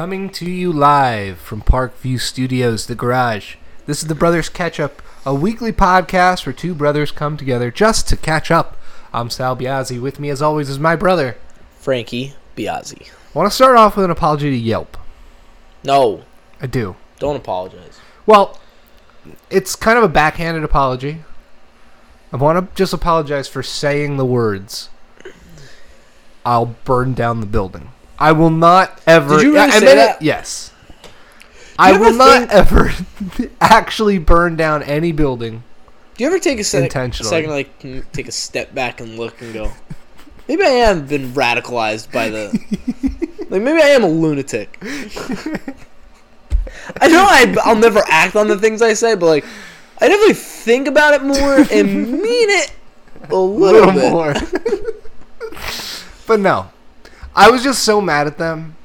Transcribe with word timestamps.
coming 0.00 0.30
to 0.30 0.50
you 0.50 0.72
live 0.72 1.38
from 1.38 1.60
Parkview 1.60 2.18
Studios, 2.18 2.86
the 2.86 2.94
garage. 2.94 3.56
This 3.84 4.00
is 4.00 4.08
the 4.08 4.14
Brothers 4.14 4.48
Catch 4.48 4.80
Up, 4.80 5.02
a 5.26 5.34
weekly 5.34 5.72
podcast 5.72 6.46
where 6.46 6.54
two 6.54 6.74
brothers 6.74 7.12
come 7.12 7.36
together 7.36 7.70
just 7.70 8.08
to 8.08 8.16
catch 8.16 8.50
up. 8.50 8.78
I'm 9.12 9.28
Sal 9.28 9.54
Biazzi. 9.54 10.00
With 10.00 10.18
me, 10.18 10.30
as 10.30 10.40
always, 10.40 10.70
is 10.70 10.78
my 10.78 10.96
brother. 10.96 11.36
Frankie 11.76 12.32
Biazzi. 12.56 13.10
I 13.10 13.38
want 13.38 13.50
to 13.50 13.54
start 13.54 13.76
off 13.76 13.94
with 13.94 14.06
an 14.06 14.10
apology 14.10 14.48
to 14.48 14.56
Yelp. 14.56 14.96
No, 15.84 16.24
I 16.62 16.66
do. 16.66 16.96
don't 17.18 17.36
apologize. 17.36 18.00
Well, 18.24 18.58
it's 19.50 19.76
kind 19.76 19.98
of 19.98 20.04
a 20.04 20.08
backhanded 20.08 20.64
apology. 20.64 21.24
I 22.32 22.38
want 22.38 22.58
to 22.58 22.74
just 22.74 22.94
apologize 22.94 23.48
for 23.48 23.62
saying 23.62 24.16
the 24.16 24.24
words. 24.24 24.88
I'll 26.46 26.74
burn 26.84 27.12
down 27.12 27.40
the 27.40 27.46
building. 27.46 27.90
I 28.20 28.32
will 28.32 28.50
not 28.50 29.00
ever. 29.06 29.36
Did 29.36 29.44
you 29.44 29.54
really 29.54 29.60
I, 29.60 29.64
I 29.66 29.78
say 29.78 29.84
meant 29.86 29.96
that? 29.96 30.22
Yes. 30.22 30.72
I 31.78 31.96
will 31.98 32.12
not 32.12 32.50
think- 32.50 32.52
ever 32.52 32.92
actually 33.60 34.18
burn 34.18 34.56
down 34.56 34.82
any 34.82 35.12
building. 35.12 35.62
Do 36.16 36.24
you 36.24 36.28
ever 36.30 36.38
take 36.38 36.58
a, 36.60 36.64
sec- 36.64 36.82
a 36.82 36.84
Intentionally. 36.84 37.30
second, 37.30 37.50
like 37.50 37.80
mm, 37.80 38.12
take 38.12 38.28
a 38.28 38.32
step 38.32 38.74
back 38.74 39.00
and 39.00 39.16
look 39.18 39.40
and 39.40 39.54
go, 39.54 39.72
maybe 40.46 40.62
I 40.62 40.68
am 40.68 41.06
been 41.06 41.30
radicalized 41.32 42.12
by 42.12 42.28
the, 42.28 42.50
like 43.48 43.62
maybe 43.62 43.80
I 43.80 43.86
am 43.88 44.04
a 44.04 44.08
lunatic. 44.08 44.76
I 47.00 47.08
know 47.08 47.24
I, 47.26 47.56
I'll 47.64 47.76
never 47.76 48.02
act 48.08 48.36
on 48.36 48.48
the 48.48 48.58
things 48.58 48.82
I 48.82 48.92
say, 48.92 49.14
but 49.14 49.24
like 49.26 49.44
I 49.98 50.08
definitely 50.08 50.34
think 50.34 50.88
about 50.88 51.14
it 51.14 51.22
more 51.22 51.54
and 51.72 52.20
mean 52.20 52.50
it 52.50 52.74
a 53.30 53.36
little, 53.36 53.90
bit. 53.92 54.10
more. 54.10 54.34
but 56.26 56.40
no, 56.40 56.70
I 57.34 57.50
was 57.50 57.62
just 57.62 57.82
so 57.82 58.00
mad 58.00 58.26
at 58.26 58.38
them. 58.38 58.76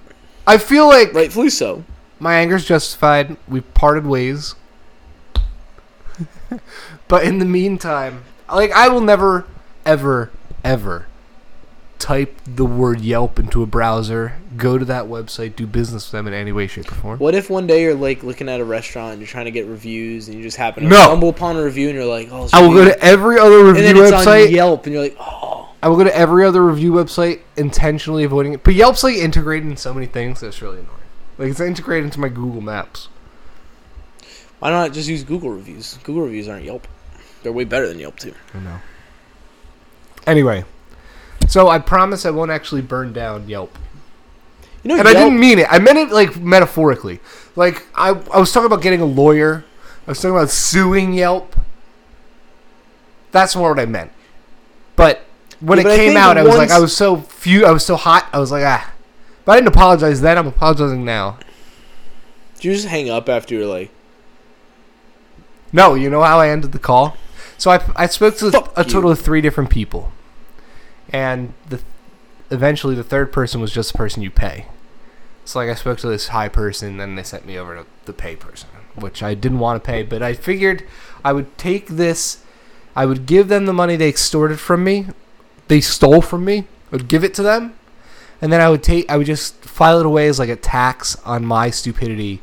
I 0.48 0.58
feel 0.58 0.88
like 0.88 1.14
Rightfully 1.14 1.50
so. 1.50 1.84
my 2.20 2.36
anger's 2.36 2.66
justified. 2.66 3.38
We 3.48 3.62
parted 3.62 4.06
ways. 4.06 4.56
but 7.08 7.24
in 7.24 7.40
the 7.40 7.46
meantime, 7.46 8.24
like 8.52 8.72
I 8.72 8.90
will 8.90 9.02
never, 9.02 9.46
ever, 9.86 10.32
ever 10.64 11.08
type 12.06 12.40
the 12.46 12.64
word 12.66 13.02
Yelp 13.02 13.40
into 13.40 13.64
a 13.64 13.66
browser, 13.66 14.34
go 14.56 14.78
to 14.78 14.86
that 14.86 15.06
website, 15.06 15.56
do 15.56 15.66
business 15.66 16.06
with 16.06 16.12
them 16.12 16.28
in 16.28 16.36
any 16.36 16.52
way, 16.52 16.68
shape, 16.68 16.92
or 16.92 16.94
form. 16.96 17.18
What 17.18 17.34
if 17.34 17.50
one 17.50 17.66
day 17.66 17.82
you're 17.82 17.96
like 17.96 18.22
looking 18.22 18.48
at 18.48 18.60
a 18.60 18.64
restaurant 18.64 19.14
and 19.14 19.20
you're 19.22 19.28
trying 19.28 19.46
to 19.46 19.52
get 19.52 19.66
reviews 19.66 20.28
and 20.28 20.38
you 20.38 20.44
just 20.44 20.56
happen 20.56 20.84
to 20.84 20.90
No. 20.90 20.98
stumble 20.98 21.30
upon 21.30 21.56
a 21.58 21.64
review 21.64 21.90
and 21.90 21.96
you're 21.98 22.06
like, 22.06 22.30
oh, 22.32 22.48
I 22.54 22.62
will 22.62 22.76
go 22.76 22.86
to 22.86 23.04
every 23.04 23.40
other 23.40 23.58
and 23.58 23.68
review 23.70 23.82
then 23.82 23.98
it's 23.98 24.12
on 24.14 24.24
website. 24.24 24.52
Yelp 24.52 24.86
and 24.86 24.94
you're 24.94 25.02
like, 25.02 25.18
oh, 25.20 25.74
I 25.82 25.90
will 25.90 25.98
go 25.98 26.04
to 26.04 26.16
every 26.16 26.46
other 26.46 26.64
review 26.64 26.92
website, 26.92 27.40
intentionally 27.58 28.24
avoiding 28.24 28.54
it. 28.54 28.64
But 28.64 28.76
Yelp's 28.76 29.04
like 29.04 29.16
integrated 29.16 29.68
in 29.68 29.76
so 29.76 29.92
many 29.92 30.06
things 30.06 30.42
that's 30.42 30.62
really 30.62 30.82
annoying. 30.82 31.00
Like 31.40 31.50
it's 31.50 31.60
integrated 31.60 32.06
into 32.06 32.20
my 32.20 32.30
Google 32.30 32.62
Maps. 32.62 33.08
why 34.60 34.70
not 34.70 34.94
just 34.94 35.10
use 35.10 35.24
Google 35.24 35.50
reviews? 35.50 35.98
Google 36.04 36.22
reviews 36.22 36.48
aren't 36.48 36.66
Yelp. 36.66 36.88
They're 37.42 37.52
way 37.52 37.64
better 37.64 37.88
than 37.88 37.98
Yelp 37.98 38.20
too. 38.20 38.36
I 38.54 38.60
know. 38.60 38.78
Anyway, 40.28 40.66
so 41.48 41.68
I 41.70 41.80
promise 41.80 42.26
I 42.26 42.32
won't 42.32 42.52
actually 42.52 42.82
burn 42.82 43.14
down 43.14 43.48
Yelp. 43.50 43.78
You 44.84 44.90
know, 44.90 44.96
And 44.98 45.06
Yelp, 45.06 45.18
I 45.18 45.20
didn't 45.20 45.40
mean 45.40 45.60
it. 45.60 45.68
I 45.70 45.80
meant 45.80 45.98
it 45.98 46.12
like 46.12 46.38
metaphorically. 46.38 47.20
Like 47.56 47.86
I, 47.96 48.10
I 48.10 48.40
was 48.40 48.52
talking 48.52 48.68
about 48.68 48.82
getting 48.82 49.02
a 49.02 49.06
lawyer. 49.06 49.64
I 50.08 50.12
was 50.12 50.22
talking 50.22 50.36
about 50.36 50.50
suing 50.50 51.14
Yelp. 51.14 51.56
That's 53.32 53.56
more 53.56 53.70
what 53.72 53.80
I 53.80 53.86
meant. 53.86 54.12
But 54.96 55.22
when 55.60 55.78
Yeah, 55.78 55.82
it 55.82 55.84
but 55.86 55.92
I 55.94 55.98
came 55.98 56.18
out, 56.18 56.38
I 56.38 56.44
was 56.44 56.56
like, 56.58 56.72
I 56.72 56.80
was 56.80 56.96
so 56.96 57.18
few. 57.18 57.66
I 57.66 57.72
was 57.72 57.86
so 57.86 57.96
hot. 57.96 58.28
I 58.32 58.40
was 58.40 58.52
like, 58.52 58.64
ah. 58.66 58.92
But 59.44 59.54
I 59.54 59.56
didn't 59.58 59.68
apologize 59.70 60.22
then. 60.22 60.38
I'm 60.38 60.48
apologizing 60.48 61.04
now. 61.06 61.38
Did 62.56 62.64
you 62.66 62.74
just 62.74 62.88
hang 62.88 63.10
up 63.10 63.28
after 63.30 63.54
you're 63.56 63.66
like, 63.68 63.92
No, 65.74 65.94
you 65.96 66.10
know 66.10 66.22
how 66.24 66.40
I 66.40 66.50
ended 66.50 66.72
the 66.72 66.80
call? 66.80 67.18
So 67.58 67.72
I, 67.72 67.84
I 67.96 68.08
spoke 68.08 68.38
to 68.38 68.52
Fuck 68.52 68.74
a 68.78 68.84
you. 68.84 68.90
total 68.90 69.12
of 69.12 69.20
three 69.20 69.42
different 69.42 69.70
people, 69.70 70.12
and 71.16 71.54
the 71.70 71.82
eventually 72.52 72.94
the 72.94 73.04
third 73.04 73.32
person 73.32 73.62
was 73.62 73.72
just 73.72 73.94
the 73.94 73.98
person 73.98 74.22
you 74.22 74.30
pay. 74.30 74.66
So 75.46 75.60
like 75.60 75.70
I 75.70 75.76
spoke 75.76 75.98
to 76.00 76.10
this 76.10 76.28
high 76.28 76.50
person, 76.50 76.98
then 76.98 77.16
they 77.16 77.24
sent 77.24 77.46
me 77.46 77.58
over 77.58 77.74
to 77.74 77.86
the 78.04 78.12
pay 78.12 78.36
person, 78.36 78.68
which 78.96 79.24
I 79.24 79.34
didn't 79.34 79.60
want 79.60 79.82
to 79.82 79.88
pay, 79.88 80.04
but 80.04 80.22
I 80.22 80.34
figured 80.34 80.84
I 81.24 81.32
would 81.32 81.58
take 81.58 81.88
this, 81.88 82.44
I 82.98 83.06
would 83.06 83.26
give 83.26 83.48
them 83.48 83.66
the 83.66 83.72
money 83.72 83.96
they 83.96 84.10
extorted 84.10 84.60
from 84.60 84.84
me, 84.84 85.08
they 85.70 85.80
stole 85.80 86.22
from 86.22 86.44
me, 86.44 86.68
I 86.92 86.98
would 86.98 87.08
give 87.08 87.24
it 87.24 87.34
to 87.36 87.44
them, 87.44 87.76
and 88.42 88.52
then 88.52 88.60
I 88.60 88.70
would 88.70 88.84
take, 88.84 89.10
I 89.10 89.16
would 89.16 89.28
just 89.28 89.56
file 89.64 90.02
it 90.02 90.06
away 90.06 90.28
as 90.28 90.38
like 90.38 90.50
a 90.50 90.58
tax 90.58 91.16
on 91.24 91.46
my 91.46 91.70
stupidity, 91.70 92.42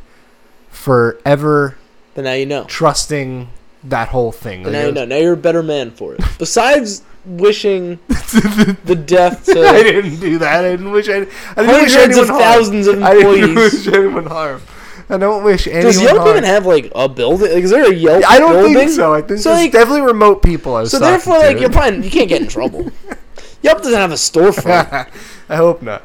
forever 0.70 1.76
but 2.14 2.24
now 2.24 2.32
you 2.32 2.46
know. 2.46 2.64
trusting 2.64 3.48
that 3.84 4.09
whole 4.09 4.32
thing. 4.32 4.62
Like, 4.65 4.72
now 4.72 4.87
was- 4.87 4.94
know. 4.94 5.04
Now 5.04 5.16
you're 5.16 5.32
a 5.34 5.37
better 5.37 5.62
man 5.62 5.91
for 5.91 6.15
it. 6.15 6.20
Besides 6.38 7.03
wishing 7.25 7.98
the 8.09 9.00
death 9.06 9.48
I 9.48 9.82
didn't 9.82 10.19
do 10.19 10.38
that. 10.38 10.65
I 10.65 10.70
didn't 10.70 10.91
wish. 10.91 11.09
I, 11.09 11.12
I 11.12 11.25
didn't 11.25 11.82
wish 11.82 11.94
hundreds 11.94 11.97
anyone 11.97 12.20
of 12.22 12.28
harm. 12.28 12.41
thousands 12.43 12.87
of 12.88 13.03
I 13.03 13.15
didn't 13.15 13.54
wish 13.54 13.87
anyone 13.93 14.26
harm. 14.26 14.62
I 15.09 15.19
don't 15.19 15.44
wish 15.44 15.66
anyone 15.66 15.84
Does 15.87 16.00
Yelp 16.03 16.19
harm. 16.19 16.31
even 16.31 16.44
have 16.44 16.65
like 16.66 16.91
a 16.94 17.09
building? 17.09 17.53
Like, 17.53 17.65
is 17.65 17.70
there 17.70 17.84
a 17.91 17.94
Yelp 17.94 18.25
I 18.28 18.38
don't 18.38 18.53
building? 18.54 18.75
think 18.75 18.91
so. 18.91 19.12
I 19.15 19.20
think 19.22 19.41
So, 19.41 19.50
there's 19.50 19.62
like- 19.65 19.72
definitely 19.72 20.03
remote 20.03 20.43
people. 20.43 20.75
I 20.76 20.84
So 20.84 20.99
therefore, 20.99 21.37
to. 21.38 21.41
like, 21.47 21.60
you're 21.60 21.70
probably 21.70 22.04
you 22.04 22.10
can't 22.10 22.28
get 22.28 22.43
in 22.43 22.49
trouble. 22.49 22.91
Yelp 23.62 23.78
doesn't 23.78 23.93
have 23.93 24.10
a 24.10 24.14
storefront. 24.14 25.09
I 25.49 25.56
hope 25.56 25.82
not. 25.82 26.03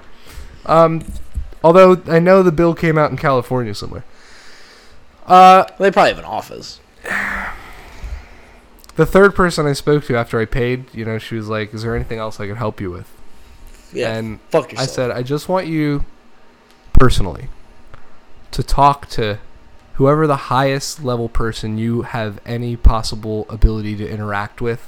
Um, 0.67 1.03
although 1.63 1.99
I 2.07 2.19
know 2.19 2.43
the 2.43 2.51
bill 2.51 2.75
came 2.75 2.97
out 2.97 3.09
in 3.09 3.17
California 3.17 3.73
somewhere. 3.73 4.03
Uh, 5.25 5.63
they 5.79 5.89
probably 5.89 6.09
have 6.11 6.19
an 6.19 6.25
office. 6.25 6.79
the 8.97 9.05
third 9.05 9.33
person 9.33 9.65
I 9.65 9.73
spoke 9.73 10.03
to 10.05 10.17
after 10.17 10.39
I 10.39 10.45
paid, 10.45 10.93
you 10.93 11.05
know, 11.05 11.17
she 11.17 11.35
was 11.35 11.47
like, 11.47 11.73
"Is 11.73 11.83
there 11.83 11.95
anything 11.95 12.19
else 12.19 12.39
I 12.39 12.47
can 12.47 12.57
help 12.57 12.81
you 12.81 12.91
with?" 12.91 13.09
Yeah. 13.93 14.13
And 14.13 14.41
fuck 14.49 14.71
yourself. 14.71 14.89
I 14.89 14.91
said, 14.91 15.11
I 15.11 15.23
just 15.23 15.47
want 15.47 15.67
you 15.67 16.05
personally 16.99 17.47
to 18.51 18.63
talk 18.63 19.07
to 19.09 19.39
whoever 19.93 20.27
the 20.27 20.35
highest 20.35 21.03
level 21.03 21.29
person 21.29 21.77
you 21.77 22.01
have 22.03 22.39
any 22.45 22.75
possible 22.75 23.45
ability 23.49 23.95
to 23.97 24.09
interact 24.09 24.61
with 24.61 24.87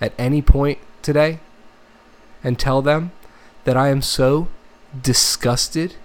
at 0.00 0.12
any 0.18 0.42
point 0.42 0.78
today 1.02 1.40
and 2.42 2.58
tell 2.58 2.82
them 2.82 3.12
that 3.64 3.76
I 3.76 3.88
am 3.88 4.02
so 4.02 4.48
disgusted 5.00 5.96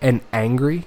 and 0.00 0.20
angry 0.32 0.84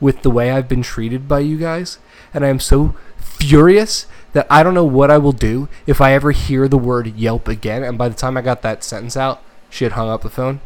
with 0.00 0.22
the 0.22 0.30
way 0.30 0.50
I've 0.50 0.68
been 0.68 0.82
treated 0.82 1.28
by 1.28 1.40
you 1.40 1.56
guys 1.56 1.98
and 2.32 2.44
I 2.44 2.48
am 2.48 2.60
so 2.60 2.94
furious 3.16 4.06
that 4.34 4.46
I 4.50 4.62
don't 4.62 4.74
know 4.74 4.84
what 4.84 5.10
I 5.10 5.18
will 5.18 5.32
do 5.32 5.68
if 5.86 6.00
I 6.00 6.12
ever 6.12 6.30
hear 6.32 6.68
the 6.68 6.76
word 6.78 7.06
Yelp 7.16 7.48
again 7.48 7.82
and 7.82 7.96
by 7.96 8.08
the 8.08 8.14
time 8.14 8.36
I 8.36 8.42
got 8.42 8.60
that 8.62 8.84
sentence 8.84 9.16
out 9.16 9.42
she 9.70 9.84
had 9.84 9.92
hung 9.94 10.08
up 10.10 10.22
the 10.22 10.30
phone. 10.30 10.60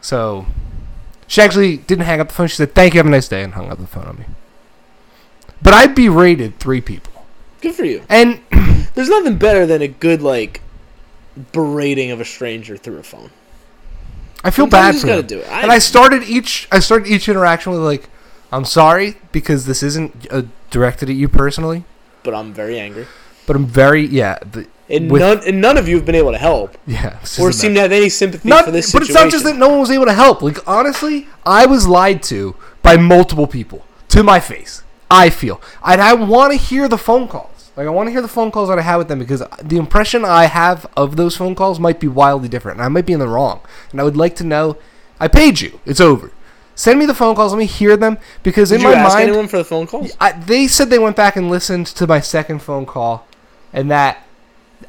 So 0.00 0.46
she 1.26 1.40
actually 1.40 1.78
didn't 1.78 2.04
hang 2.04 2.20
up 2.20 2.28
the 2.28 2.34
phone. 2.34 2.46
She 2.48 2.56
said, 2.56 2.74
"Thank 2.74 2.94
you, 2.94 2.98
have 2.98 3.06
a 3.06 3.10
nice 3.10 3.26
day," 3.28 3.42
and 3.42 3.54
hung 3.54 3.70
up 3.70 3.78
the 3.78 3.86
phone 3.86 4.04
on 4.04 4.18
me. 4.18 4.24
But 5.62 5.72
I 5.74 5.86
berated 5.86 6.58
three 6.58 6.80
people, 6.80 7.24
Good 7.60 7.74
for 7.74 7.84
you. 7.84 8.02
and 8.08 8.40
There's 8.94 9.08
nothing 9.08 9.38
better 9.38 9.64
than 9.64 9.80
a 9.80 9.88
good 9.88 10.20
like 10.22 10.60
berating 11.52 12.10
of 12.10 12.20
a 12.20 12.24
stranger 12.24 12.76
through 12.76 12.98
a 12.98 13.02
phone. 13.02 13.30
I 14.44 14.50
feel 14.50 14.64
Sometimes 14.64 14.96
bad 14.96 15.00
for 15.00 15.06
gotta 15.06 15.22
them. 15.22 15.26
do 15.28 15.38
it. 15.38 15.48
and 15.50 15.70
I 15.72 15.78
started 15.78 16.24
each 16.24 16.68
I 16.72 16.80
started 16.80 17.08
each 17.08 17.28
interaction 17.28 17.72
with 17.72 17.80
like, 17.82 18.08
"I'm 18.52 18.64
sorry 18.64 19.16
because 19.30 19.66
this 19.66 19.82
isn't 19.82 20.26
uh, 20.30 20.42
directed 20.70 21.08
at 21.10 21.16
you 21.16 21.28
personally, 21.28 21.84
but 22.22 22.34
I'm 22.34 22.52
very 22.52 22.78
angry. 22.78 23.06
but 23.46 23.56
I'm 23.56 23.66
very 23.66 24.04
yeah 24.06 24.38
the, 24.50 24.66
And 24.88 25.10
With- 25.10 25.22
none 25.22 25.40
and 25.46 25.60
none 25.60 25.78
of 25.78 25.88
you 25.88 25.96
have 25.96 26.04
been 26.04 26.14
able 26.14 26.32
to 26.32 26.38
help 26.38 26.76
yeah." 26.86 27.18
or 27.40 27.52
seem 27.52 27.74
to 27.74 27.80
have 27.80 27.92
any 27.92 28.08
sympathy 28.08 28.48
Not, 28.48 28.64
for 28.64 28.70
this 28.70 28.86
Situation. 28.90 29.14
but 29.14 29.22
it's 29.22 29.24
not 29.24 29.30
just 29.32 29.44
that 29.44 29.56
no 29.56 29.68
one 29.68 29.80
was 29.80 29.90
able 29.90 30.06
to 30.06 30.12
help. 30.12 30.42
Like 30.42 30.58
honestly, 30.68 31.28
I 31.46 31.66
was 31.66 31.86
lied 31.88 32.22
to 32.24 32.54
by 32.82 32.96
multiple 32.96 33.46
people 33.46 33.84
to 34.08 34.22
my 34.22 34.40
face. 34.40 34.82
I 35.10 35.28
feel, 35.30 35.60
and 35.84 36.00
I 36.00 36.14
want 36.14 36.52
to 36.52 36.58
hear 36.58 36.88
the 36.88 36.98
phone 36.98 37.28
calls. 37.28 37.70
Like 37.76 37.86
I 37.86 37.90
want 37.90 38.06
to 38.08 38.10
hear 38.12 38.22
the 38.22 38.28
phone 38.28 38.50
calls 38.50 38.68
that 38.70 38.78
I 38.78 38.82
had 38.82 38.96
with 38.96 39.08
them 39.08 39.18
because 39.18 39.42
the 39.62 39.76
impression 39.76 40.24
I 40.24 40.44
have 40.46 40.86
of 40.96 41.16
those 41.16 41.36
phone 41.36 41.54
calls 41.54 41.78
might 41.80 42.00
be 42.00 42.08
wildly 42.08 42.48
different, 42.48 42.78
and 42.78 42.84
I 42.84 42.88
might 42.88 43.06
be 43.06 43.12
in 43.12 43.18
the 43.20 43.28
wrong. 43.28 43.60
And 43.90 44.00
I 44.00 44.04
would 44.04 44.16
like 44.16 44.36
to 44.36 44.44
know. 44.44 44.76
I 45.20 45.28
paid 45.28 45.60
you. 45.60 45.80
It's 45.86 46.00
over. 46.00 46.32
Send 46.74 46.98
me 46.98 47.06
the 47.06 47.14
phone 47.14 47.34
calls. 47.34 47.52
Let 47.52 47.58
me 47.58 47.66
hear 47.66 47.96
them 47.96 48.18
because 48.42 48.70
Did 48.70 48.76
in 48.76 48.80
you 48.82 48.88
my 48.88 48.94
ask 48.94 49.14
mind, 49.14 49.28
anyone 49.28 49.48
for 49.48 49.58
the 49.58 49.64
phone 49.64 49.86
calls? 49.86 50.16
I, 50.20 50.32
they 50.32 50.66
said 50.66 50.90
they 50.90 50.98
went 50.98 51.16
back 51.16 51.36
and 51.36 51.50
listened 51.50 51.86
to 51.88 52.06
my 52.06 52.20
second 52.20 52.60
phone 52.60 52.86
call, 52.86 53.26
and 53.72 53.90
that 53.90 54.26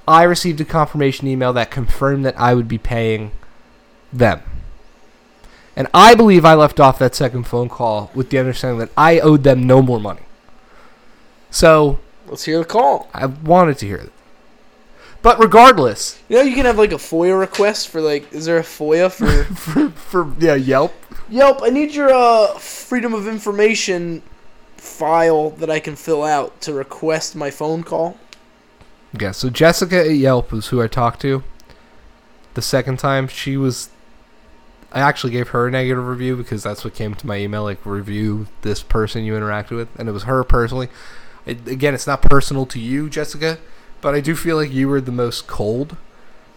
I 0.07 0.23
received 0.23 0.61
a 0.61 0.65
confirmation 0.65 1.27
email 1.27 1.53
that 1.53 1.71
confirmed 1.71 2.25
that 2.25 2.39
I 2.39 2.53
would 2.53 2.67
be 2.67 2.77
paying 2.77 3.31
them. 4.11 4.41
And 5.75 5.87
I 5.93 6.13
believe 6.15 6.45
I 6.45 6.53
left 6.53 6.79
off 6.79 6.99
that 6.99 7.15
second 7.15 7.43
phone 7.43 7.67
call 7.67 8.11
with 8.13 8.29
the 8.29 8.37
understanding 8.37 8.79
that 8.79 8.91
I 8.95 9.19
owed 9.19 9.43
them 9.43 9.65
no 9.65 9.81
more 9.81 9.99
money. 9.99 10.21
So 11.49 11.99
Let's 12.27 12.45
hear 12.45 12.59
the 12.59 12.65
call. 12.65 13.09
I 13.13 13.25
wanted 13.25 13.77
to 13.79 13.87
hear 13.87 13.97
it. 13.97 14.11
But 15.23 15.39
regardless, 15.39 16.21
You 16.27 16.35
know, 16.35 16.41
you 16.43 16.53
can 16.53 16.65
have 16.65 16.77
like 16.77 16.91
a 16.91 16.97
FOIA 16.97 17.39
request 17.39 17.87
for 17.87 18.01
like. 18.01 18.31
Is 18.33 18.45
there 18.45 18.57
a 18.57 18.63
FOIA 18.63 19.11
for 19.11 19.43
for, 19.55 19.89
for 19.89 20.33
yeah, 20.37 20.53
Yelp. 20.53 20.93
Yelp? 21.29 21.61
I 21.63 21.69
need 21.69 21.95
your 21.95 22.13
uh, 22.13 22.59
freedom 22.59 23.13
of 23.13 23.27
information 23.27 24.21
file 24.75 25.51
that 25.51 25.69
I 25.69 25.79
can 25.79 25.95
fill 25.95 26.23
out 26.23 26.59
to 26.61 26.73
request 26.73 27.35
my 27.37 27.49
phone 27.49 27.83
call. 27.83 28.17
Yeah, 29.17 29.31
so 29.31 29.49
Jessica 29.49 30.01
at 30.01 30.15
Yelp 30.15 30.51
is 30.51 30.67
who 30.67 30.81
I 30.81 30.87
talked 30.87 31.21
to. 31.21 31.41
The 32.55 32.61
second 32.61 32.99
time 32.99 33.29
she 33.29 33.55
was 33.55 33.89
I 34.91 34.99
actually 34.99 35.31
gave 35.31 35.49
her 35.49 35.67
a 35.67 35.71
negative 35.71 36.05
review 36.05 36.35
because 36.35 36.61
that's 36.61 36.83
what 36.83 36.93
came 36.93 37.15
to 37.15 37.25
my 37.25 37.37
email 37.37 37.63
like 37.63 37.83
review 37.85 38.47
this 38.61 38.83
person 38.83 39.23
you 39.23 39.33
interacted 39.33 39.77
with 39.77 39.87
and 39.97 40.09
it 40.09 40.11
was 40.11 40.23
her 40.23 40.43
personally. 40.43 40.89
It, 41.45 41.67
again, 41.67 41.93
it's 41.93 42.07
not 42.07 42.21
personal 42.21 42.65
to 42.67 42.79
you, 42.79 43.09
Jessica, 43.09 43.57
but 44.03 44.13
I 44.13 44.19
do 44.19 44.35
feel 44.35 44.57
like 44.57 44.71
you 44.71 44.87
were 44.89 45.01
the 45.01 45.11
most 45.11 45.47
cold 45.47 45.97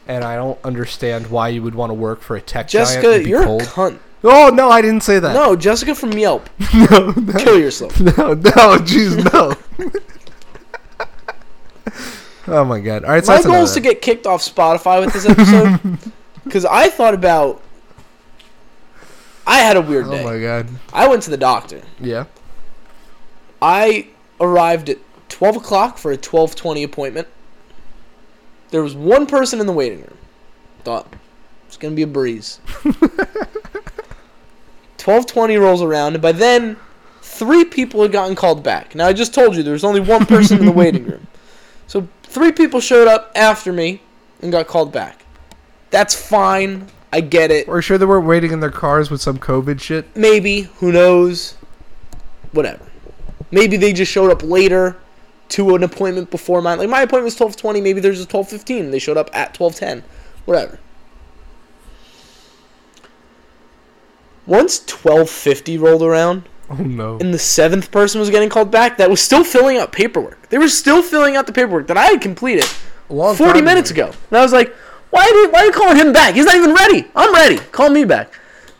and 0.09 0.25
I 0.25 0.37
don't 0.37 0.59
understand 0.65 1.29
why 1.29 1.49
you 1.49 1.63
would 1.63 1.75
want 1.75 1.91
to 1.91 1.95
work 1.95 2.21
for 2.21 2.37
a 2.37 2.41
tech 2.41 2.69
giant 2.69 3.03
Jessica, 3.03 3.29
you're 3.29 3.45
cold. 3.45 3.63
a 3.63 3.67
cunt. 3.67 3.99
oh 4.25 4.51
no, 4.53 4.69
I 4.69 4.83
didn't 4.83 5.03
say 5.03 5.19
that. 5.19 5.33
No, 5.33 5.57
Jessica 5.57 5.95
from 5.95 6.13
Yelp. 6.13 6.49
no, 6.75 7.13
no, 7.13 7.33
Kill 7.39 7.59
yourself. 7.59 7.99
no, 8.01 8.35
no, 8.35 8.79
jeez, 8.83 9.17
no. 9.33 9.55
oh 12.55 12.65
my 12.65 12.81
god! 12.81 13.05
All 13.05 13.11
right, 13.11 13.25
so 13.25 13.35
My 13.35 13.43
goal 13.43 13.65
is 13.65 13.73
to 13.73 13.81
get 13.81 14.03
kicked 14.03 14.27
off 14.27 14.43
Spotify 14.43 15.05
with 15.05 15.13
this 15.13 15.27
episode 15.27 15.99
because 16.45 16.65
I 16.65 16.89
thought 16.89 17.15
about. 17.15 17.63
I 19.49 19.59
had 19.59 19.77
a 19.77 19.81
weird 19.81 20.07
oh 20.07 20.11
day. 20.11 20.23
Oh 20.23 20.25
my 20.25 20.41
god! 20.41 20.69
I 20.93 21.07
went 21.09 21.23
to 21.25 21.31
the 21.31 21.37
doctor. 21.37 21.81
Yeah. 22.01 22.25
I 23.63 24.09
arrived 24.41 24.91
at 24.91 24.99
12 25.29 25.57
o'clock 25.57 25.99
for 25.99 26.13
a 26.13 26.19
12:20 26.19 26.85
appointment. 26.85 27.29
There 28.71 28.83
was 28.83 28.95
one 28.95 29.27
person 29.27 29.61
in 29.61 29.67
the 29.67 29.73
waiting 29.73 30.01
room. 30.01 30.17
Thought 30.85 31.07
it's 31.67 31.77
gonna 31.77 31.95
be 31.95 32.03
a 32.03 32.07
breeze. 32.07 32.61
12:20 34.99 35.61
rolls 35.61 35.83
around, 35.83 36.15
and 36.15 36.23
by 36.23 36.33
then, 36.33 36.77
three 37.23 37.65
people 37.65 38.03
had 38.03 38.13
gotten 38.13 38.35
called 38.35 38.63
back. 38.63 38.95
Now 38.95 39.07
I 39.07 39.13
just 39.13 39.35
told 39.35 39.57
you 39.57 39.63
there 39.63 39.73
was 39.73 39.85
only 39.85 40.01
one 40.01 40.27
person 40.27 40.59
in 40.59 40.67
the 40.67 40.73
waiting 40.73 41.05
room, 41.05 41.27
so 41.87 42.09
three 42.25 42.53
people 42.53 42.81
showed 42.81 43.09
up 43.09 43.31
after 43.35 43.73
me 43.73 44.01
and 44.43 44.51
got 44.51 44.67
called 44.67 44.93
back. 44.93 45.25
That's 45.91 46.15
fine. 46.15 46.89
I 47.13 47.21
get 47.21 47.51
it. 47.51 47.69
We're 47.69 47.83
sure 47.83 47.99
they 47.99 48.05
weren't 48.05 48.27
waiting 48.27 48.51
in 48.51 48.61
their 48.61 48.71
cars 48.71 49.11
with 49.11 49.23
some 49.23 49.39
COVID 49.39 49.81
shit. 49.81 50.15
Maybe. 50.17 50.63
Who 50.79 50.93
knows? 50.93 51.55
Whatever. 52.53 52.85
Maybe 53.51 53.77
they 53.77 53.93
just 53.93 54.11
showed 54.11 54.31
up 54.31 54.43
later 54.43 54.97
to 55.51 55.75
an 55.75 55.83
appointment 55.83 56.31
before 56.31 56.61
mine. 56.63 56.79
Like 56.79 56.89
my 56.89 57.03
appointment 57.03 57.25
was 57.25 57.37
twelve 57.37 57.57
twenty. 57.57 57.81
Maybe 57.81 58.01
there's 58.01 58.21
a 58.21 58.27
twelve 58.27 58.49
fifteen. 58.49 58.91
They 58.91 58.99
showed 58.99 59.17
up 59.17 59.31
at 59.33 59.55
twelve 59.55 59.75
ten. 59.75 60.03
Whatever. 60.45 60.79
Once 64.47 64.85
twelve 64.87 65.29
fifty 65.29 65.77
rolled 65.77 66.03
around 66.03 66.49
Oh 66.69 66.75
no. 66.77 67.19
and 67.19 67.33
the 67.33 67.39
seventh 67.39 67.91
person 67.91 68.21
was 68.21 68.31
getting 68.31 68.49
called 68.49 68.71
back, 68.71 68.97
that 68.97 69.09
was 69.09 69.21
still 69.21 69.45
filling 69.45 69.77
out 69.77 69.93
paperwork. 69.93 70.49
They 70.49 70.59
were 70.59 70.69
still 70.69 71.03
filling 71.03 71.37
out 71.37 71.47
the 71.47 71.53
paperwork 71.53 71.87
that 71.89 71.97
I 71.97 72.07
had 72.07 72.21
completed 72.21 72.65
long 73.09 73.37
forty 73.37 73.61
minutes 73.61 73.91
ago. 73.91 74.07
And 74.31 74.39
I 74.39 74.43
was 74.43 74.53
like, 74.53 74.75
why 75.11 75.23
are 75.23 75.31
you, 75.31 75.51
why 75.51 75.61
are 75.61 75.65
you 75.67 75.73
calling 75.73 75.97
him 75.97 76.13
back? 76.13 76.35
He's 76.35 76.45
not 76.45 76.57
even 76.57 76.75
ready. 76.75 77.07
I'm 77.15 77.33
ready. 77.33 77.59
Call 77.71 77.91
me 77.91 78.05
back. 78.05 78.33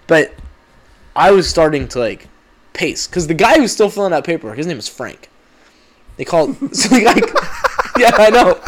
But 0.09 0.35
I 1.15 1.31
was 1.31 1.49
starting 1.49 1.87
to 1.89 1.99
like 2.01 2.29
pace 2.73 3.07
because 3.07 3.27
the 3.27 3.35
guy 3.35 3.57
who's 3.59 3.73
still 3.73 3.89
filling 3.89 4.13
out 4.13 4.25
paperwork, 4.25 4.57
his 4.57 4.67
name 4.67 4.79
is 4.79 4.89
Frank. 4.89 5.31
They 6.17 6.25
call 6.25 6.53
so 6.73 6.89
the 6.89 7.03
guy. 7.03 8.01
yeah, 8.01 8.11
I 8.15 8.31
know. 8.31 8.61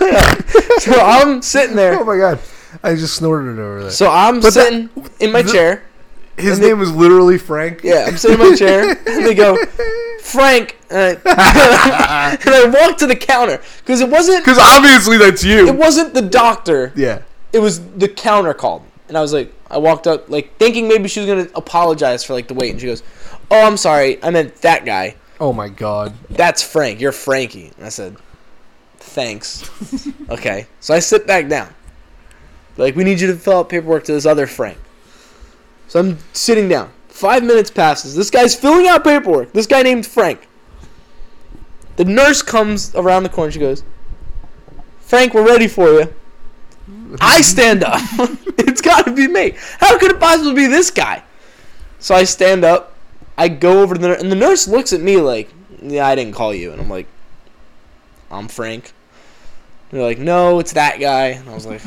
so 0.78 0.92
I'm 1.00 1.42
sitting 1.42 1.76
there. 1.76 1.98
Oh 2.00 2.04
my 2.04 2.16
god! 2.16 2.38
I 2.82 2.94
just 2.94 3.14
snorted 3.16 3.58
it 3.58 3.60
over 3.60 3.82
there. 3.82 3.90
So 3.90 4.10
I'm 4.10 4.40
But 4.40 4.52
sitting 4.52 4.88
in 5.20 5.32
my 5.32 5.42
the- 5.42 5.52
chair. 5.52 5.82
His 6.36 6.58
name 6.58 6.78
was 6.78 6.90
literally 6.90 7.36
Frank. 7.36 7.82
Yeah, 7.84 8.04
I'm 8.08 8.16
sitting 8.16 8.40
in 8.40 8.50
my 8.50 8.56
chair, 8.56 8.88
and 9.06 9.26
they 9.26 9.34
go, 9.34 9.62
Frank, 10.22 10.78
and 10.88 11.20
I, 11.26 12.38
and 12.40 12.54
I 12.54 12.86
walk 12.86 12.96
to 12.98 13.06
the 13.06 13.16
counter 13.16 13.60
because 13.80 14.00
it 14.00 14.08
wasn't 14.08 14.42
Because 14.42 14.58
obviously 14.58 15.18
that's 15.18 15.44
you. 15.44 15.66
it 15.68 15.76
wasn't 15.76 16.14
the 16.14 16.22
doctor. 16.22 16.94
yeah. 16.96 17.20
it 17.52 17.58
was 17.58 17.84
the 17.92 18.08
counter 18.08 18.54
called, 18.54 18.82
and 19.08 19.18
I 19.18 19.20
was 19.20 19.34
like, 19.34 19.52
I 19.70 19.76
walked 19.76 20.06
up 20.06 20.30
like 20.30 20.56
thinking 20.56 20.88
maybe 20.88 21.08
she 21.08 21.20
was 21.20 21.28
gonna 21.28 21.48
apologize 21.54 22.24
for 22.24 22.32
like 22.32 22.48
the 22.48 22.54
wait, 22.54 22.70
and 22.70 22.80
she 22.80 22.86
goes, 22.86 23.02
"Oh, 23.50 23.66
I'm 23.66 23.76
sorry, 23.76 24.22
I 24.24 24.30
meant 24.30 24.54
that 24.62 24.86
guy. 24.86 25.16
Oh 25.40 25.52
my 25.52 25.68
god. 25.68 26.12
That's 26.28 26.62
Frank. 26.62 27.00
You're 27.00 27.12
Frankie." 27.12 27.72
And 27.76 27.86
I 27.86 27.88
said, 27.88 28.16
"Thanks." 28.98 29.68
okay, 30.30 30.66
so 30.80 30.94
I 30.94 30.98
sit 30.98 31.26
back 31.26 31.48
down. 31.48 31.72
Like, 32.76 32.94
we 32.94 33.04
need 33.04 33.20
you 33.20 33.26
to 33.26 33.36
fill 33.36 33.58
out 33.58 33.68
paperwork 33.68 34.04
to 34.04 34.12
this 34.12 34.26
other 34.26 34.46
Frank. 34.46 34.78
So 35.88 36.00
I'm 36.00 36.18
sitting 36.32 36.68
down. 36.68 36.90
Five 37.08 37.42
minutes 37.42 37.70
passes. 37.70 38.14
This 38.14 38.30
guy's 38.30 38.54
filling 38.54 38.86
out 38.86 39.04
paperwork. 39.04 39.52
This 39.52 39.66
guy 39.66 39.82
named 39.82 40.06
Frank. 40.06 40.46
The 41.96 42.04
nurse 42.04 42.40
comes 42.40 42.94
around 42.94 43.24
the 43.24 43.28
corner. 43.28 43.50
She 43.50 43.58
goes, 43.58 43.82
Frank, 45.00 45.34
we're 45.34 45.46
ready 45.46 45.68
for 45.68 45.88
you. 45.90 46.14
I 47.20 47.42
stand 47.42 47.84
up. 47.84 48.00
it's 48.58 48.80
got 48.80 49.04
to 49.04 49.12
be 49.12 49.26
me. 49.26 49.54
How 49.78 49.98
could 49.98 50.12
it 50.12 50.20
possibly 50.20 50.54
be 50.54 50.66
this 50.66 50.90
guy? 50.90 51.22
So 51.98 52.14
I 52.14 52.24
stand 52.24 52.64
up. 52.64 52.89
I 53.40 53.48
go 53.48 53.82
over 53.82 53.94
to 53.94 54.00
the 54.00 54.08
nurse, 54.08 54.20
and 54.22 54.30
the 54.30 54.36
nurse 54.36 54.68
looks 54.68 54.92
at 54.92 55.00
me 55.00 55.16
like, 55.16 55.48
"Yeah, 55.82 56.06
I 56.06 56.14
didn't 56.14 56.34
call 56.34 56.52
you." 56.54 56.72
And 56.72 56.80
I'm 56.80 56.88
like, 56.90 57.06
"I'm 58.30 58.48
Frank." 58.48 58.92
And 59.90 59.98
they're 60.00 60.06
like, 60.06 60.18
"No, 60.18 60.58
it's 60.58 60.72
that 60.74 61.00
guy." 61.00 61.28
And 61.28 61.48
I 61.48 61.54
was 61.54 61.66
like, 61.66 61.82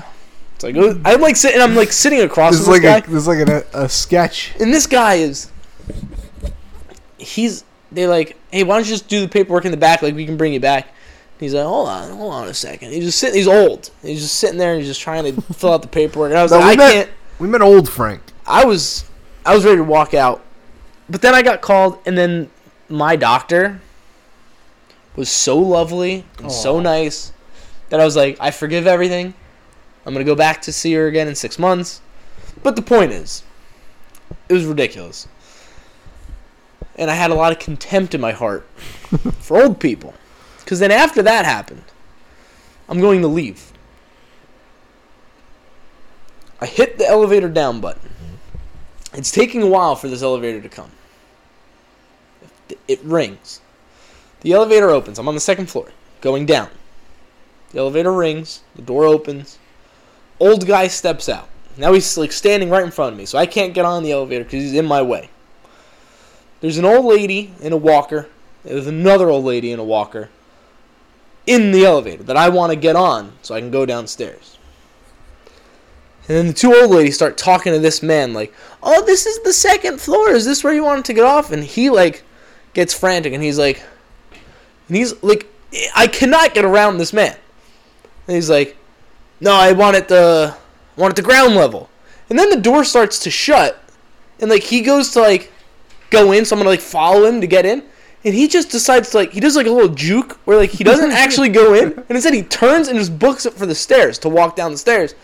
"It's 0.56 0.64
like 0.64 0.76
oh, 0.78 1.00
I'm 1.06 1.22
like 1.22 1.36
sitting. 1.36 1.62
I'm 1.62 1.76
like 1.76 1.92
sitting 1.92 2.22
across 2.22 2.54
This 2.58 2.66
from 2.66 2.74
is 2.74 2.82
this 2.82 2.86
like 2.92 3.04
guy, 3.04 3.08
a, 3.08 3.12
this 3.12 3.22
is 3.22 3.28
like 3.28 3.48
a, 3.48 3.84
a 3.86 3.90
sketch. 3.90 4.54
and 4.60 4.74
this 4.74 4.88
guy 4.88 5.16
is. 5.16 5.52
He's. 7.18 7.64
They're 7.92 8.08
like, 8.10 8.38
"Hey, 8.52 8.64
why 8.64 8.76
don't 8.78 8.86
you 8.86 8.90
just 8.92 9.08
do 9.08 9.22
the 9.22 9.28
paperwork 9.28 9.66
in 9.66 9.72
the 9.72 9.78
back? 9.78 10.02
Like 10.02 10.16
we 10.16 10.26
can 10.26 10.38
bring 10.38 10.54
you 10.54 10.60
back." 10.60 10.88
He's 11.40 11.54
like, 11.54 11.66
hold 11.66 11.90
on, 11.90 12.10
hold 12.12 12.32
on 12.32 12.48
a 12.48 12.54
second. 12.54 12.92
He's 12.94 13.04
just 13.04 13.20
sitting. 13.20 13.36
He's 13.36 13.48
old. 13.50 13.90
He's 14.02 14.22
just 14.22 14.36
sitting 14.36 14.58
there 14.58 14.72
and 14.74 14.80
he's 14.80 14.88
just 14.90 15.02
trying 15.02 15.26
to 15.36 15.42
fill 15.54 15.74
out 15.74 15.82
the 15.82 15.90
paperwork. 15.90 16.30
And 16.30 16.40
I 16.40 16.44
was 16.44 16.52
No, 16.54 16.60
like, 16.60 16.74
I 16.74 16.76
met- 16.78 16.94
can't. 16.94 17.10
We 17.40 17.48
met 17.50 17.62
old 17.62 17.90
Frank. 17.90 18.22
I 18.48 18.64
was, 18.64 19.04
I 19.46 19.54
was 19.54 19.66
ready 19.66 19.78
to 19.78 19.84
walk 19.84 20.14
out, 20.14 20.42
but 21.10 21.22
then 21.22 21.34
I 21.36 21.42
got 21.42 21.62
called, 21.62 22.00
and 22.06 22.18
then 22.18 22.50
my 22.90 23.16
doctor 23.16 23.82
was 25.16 25.30
so 25.30 25.58
lovely 25.58 26.26
and 26.40 26.52
so 26.52 26.80
nice 26.80 27.32
that 27.90 28.00
I 28.00 28.06
was 28.06 28.16
like, 28.16 28.38
I 28.40 28.52
forgive 28.52 28.88
everything. 28.88 29.34
I'm 30.06 30.14
gonna 30.14 30.26
go 30.26 30.36
back 30.36 30.62
to 30.64 30.74
see 30.74 30.94
her 30.94 31.08
again 31.08 31.28
in 31.28 31.36
six 31.36 31.60
months. 31.60 32.02
But 32.62 32.76
the 32.76 32.82
point 32.82 33.12
is, 33.12 33.44
it 34.50 34.54
was 34.54 34.66
ridiculous, 34.66 35.28
and 36.96 37.10
I 37.10 37.16
had 37.16 37.32
a 37.32 37.36
lot 37.36 37.52
of 37.52 37.60
contempt 37.60 38.14
in 38.14 38.22
my 38.22 38.32
heart 38.32 38.68
for 39.40 39.62
old 39.62 39.80
people. 39.80 40.14
Because 40.60 40.80
then 40.80 40.92
after 40.92 41.22
that 41.22 41.46
happened, 41.46 41.84
I'm 42.88 43.00
going 43.00 43.22
to 43.22 43.28
leave. 43.28 43.72
I 46.62 46.66
hit 46.66 46.98
the 46.98 47.06
elevator 47.06 47.50
down 47.50 47.82
button. 47.82 48.10
It's 49.14 49.32
taking 49.32 49.62
a 49.62 49.68
while 49.68 49.96
for 49.96 50.08
this 50.08 50.24
elevator 50.24 50.62
to 50.62 50.70
come. 50.70 50.92
It 52.88 53.02
rings. 53.04 53.62
The 54.42 54.54
elevator 54.54 54.90
opens. 54.90 55.20
I'm 55.20 55.28
on 55.28 55.36
the 55.36 55.40
second 55.40 55.68
floor, 55.68 55.92
going 56.22 56.46
down. 56.46 56.70
The 57.72 57.80
elevator 57.80 58.12
rings. 58.12 58.62
The 58.76 58.82
door 58.82 59.06
opens. 59.06 59.60
Old 60.40 60.66
guy 60.66 60.88
steps 60.88 61.30
out. 61.30 61.48
Now 61.78 61.94
he's 61.94 62.18
like 62.18 62.32
standing 62.32 62.70
right 62.70 62.84
in 62.84 62.92
front 62.92 63.14
of 63.14 63.18
me, 63.18 63.26
so 63.26 63.38
I 63.38 63.46
can't 63.46 63.74
get 63.74 63.86
on 63.86 64.04
the 64.04 64.12
elevator 64.12 64.44
because 64.44 64.64
he's 64.64 64.74
in 64.74 64.86
my 64.86 65.02
way. 65.02 65.30
There's 66.62 66.78
an 66.78 66.86
old 66.86 67.06
lady 67.06 67.54
in 67.62 67.74
a 67.74 67.78
walker. 67.78 68.30
There's 68.64 68.88
another 68.88 69.30
old 69.30 69.44
lady 69.44 69.72
in 69.72 69.80
a 69.80 69.84
walker 69.84 70.30
in 71.46 71.72
the 71.72 71.86
elevator 71.86 72.24
that 72.24 72.38
I 72.38 72.50
want 72.50 72.72
to 72.72 72.76
get 72.76 72.96
on 72.96 73.34
so 73.42 73.54
I 73.54 73.60
can 73.60 73.72
go 73.72 73.86
downstairs. 73.86 74.53
And 76.28 76.38
then 76.38 76.48
the 76.48 76.54
two 76.54 76.74
old 76.74 76.92
ladies 76.92 77.16
start 77.16 77.38
talking 77.38 77.74
to 77.74 77.80
this 77.80 78.02
man 78.02 78.34
like, 78.34 78.54
"Oh, 78.82 79.04
this 79.06 79.26
is 79.26 79.40
the 79.44 79.54
second 79.54 80.00
floor. 80.00 80.30
Is 80.30 80.46
this 80.46 80.64
where 80.64 80.74
you 80.74 80.84
wanted 80.84 81.06
to 81.06 81.14
get 81.14 81.26
off?" 81.26 81.52
And 81.52 81.64
he 81.64 81.90
like 81.90 82.24
gets 82.74 82.94
frantic 82.94 83.34
and 83.34 83.44
he's 83.44 83.60
like 83.60 83.84
and 84.88 84.98
he's 84.98 85.22
like 85.22 85.48
I 85.96 86.08
cannot 86.08 86.54
get 86.54 86.66
around 86.66 86.98
this 86.98 87.14
man. 87.14 87.36
And 88.28 88.36
he's 88.36 88.50
like, 88.50 88.78
"No, 89.42 89.54
I 89.54 89.74
want 89.74 89.98
it 89.98 90.08
the 90.08 90.56
want 90.96 91.14
it 91.14 91.16
the 91.16 91.28
ground 91.28 91.56
level." 91.56 91.90
And 92.30 92.40
then 92.40 92.50
the 92.50 92.62
door 92.62 92.84
starts 92.84 93.20
to 93.20 93.30
shut 93.30 93.84
and 94.40 94.50
like 94.50 94.64
he 94.64 94.82
goes 94.82 95.12
to 95.12 95.22
like 95.22 95.52
go 96.10 96.32
in, 96.32 96.46
so 96.46 96.56
I'm 96.56 96.62
to 96.62 96.68
like 96.68 96.82
follow 96.82 97.26
him 97.26 97.42
to 97.42 97.48
get 97.48 97.66
in. 97.66 97.84
And 98.26 98.34
he 98.34 98.48
just 98.48 98.70
decides 98.70 99.10
to 99.12 99.18
like 99.18 99.32
he 99.32 99.40
does 99.40 99.56
like 99.56 99.68
a 99.68 99.72
little 99.72 99.94
juke 99.94 100.38
where 100.46 100.58
like 100.58 100.70
he 100.70 100.84
doesn't 100.84 101.12
actually 101.24 101.50
go 101.50 101.74
in, 101.74 101.94
and 101.94 102.12
instead 102.12 102.34
he 102.34 102.44
turns 102.44 102.88
and 102.88 102.98
just 102.98 103.18
books 103.18 103.46
it 103.46 103.54
for 103.54 103.66
the 103.66 103.76
stairs 103.76 104.18
to 104.20 104.30
walk 104.30 104.56
down 104.56 104.72
the 104.72 104.78
stairs. 104.78 105.16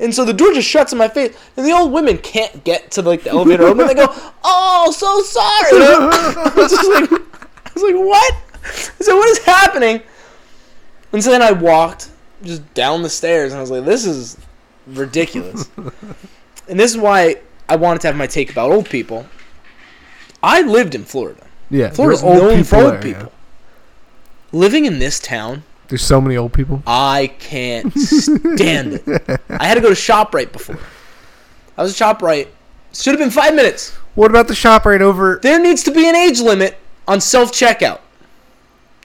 And 0.00 0.14
so 0.14 0.24
the 0.24 0.32
door 0.32 0.52
just 0.54 0.66
shuts 0.66 0.92
in 0.92 0.98
my 0.98 1.08
face, 1.08 1.36
and 1.56 1.66
the 1.66 1.72
old 1.72 1.92
women 1.92 2.16
can't 2.16 2.64
get 2.64 2.90
to 2.92 3.02
like 3.02 3.22
the 3.22 3.30
elevator 3.30 3.64
open. 3.64 3.86
They 3.86 3.94
go, 3.94 4.06
"Oh, 4.44 4.90
so 4.96 5.20
sorry." 5.22 5.70
I 5.82 6.52
was 6.56 6.70
just 6.70 6.88
like, 6.88 7.12
I 7.12 7.70
was 7.74 7.82
like, 7.82 7.94
"What?" 7.94 8.34
I 8.64 8.68
said, 8.70 9.14
"What 9.14 9.28
is 9.28 9.38
happening?" 9.44 10.02
And 11.12 11.22
so 11.22 11.30
then 11.30 11.42
I 11.42 11.52
walked 11.52 12.10
just 12.42 12.72
down 12.72 13.02
the 13.02 13.10
stairs, 13.10 13.52
and 13.52 13.58
I 13.58 13.60
was 13.60 13.70
like, 13.70 13.84
"This 13.84 14.06
is 14.06 14.38
ridiculous." 14.86 15.68
and 15.76 16.80
this 16.80 16.90
is 16.90 16.96
why 16.96 17.36
I 17.68 17.76
wanted 17.76 18.00
to 18.02 18.06
have 18.06 18.16
my 18.16 18.26
take 18.26 18.50
about 18.50 18.70
old 18.70 18.88
people. 18.88 19.26
I 20.42 20.62
lived 20.62 20.94
in 20.94 21.04
Florida. 21.04 21.46
Yeah, 21.68 21.90
Florida's 21.90 22.22
known 22.22 22.64
for 22.64 22.76
old 22.76 22.86
there, 22.86 22.94
yeah. 22.94 23.00
people. 23.00 23.32
Living 24.50 24.86
in 24.86 24.98
this 24.98 25.20
town, 25.20 25.62
There's 25.90 26.02
so 26.02 26.20
many 26.20 26.36
old 26.36 26.52
people. 26.52 26.82
I 26.86 27.32
can't 27.38 27.92
stand 27.98 29.02
it. 29.04 29.40
I 29.50 29.66
had 29.66 29.74
to 29.74 29.80
go 29.80 29.88
to 29.88 29.94
ShopRite 29.94 30.52
before. 30.52 30.78
I 31.76 31.82
was 31.82 32.00
at 32.00 32.18
ShopRite. 32.18 32.48
Should 32.94 33.12
have 33.12 33.18
been 33.18 33.30
five 33.30 33.54
minutes. 33.54 33.90
What 34.14 34.30
about 34.30 34.48
the 34.48 34.54
shop 34.54 34.86
right 34.86 35.02
over? 35.02 35.38
There 35.42 35.60
needs 35.60 35.82
to 35.84 35.90
be 35.90 36.08
an 36.08 36.16
age 36.16 36.40
limit 36.40 36.76
on 37.06 37.20
self 37.20 37.52
checkout. 37.52 38.00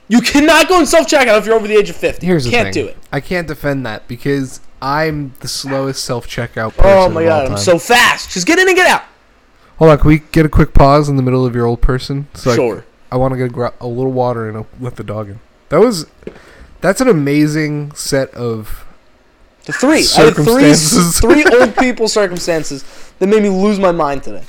You 0.08 0.20
cannot 0.20 0.68
go 0.68 0.78
in 0.78 0.86
self 0.86 1.08
checkout 1.08 1.38
if 1.38 1.46
you're 1.46 1.54
over 1.56 1.66
the 1.66 1.76
age 1.76 1.90
of 1.90 1.96
50. 1.96 2.24
Here's 2.26 2.44
the 2.44 2.50
Can't 2.50 2.72
thing. 2.72 2.84
do 2.84 2.88
it. 2.88 2.96
I 3.12 3.20
can't 3.20 3.48
defend 3.48 3.84
that 3.86 4.06
because 4.08 4.60
I'm 4.80 5.34
the 5.40 5.48
slowest 5.48 6.04
self 6.04 6.28
checkout 6.28 6.66
oh 6.78 6.82
person. 6.82 6.84
Oh 6.90 7.08
my 7.08 7.24
god, 7.24 7.50
I'm 7.50 7.56
so 7.58 7.78
fast. 7.78 8.30
Just 8.30 8.46
get 8.46 8.58
in 8.58 8.68
and 8.68 8.76
get 8.76 8.86
out. 8.86 9.02
Hold 9.78 9.90
on, 9.90 9.98
can 9.98 10.08
we 10.08 10.18
get 10.18 10.46
a 10.46 10.48
quick 10.48 10.72
pause 10.72 11.08
in 11.08 11.16
the 11.16 11.22
middle 11.22 11.44
of 11.44 11.54
your 11.54 11.66
old 11.66 11.80
person? 11.80 12.28
So 12.34 12.52
I- 12.52 12.54
sure. 12.54 12.84
I, 13.10 13.16
want 13.16 13.32
to 13.34 13.38
get 13.48 13.56
a, 13.56 13.72
a 13.80 13.86
little 13.86 14.12
water 14.12 14.48
and 14.48 14.56
I'll 14.56 14.66
let 14.80 14.96
the 14.96 15.04
dog 15.04 15.28
in. 15.28 15.40
That 15.68 15.80
was, 15.80 16.06
that's 16.80 17.00
an 17.00 17.08
amazing 17.08 17.92
set 17.94 18.30
of. 18.34 18.84
The 19.64 19.72
three. 19.72 20.06
I 20.16 20.20
had 20.26 20.34
three, 20.34 20.72
three 20.74 21.44
old 21.60 21.76
people 21.76 22.06
circumstances 22.08 22.84
that 23.18 23.26
made 23.26 23.42
me 23.42 23.48
lose 23.48 23.78
my 23.80 23.90
mind 23.92 24.22
today. 24.22 24.44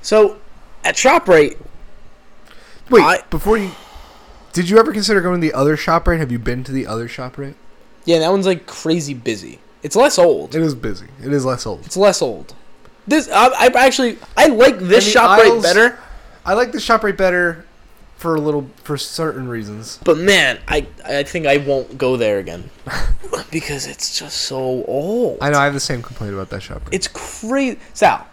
So, 0.00 0.38
at 0.84 0.96
ShopRite, 0.96 1.58
Wait, 2.90 3.02
I- 3.02 3.22
before 3.30 3.56
you, 3.56 3.70
did 4.52 4.68
you 4.68 4.78
ever 4.78 4.92
consider 4.92 5.20
going 5.20 5.40
to 5.40 5.46
the 5.46 5.54
other 5.54 5.76
ShopRite? 5.76 6.18
Have 6.18 6.32
you 6.32 6.38
been 6.40 6.64
to 6.64 6.72
the 6.72 6.86
other 6.86 7.08
ShopRite? 7.08 7.54
yeah, 8.04 8.18
that 8.18 8.30
one's 8.32 8.46
like 8.46 8.66
crazy 8.66 9.14
busy. 9.14 9.60
It's 9.84 9.94
less 9.94 10.18
old. 10.18 10.54
It 10.56 10.62
is 10.62 10.74
busy. 10.74 11.06
It 11.22 11.32
is 11.32 11.44
less 11.44 11.64
old. 11.66 11.86
It's 11.86 11.96
less 11.96 12.20
old. 12.20 12.54
This 13.06 13.28
I, 13.28 13.46
I 13.46 13.66
actually 13.86 14.18
I 14.36 14.46
like 14.46 14.78
this 14.78 15.12
ShopRite 15.14 15.38
aisles- 15.52 15.62
better, 15.62 15.98
I 16.44 16.54
like 16.54 16.72
the 16.72 16.78
ShopRite 16.78 17.16
better 17.16 17.64
for 18.22 18.36
a 18.36 18.40
little 18.40 18.70
for 18.84 18.96
certain 18.96 19.48
reasons. 19.48 19.98
but 20.04 20.16
man, 20.16 20.60
I 20.68 20.86
I 21.04 21.24
think 21.24 21.44
I 21.44 21.56
won't 21.56 21.98
go 21.98 22.16
there 22.16 22.38
again 22.38 22.70
because 23.50 23.88
it's 23.88 24.16
just 24.16 24.42
so 24.42 24.84
old. 24.84 25.38
I 25.40 25.50
know 25.50 25.58
I 25.58 25.64
have 25.64 25.74
the 25.74 25.80
same 25.80 26.02
complaint 26.02 26.32
about 26.32 26.48
that 26.50 26.62
shop. 26.62 26.82
It's 26.92 27.08
crazy. 27.08 27.80
Sal, 27.94 28.28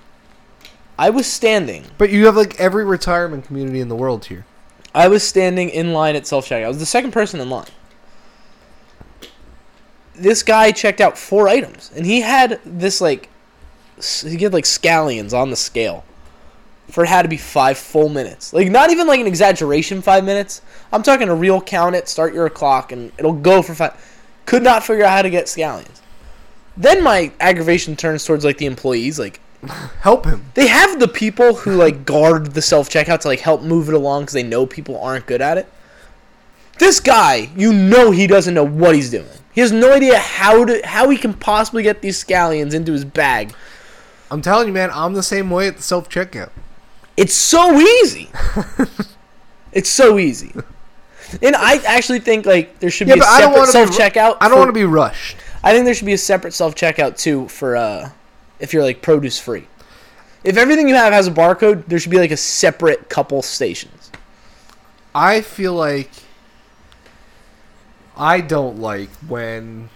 I 0.99 1.09
was 1.09 1.25
standing. 1.25 1.85
But 1.97 2.11
you 2.11 2.27
have 2.27 2.37
like 2.37 2.59
every 2.59 2.85
retirement 2.85 3.45
community 3.45 3.79
in 3.79 3.87
the 3.87 3.95
world 3.95 4.25
here. 4.25 4.45
I 4.93 5.07
was 5.07 5.23
standing 5.23 5.69
in 5.69 5.91
line 5.91 6.15
at 6.15 6.27
self 6.27 6.47
checkout. 6.47 6.65
I 6.65 6.67
was 6.67 6.79
the 6.79 6.85
second 6.85 7.11
person 7.11 7.39
in 7.39 7.49
line. 7.49 7.65
This 10.13 10.43
guy 10.43 10.71
checked 10.71 11.01
out 11.01 11.17
four 11.17 11.47
items, 11.47 11.89
and 11.95 12.05
he 12.05 12.21
had 12.21 12.59
this 12.63 13.01
like, 13.01 13.29
he 13.97 14.37
had 14.37 14.53
like 14.53 14.65
scallions 14.65 15.33
on 15.33 15.49
the 15.49 15.55
scale, 15.55 16.03
for 16.89 17.03
it 17.03 17.07
had 17.07 17.23
to 17.23 17.29
be 17.29 17.37
five 17.37 17.77
full 17.77 18.09
minutes. 18.09 18.53
Like 18.53 18.69
not 18.69 18.89
even 18.91 19.07
like 19.07 19.19
an 19.19 19.27
exaggeration, 19.27 20.01
five 20.01 20.23
minutes. 20.23 20.61
I'm 20.91 21.03
talking 21.03 21.29
a 21.29 21.35
real 21.35 21.61
count 21.61 21.95
it, 21.95 22.07
start 22.07 22.33
your 22.33 22.49
clock, 22.49 22.91
and 22.91 23.11
it'll 23.17 23.33
go 23.33 23.61
for 23.61 23.73
five. 23.75 23.93
Could 24.45 24.63
not 24.63 24.83
figure 24.83 25.05
out 25.05 25.11
how 25.11 25.21
to 25.21 25.29
get 25.29 25.45
scallions. 25.45 26.01
Then 26.75 27.03
my 27.03 27.31
aggravation 27.39 27.95
turns 27.95 28.25
towards 28.25 28.43
like 28.45 28.57
the 28.57 28.65
employees, 28.65 29.19
like 29.19 29.39
Help 30.01 30.25
him. 30.25 30.45
they 30.53 30.67
have 30.67 30.99
the 30.99 31.07
people 31.07 31.53
who 31.53 31.75
like 31.75 32.05
guard 32.05 32.53
the 32.53 32.61
self 32.61 32.89
checkout 32.89 33.19
to 33.21 33.27
like 33.27 33.41
help 33.41 33.61
move 33.61 33.89
it 33.89 33.93
along 33.93 34.23
because 34.23 34.33
they 34.33 34.43
know 34.43 34.65
people 34.65 34.99
aren't 35.01 35.25
good 35.25 35.41
at 35.41 35.57
it. 35.57 35.67
This 36.77 37.01
guy, 37.01 37.49
you 37.57 37.73
know, 37.73 38.11
he 38.11 38.25
doesn't 38.25 38.53
know 38.53 38.63
what 38.63 38.95
he's 38.95 39.09
doing. 39.11 39.27
He 39.51 39.59
has 39.59 39.73
no 39.73 39.91
idea 39.91 40.17
how 40.17 40.63
to 40.63 40.81
how 40.85 41.09
he 41.09 41.17
can 41.17 41.33
possibly 41.33 41.83
get 41.83 42.01
these 42.01 42.23
scallions 42.23 42.73
into 42.73 42.93
his 42.93 43.03
bag. 43.03 43.53
I'm 44.31 44.41
telling 44.41 44.67
you, 44.67 44.73
man. 44.73 44.89
I'm 44.93 45.13
the 45.13 45.23
same 45.23 45.49
way 45.49 45.67
at 45.67 45.77
the 45.77 45.83
self 45.83 46.07
checkout. 46.09 46.51
It's 47.19 47.33
so 47.33 47.77
easy. 47.77 48.29
it's 49.73 49.89
so 49.89 50.17
easy. 50.17 50.53
And 51.43 51.53
I 51.53 51.75
actually 51.85 52.19
think 52.21 52.45
like 52.45 52.79
there 52.79 52.89
should 52.89 53.09
Yeah, 53.09 53.15
be 53.15 53.19
a 53.19 53.23
separate 53.23 53.67
self 53.67 53.89
checkout. 53.89 54.37
I 54.39 54.47
don't 54.47 54.57
want 54.57 54.69
to 54.69 54.73
be 54.73 54.85
rushed. 54.85 55.35
I 55.61 55.73
think 55.73 55.83
there 55.83 55.93
should 55.93 56.05
be 56.05 56.13
a 56.13 56.17
separate 56.17 56.53
self 56.53 56.75
checkout 56.75 57.17
too 57.17 57.49
for 57.49 57.75
uh 57.75 58.09
if 58.59 58.73
you're 58.73 58.83
like 58.83 59.01
produce 59.01 59.37
free. 59.37 59.67
If 60.45 60.55
everything 60.55 60.87
you 60.87 60.95
have 60.95 61.11
has 61.11 61.27
a 61.27 61.31
barcode, 61.31 61.85
there 61.87 61.99
should 61.99 62.11
be 62.11 62.19
like 62.19 62.31
a 62.31 62.37
separate 62.37 63.09
couple 63.09 63.41
stations. 63.41 64.11
I 65.13 65.41
feel 65.41 65.73
like 65.73 66.09
I 68.15 68.39
don't 68.39 68.79
like 68.79 69.09
when 69.27 69.89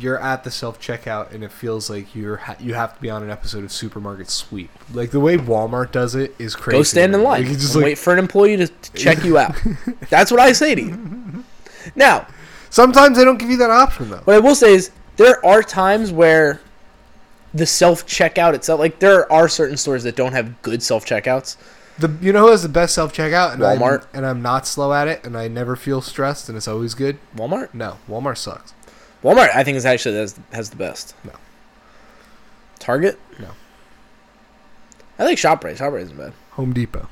you're 0.00 0.20
at 0.20 0.44
the 0.44 0.50
self 0.50 0.80
checkout 0.80 1.32
and 1.32 1.42
it 1.44 1.52
feels 1.52 1.88
like 1.90 2.14
you're 2.14 2.36
ha- 2.36 2.56
you 2.60 2.74
have 2.74 2.94
to 2.94 3.00
be 3.00 3.10
on 3.10 3.22
an 3.22 3.30
episode 3.30 3.64
of 3.64 3.72
Supermarket 3.72 4.30
Sweep. 4.30 4.70
Like 4.92 5.10
the 5.10 5.20
way 5.20 5.36
Walmart 5.36 5.92
does 5.92 6.14
it 6.14 6.34
is 6.38 6.54
crazy. 6.56 6.78
Go 6.78 6.82
stand 6.82 7.14
in 7.14 7.22
line. 7.22 7.44
Like, 7.46 7.52
just 7.58 7.74
like- 7.76 7.84
wait 7.84 7.98
for 7.98 8.12
an 8.12 8.18
employee 8.18 8.56
to, 8.56 8.66
to 8.68 8.92
check 8.92 9.24
you 9.24 9.38
out. 9.38 9.54
That's 10.10 10.30
what 10.30 10.40
I 10.40 10.52
say 10.52 10.74
to 10.74 10.82
you. 10.82 11.44
Now, 11.94 12.26
sometimes 12.70 13.16
they 13.16 13.24
don't 13.24 13.38
give 13.38 13.50
you 13.50 13.56
that 13.58 13.70
option 13.70 14.10
though. 14.10 14.20
what 14.24 14.36
I 14.36 14.38
will 14.40 14.54
say 14.54 14.74
is 14.74 14.90
there 15.16 15.44
are 15.44 15.62
times 15.62 16.12
where 16.12 16.60
the 17.54 17.66
self 17.66 18.06
checkout 18.06 18.54
itself, 18.54 18.78
like 18.80 18.98
there 18.98 19.30
are 19.32 19.48
certain 19.48 19.76
stores 19.76 20.02
that 20.04 20.16
don't 20.16 20.32
have 20.32 20.60
good 20.62 20.82
self 20.82 21.04
checkouts. 21.04 21.56
The 21.98 22.14
you 22.20 22.32
know 22.32 22.42
who 22.44 22.50
has 22.52 22.62
the 22.62 22.68
best 22.68 22.94
self 22.94 23.12
checkout 23.12 23.54
and 23.54 23.62
Walmart. 23.62 24.02
I'm, 24.02 24.08
and 24.18 24.26
I'm 24.26 24.42
not 24.42 24.66
slow 24.66 24.92
at 24.92 25.08
it 25.08 25.24
and 25.24 25.36
I 25.36 25.48
never 25.48 25.74
feel 25.74 26.00
stressed 26.00 26.48
and 26.48 26.56
it's 26.56 26.68
always 26.68 26.94
good. 26.94 27.18
Walmart, 27.34 27.74
No, 27.74 27.98
Walmart 28.08 28.36
sucks. 28.36 28.72
Walmart, 29.22 29.50
I 29.54 29.64
think 29.64 29.76
is 29.76 29.84
actually 29.86 30.16
has, 30.16 30.38
has 30.52 30.70
the 30.70 30.76
best. 30.76 31.14
No. 31.24 31.32
Target, 32.78 33.18
No. 33.40 33.48
I 35.18 35.24
like 35.24 35.36
Shoprite. 35.38 35.76
Shoprite 35.78 36.02
isn't 36.02 36.16
bad. 36.16 36.32
Home 36.52 36.72
Depot. 36.72 37.08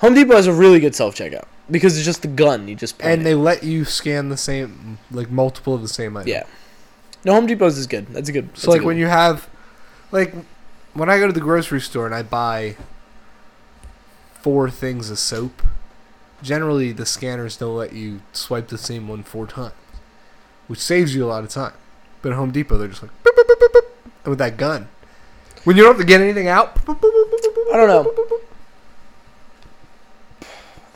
Home 0.00 0.14
Depot 0.14 0.36
has 0.36 0.46
a 0.46 0.52
really 0.52 0.78
good 0.80 0.94
self 0.94 1.16
checkout 1.16 1.44
because 1.70 1.96
it's 1.96 2.04
just 2.06 2.22
the 2.22 2.28
gun. 2.28 2.68
You 2.68 2.74
just 2.76 2.98
point 2.98 3.12
And 3.12 3.20
it. 3.22 3.24
they 3.24 3.34
let 3.34 3.64
you 3.64 3.84
scan 3.84 4.28
the 4.28 4.36
same 4.36 4.98
like 5.10 5.28
multiple 5.30 5.74
of 5.74 5.82
the 5.82 5.88
same 5.88 6.16
item. 6.16 6.28
yeah. 6.28 6.44
No, 7.24 7.32
Home 7.34 7.46
Depot's 7.46 7.76
is 7.78 7.88
good. 7.88 8.06
That's 8.08 8.28
a 8.28 8.32
good. 8.32 8.56
So 8.56 8.70
like 8.70 8.82
when 8.82 8.96
you 8.96 9.06
have, 9.06 9.48
like, 10.12 10.32
when 10.94 11.10
I 11.10 11.18
go 11.18 11.26
to 11.26 11.32
the 11.32 11.40
grocery 11.40 11.80
store 11.80 12.06
and 12.06 12.14
I 12.14 12.22
buy 12.22 12.76
four 14.40 14.70
things 14.70 15.10
of 15.10 15.18
soap, 15.18 15.62
generally 16.42 16.92
the 16.92 17.04
scanners 17.04 17.56
don't 17.56 17.76
let 17.76 17.92
you 17.92 18.20
swipe 18.32 18.68
the 18.68 18.78
same 18.78 19.08
one 19.08 19.24
four 19.24 19.46
times, 19.48 19.74
which 20.68 20.78
saves 20.78 21.14
you 21.14 21.24
a 21.24 21.26
lot 21.26 21.42
of 21.42 21.50
time. 21.50 21.72
But 22.22 22.32
at 22.32 22.36
Home 22.36 22.52
Depot, 22.52 22.78
they're 22.78 22.88
just 22.88 23.02
like, 23.02 23.10
boop, 23.24 23.32
boop, 23.36 23.44
boop, 23.44 23.60
boop, 23.60 23.72
boop, 23.72 23.90
and 24.24 24.30
with 24.30 24.38
that 24.38 24.56
gun, 24.56 24.88
when 25.64 25.76
you 25.76 25.82
don't 25.82 25.92
have 25.92 26.00
to 26.00 26.06
get 26.06 26.20
anything 26.20 26.48
out. 26.48 26.76
boop, 26.76 26.98
boop, 26.98 27.00
boop, 27.00 27.30
boop, 27.30 27.40
boop, 27.40 27.54
boop, 27.54 27.74
I 27.74 27.76
don't 27.76 27.88
know. 27.88 28.04
boop, 28.04 28.16
boop, 28.16 28.28
boop. 28.28 28.40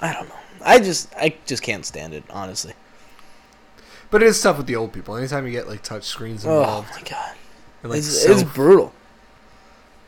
I 0.00 0.12
don't 0.12 0.28
know. 0.28 0.34
I 0.64 0.78
just 0.78 1.12
I 1.16 1.34
just 1.46 1.62
can't 1.62 1.84
stand 1.84 2.14
it 2.14 2.24
honestly. 2.30 2.74
But 4.10 4.22
it 4.22 4.26
is 4.26 4.40
tough 4.40 4.58
with 4.58 4.66
the 4.66 4.76
old 4.76 4.92
people. 4.92 5.16
Anytime 5.16 5.46
you 5.46 5.52
get 5.52 5.68
like 5.68 5.82
touch 5.82 6.04
screens 6.04 6.44
oh, 6.44 6.60
involved. 6.60 6.88
Oh 6.92 6.96
my 6.96 7.08
god, 7.08 7.34
and, 7.82 7.90
like, 7.90 7.98
it's, 7.98 8.24
it's 8.24 8.42
brutal. 8.42 8.92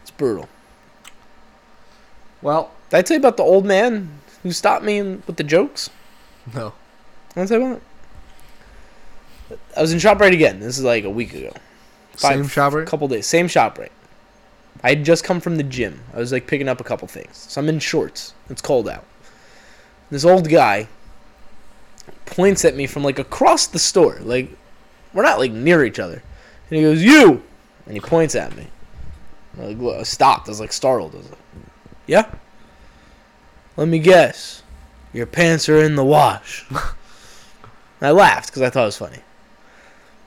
It's 0.03 0.11
brutal. 0.11 0.49
well, 2.43 2.73
Did 2.91 2.99
I 2.99 3.03
tell 3.03 3.17
you 3.17 3.21
about 3.21 3.37
the 3.37 3.43
old 3.43 3.65
man 3.65 4.19
who 4.43 4.53
stopped 4.53 4.85
me 4.85 4.99
in, 4.99 5.23
with 5.27 5.37
the 5.37 5.45
jokes? 5.45 5.91
no. 6.55 6.75
Did 7.35 7.43
I 7.43 7.47
tell 7.47 7.61
you 7.61 7.67
about 7.67 7.77
it? 7.79 7.83
I 9.77 9.81
was 9.81 9.93
in 9.93 9.99
Shoprite 9.99 10.33
again. 10.33 10.61
This 10.61 10.79
is 10.79 10.85
like 10.85 11.05
a 11.05 11.11
week 11.11 11.35
ago. 11.35 11.53
Same 12.17 12.47
shopper. 12.47 12.83
A 12.83 12.87
couple 12.87 13.09
days. 13.09 13.27
Same 13.27 13.49
Shoprite. 13.49 13.91
I 14.83 14.91
had 14.91 15.05
just 15.05 15.25
come 15.25 15.41
from 15.41 15.57
the 15.57 15.63
gym. 15.63 16.03
I 16.13 16.19
was 16.19 16.33
like 16.33 16.47
picking 16.47 16.69
up 16.69 16.81
a 16.81 16.85
couple 16.85 17.09
things. 17.09 17.37
So 17.37 17.61
I'm 17.61 17.69
in 17.69 17.79
shorts. 17.79 18.35
It's 18.51 18.63
cold 18.63 18.89
out. 18.89 19.05
This 20.11 20.25
old 20.25 20.49
guy 20.49 20.89
points 22.27 22.65
at 22.65 22.77
me 22.77 22.87
from 22.87 23.03
like 23.03 23.19
across 23.19 23.67
the 23.67 23.79
store. 23.79 24.19
Like 24.21 24.51
we're 25.13 25.23
not 25.23 25.39
like 25.39 25.53
near 25.53 25.85
each 25.85 25.99
other. 25.99 26.23
And 26.71 26.77
he 26.77 26.83
goes, 26.83 27.03
"You!" 27.03 27.43
And 27.87 27.95
he 27.95 28.01
points 28.01 28.35
at 28.35 28.57
me. 28.57 28.67
I 29.59 29.67
like, 29.73 30.07
stopped. 30.07 30.49
I 30.49 30.51
was 30.51 30.61
like 30.61 30.73
startled. 30.73 31.15
I 31.15 31.19
was 31.19 31.31
like, 31.31 31.39
"Yeah." 32.07 32.35
Let 33.77 33.89
me 33.89 33.99
guess. 33.99 34.63
Your 35.13 35.27
pants 35.27 35.69
are 35.69 35.83
in 35.83 35.97
the 35.97 36.05
wash. 36.05 36.65
I 38.01 38.11
laughed 38.11 38.51
because 38.51 38.63
I 38.63 38.71
thought 38.71 38.83
it 38.83 38.87
was 38.87 38.99
funny. 38.99 39.19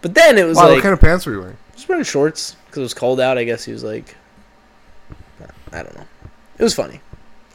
But 0.08 0.16
then 0.16 0.38
it 0.38 0.46
was 0.46 0.56
Wow, 0.56 0.68
like 0.68 0.76
what 0.76 0.84
kind 0.84 0.94
of 0.94 1.02
pants 1.02 1.26
were 1.26 1.34
you 1.34 1.40
wearing? 1.42 1.58
just 1.76 1.90
wearing 1.90 2.06
shorts 2.06 2.56
because 2.66 2.78
it 2.78 2.82
was 2.82 2.94
cold 2.94 3.20
out. 3.20 3.38
I 3.38 3.44
guess 3.44 3.66
he 3.66 3.74
was 3.74 3.84
like, 3.84 4.16
I 5.74 5.84
don't 5.84 5.94
know. 5.98 6.06
It 6.58 6.64
was 6.64 6.74
funny. 6.74 7.02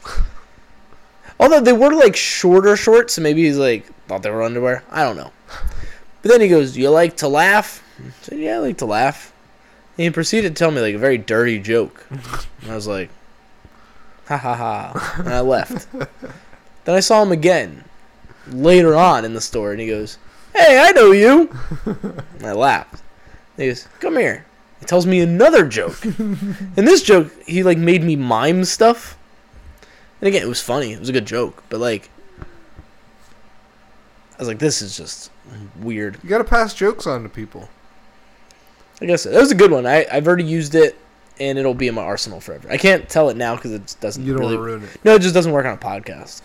Although 1.39 1.61
they 1.61 1.73
were 1.73 1.95
like 1.95 2.15
shorter 2.15 2.75
shorts, 2.77 3.15
so 3.15 3.23
maybe 3.23 3.43
he's 3.43 3.57
like 3.57 3.87
thought 4.05 4.21
they 4.21 4.29
were 4.29 4.43
underwear. 4.43 4.83
I 4.91 5.01
don't 5.01 5.15
know. 5.15 5.31
But 6.21 6.29
then 6.29 6.41
he 6.41 6.47
goes, 6.47 6.73
"Do 6.73 6.81
"You 6.81 6.91
like 6.91 7.17
to 7.17 7.27
laugh?" 7.27 7.83
I 7.99 8.11
said, 8.21 8.37
"Yeah, 8.37 8.57
I 8.57 8.59
like 8.59 8.77
to 8.77 8.85
laugh." 8.85 9.33
And 9.97 10.03
he 10.03 10.11
proceeded 10.11 10.55
to 10.55 10.59
tell 10.59 10.69
me 10.69 10.79
like 10.79 10.93
a 10.93 10.99
very 10.99 11.17
dirty 11.17 11.57
joke, 11.57 12.05
and 12.11 12.71
I 12.71 12.75
was 12.75 12.85
like, 12.85 13.09
"Ha 14.27 14.37
ha 14.37 14.53
ha!" 14.53 15.15
And 15.17 15.29
I 15.29 15.39
left. 15.39 15.91
then 16.85 16.95
I 16.95 16.99
saw 16.99 17.23
him 17.23 17.31
again 17.31 17.83
later 18.47 18.95
on 18.95 19.25
in 19.25 19.33
the 19.33 19.41
store, 19.41 19.71
and 19.71 19.81
he 19.81 19.87
goes, 19.87 20.19
Hey, 20.55 20.79
I 20.79 20.91
know 20.91 21.11
you. 21.11 21.49
And 21.85 22.45
I 22.45 22.51
laughed. 22.53 23.01
He 23.57 23.67
goes, 23.67 23.87
"Come 23.99 24.17
here." 24.17 24.45
He 24.79 24.85
tells 24.85 25.05
me 25.05 25.21
another 25.21 25.65
joke. 25.67 26.03
and 26.05 26.75
this 26.75 27.01
joke, 27.03 27.31
he 27.45 27.63
like 27.63 27.77
made 27.77 28.03
me 28.03 28.15
mime 28.15 28.65
stuff. 28.65 29.17
And 30.21 30.27
again, 30.27 30.41
it 30.43 30.47
was 30.49 30.61
funny. 30.61 30.91
It 30.93 30.99
was 30.99 31.09
a 31.09 31.13
good 31.13 31.25
joke, 31.25 31.63
but 31.69 31.79
like, 31.79 32.09
I 34.33 34.37
was 34.39 34.47
like, 34.47 34.59
"This 34.59 34.81
is 34.81 34.97
just 34.97 35.31
weird." 35.79 36.17
You 36.23 36.29
gotta 36.29 36.43
pass 36.43 36.73
jokes 36.73 37.05
on 37.07 37.23
to 37.23 37.29
people. 37.29 37.69
I 39.01 39.05
guess 39.05 39.23
that 39.23 39.39
was 39.39 39.51
a 39.51 39.55
good 39.55 39.71
one. 39.71 39.85
I 39.85 40.05
I've 40.11 40.27
already 40.27 40.43
used 40.43 40.75
it, 40.75 40.97
and 41.39 41.57
it'll 41.57 41.73
be 41.73 41.87
in 41.87 41.95
my 41.95 42.03
arsenal 42.03 42.39
forever. 42.39 42.69
I 42.69 42.77
can't 42.77 43.07
tell 43.07 43.29
it 43.29 43.37
now 43.37 43.55
because 43.55 43.71
it 43.71 43.95
doesn't 44.01 44.25
You 44.25 44.33
don't 44.33 44.41
really. 44.41 44.57
ruin 44.57 44.83
it. 44.83 44.89
No, 45.03 45.15
it 45.15 45.21
just 45.21 45.33
doesn't 45.33 45.51
work 45.51 45.65
on 45.65 45.73
a 45.73 45.77
podcast. 45.77 46.41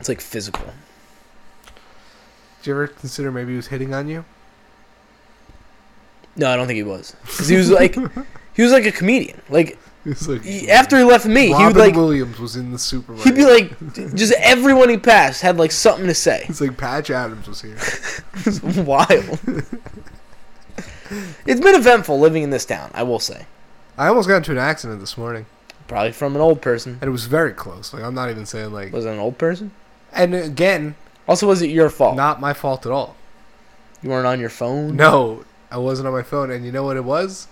It's 0.00 0.08
like 0.08 0.20
physical. 0.20 0.66
Did 2.62 2.68
you 2.68 2.74
ever 2.74 2.86
consider 2.86 3.32
maybe 3.32 3.50
he 3.50 3.56
was 3.56 3.66
hitting 3.66 3.92
on 3.92 4.06
you? 4.06 4.24
No, 6.36 6.48
I 6.48 6.54
don't 6.56 6.68
think 6.68 6.76
he 6.76 6.84
was. 6.84 7.16
'Cause 7.26 7.48
he 7.48 7.56
was 7.56 7.70
like, 7.70 7.96
he 8.54 8.62
was 8.62 8.70
like 8.70 8.86
a 8.86 8.92
comedian. 8.92 9.40
Like 9.48 9.78
like 10.28 10.42
he, 10.42 10.70
after 10.70 10.96
he 10.96 11.02
left 11.04 11.26
me, 11.26 11.46
he 11.48 11.52
Robin 11.52 11.66
would 11.66 11.76
like, 11.76 11.94
Williams 11.96 12.38
was 12.38 12.54
in 12.56 12.70
the 12.70 12.78
supermarket. 12.78 13.26
he'd 13.26 13.34
be 13.36 13.44
like, 13.44 14.14
just 14.14 14.32
everyone 14.38 14.88
he 14.88 14.96
passed 14.96 15.42
had 15.42 15.58
like 15.58 15.72
something 15.72 16.06
to 16.06 16.14
say. 16.14 16.44
it's 16.48 16.60
like 16.60 16.76
Patch 16.76 17.10
Adams 17.10 17.48
was 17.48 17.60
here. 17.62 17.76
It's 18.46 18.60
wild. 18.62 19.40
it's 21.46 21.60
been 21.60 21.74
eventful 21.74 22.18
living 22.18 22.42
in 22.44 22.50
this 22.50 22.64
town. 22.64 22.90
I 22.94 23.02
will 23.02 23.18
say, 23.18 23.46
I 23.98 24.06
almost 24.06 24.28
got 24.28 24.36
into 24.38 24.52
an 24.52 24.58
accident 24.58 25.00
this 25.00 25.18
morning, 25.18 25.46
probably 25.88 26.12
from 26.12 26.34
an 26.36 26.40
old 26.42 26.62
person. 26.62 26.94
and 27.00 27.08
it 27.08 27.10
was 27.12 27.26
very 27.26 27.52
close. 27.52 27.92
Like 27.92 28.02
I'm 28.04 28.14
not 28.14 28.30
even 28.30 28.46
saying 28.46 28.72
like. 28.72 28.92
Was 28.92 29.04
it 29.04 29.10
an 29.10 29.18
old 29.18 29.36
person? 29.38 29.72
And 30.12 30.34
again, 30.34 30.94
Also, 31.32 31.46
was 31.48 31.62
it 31.62 31.70
your 31.70 31.88
fault? 31.88 32.14
not 32.16 32.40
my 32.40 32.52
fault 32.52 32.84
at 32.84 32.92
all. 32.92 33.16
You 34.02 34.10
weren't 34.10 34.26
on 34.26 34.38
your 34.38 34.50
phone. 34.50 34.96
No, 34.96 35.44
I 35.70 35.78
wasn't 35.78 36.06
on 36.08 36.12
my 36.12 36.22
phone, 36.22 36.50
and 36.50 36.64
you 36.66 36.70
know 36.72 36.82
what 36.82 36.96
it 36.98 37.04
was? 37.04 37.48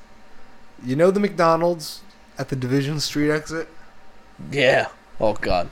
You 0.84 0.96
know 0.96 1.10
the 1.10 1.18
McDonald's 1.20 2.02
at 2.38 2.50
the 2.50 2.56
Division 2.56 3.00
Street 3.00 3.30
exit? 3.30 3.68
Yeah. 4.52 4.88
Oh 5.18 5.32
God. 5.34 5.70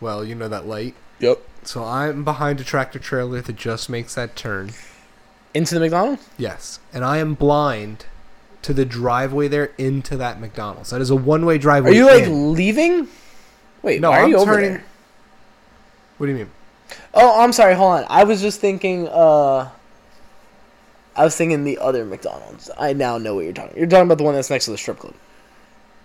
Well, 0.00 0.24
you 0.24 0.34
know 0.34 0.48
that 0.48 0.66
light. 0.66 0.94
Yep. 1.20 1.40
So 1.64 1.84
I'm 1.84 2.24
behind 2.24 2.60
a 2.60 2.64
tractor 2.64 2.98
trailer 2.98 3.40
that 3.40 3.56
just 3.56 3.88
makes 3.90 4.14
that 4.14 4.34
turn. 4.36 4.72
Into 5.54 5.74
the 5.74 5.80
McDonald's. 5.80 6.26
Yes, 6.38 6.80
and 6.92 7.04
I 7.04 7.18
am 7.18 7.34
blind 7.34 8.06
to 8.62 8.72
the 8.72 8.84
driveway 8.84 9.48
there 9.48 9.72
into 9.76 10.16
that 10.16 10.40
McDonald's. 10.40 10.90
That 10.90 11.00
is 11.02 11.10
a 11.10 11.16
one-way 11.16 11.58
driveway. 11.58 11.90
Are 11.90 11.94
you 11.94 12.06
like 12.06 12.24
in. 12.24 12.54
leaving? 12.54 13.08
Wait, 13.82 14.00
No, 14.00 14.10
I'm 14.12 14.30
you 14.30 14.36
over 14.38 14.54
turning- 14.54 14.70
there? 14.72 14.84
What 16.24 16.28
do 16.28 16.32
you 16.32 16.38
mean? 16.38 16.50
Oh, 17.12 17.42
I'm 17.42 17.52
sorry. 17.52 17.74
Hold 17.74 17.98
on. 17.98 18.06
I 18.08 18.24
was 18.24 18.40
just 18.40 18.58
thinking. 18.58 19.08
Uh, 19.08 19.68
I 21.14 21.22
was 21.22 21.36
thinking 21.36 21.64
the 21.64 21.76
other 21.76 22.06
McDonald's. 22.06 22.70
I 22.78 22.94
now 22.94 23.18
know 23.18 23.34
what 23.34 23.44
you're 23.44 23.52
talking. 23.52 23.76
You're 23.76 23.86
talking 23.86 24.06
about 24.06 24.16
the 24.16 24.24
one 24.24 24.34
that's 24.34 24.48
next 24.48 24.64
to 24.64 24.70
the 24.70 24.78
strip 24.78 25.00
club. 25.00 25.12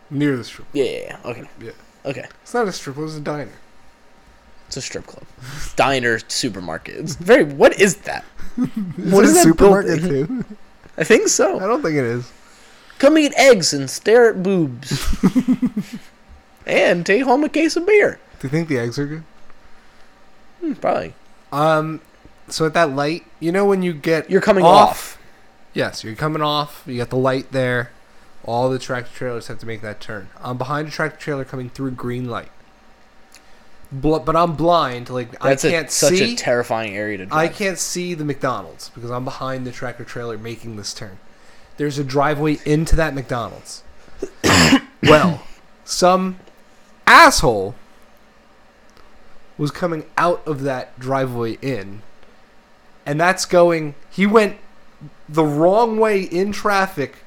Near 0.09 0.35
the 0.35 0.43
strip. 0.43 0.67
Yeah, 0.73 0.83
yeah, 0.83 0.99
yeah. 0.99 1.17
Okay. 1.23 1.43
Yeah. 1.61 1.71
Okay. 2.03 2.25
It's 2.41 2.53
not 2.53 2.67
a 2.67 2.73
strip. 2.73 2.97
It 2.97 3.01
was 3.01 3.15
a 3.15 3.21
diner. 3.21 3.53
It's 4.67 4.75
a 4.75 4.81
strip 4.81 5.07
club, 5.07 5.23
diner, 5.77 6.19
supermarket. 6.27 6.95
It's 6.97 7.15
very. 7.15 7.45
What 7.45 7.79
is 7.79 7.95
that? 7.99 8.25
Is 8.57 8.67
What 9.13 9.23
is 9.23 9.35
that 9.35 9.43
supermarket 9.43 10.01
too? 10.01 10.43
I 10.97 11.05
think 11.05 11.29
so. 11.29 11.61
I 11.61 11.65
don't 11.65 11.81
think 11.81 11.95
it 11.95 12.03
is. 12.03 12.29
Come 12.97 13.17
eat 13.17 13.31
eggs 13.37 13.71
and 13.71 13.89
stare 13.89 14.31
at 14.31 14.43
boobs, 14.43 15.17
and 16.65 17.05
take 17.05 17.23
home 17.23 17.45
a 17.45 17.49
case 17.49 17.77
of 17.77 17.87
beer. 17.87 18.19
Do 18.41 18.47
you 18.47 18.51
think 18.51 18.67
the 18.67 18.79
eggs 18.79 18.99
are 18.99 19.05
good? 19.05 19.23
Hmm, 20.59 20.73
probably. 20.73 21.13
Um, 21.51 22.01
so 22.47 22.65
at 22.65 22.73
that 22.73 22.91
light, 22.91 23.25
you 23.39 23.51
know 23.51 23.65
when 23.65 23.81
you 23.81 23.93
get 23.93 24.29
You're 24.29 24.41
coming 24.41 24.63
off. 24.63 25.17
Yes, 25.73 26.03
you're 26.03 26.15
coming 26.15 26.41
off. 26.41 26.83
You 26.85 26.97
got 26.97 27.09
the 27.09 27.17
light 27.17 27.51
there. 27.51 27.91
All 28.43 28.69
the 28.69 28.79
tractor 28.79 29.11
trailers 29.13 29.47
have 29.47 29.59
to 29.59 29.65
make 29.65 29.81
that 29.81 29.99
turn. 29.99 30.29
I'm 30.41 30.57
behind 30.57 30.87
a 30.87 30.91
tractor 30.91 31.19
trailer 31.19 31.45
coming 31.45 31.69
through 31.69 31.91
green 31.91 32.29
light. 32.29 32.49
Bl- 33.91 34.17
but 34.17 34.35
I'm 34.35 34.55
blind. 34.55 35.09
Like 35.09 35.39
That's 35.39 35.65
I 35.65 35.67
a, 35.67 35.71
can't 35.71 35.91
such 35.91 36.15
see. 36.15 36.33
a 36.33 36.35
terrifying 36.35 36.95
area 36.95 37.17
to 37.17 37.25
drive. 37.25 37.37
I 37.37 37.47
can't 37.47 37.77
see 37.77 38.13
the 38.13 38.25
McDonald's 38.25 38.89
because 38.89 39.11
I'm 39.11 39.25
behind 39.25 39.65
the 39.67 39.71
tractor 39.71 40.03
trailer 40.03 40.37
making 40.37 40.77
this 40.77 40.93
turn. 40.93 41.19
There's 41.77 41.97
a 41.97 42.03
driveway 42.03 42.57
into 42.65 42.95
that 42.97 43.13
McDonald's. 43.13 43.83
well, 45.03 45.43
some 45.85 46.39
asshole 47.07 47.75
was 49.59 49.69
coming 49.69 50.05
out 50.17 50.41
of 50.47 50.63
that 50.63 50.97
driveway 50.99 51.59
in, 51.61 52.01
and 53.05 53.19
that's 53.19 53.45
going. 53.45 53.93
He 54.09 54.25
went 54.25 54.57
the 55.27 55.43
wrong 55.45 55.99
way 55.99 56.21
in 56.23 56.51
traffic. 56.51 57.17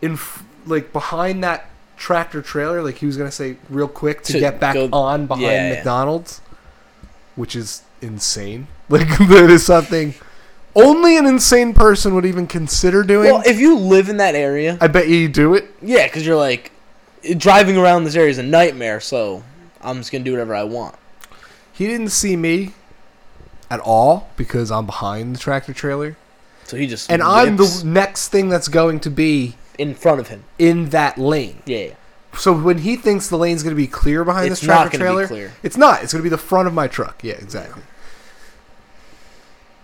In 0.00 0.18
like 0.66 0.92
behind 0.92 1.44
that 1.44 1.66
tractor 1.96 2.42
trailer, 2.42 2.82
like 2.82 2.96
he 2.96 3.06
was 3.06 3.16
gonna 3.16 3.30
say 3.30 3.56
real 3.68 3.86
quick 3.88 4.22
to, 4.24 4.32
To 4.32 4.40
get 4.40 4.58
back 4.58 4.74
go- 4.74 4.88
on 4.92 5.26
behind 5.26 5.44
yeah, 5.46 5.68
yeah. 5.68 5.74
McDonald's, 5.76 6.40
which 7.36 7.54
is 7.54 7.82
insane. 8.00 8.66
Like 8.88 9.08
that 9.08 9.48
is 9.48 9.64
something 9.64 10.12
only 10.74 11.16
an 11.16 11.24
insane 11.24 11.72
person 11.72 12.14
would 12.14 12.26
even 12.26 12.46
consider 12.46 13.02
doing. 13.04 13.30
Well, 13.32 13.42
if 13.46 13.58
you 13.58 13.78
live 13.78 14.10
in 14.10 14.18
that 14.18 14.34
area, 14.34 14.76
I 14.82 14.88
bet 14.88 15.08
you 15.08 15.28
do 15.28 15.54
it. 15.54 15.64
yeah, 15.80 16.06
because 16.06 16.26
you're 16.26 16.36
like 16.36 16.72
driving 17.38 17.78
around 17.78 18.04
this 18.04 18.16
area 18.16 18.28
is 18.30 18.36
a 18.38 18.42
nightmare. 18.42 19.00
So 19.00 19.44
I'm 19.82 19.98
just 19.98 20.12
gonna 20.12 20.24
do 20.24 20.32
whatever 20.32 20.54
I 20.54 20.64
want. 20.64 20.96
He 21.72 21.86
didn't 21.86 22.10
see 22.10 22.36
me 22.36 22.72
at 23.70 23.80
all 23.80 24.28
because 24.36 24.70
I'm 24.70 24.86
behind 24.86 25.34
the 25.34 25.38
tractor 25.38 25.72
trailer, 25.72 26.16
So 26.64 26.76
he 26.76 26.86
just 26.86 27.10
and 27.10 27.22
I'm 27.22 27.56
the 27.56 27.82
next 27.84 28.28
thing 28.28 28.48
that's 28.50 28.68
going 28.68 29.00
to 29.00 29.10
be 29.10 29.56
in 29.78 29.94
front 29.94 30.20
of 30.20 30.28
him. 30.28 30.44
in 30.58 30.90
that 30.90 31.16
lane. 31.16 31.62
Yeah. 31.64 31.94
So 32.36 32.52
when 32.52 32.78
he 32.78 32.96
thinks 32.96 33.28
the 33.28 33.36
lane's 33.38 33.62
going 33.62 33.74
to 33.74 33.80
be 33.80 33.86
clear 33.86 34.24
behind 34.24 34.50
It's 34.52 34.60
this 34.60 34.66
tractor 34.66 34.98
trailer, 34.98 35.52
it's 35.62 35.76
not. 35.76 36.02
It's 36.02 36.12
going 36.12 36.20
to 36.20 36.22
be 36.22 36.28
the 36.30 36.38
front 36.38 36.68
of 36.68 36.74
my 36.74 36.86
truck. 36.88 37.22
Yeah, 37.24 37.34
exactly. 37.34 37.82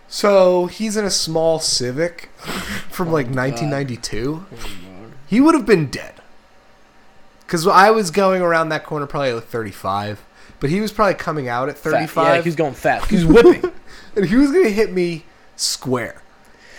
So 0.08 0.66
he's 0.66 0.96
in 0.96 1.04
a 1.04 1.10
small 1.10 1.58
Civic 1.58 2.30
from 2.90 3.08
oh 3.08 3.12
like 3.12 3.26
Oh, 3.26 3.34
God. 3.34 3.36
1992. 3.36 4.46
He 5.26 5.40
would 5.40 5.54
have 5.54 5.66
been 5.66 5.86
dead. 5.90 6.14
Because 7.48 7.66
I 7.66 7.90
was 7.90 8.10
going 8.10 8.42
around 8.42 8.68
that 8.68 8.84
corner 8.84 9.06
probably 9.06 9.32
like 9.32 9.44
35, 9.44 10.22
but 10.60 10.68
he 10.68 10.82
was 10.82 10.92
probably 10.92 11.14
coming 11.14 11.48
out 11.48 11.70
at 11.70 11.78
Fat. 11.78 11.92
35, 11.92 12.24
Yeah, 12.24 12.32
like 12.32 12.44
he's 12.44 12.56
going 12.56 12.74
fast. 12.74 13.10
He's 13.10 13.24
whipping. 13.24 13.72
and 14.16 14.26
he 14.26 14.36
was 14.36 14.52
going 14.52 14.64
to 14.64 14.70
hit 14.70 14.92
me 14.92 15.24
square. 15.56 16.20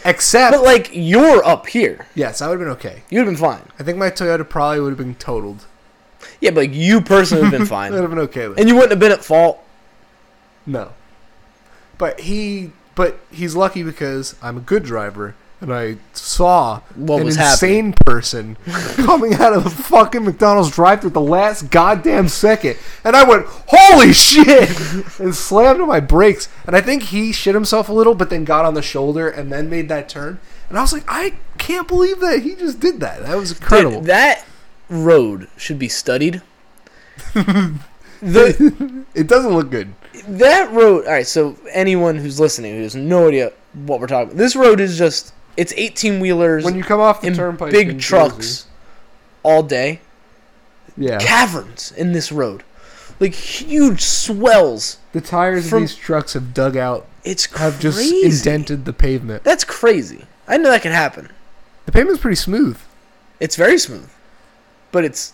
Except, 0.06 0.56
but 0.56 0.64
like 0.64 0.92
you're 0.94 1.44
up 1.44 1.66
here, 1.66 2.06
yes, 2.14 2.44
I 2.44 2.48
would 2.48 2.60
have 2.60 2.68
been 2.68 2.92
okay. 2.92 3.02
you'd 3.10 3.22
have 3.22 3.28
been 3.28 3.36
fine. 3.36 3.68
I 3.80 3.84
think 3.84 3.98
my 3.98 4.12
Toyota 4.12 4.48
probably 4.48 4.80
would 4.80 4.92
have 4.92 4.98
been 4.98 5.16
totaled. 5.16 5.66
Yeah, 6.40 6.52
but 6.52 6.68
like 6.68 6.74
you 6.74 7.02
personally 7.02 7.44
would 7.44 7.52
have 7.52 7.68
been 7.68 7.74
I 7.76 7.90
would 7.90 7.92
fine, 7.92 7.94
have 7.94 8.10
been 8.12 8.20
okay 8.20 8.46
and 8.46 8.70
you 8.70 8.76
wouldn't 8.76 8.92
have 8.92 9.00
been 9.00 9.12
at 9.12 9.26
fault. 9.26 9.62
No. 10.68 10.94
But 11.98 12.20
he 12.22 12.74
but 12.94 13.20
he's 13.32 13.56
lucky 13.56 13.82
because 13.82 14.36
I'm 14.40 14.56
a 14.56 14.62
good 14.62 14.84
driver 14.84 15.36
and 15.62 15.74
I 15.74 15.98
saw 16.14 16.80
What 16.96 17.22
an 17.22 17.28
insane 17.28 17.94
person 18.06 18.56
coming 18.96 19.34
out 19.36 19.54
of 19.54 19.64
the 19.64 19.70
fucking 19.70 20.24
McDonald's 20.24 20.72
drive 20.72 21.02
through 21.02 21.10
at 21.10 21.14
the 21.14 21.22
last 21.22 21.70
goddamn 21.70 22.30
second. 22.30 22.78
And 23.04 23.16
I 23.16 23.24
went, 23.24 23.46
Holy 23.68 24.14
shit 24.14 24.70
and 25.20 25.36
slammed 25.36 25.82
on 25.82 25.88
my 25.88 26.00
brakes. 26.00 26.48
And 26.66 26.76
I 26.76 26.82
think 26.82 27.04
he 27.04 27.32
shit 27.34 27.56
himself 27.56 27.90
a 27.90 27.94
little, 27.94 28.16
but 28.16 28.30
then 28.30 28.46
got 28.46 28.66
on 28.66 28.74
the 28.74 28.82
shoulder 28.82 29.30
and 29.30 29.52
then 29.52 29.70
made 29.70 29.90
that 29.90 30.08
turn. 30.08 30.40
And 30.70 30.78
I 30.78 30.82
was 30.82 30.94
like, 30.94 31.06
I 31.08 31.38
can't 31.58 31.88
believe 31.88 32.20
that 32.20 32.44
he 32.44 32.56
just 32.56 32.80
did 32.80 33.00
that. 33.02 33.24
That 33.24 33.36
was 33.36 33.52
incredible. 33.52 34.00
Dude, 34.00 34.10
that 34.10 34.46
road 34.88 35.50
should 35.58 35.80
be 35.80 35.90
studied. 35.90 36.42
the 37.34 39.06
it 39.14 39.28
doesn't 39.28 39.54
look 39.54 39.70
good. 39.70 39.94
that 40.28 40.72
road. 40.72 41.06
All 41.06 41.12
right, 41.12 41.28
so 41.28 41.58
anyone 41.72 42.16
who's 42.16 42.40
listening 42.40 42.76
who 42.76 42.84
has 42.84 42.96
no 42.96 43.28
idea 43.28 43.52
what 43.74 44.00
we're 44.00 44.08
talking 44.08 44.30
about, 44.30 44.38
this 44.38 44.56
road 44.56 44.80
is 44.80 44.98
just 44.98 45.34
it's 45.60 45.74
eighteen 45.78 46.20
wheelers 46.20 46.64
When 46.64 46.76
you 46.76 46.84
come 46.84 47.00
off 47.00 47.22
the 47.22 47.32
turnpike, 47.32 47.72
big 47.72 48.00
trucks 48.00 48.66
all 49.44 49.62
day. 49.64 50.00
yeah, 50.98 51.18
Caverns 51.20 51.92
in 51.92 52.12
this 52.14 52.32
road, 52.32 52.64
like 53.20 53.34
huge 53.34 54.02
swells. 54.02 54.98
the 55.14 55.22
tires 55.22 55.70
from- 55.70 55.84
of 55.84 55.90
these 55.90 55.98
trucks 55.98 56.34
have 56.34 56.54
dug 56.54 56.76
out 56.78 57.06
It's 57.24 57.46
crazy. 57.48 57.64
have 57.64 57.80
just 57.80 58.00
indented 58.48 58.86
the 58.86 58.94
pavement. 58.94 59.44
That's 59.44 59.64
crazy. 59.64 60.26
I 60.48 60.58
know 60.58 60.70
that 60.72 60.82
can 60.82 60.92
happen. 60.92 61.30
The 61.86 61.92
pavement's 61.92 62.22
pretty 62.22 62.36
smooth. 62.36 62.78
It's 63.40 63.56
very 63.56 63.78
smooth, 63.78 64.10
but 64.92 65.04
it's 65.06 65.34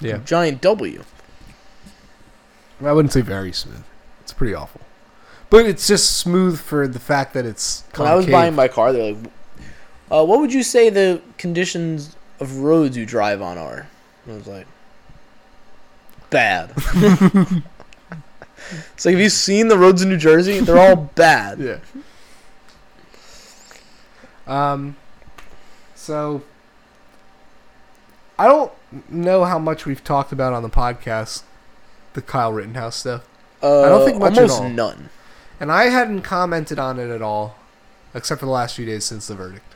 Yeah, 0.00 0.18
giant 0.24 0.60
W. 0.60 1.02
I 2.84 2.92
wouldn't 2.92 3.12
say 3.12 3.20
very 3.22 3.52
smooth. 3.52 3.84
It's 4.22 4.32
pretty 4.32 4.54
awful, 4.54 4.80
but 5.54 5.66
it's 5.66 5.86
just 5.86 6.18
smooth 6.18 6.58
for 6.58 6.88
the 6.88 6.98
fact 6.98 7.32
that 7.34 7.46
it's. 7.46 7.84
When 7.96 8.08
I 8.08 8.14
was 8.14 8.26
buying 8.26 8.54
my 8.54 8.66
car, 8.68 8.92
they're 8.92 9.12
like, 9.12 9.30
uh, 10.10 10.24
"What 10.24 10.40
would 10.40 10.52
you 10.52 10.62
say 10.62 10.90
the 10.90 11.20
conditions 11.38 12.16
of 12.40 12.58
roads 12.58 12.96
you 12.96 13.06
drive 13.06 13.40
on 13.40 13.56
are?" 13.58 13.86
And 14.24 14.34
I 14.34 14.36
was 14.36 14.46
like, 14.46 14.66
"Bad." 16.30 16.72
It's 18.94 19.04
like, 19.04 19.12
have 19.12 19.20
you 19.20 19.28
seen 19.28 19.68
the 19.68 19.76
roads 19.76 20.00
in 20.00 20.08
New 20.08 20.16
Jersey? 20.16 20.58
They're 20.60 20.78
all 20.78 20.96
bad. 21.14 21.58
Yeah. 21.60 21.78
Um. 24.46 24.96
So. 25.94 26.42
I 28.38 28.46
don't 28.48 28.72
know 29.10 29.44
how 29.44 29.58
much 29.58 29.84
we've 29.86 30.02
talked 30.02 30.32
about 30.32 30.54
on 30.54 30.62
the 30.62 30.70
podcast, 30.70 31.42
the 32.14 32.22
Kyle 32.22 32.52
Rittenhouse 32.52 32.96
stuff, 32.96 33.28
Uh, 33.62 33.82
I 33.82 33.88
don't 33.90 34.04
think 34.04 34.18
much 34.18 34.32
at 34.32 34.38
almost 34.38 34.60
all. 34.62 34.68
none. 34.70 35.10
And 35.60 35.70
I 35.70 35.84
hadn't 35.84 36.22
commented 36.22 36.78
on 36.78 36.98
it 36.98 37.10
at 37.10 37.22
all, 37.22 37.56
except 38.14 38.40
for 38.40 38.46
the 38.46 38.52
last 38.52 38.76
few 38.76 38.86
days 38.86 39.04
since 39.04 39.26
the 39.26 39.34
verdict. 39.34 39.74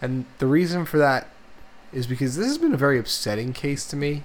And 0.00 0.26
the 0.38 0.46
reason 0.46 0.84
for 0.84 0.98
that 0.98 1.28
is 1.92 2.06
because 2.06 2.36
this 2.36 2.46
has 2.46 2.58
been 2.58 2.74
a 2.74 2.78
very 2.78 2.98
upsetting 2.98 3.52
case 3.52 3.86
to 3.88 3.96
me, 3.96 4.24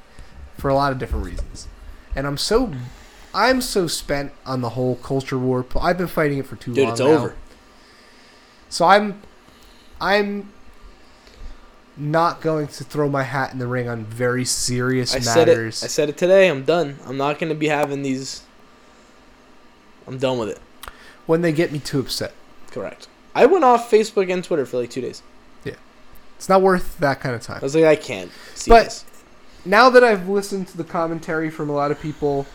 for 0.58 0.70
a 0.70 0.76
lot 0.76 0.92
of 0.92 1.00
different 1.00 1.26
reasons. 1.26 1.68
And 2.16 2.28
I'm 2.28 2.38
so, 2.38 2.74
I'm 3.34 3.62
so 3.62 3.88
spent 3.88 4.32
on 4.46 4.62
the 4.62 4.70
whole 4.70 4.96
culture 4.96 5.38
war. 5.38 5.66
I've 5.80 5.98
been 5.98 6.08
fighting 6.08 6.38
it 6.38 6.46
for 6.46 6.56
too 6.56 6.74
Dude, 6.74 6.88
long 6.88 6.96
Dude, 6.96 7.08
it's 7.08 7.12
now. 7.12 7.18
over. 7.24 7.36
So 8.70 8.86
I'm 8.86 9.22
I'm 10.02 10.52
not 11.96 12.42
going 12.42 12.68
to 12.68 12.84
throw 12.84 13.08
my 13.08 13.24
hat 13.24 13.54
in 13.54 13.60
the 13.60 13.68
ring 13.68 13.88
on 13.88 14.04
very 14.04 14.46
serious 14.46 15.16
I 15.16 15.20
said 15.20 15.48
it. 15.48 15.58
I 15.58 15.70
said 15.70 16.10
it 16.10 16.18
today. 16.18 16.50
I'm 16.50 16.64
done. 16.64 16.98
I'm 17.06 17.18
not 17.18 17.40
going 17.40 17.50
to 17.50 17.56
be 17.56 17.68
having 17.68 18.02
these. 18.02 18.42
I'm 20.08 20.18
done 20.18 20.40
with 20.40 20.50
it. 20.50 20.60
When 21.26 21.42
they 21.42 21.52
get 21.52 21.72
me 21.72 21.80
too 21.80 22.00
upset. 22.00 22.34
Correct. 22.72 23.08
I 23.36 23.46
went 23.46 23.64
off 23.64 23.90
Facebook 23.90 24.32
and 24.32 24.44
Twitter 24.44 24.66
for 24.66 24.78
like 24.78 24.90
two 24.90 25.02
days. 25.02 25.24
Yeah, 25.64 25.74
it's 26.38 26.50
not 26.50 26.62
worth 26.62 26.98
that 27.00 27.20
kind 27.20 27.34
of 27.36 27.42
time. 27.42 27.58
I 27.62 27.66
was 27.66 27.76
like, 27.76 27.86
I 27.86 27.96
can't 27.96 28.32
see 28.56 28.70
But- 28.70 28.86
this. 28.86 29.06
Now 29.66 29.90
that 29.92 30.04
I've 30.04 30.28
listened 30.28 30.68
to 30.70 30.78
the 30.78 30.84
commentary 30.84 31.50
from 31.50 31.70
a 31.70 31.74
lot 31.74 31.90
of 31.90 32.00
people 32.02 32.46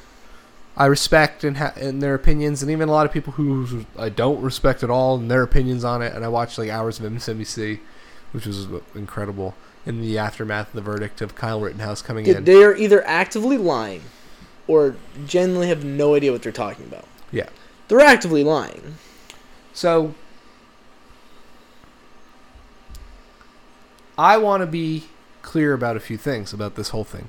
I 0.76 0.84
respect 0.86 1.42
and, 1.42 1.56
ha- 1.56 1.72
and 1.74 2.02
their 2.02 2.14
opinions, 2.14 2.62
and 2.62 2.70
even 2.70 2.88
a 2.88 2.92
lot 2.92 3.06
of 3.06 3.12
people 3.12 3.32
who 3.32 3.86
I 3.98 4.10
don't 4.10 4.42
respect 4.42 4.82
at 4.82 4.90
all 4.90 5.16
and 5.16 5.30
their 5.30 5.42
opinions 5.42 5.84
on 5.84 6.02
it, 6.02 6.12
and 6.14 6.22
I 6.24 6.28
watched 6.28 6.58
like 6.58 6.68
hours 6.68 7.00
of 7.00 7.10
MSNBC, 7.10 7.80
which 8.32 8.44
was 8.46 8.68
incredible 8.94 9.54
in 9.86 10.02
the 10.02 10.18
aftermath 10.18 10.68
of 10.68 10.74
the 10.74 10.80
verdict 10.82 11.22
of 11.22 11.34
Kyle 11.34 11.60
Rittenhouse 11.60 12.02
coming 12.02 12.26
in. 12.26 12.44
they 12.44 12.62
are 12.62 12.76
either 12.76 13.02
actively 13.06 13.56
lying 13.56 14.02
or 14.66 14.94
genuinely 15.26 15.68
have 15.68 15.82
no 15.82 16.14
idea 16.14 16.30
what 16.30 16.42
they're 16.42 16.52
talking 16.52 16.84
about. 16.84 17.06
Yeah. 17.32 17.48
They're 17.88 18.00
actively 18.00 18.44
lying. 18.44 18.96
So 19.72 20.14
I 24.16 24.36
want 24.36 24.62
to 24.62 24.66
be 24.66 25.04
clear 25.42 25.72
about 25.72 25.96
a 25.96 26.00
few 26.00 26.16
things 26.16 26.52
about 26.52 26.74
this 26.74 26.90
whole 26.90 27.04
thing. 27.04 27.28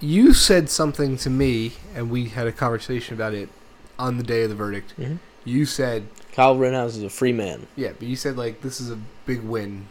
You 0.00 0.34
said 0.34 0.68
something 0.68 1.16
to 1.18 1.30
me, 1.30 1.72
and 1.94 2.10
we 2.10 2.26
had 2.28 2.46
a 2.46 2.52
conversation 2.52 3.14
about 3.14 3.34
it 3.34 3.48
on 3.98 4.16
the 4.16 4.22
day 4.24 4.42
of 4.42 4.48
the 4.50 4.56
verdict. 4.56 4.92
Mhm. 4.98 5.18
You 5.44 5.66
said, 5.66 6.08
Kyle 6.32 6.56
Rittenhouse 6.56 6.96
is 6.96 7.02
a 7.02 7.10
free 7.10 7.32
man. 7.32 7.66
yeah, 7.76 7.90
but 7.98 8.08
you 8.08 8.16
said 8.16 8.36
like 8.36 8.60
this 8.62 8.80
is 8.80 8.90
a 8.90 8.98
big 9.26 9.42
win. 9.42 9.86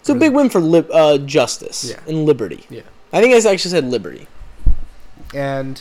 It's 0.00 0.08
a 0.08 0.14
big 0.14 0.32
win 0.32 0.48
for 0.50 0.60
lib- 0.60 0.90
uh, 0.90 1.18
justice 1.18 1.84
Yeah. 1.84 2.00
and 2.08 2.24
liberty. 2.24 2.64
Yeah. 2.70 2.82
I 3.12 3.20
think 3.20 3.34
I 3.34 3.36
actually 3.50 3.70
said 3.70 3.84
liberty. 3.84 4.26
And 5.34 5.80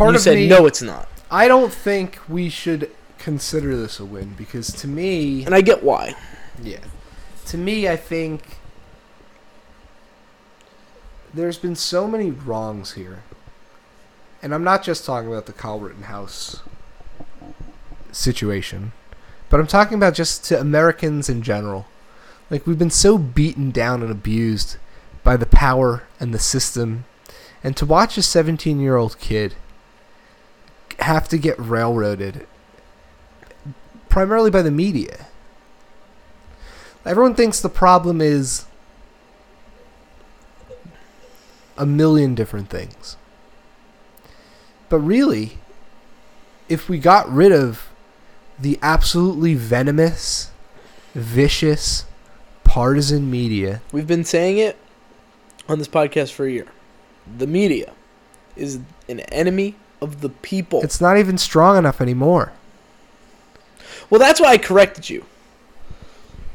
part 0.00 0.10
you 0.12 0.16
of 0.16 0.22
said 0.22 0.34
me, 0.36 0.48
no, 0.48 0.66
it's 0.66 0.82
not, 0.82 1.08
I 1.30 1.48
don't 1.48 1.72
think 1.72 2.18
we 2.28 2.48
should 2.48 2.90
consider 3.18 3.76
this 3.76 4.00
a 4.00 4.04
win 4.04 4.34
because 4.36 4.72
to 4.72 4.88
me, 4.88 5.44
and 5.44 5.54
I 5.54 5.60
get 5.60 5.82
why. 5.82 6.14
Yeah. 6.62 6.80
To 7.46 7.58
me, 7.58 7.88
I 7.88 7.96
think 7.96 8.42
there's 11.32 11.58
been 11.58 11.76
so 11.76 12.08
many 12.08 12.30
wrongs 12.30 12.92
here. 12.92 13.22
And 14.42 14.54
I'm 14.54 14.64
not 14.64 14.82
just 14.82 15.04
talking 15.04 15.28
about 15.28 15.46
the 15.46 15.52
Kyle 15.52 15.78
Rittenhouse 15.78 16.62
situation, 18.10 18.92
but 19.48 19.60
I'm 19.60 19.66
talking 19.66 19.96
about 19.96 20.14
just 20.14 20.44
to 20.46 20.58
Americans 20.58 21.28
in 21.28 21.42
general. 21.42 21.86
Like, 22.48 22.66
we've 22.66 22.78
been 22.78 22.90
so 22.90 23.18
beaten 23.18 23.70
down 23.70 24.02
and 24.02 24.10
abused 24.10 24.76
by 25.22 25.36
the 25.36 25.46
power 25.46 26.04
and 26.18 26.32
the 26.32 26.38
system. 26.38 27.04
And 27.62 27.76
to 27.76 27.86
watch 27.86 28.16
a 28.16 28.22
17 28.22 28.80
year 28.80 28.96
old 28.96 29.18
kid 29.18 29.54
have 31.02 31.28
to 31.28 31.38
get 31.38 31.58
railroaded 31.58 32.46
primarily 34.08 34.50
by 34.50 34.62
the 34.62 34.70
media. 34.70 35.26
Everyone 37.06 37.34
thinks 37.34 37.60
the 37.60 37.70
problem 37.70 38.20
is 38.20 38.66
a 41.78 41.86
million 41.86 42.34
different 42.34 42.68
things. 42.68 43.16
But 44.90 44.98
really, 44.98 45.58
if 46.68 46.88
we 46.88 46.98
got 46.98 47.30
rid 47.32 47.52
of 47.52 47.88
the 48.58 48.78
absolutely 48.82 49.54
venomous, 49.54 50.50
vicious, 51.14 52.04
partisan 52.64 53.30
media, 53.30 53.80
We've 53.92 54.06
been 54.06 54.24
saying 54.24 54.58
it 54.58 54.76
on 55.68 55.78
this 55.78 55.88
podcast 55.88 56.32
for 56.32 56.44
a 56.44 56.50
year. 56.50 56.66
The 57.38 57.46
media 57.46 57.94
is 58.56 58.80
an 59.08 59.20
enemy 59.20 59.76
of 60.00 60.20
the 60.20 60.28
people. 60.28 60.82
it's 60.82 61.00
not 61.00 61.18
even 61.18 61.38
strong 61.38 61.76
enough 61.76 62.00
anymore. 62.00 62.52
well, 64.08 64.18
that's 64.18 64.40
why 64.40 64.48
I 64.48 64.58
corrected 64.58 65.08
you. 65.08 65.24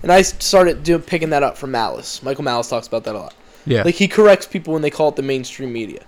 And 0.03 0.12
I 0.12 0.21
started 0.21 0.84
doing 0.84 1.01
picking 1.01 1.31
that 1.31 1.41
up 1.41 1.58
from 1.58 1.71
Malice. 1.71 2.21
Michael 2.21 2.43
Malice 2.43 2.69
talks 2.69 2.88
about 2.88 3.05
that 3.05 3.15
a 3.15 3.19
lot. 3.19 3.34
Yeah. 3.65 3.81
Like 3.84 3.95
he 3.95 4.08
corrects 4.08 4.45
people 4.45 4.73
when 4.73 4.84
they 4.84 4.91
call 4.91 5.10
it 5.10 5.15
the 5.15 5.23
mainstream 5.23 5.73
media. 5.73 6.03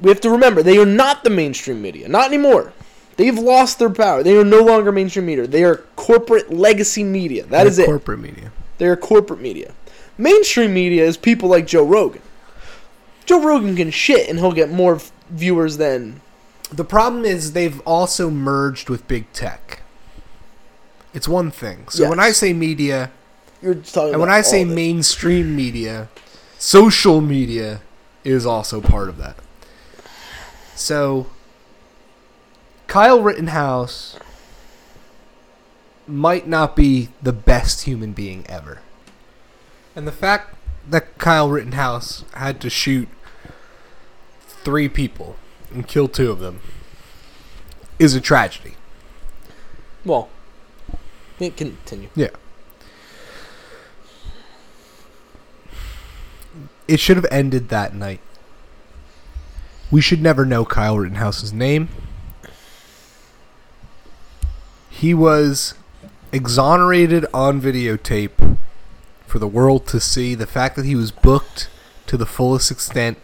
We 0.00 0.08
have 0.10 0.20
to 0.22 0.30
remember 0.30 0.62
they 0.62 0.78
are 0.78 0.86
not 0.86 1.22
the 1.22 1.30
mainstream 1.30 1.80
media, 1.80 2.08
not 2.08 2.26
anymore. 2.26 2.72
They've 3.16 3.38
lost 3.38 3.78
their 3.78 3.90
power. 3.90 4.22
They 4.22 4.36
are 4.36 4.44
no 4.44 4.62
longer 4.62 4.92
mainstream 4.92 5.26
media. 5.26 5.46
They 5.46 5.64
are 5.64 5.78
corporate 5.96 6.52
legacy 6.52 7.02
media. 7.02 7.44
That 7.46 7.66
is 7.66 7.78
it. 7.78 7.86
Corporate 7.86 8.20
media. 8.20 8.52
They 8.78 8.86
are 8.86 8.96
corporate 8.96 9.40
media. 9.40 9.72
Mainstream 10.16 10.72
media 10.72 11.04
is 11.04 11.16
people 11.16 11.48
like 11.48 11.66
Joe 11.66 11.84
Rogan. 11.84 12.22
Joe 13.26 13.42
Rogan 13.44 13.76
can 13.76 13.90
shit 13.90 14.28
and 14.28 14.38
he'll 14.38 14.52
get 14.52 14.70
more 14.70 15.00
viewers 15.30 15.76
than 15.76 16.20
The 16.70 16.84
problem 16.84 17.24
is 17.24 17.52
they've 17.52 17.80
also 17.80 18.30
merged 18.30 18.90
with 18.90 19.08
big 19.08 19.32
tech. 19.32 19.82
It's 21.14 21.26
one 21.26 21.50
thing. 21.50 21.88
So 21.88 22.08
when 22.08 22.20
I 22.20 22.30
say 22.30 22.52
media, 22.52 23.10
you're 23.62 23.74
talking. 23.74 24.12
and 24.12 24.20
when 24.20 24.30
I 24.30 24.42
say 24.42 24.58
all 24.58 24.66
of 24.66 24.72
it. 24.72 24.74
mainstream 24.74 25.56
media, 25.56 26.08
social 26.58 27.20
media 27.20 27.80
is 28.24 28.44
also 28.44 28.80
part 28.80 29.08
of 29.08 29.16
that. 29.18 29.36
So, 30.74 31.26
Kyle 32.86 33.20
Rittenhouse 33.20 34.18
might 36.06 36.46
not 36.46 36.76
be 36.76 37.08
the 37.22 37.32
best 37.32 37.82
human 37.82 38.12
being 38.12 38.46
ever. 38.48 38.80
And 39.96 40.06
the 40.06 40.12
fact 40.12 40.54
that 40.88 41.18
Kyle 41.18 41.50
Rittenhouse 41.50 42.24
had 42.34 42.60
to 42.60 42.70
shoot 42.70 43.08
three 44.40 44.88
people 44.88 45.36
and 45.72 45.86
kill 45.86 46.08
two 46.08 46.30
of 46.30 46.40
them 46.40 46.60
is 47.98 48.14
a 48.14 48.20
tragedy. 48.20 48.74
well, 50.04 50.28
yeah, 51.38 51.50
continue. 51.50 52.08
Yeah. 52.14 52.28
It 56.86 56.98
should 57.00 57.16
have 57.16 57.26
ended 57.30 57.68
that 57.68 57.94
night. 57.94 58.20
We 59.90 60.00
should 60.00 60.22
never 60.22 60.44
know 60.44 60.64
Kyle 60.64 60.98
Rittenhouse's 60.98 61.52
name. 61.52 61.88
He 64.90 65.14
was 65.14 65.74
exonerated 66.32 67.24
on 67.32 67.60
videotape 67.60 68.58
for 69.26 69.38
the 69.38 69.46
world 69.46 69.86
to 69.88 70.00
see. 70.00 70.34
The 70.34 70.46
fact 70.46 70.76
that 70.76 70.84
he 70.84 70.94
was 70.94 71.10
booked 71.10 71.70
to 72.06 72.16
the 72.16 72.26
fullest 72.26 72.70
extent, 72.70 73.18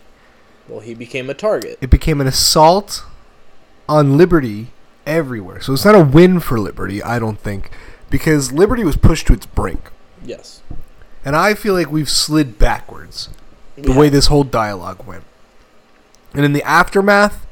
Well, 0.68 0.80
he 0.80 0.94
became 0.94 1.28
a 1.30 1.34
target. 1.34 1.78
it 1.80 1.90
became 1.90 2.20
an 2.20 2.26
assault 2.26 3.04
on 3.88 4.16
liberty 4.16 4.68
everywhere. 5.06 5.60
So 5.60 5.72
it's 5.74 5.84
not 5.84 5.94
a 5.94 6.02
win 6.04 6.40
for 6.40 6.58
liberty, 6.58 7.02
I 7.02 7.18
don't 7.18 7.38
think, 7.38 7.70
because 8.10 8.52
liberty 8.52 8.82
was 8.84 8.96
pushed 8.96 9.26
to 9.26 9.34
its 9.34 9.44
brink. 9.46 9.90
Yes. 10.24 10.62
And 11.24 11.36
I 11.36 11.54
feel 11.54 11.74
like 11.74 11.90
we've 11.90 12.08
slid 12.10 12.58
backwards 12.58 13.28
the 13.76 13.90
Yeah. 13.92 13.98
way 13.98 14.08
this 14.08 14.26
whole 14.28 14.44
dialogue 14.44 15.04
went. 15.06 15.24
And 16.32 16.44
in 16.44 16.52
the 16.54 16.62
aftermath, 16.62 17.46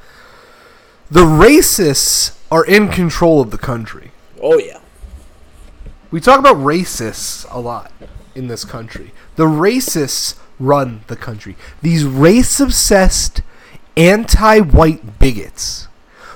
the 1.11 1.25
racists 1.25 2.33
are 2.51 2.65
in 2.65 2.89
control 2.89 3.41
of 3.41 3.51
the 3.51 3.59
country. 3.59 4.13
Oh 4.41 4.59
yeah. 4.59 4.79
We 6.11 6.21
talk 6.21 6.39
about 6.39 6.57
racists 6.57 7.47
a 7.51 7.59
lot 7.61 7.93
in 8.35 8.49
this 8.49 8.65
country. 8.65 9.13
The 9.37 9.45
racists 9.47 10.35
run 10.63 11.03
the 11.09 11.17
country. 11.17 11.57
These 11.83 12.05
race 12.05 12.61
obsessed, 12.61 13.43
anti 13.97 14.61
white 14.61 15.19
bigots 15.19 15.89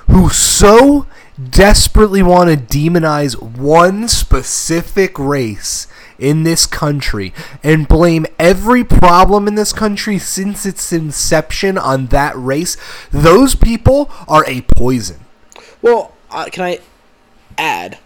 who 0.07 0.29
so 0.29 1.05
desperately 1.49 2.23
want 2.23 2.49
to 2.49 2.57
demonize 2.57 3.39
one 3.39 4.07
specific 4.07 5.17
race 5.19 5.87
in 6.17 6.43
this 6.43 6.65
country 6.65 7.33
and 7.63 7.87
blame 7.87 8.25
every 8.39 8.83
problem 8.83 9.47
in 9.47 9.55
this 9.55 9.73
country 9.73 10.17
since 10.17 10.65
its 10.65 10.91
inception 10.91 11.77
on 11.77 12.07
that 12.07 12.35
race, 12.35 12.75
those 13.11 13.53
people 13.53 14.09
are 14.27 14.45
a 14.47 14.61
poison. 14.61 15.19
Well, 15.81 16.13
uh, 16.31 16.45
can 16.51 16.63
I 16.63 16.79
add? 17.57 17.99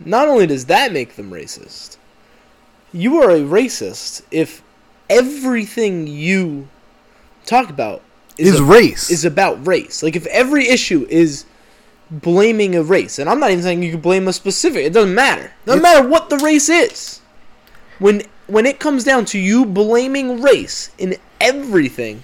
Not 0.00 0.26
only 0.26 0.46
does 0.46 0.66
that 0.66 0.92
make 0.92 1.14
them 1.14 1.30
racist, 1.30 1.96
you 2.94 3.20
are 3.22 3.30
a 3.30 3.40
racist 3.40 4.22
if 4.30 4.62
everything 5.10 6.06
you 6.06 6.68
talk 7.44 7.68
about 7.68 8.00
Is 8.38 8.60
a- 8.60 8.64
race. 8.64 9.10
is 9.10 9.24
about 9.24 9.66
race. 9.66 10.02
Like 10.02 10.16
if 10.16 10.26
every 10.26 10.68
issue 10.68 11.06
is 11.10 11.44
blaming 12.10 12.74
a 12.74 12.82
race, 12.82 13.18
and 13.18 13.28
I'm 13.28 13.40
not 13.40 13.50
even 13.50 13.62
saying 13.62 13.82
you 13.82 13.92
can 13.92 14.00
blame 14.00 14.28
a 14.28 14.32
specific. 14.32 14.84
It 14.86 14.92
doesn't 14.92 15.14
matter. 15.14 15.52
Doesn't 15.66 15.80
It's- 15.80 15.94
matter 15.96 16.08
what 16.08 16.30
the 16.30 16.38
race 16.38 16.68
is. 16.68 17.20
When 17.98 18.22
when 18.46 18.66
it 18.66 18.78
comes 18.78 19.04
down 19.04 19.24
to 19.26 19.38
you 19.38 19.64
blaming 19.64 20.42
race 20.42 20.90
in 20.98 21.16
everything, 21.40 22.22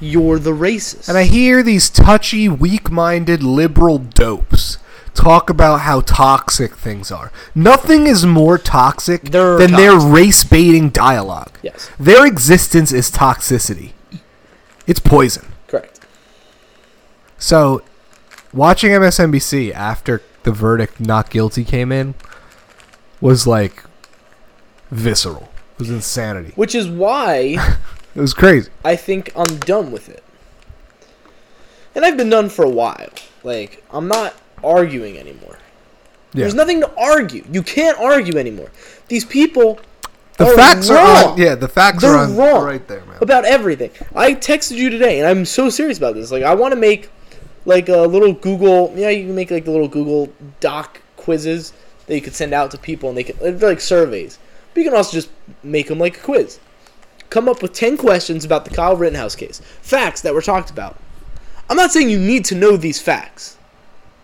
you're 0.00 0.40
the 0.40 0.50
racist. 0.52 1.08
And 1.08 1.16
I 1.16 1.24
hear 1.24 1.62
these 1.62 1.88
touchy, 1.88 2.48
weak 2.48 2.90
minded 2.90 3.42
liberal 3.42 3.98
dopes 3.98 4.78
talk 5.14 5.48
about 5.48 5.78
how 5.80 6.00
toxic 6.00 6.74
things 6.76 7.10
are. 7.10 7.30
Nothing 7.54 8.06
is 8.06 8.26
more 8.26 8.58
toxic 8.58 9.22
They're 9.22 9.56
than 9.58 9.72
their 9.72 9.96
race 9.96 10.44
baiting 10.44 10.90
dialogue. 10.90 11.52
yes, 11.62 11.90
Their 11.98 12.26
existence 12.26 12.92
is 12.92 13.10
toxicity, 13.10 13.92
it's 14.86 15.00
poison. 15.00 15.46
correct. 15.68 16.00
So, 17.38 17.82
watching 18.52 18.90
MSNBC 18.92 19.72
after 19.72 20.22
the 20.42 20.52
verdict 20.52 21.00
not 21.00 21.30
guilty 21.30 21.64
came 21.64 21.90
in 21.92 22.14
was 23.20 23.46
like 23.46 23.82
visceral. 24.90 25.48
It 25.74 25.78
was 25.80 25.90
insanity. 25.90 26.52
Which 26.54 26.74
is 26.74 26.88
why 26.88 27.56
It 28.14 28.20
was 28.20 28.32
crazy. 28.34 28.70
I 28.84 28.94
think 28.94 29.32
I'm 29.34 29.58
done 29.60 29.90
with 29.90 30.08
it. 30.08 30.22
And 31.96 32.04
I've 32.04 32.16
been 32.16 32.30
done 32.30 32.48
for 32.48 32.64
a 32.64 32.68
while. 32.70 33.08
Like, 33.42 33.82
I'm 33.90 34.06
not 34.06 34.34
arguing 34.64 35.18
anymore. 35.18 35.58
Yeah. 36.32 36.40
There's 36.40 36.54
nothing 36.54 36.80
to 36.80 36.90
argue. 36.98 37.44
You 37.50 37.62
can't 37.62 37.98
argue 37.98 38.38
anymore. 38.38 38.70
These 39.08 39.24
people 39.24 39.78
the 40.36 40.46
are 40.46 40.56
facts 40.56 40.90
are 40.90 40.94
wrong 40.96 41.32
on. 41.32 41.38
Yeah, 41.38 41.54
the 41.54 41.68
facts 41.68 42.02
They're 42.02 42.14
are 42.14 42.24
on 42.24 42.36
wrong. 42.36 42.64
right 42.64 42.86
there, 42.88 43.04
man. 43.04 43.18
about 43.20 43.44
everything. 43.44 43.90
I 44.16 44.34
texted 44.34 44.76
you 44.76 44.90
today, 44.90 45.20
and 45.20 45.28
I'm 45.28 45.44
so 45.44 45.70
serious 45.70 45.98
about 45.98 46.14
this. 46.14 46.32
Like, 46.32 46.42
I 46.42 46.54
want 46.54 46.72
to 46.72 46.80
make 46.80 47.08
like 47.64 47.88
a 47.88 47.98
little 47.98 48.32
Google. 48.32 48.92
Yeah, 48.96 49.10
you 49.10 49.26
can 49.26 49.34
make 49.36 49.50
like 49.50 49.64
the 49.64 49.70
little 49.70 49.88
Google 49.88 50.32
Doc 50.60 51.00
quizzes 51.16 51.72
that 52.06 52.14
you 52.14 52.20
could 52.20 52.34
send 52.34 52.52
out 52.52 52.70
to 52.72 52.78
people, 52.78 53.08
and 53.10 53.18
they 53.18 53.22
they're 53.22 53.70
like 53.70 53.80
surveys. 53.80 54.38
But 54.72 54.82
you 54.82 54.88
can 54.90 54.96
also 54.96 55.12
just 55.12 55.30
make 55.62 55.86
them 55.86 55.98
like 56.00 56.18
a 56.18 56.20
quiz. 56.20 56.58
Come 57.30 57.48
up 57.48 57.62
with 57.62 57.72
ten 57.72 57.96
questions 57.96 58.44
about 58.44 58.64
the 58.64 58.70
Kyle 58.74 58.96
Rittenhouse 58.96 59.36
case, 59.36 59.60
facts 59.82 60.20
that 60.22 60.34
were 60.34 60.42
talked 60.42 60.70
about. 60.70 60.98
I'm 61.70 61.76
not 61.76 61.92
saying 61.92 62.10
you 62.10 62.18
need 62.18 62.44
to 62.46 62.54
know 62.54 62.76
these 62.76 63.00
facts, 63.00 63.56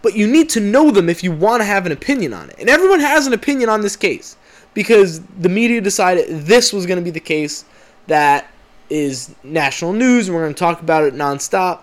but 0.02 0.14
you 0.14 0.26
need 0.26 0.48
to 0.50 0.60
know 0.60 0.90
them 0.90 1.08
if 1.08 1.22
you 1.22 1.32
want 1.32 1.60
to 1.60 1.64
have 1.64 1.86
an 1.86 1.92
opinion 1.92 2.32
on 2.32 2.50
it. 2.50 2.56
And 2.58 2.68
everyone 2.68 3.00
has 3.00 3.26
an 3.26 3.32
opinion 3.32 3.68
on 3.68 3.80
this 3.80 3.96
case 3.96 4.36
because 4.74 5.20
the 5.20 5.48
media 5.48 5.80
decided 5.80 6.46
this 6.46 6.72
was 6.72 6.86
going 6.86 6.98
to 6.98 7.04
be 7.04 7.10
the 7.10 7.20
case 7.20 7.64
that 8.06 8.50
is 8.88 9.34
national 9.44 9.92
news 9.92 10.28
and 10.28 10.34
we're 10.34 10.42
going 10.42 10.54
to 10.54 10.58
talk 10.58 10.80
about 10.80 11.04
it 11.04 11.14
nonstop. 11.14 11.80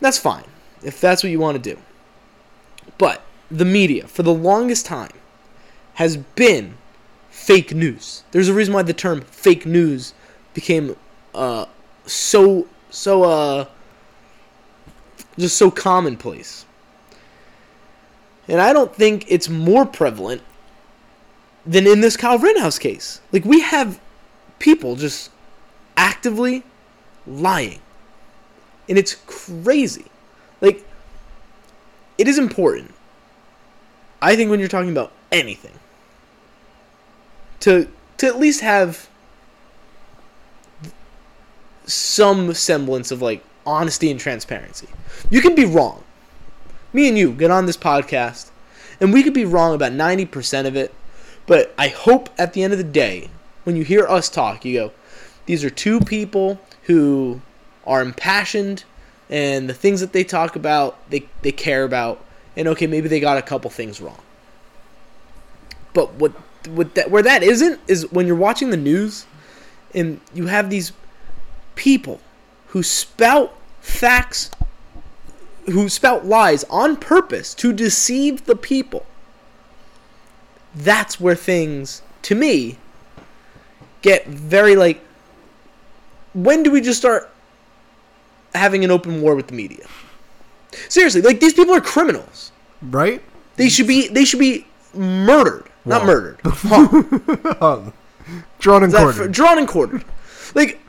That's 0.00 0.18
fine 0.18 0.44
if 0.82 1.00
that's 1.00 1.22
what 1.22 1.30
you 1.30 1.40
want 1.40 1.62
to 1.62 1.74
do. 1.74 1.80
But 2.98 3.22
the 3.50 3.64
media, 3.64 4.06
for 4.06 4.22
the 4.22 4.34
longest 4.34 4.86
time, 4.86 5.12
has 5.94 6.16
been 6.16 6.74
fake 7.30 7.74
news. 7.74 8.24
There's 8.30 8.48
a 8.48 8.54
reason 8.54 8.74
why 8.74 8.82
the 8.82 8.92
term 8.92 9.22
fake 9.22 9.64
news 9.64 10.14
became 10.54 10.96
uh, 11.34 11.66
so 12.06 12.66
so 12.90 13.24
uh, 13.24 13.64
just 15.38 15.56
so 15.56 15.70
commonplace. 15.70 16.64
And 18.48 18.60
I 18.60 18.72
don't 18.72 18.94
think 18.94 19.26
it's 19.28 19.48
more 19.48 19.84
prevalent 19.84 20.42
than 21.66 21.86
in 21.86 22.00
this 22.00 22.16
Kyle 22.16 22.38
Rittenhouse 22.38 22.78
case. 22.78 23.20
Like 23.30 23.44
we 23.44 23.60
have 23.60 24.00
people 24.58 24.96
just 24.96 25.30
actively 25.96 26.62
lying. 27.26 27.80
And 28.88 28.96
it's 28.96 29.16
crazy. 29.26 30.06
Like 30.60 30.84
it 32.16 32.26
is 32.26 32.38
important. 32.38 32.94
I 34.20 34.34
think 34.34 34.50
when 34.50 34.58
you're 34.58 34.68
talking 34.68 34.90
about 34.90 35.12
anything 35.30 35.78
to 37.60 37.88
to 38.16 38.26
at 38.26 38.38
least 38.38 38.60
have 38.62 39.08
some 41.86 42.52
semblance 42.54 43.10
of 43.10 43.22
like 43.22 43.44
honesty 43.66 44.10
and 44.10 44.18
transparency. 44.18 44.88
You 45.30 45.40
can 45.40 45.54
be 45.54 45.64
wrong. 45.64 46.02
Me 46.92 47.08
and 47.08 47.18
you 47.18 47.32
get 47.32 47.50
on 47.50 47.66
this 47.66 47.76
podcast 47.76 48.50
and 49.00 49.12
we 49.12 49.22
could 49.22 49.34
be 49.34 49.44
wrong 49.44 49.74
about 49.74 49.92
90% 49.92 50.66
of 50.66 50.76
it, 50.76 50.94
but 51.46 51.74
I 51.78 51.88
hope 51.88 52.30
at 52.38 52.52
the 52.52 52.62
end 52.62 52.72
of 52.72 52.78
the 52.78 52.84
day 52.84 53.30
when 53.64 53.76
you 53.76 53.84
hear 53.84 54.06
us 54.06 54.28
talk, 54.28 54.64
you 54.64 54.74
go, 54.74 54.92
these 55.46 55.64
are 55.64 55.70
two 55.70 56.00
people 56.00 56.60
who 56.84 57.40
are 57.86 58.02
impassioned 58.02 58.84
and 59.30 59.68
the 59.68 59.74
things 59.74 60.00
that 60.00 60.12
they 60.12 60.24
talk 60.24 60.56
about, 60.56 60.98
they, 61.10 61.26
they 61.42 61.52
care 61.52 61.84
about. 61.84 62.24
And 62.56 62.68
okay, 62.68 62.86
maybe 62.86 63.08
they 63.08 63.20
got 63.20 63.38
a 63.38 63.42
couple 63.42 63.70
things 63.70 64.00
wrong. 64.00 64.18
But 65.92 66.14
what 66.14 66.32
what 66.68 66.94
that 66.96 67.10
where 67.10 67.22
that 67.22 67.42
isn't 67.42 67.80
is 67.86 68.10
when 68.10 68.26
you're 68.26 68.36
watching 68.36 68.70
the 68.70 68.76
news 68.76 69.26
and 69.94 70.20
you 70.34 70.46
have 70.46 70.70
these 70.70 70.92
people 71.76 72.20
who 72.68 72.82
spout 72.82 73.54
facts 73.80 74.50
who 75.70 75.88
spout 75.88 76.26
lies 76.26 76.64
on 76.64 76.96
purpose 76.96 77.54
to 77.54 77.72
deceive 77.72 78.44
the 78.46 78.56
people. 78.56 79.06
That's 80.74 81.20
where 81.20 81.34
things 81.34 82.02
to 82.22 82.34
me 82.34 82.78
get 84.02 84.26
very 84.26 84.76
like 84.76 85.00
when 86.34 86.62
do 86.62 86.70
we 86.70 86.80
just 86.80 86.98
start 86.98 87.30
having 88.54 88.84
an 88.84 88.90
open 88.90 89.20
war 89.22 89.34
with 89.34 89.48
the 89.48 89.54
media? 89.54 89.86
Seriously, 90.88 91.22
like 91.22 91.40
these 91.40 91.54
people 91.54 91.74
are 91.74 91.80
criminals. 91.80 92.52
right? 92.82 93.22
They 93.56 93.68
should 93.68 93.86
be 93.86 94.08
they 94.08 94.24
should 94.24 94.38
be 94.40 94.66
murdered, 94.94 95.68
not 95.84 96.04
murdered. 96.04 96.38
Hung. 96.44 97.92
Drawn 98.58 98.84
and 98.84 98.92
quartered. 98.92 99.32
drawn 99.32 99.58
and 99.58 99.66
quartered. 99.66 100.04
Like 100.54 100.80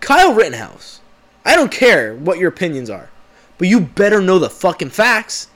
Kyle 0.00 0.34
Rittenhouse. 0.34 1.00
I 1.44 1.56
don't 1.56 1.70
care 1.72 2.14
what 2.14 2.38
your 2.38 2.48
opinions 2.48 2.88
are, 2.90 3.10
but 3.62 3.68
you 3.68 3.78
better 3.78 4.20
know 4.20 4.40
the 4.40 4.50
fucking 4.50 4.90
facts. 4.90 5.46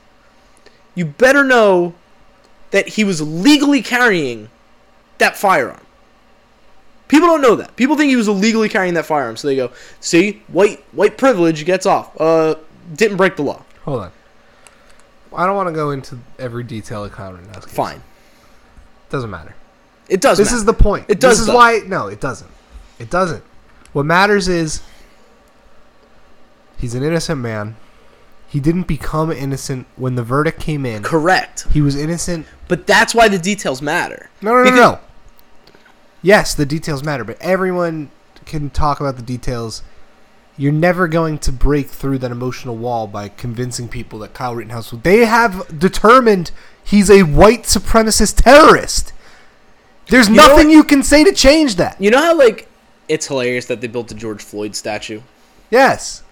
You 0.95 1.03
better 1.03 1.43
know 1.43 1.93
that 2.71 2.87
he 2.87 3.03
was 3.03 3.21
legally 3.21 3.81
carrying 3.81 4.49
that 5.17 5.35
firearm. 5.35 5.81
People 7.09 7.27
don't 7.27 7.41
know 7.41 7.55
that. 7.55 7.75
People 7.75 7.97
think 7.97 8.09
he 8.09 8.15
was 8.15 8.29
illegally 8.29 8.69
carrying 8.69 8.93
that 8.93 9.05
firearm, 9.05 9.35
so 9.35 9.49
they 9.49 9.57
go, 9.57 9.71
"See, 9.99 10.41
white 10.47 10.85
white 10.93 11.17
privilege 11.17 11.65
gets 11.65 11.85
off. 11.85 12.09
Uh, 12.17 12.55
didn't 12.95 13.17
break 13.17 13.35
the 13.35 13.41
law. 13.43 13.63
Hold 13.83 14.03
on. 14.03 14.11
I 15.35 15.45
don't 15.45 15.57
want 15.57 15.67
to 15.67 15.73
go 15.75 15.91
into 15.91 16.17
every 16.39 16.63
detail 16.63 17.03
of 17.03 17.11
Kyle 17.11 17.33
Rittenhouse 17.33 17.65
case. 17.65 17.73
Fine. 17.73 18.03
Doesn't 19.09 19.29
matter. 19.29 19.53
It 20.07 20.21
does. 20.21 20.37
This 20.37 20.47
matter. 20.47 20.57
is 20.59 20.63
the 20.63 20.73
point. 20.73 21.07
It 21.09 21.19
does 21.19 21.31
This 21.33 21.39
is 21.41 21.47
though. 21.47 21.55
why. 21.55 21.81
No, 21.85 22.07
it 22.07 22.21
doesn't. 22.21 22.51
It 22.99 23.09
doesn't. 23.09 23.43
What 23.91 24.05
matters 24.05 24.47
is 24.47 24.79
he's 26.77 26.95
an 26.95 27.03
innocent 27.03 27.41
man. 27.41 27.75
He 28.47 28.59
didn't 28.61 28.83
become 28.87 29.31
innocent 29.31 29.87
when 29.97 30.15
the 30.15 30.23
verdict 30.23 30.59
came 30.59 30.85
in. 30.85 31.03
correct, 31.03 31.67
He 31.73 31.81
was 31.81 31.95
innocent. 31.95 32.45
but 32.67 32.87
that's 32.87 33.13
why 33.13 33.27
the 33.27 33.37
details 33.37 33.81
matter. 33.81 34.29
No, 34.41 34.51
no, 34.51 34.57
no, 34.59 34.63
Because- 34.63 34.79
no. 34.79 34.99
Yes, 36.21 36.53
the 36.55 36.65
details 36.65 37.03
matter, 37.03 37.23
but 37.23 37.37
everyone 37.41 38.09
can 38.45 38.69
talk 38.69 38.99
about 38.99 39.17
the 39.17 39.21
details. 39.21 39.83
You're 40.57 40.71
never 40.73 41.07
going 41.07 41.37
to 41.39 41.51
break 41.51 41.89
through 41.89 42.17
that 42.19 42.31
emotional 42.31 42.75
wall 42.75 43.05
by 43.05 43.27
convincing 43.29 43.87
people 43.87 44.19
that 44.19 44.33
Kyle 44.33 44.55
Rittenhouse. 44.55 44.91
They 45.03 45.25
have 45.25 45.77
determined 45.79 46.51
he's 46.83 47.09
a 47.11 47.23
white 47.23 47.63
supremacist 47.63 48.41
terrorist. 48.41 49.13
There's 50.09 50.29
know 50.29 50.47
nothing 50.47 50.69
you 50.71 50.83
can 50.83 51.03
say 51.03 51.23
to 51.23 51.31
change 51.33 51.75
that. 51.75 52.01
You 52.01 52.09
know 52.11 52.17
how 52.21 52.35
like 52.37 52.67
it's 53.07 53.27
hilarious 53.27 53.65
that 53.67 53.81
they 53.81 53.87
built 53.87 54.07
the 54.07 54.15
George 54.15 54.41
Floyd 54.41 54.75
statue. 54.75 55.21
Yes. 55.69 56.23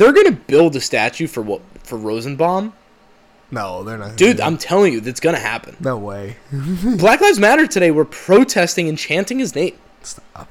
They're 0.00 0.14
gonna 0.14 0.32
build 0.32 0.74
a 0.76 0.80
statue 0.80 1.26
for 1.26 1.42
what 1.42 1.60
for 1.82 1.98
Rosenbaum, 1.98 2.72
No, 3.50 3.84
they're 3.84 3.98
not. 3.98 4.16
dude. 4.16 4.40
I'm 4.40 4.56
telling 4.56 4.94
you, 4.94 5.02
that's 5.02 5.20
gonna 5.20 5.38
happen. 5.38 5.76
no 5.78 5.98
way. 5.98 6.36
Black 6.96 7.20
Lives 7.20 7.38
Matter 7.38 7.66
today 7.66 7.90
were 7.90 8.06
protesting 8.06 8.88
and 8.88 8.96
chanting 8.96 9.38
his 9.38 9.54
name. 9.54 9.76
Stop. 10.02 10.48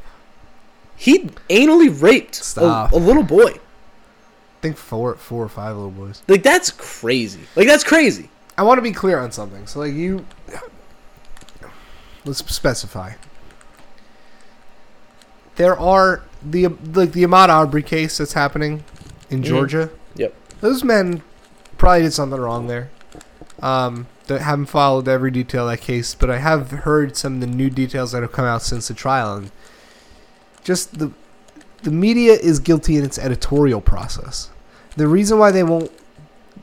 He 0.96 1.32
anally 1.50 2.00
raped 2.00 2.56
a, 2.58 2.90
a 2.94 3.00
little 3.00 3.24
boy. 3.24 3.54
I 3.54 4.62
think 4.62 4.78
four, 4.78 5.16
four 5.16 5.46
or 5.46 5.50
five 5.50 5.76
little 5.76 5.90
boys. 5.90 6.22
Like 6.28 6.44
that's 6.44 6.70
crazy. 6.70 7.42
Like 7.56 7.66
that's 7.66 7.84
crazy. 7.84 8.30
I 8.56 8.62
want 8.62 8.78
to 8.78 8.84
be 8.84 8.92
clear 8.92 9.18
on 9.18 9.32
something. 9.32 9.66
So, 9.66 9.80
like, 9.80 9.96
you. 9.96 10.28
let's 12.24 12.46
specify. 12.54 13.14
There 15.56 15.76
are 15.76 16.22
the 16.44 16.68
like 16.68 17.14
the 17.14 17.24
Ahmaud 17.24 17.50
Arbery 17.50 17.82
case 17.82 18.20
that's 18.20 18.34
happening 18.34 18.84
in 19.30 19.42
Mhm. 19.42 19.46
Georgia. 19.46 19.90
Yep. 20.16 20.34
Those 20.62 20.84
men 20.84 21.22
probably 21.78 22.04
did 22.04 22.14
something 22.14 22.40
wrong 22.40 22.68
there. 22.68 22.90
Um, 23.62 24.08
that 24.28 24.42
haven't 24.42 24.68
followed 24.68 25.08
every 25.08 25.32
detail 25.32 25.64
of 25.68 25.72
that 25.72 25.82
case, 25.82 26.16
but 26.16 26.30
I 26.30 26.38
have 26.38 26.70
heard 26.72 27.18
some 27.18 27.36
of 27.36 27.40
the 27.42 27.48
new 27.48 27.70
details 27.70 28.12
that 28.12 28.22
have 28.22 28.32
come 28.32 28.46
out 28.46 28.62
since 28.62 28.88
the 28.88 28.94
trial, 28.94 29.36
and 29.36 29.52
just 30.64 31.00
the 31.00 31.12
the 31.82 31.92
media 31.92 32.34
is 32.34 32.60
guilty 32.60 32.98
in 32.98 33.06
its 33.06 33.18
editorial 33.18 33.80
process. 33.80 34.50
The 34.98 35.08
reason 35.08 35.40
why 35.40 35.52
they 35.52 35.64
won't 35.64 35.90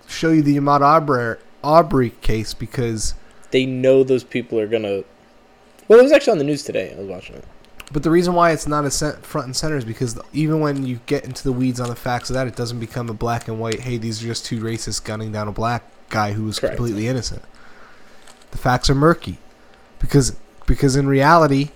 show 0.07 0.31
you 0.31 0.43
the 0.43 0.57
Ahmaud 0.59 0.83
Aubrey, 0.83 1.37
Arbery 1.65 2.11
case 2.21 2.53
because 2.55 3.15
They 3.51 3.65
know 3.65 4.05
those 4.05 4.25
people 4.25 4.61
are 4.61 4.67
gonna. 4.67 5.03
Well, 5.89 5.99
it 5.99 6.03
was 6.03 6.13
actually 6.13 6.33
on 6.33 6.39
the 6.39 6.45
news 6.45 6.63
today. 6.63 6.93
I 6.95 6.99
was 6.99 7.09
watching 7.09 7.37
it. 7.37 7.45
But 7.93 8.03
the 8.03 8.11
reason 8.11 8.35
why 8.35 8.51
it's 8.51 8.67
not 8.67 8.85
a 8.85 8.91
cent- 8.91 9.25
front 9.25 9.47
and 9.47 9.57
center 9.57 9.77
is 9.77 9.85
because 9.85 10.19
even 10.33 10.61
when 10.61 10.85
you 10.85 11.01
get 11.07 11.25
into 11.25 11.45
the 11.45 11.53
weeds 11.53 11.79
on 11.79 11.89
the 11.89 11.95
facts 11.97 12.31
of 12.31 12.35
that, 12.35 12.49
it 12.49 12.57
doesn't 12.57 12.81
become 12.81 13.09
a 13.09 13.15
black 13.15 13.47
and 13.47 13.61
white. 13.61 13.81
Hey, 13.81 13.97
these 13.97 14.23
are 14.23 14.27
just 14.27 14.45
two 14.45 14.61
racists 14.61 15.03
gunning 15.03 15.31
down 15.31 15.47
a 15.47 15.53
black 15.53 15.85
guy 16.09 16.33
who 16.33 16.45
was 16.45 16.59
Correct. 16.59 16.77
completely 16.77 17.07
innocent. 17.07 17.43
The 18.51 18.59
facts 18.59 18.91
are 18.91 18.95
murky, 18.95 19.39
because 20.01 20.37
because 20.67 20.97
in 20.97 21.07
reality, 21.07 21.71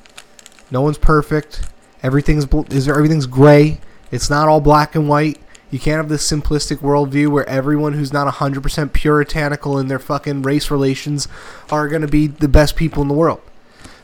no 0.70 0.80
one's 0.80 0.98
perfect. 0.98 1.68
Everything's 2.02 2.46
bl- 2.46 2.62
is 2.72 2.88
everything's 2.88 3.26
gray. 3.26 3.80
It's 4.10 4.28
not 4.28 4.48
all 4.48 4.60
black 4.60 4.94
and 4.96 5.08
white. 5.08 5.38
You 5.70 5.78
can't 5.78 5.98
have 5.98 6.08
this 6.08 6.28
simplistic 6.28 6.78
worldview 6.78 7.28
where 7.28 7.48
everyone 7.48 7.92
who's 7.92 8.12
not 8.12 8.32
100% 8.34 8.92
puritanical 8.92 9.78
in 9.78 9.86
their 9.86 10.00
fucking 10.00 10.42
race 10.42 10.68
relations 10.68 11.28
are 11.70 11.86
going 11.88 12.02
to 12.02 12.08
be 12.08 12.26
the 12.26 12.48
best 12.48 12.74
people 12.74 13.02
in 13.02 13.08
the 13.08 13.14
world. 13.14 13.40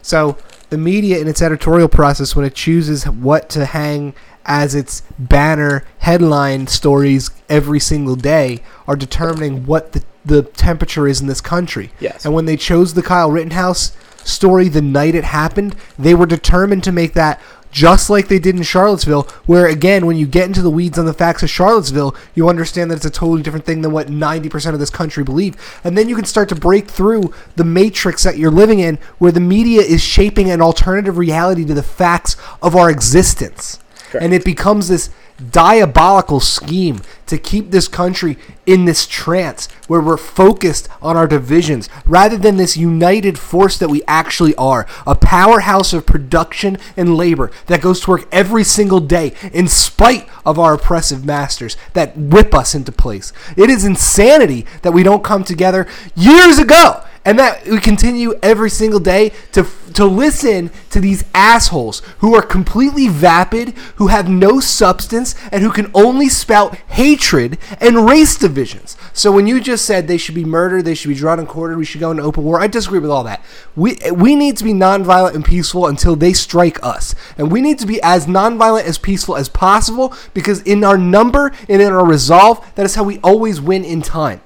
So 0.06 0.38
the 0.70 0.78
media 0.78 1.18
in 1.18 1.26
its 1.26 1.42
editorial 1.42 1.88
process, 1.88 2.36
when 2.36 2.44
it 2.44 2.54
chooses 2.54 3.08
what 3.08 3.48
to 3.50 3.64
hang 3.64 4.14
as 4.44 4.76
its 4.76 5.02
banner 5.18 5.84
headline 5.98 6.68
stories 6.68 7.32
every 7.48 7.80
single 7.80 8.14
day, 8.14 8.62
are 8.86 8.94
determining 8.94 9.66
what 9.66 9.92
the, 9.92 10.04
the 10.24 10.42
temperature 10.42 11.08
is 11.08 11.20
in 11.20 11.26
this 11.26 11.40
country. 11.40 11.90
Yes. 11.98 12.24
And 12.24 12.32
when 12.32 12.44
they 12.44 12.56
chose 12.56 12.94
the 12.94 13.02
Kyle 13.02 13.32
Rittenhouse 13.32 13.96
story 14.22 14.68
the 14.68 14.80
night 14.80 15.16
it 15.16 15.24
happened, 15.24 15.74
they 15.98 16.14
were 16.14 16.26
determined 16.26 16.84
to 16.84 16.92
make 16.92 17.14
that 17.14 17.40
just 17.76 18.08
like 18.08 18.28
they 18.28 18.38
did 18.38 18.56
in 18.56 18.62
Charlottesville, 18.62 19.24
where 19.44 19.66
again, 19.66 20.06
when 20.06 20.16
you 20.16 20.26
get 20.26 20.46
into 20.46 20.62
the 20.62 20.70
weeds 20.70 20.98
on 20.98 21.04
the 21.04 21.12
facts 21.12 21.42
of 21.42 21.50
Charlottesville, 21.50 22.16
you 22.34 22.48
understand 22.48 22.90
that 22.90 22.96
it's 22.96 23.04
a 23.04 23.10
totally 23.10 23.42
different 23.42 23.66
thing 23.66 23.82
than 23.82 23.92
what 23.92 24.06
90% 24.06 24.72
of 24.72 24.78
this 24.78 24.88
country 24.88 25.22
believe. 25.22 25.56
And 25.84 25.96
then 25.96 26.08
you 26.08 26.16
can 26.16 26.24
start 26.24 26.48
to 26.48 26.54
break 26.54 26.88
through 26.88 27.34
the 27.56 27.64
matrix 27.64 28.22
that 28.22 28.38
you're 28.38 28.50
living 28.50 28.78
in, 28.78 28.96
where 29.18 29.30
the 29.30 29.40
media 29.40 29.82
is 29.82 30.00
shaping 30.00 30.50
an 30.50 30.62
alternative 30.62 31.18
reality 31.18 31.66
to 31.66 31.74
the 31.74 31.82
facts 31.82 32.34
of 32.62 32.74
our 32.74 32.88
existence. 32.88 33.78
Correct. 34.16 34.24
And 34.24 34.34
it 34.34 34.44
becomes 34.44 34.88
this 34.88 35.10
diabolical 35.50 36.40
scheme 36.40 37.02
to 37.26 37.36
keep 37.36 37.70
this 37.70 37.88
country 37.88 38.38
in 38.64 38.84
this 38.86 39.06
trance 39.06 39.66
where 39.86 40.00
we're 40.00 40.16
focused 40.16 40.88
on 41.02 41.16
our 41.16 41.26
divisions 41.26 41.90
rather 42.06 42.38
than 42.38 42.56
this 42.56 42.76
united 42.76 43.38
force 43.38 43.78
that 43.78 43.90
we 43.90 44.02
actually 44.06 44.54
are 44.54 44.86
a 45.06 45.14
powerhouse 45.14 45.92
of 45.92 46.06
production 46.06 46.78
and 46.96 47.16
labor 47.16 47.50
that 47.66 47.82
goes 47.82 48.00
to 48.00 48.10
work 48.10 48.28
every 48.32 48.64
single 48.64 49.00
day 49.00 49.34
in 49.52 49.68
spite 49.68 50.26
of 50.46 50.58
our 50.58 50.74
oppressive 50.74 51.24
masters 51.24 51.76
that 51.92 52.16
whip 52.16 52.54
us 52.54 52.74
into 52.74 52.92
place. 52.92 53.32
It 53.56 53.68
is 53.68 53.84
insanity 53.84 54.64
that 54.82 54.92
we 54.92 55.02
don't 55.02 55.24
come 55.24 55.44
together 55.44 55.86
years 56.14 56.58
ago 56.58 57.02
and 57.26 57.38
that 57.40 57.66
we 57.66 57.80
continue 57.80 58.34
every 58.42 58.70
single 58.70 59.00
day 59.00 59.32
to 59.52 59.66
to 59.92 60.04
listen 60.04 60.70
to 60.90 61.00
these 61.00 61.24
assholes 61.34 62.02
who 62.18 62.34
are 62.34 62.42
completely 62.42 63.08
vapid, 63.08 63.70
who 63.96 64.08
have 64.08 64.28
no 64.28 64.60
substance, 64.60 65.34
and 65.50 65.62
who 65.62 65.70
can 65.70 65.90
only 65.94 66.28
spout 66.28 66.76
hatred 66.88 67.56
and 67.80 68.06
race 68.06 68.36
divisions. 68.36 68.94
So 69.14 69.32
when 69.32 69.46
you 69.46 69.58
just 69.58 69.86
said 69.86 70.06
they 70.06 70.18
should 70.18 70.34
be 70.34 70.44
murdered, 70.44 70.84
they 70.84 70.94
should 70.94 71.08
be 71.08 71.14
drawn 71.14 71.38
and 71.38 71.48
quartered, 71.48 71.78
we 71.78 71.86
should 71.86 72.00
go 72.00 72.10
into 72.10 72.22
open 72.22 72.44
war, 72.44 72.60
I 72.60 72.66
disagree 72.66 72.98
with 72.98 73.10
all 73.10 73.24
that. 73.24 73.42
We 73.74 73.98
we 74.12 74.36
need 74.36 74.56
to 74.58 74.64
be 74.64 74.72
nonviolent 74.72 75.34
and 75.34 75.44
peaceful 75.44 75.86
until 75.86 76.14
they 76.14 76.32
strike 76.32 76.78
us, 76.82 77.14
and 77.36 77.50
we 77.50 77.60
need 77.60 77.78
to 77.80 77.86
be 77.86 78.00
as 78.02 78.26
nonviolent 78.26 78.84
as 78.84 78.98
peaceful 78.98 79.36
as 79.36 79.48
possible 79.48 80.14
because 80.32 80.62
in 80.62 80.84
our 80.84 80.98
number 80.98 81.52
and 81.68 81.82
in 81.82 81.92
our 81.92 82.06
resolve, 82.06 82.64
that 82.76 82.86
is 82.86 82.94
how 82.94 83.02
we 83.02 83.18
always 83.18 83.60
win 83.60 83.84
in 83.84 84.02
time 84.02 84.40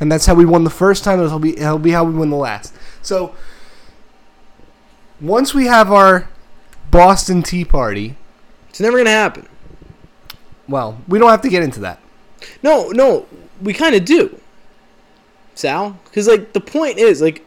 and 0.00 0.10
that's 0.10 0.26
how 0.26 0.34
we 0.34 0.44
won 0.44 0.64
the 0.64 0.70
first 0.70 1.04
time. 1.04 1.20
It'll 1.20 1.38
be 1.38 1.56
it'll 1.58 1.78
be 1.78 1.90
how 1.92 2.04
we 2.04 2.12
win 2.12 2.30
the 2.30 2.36
last. 2.36 2.74
So 3.02 3.34
once 5.20 5.54
we 5.54 5.66
have 5.66 5.90
our 5.92 6.28
Boston 6.90 7.42
Tea 7.42 7.64
Party, 7.64 8.16
It's 8.70 8.80
never 8.80 8.96
gonna 8.98 9.10
happen. 9.10 9.48
well, 10.68 10.98
we 11.08 11.18
don't 11.18 11.30
have 11.30 11.42
to 11.42 11.48
get 11.48 11.62
into 11.62 11.80
that. 11.80 11.98
No, 12.62 12.88
no, 12.90 13.26
we 13.62 13.72
kind 13.72 13.94
of 13.94 14.04
do, 14.04 14.38
Sal. 15.54 15.98
Because 16.04 16.28
like 16.28 16.52
the 16.52 16.60
point 16.60 16.98
is 16.98 17.22
like, 17.22 17.44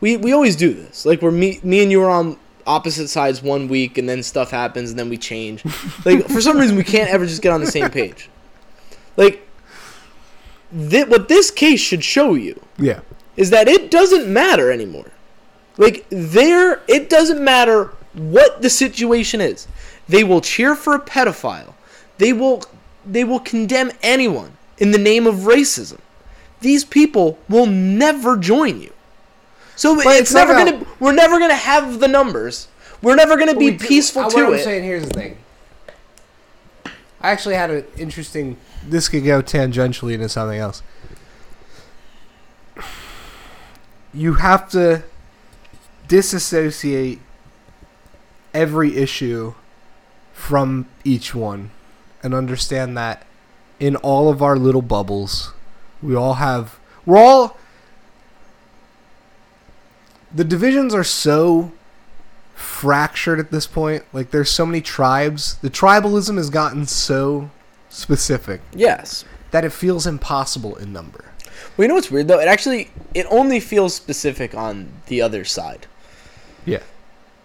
we 0.00 0.16
we 0.16 0.32
always 0.32 0.56
do 0.56 0.72
this. 0.72 1.06
Like 1.06 1.22
we're 1.22 1.30
me 1.30 1.60
me 1.62 1.82
and 1.82 1.90
you 1.90 2.02
are 2.02 2.10
on 2.10 2.36
opposite 2.66 3.08
sides 3.08 3.42
one 3.42 3.68
week, 3.68 3.98
and 3.98 4.08
then 4.08 4.22
stuff 4.22 4.50
happens, 4.50 4.90
and 4.90 4.98
then 4.98 5.08
we 5.08 5.16
change. 5.16 5.64
Like 6.04 6.26
for 6.28 6.40
some 6.40 6.58
reason 6.58 6.76
we 6.76 6.84
can't 6.84 7.10
ever 7.10 7.24
just 7.26 7.42
get 7.42 7.52
on 7.52 7.60
the 7.60 7.66
same 7.70 7.88
page. 7.90 8.28
Like, 9.16 9.46
thi- 10.76 11.04
what 11.04 11.28
this 11.28 11.50
case 11.50 11.80
should 11.80 12.04
show 12.04 12.34
you 12.34 12.60
Yeah. 12.78 13.00
is 13.36 13.50
that 13.50 13.68
it 13.68 13.90
doesn't 13.90 14.26
matter 14.26 14.70
anymore. 14.70 15.10
Like 15.78 16.04
there, 16.10 16.82
it 16.88 17.08
doesn't 17.08 17.42
matter 17.42 17.90
what 18.14 18.60
the 18.62 18.68
situation 18.70 19.40
is. 19.40 19.66
They 20.08 20.22
will 20.24 20.40
cheer 20.40 20.74
for 20.74 20.94
a 20.94 21.00
pedophile. 21.00 21.74
They 22.18 22.32
will, 22.32 22.62
they 23.06 23.24
will 23.24 23.40
condemn 23.40 23.90
anyone 24.02 24.56
in 24.78 24.90
the 24.90 24.98
name 24.98 25.26
of 25.26 25.36
racism. 25.46 25.98
These 26.60 26.84
people 26.84 27.38
will 27.48 27.66
never 27.66 28.36
join 28.36 28.80
you. 28.80 28.92
So 29.76 29.94
it's, 29.98 30.06
it's 30.06 30.34
never 30.34 30.52
about- 30.52 30.66
gonna. 30.66 30.86
We're 31.00 31.12
never 31.12 31.38
gonna 31.38 31.54
have 31.56 31.98
the 32.00 32.06
numbers. 32.08 32.68
We're 33.00 33.16
never 33.16 33.36
gonna 33.36 33.56
be 33.56 33.72
peaceful 33.72 34.22
uh, 34.22 34.30
to 34.30 34.36
what 34.36 34.46
I'm 34.46 34.54
it. 34.54 34.62
saying 34.64 34.84
here's 34.84 35.04
the 35.08 35.10
thing. 35.14 35.38
I 37.20 37.30
actually 37.30 37.54
had 37.54 37.70
an 37.70 37.84
interesting. 37.96 38.56
This 38.86 39.08
could 39.08 39.24
go 39.24 39.42
tangentially 39.42 40.14
into 40.14 40.28
something 40.28 40.58
else. 40.58 40.82
You 44.12 44.34
have 44.34 44.68
to 44.70 45.04
disassociate 46.08 47.20
every 48.52 48.96
issue 48.96 49.54
from 50.32 50.86
each 51.04 51.34
one 51.34 51.70
and 52.22 52.34
understand 52.34 52.96
that 52.96 53.24
in 53.80 53.96
all 53.96 54.28
of 54.28 54.42
our 54.42 54.56
little 54.56 54.82
bubbles, 54.82 55.52
we 56.02 56.14
all 56.14 56.34
have. 56.34 56.78
We're 57.06 57.18
all. 57.18 57.56
The 60.34 60.44
divisions 60.44 60.94
are 60.94 61.04
so 61.04 61.72
fractured 62.54 63.40
at 63.40 63.50
this 63.50 63.66
point. 63.66 64.04
Like 64.12 64.30
there's 64.30 64.50
so 64.50 64.66
many 64.66 64.80
tribes. 64.80 65.56
The 65.56 65.70
tribalism 65.70 66.36
has 66.36 66.50
gotten 66.50 66.86
so 66.86 67.50
specific 67.92 68.60
Yes. 68.74 69.24
that 69.50 69.64
it 69.64 69.72
feels 69.72 70.06
impossible 70.06 70.76
in 70.76 70.92
number. 70.92 71.24
Well, 71.76 71.84
you 71.84 71.88
know 71.88 71.94
what's 71.94 72.10
weird 72.10 72.28
though? 72.28 72.40
It 72.40 72.48
actually 72.48 72.90
it 73.14 73.26
only 73.30 73.60
feels 73.60 73.94
specific 73.94 74.54
on 74.54 74.88
the 75.06 75.22
other 75.22 75.44
side. 75.44 75.86
Yeah. 76.64 76.80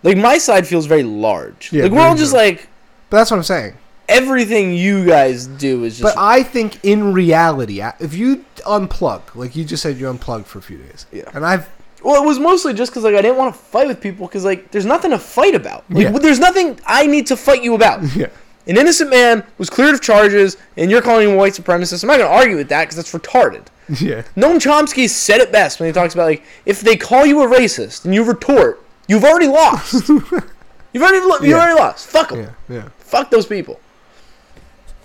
Like 0.03 0.17
my 0.17 0.37
side 0.37 0.67
feels 0.67 0.85
very 0.85 1.03
large. 1.03 1.71
Yeah, 1.73 1.83
like 1.83 1.91
we're 1.91 2.01
all 2.01 2.15
just 2.15 2.33
like 2.33 2.67
But 3.09 3.17
that's 3.17 3.31
what 3.31 3.37
I'm 3.37 3.43
saying. 3.43 3.73
everything 4.09 4.73
you 4.73 5.05
guys 5.05 5.47
do 5.47 5.83
is 5.83 5.97
just 5.99 6.15
But 6.15 6.21
I 6.21 6.43
think 6.43 6.83
in 6.83 7.13
reality, 7.13 7.81
if 7.99 8.13
you 8.13 8.45
unplug, 8.65 9.35
like 9.35 9.55
you 9.55 9.65
just 9.65 9.83
said, 9.83 9.97
you 9.97 10.09
unplugged 10.09 10.47
for 10.47 10.59
a 10.59 10.61
few 10.61 10.77
days. 10.77 11.05
Yeah. 11.11 11.29
And 11.33 11.45
I've 11.45 11.67
well, 12.03 12.21
it 12.23 12.25
was 12.25 12.37
mostly 12.39 12.73
just 12.73 12.91
because 12.91 13.03
like 13.03 13.15
I 13.15 13.21
didn't 13.21 13.37
want 13.37 13.53
to 13.55 13.59
fight 13.59 13.87
with 13.87 13.99
people 13.99 14.27
because 14.27 14.45
like 14.45 14.71
there's 14.71 14.85
nothing 14.85 15.11
to 15.11 15.19
fight 15.19 15.55
about. 15.55 15.83
Like 15.89 16.03
Yeah. 16.05 16.11
there's 16.19 16.39
nothing 16.39 16.79
I 16.85 17.05
need 17.07 17.27
to 17.27 17.37
fight 17.37 17.63
you 17.63 17.75
about. 17.75 18.03
yeah. 18.15 18.27
An 18.67 18.77
innocent 18.77 19.09
man 19.09 19.43
was 19.57 19.69
cleared 19.69 19.93
of 19.95 20.01
charges, 20.01 20.57
and 20.75 20.91
you're 20.91 21.01
calling 21.01 21.27
him 21.29 21.35
a 21.35 21.37
white 21.37 21.53
supremacist. 21.53 22.03
I'm 22.03 22.07
not 22.09 22.17
gonna 22.19 22.29
argue 22.29 22.57
with 22.57 22.69
that 22.69 22.83
because 22.89 22.95
that's 22.97 23.13
retarded. 23.13 23.65
Yeah. 24.01 24.23
Noam 24.35 24.57
Chomsky 24.59 25.09
said 25.09 25.39
it 25.39 25.49
best 25.49 25.79
when 25.79 25.87
he 25.87 25.93
talks 25.93 26.13
about 26.13 26.25
like 26.25 26.43
if 26.65 26.81
they 26.81 26.97
call 26.97 27.25
you 27.25 27.41
a 27.41 27.47
racist 27.47 28.03
and 28.03 28.13
you 28.13 28.21
retort, 28.25 28.83
you've 29.07 29.23
already 29.23 29.47
lost. 29.47 29.93
you've 30.09 31.01
already 31.01 31.21
lo- 31.25 31.39
you 31.39 31.51
Yeah. 31.51 31.55
already 31.61 31.79
lost. 31.79 32.07
Fuck 32.09 32.29
them. 32.31 32.39
Yeah. 32.67 32.75
Yeah. 32.75 32.89
Fuck 32.99 33.31
those 33.31 33.45
people. 33.45 33.79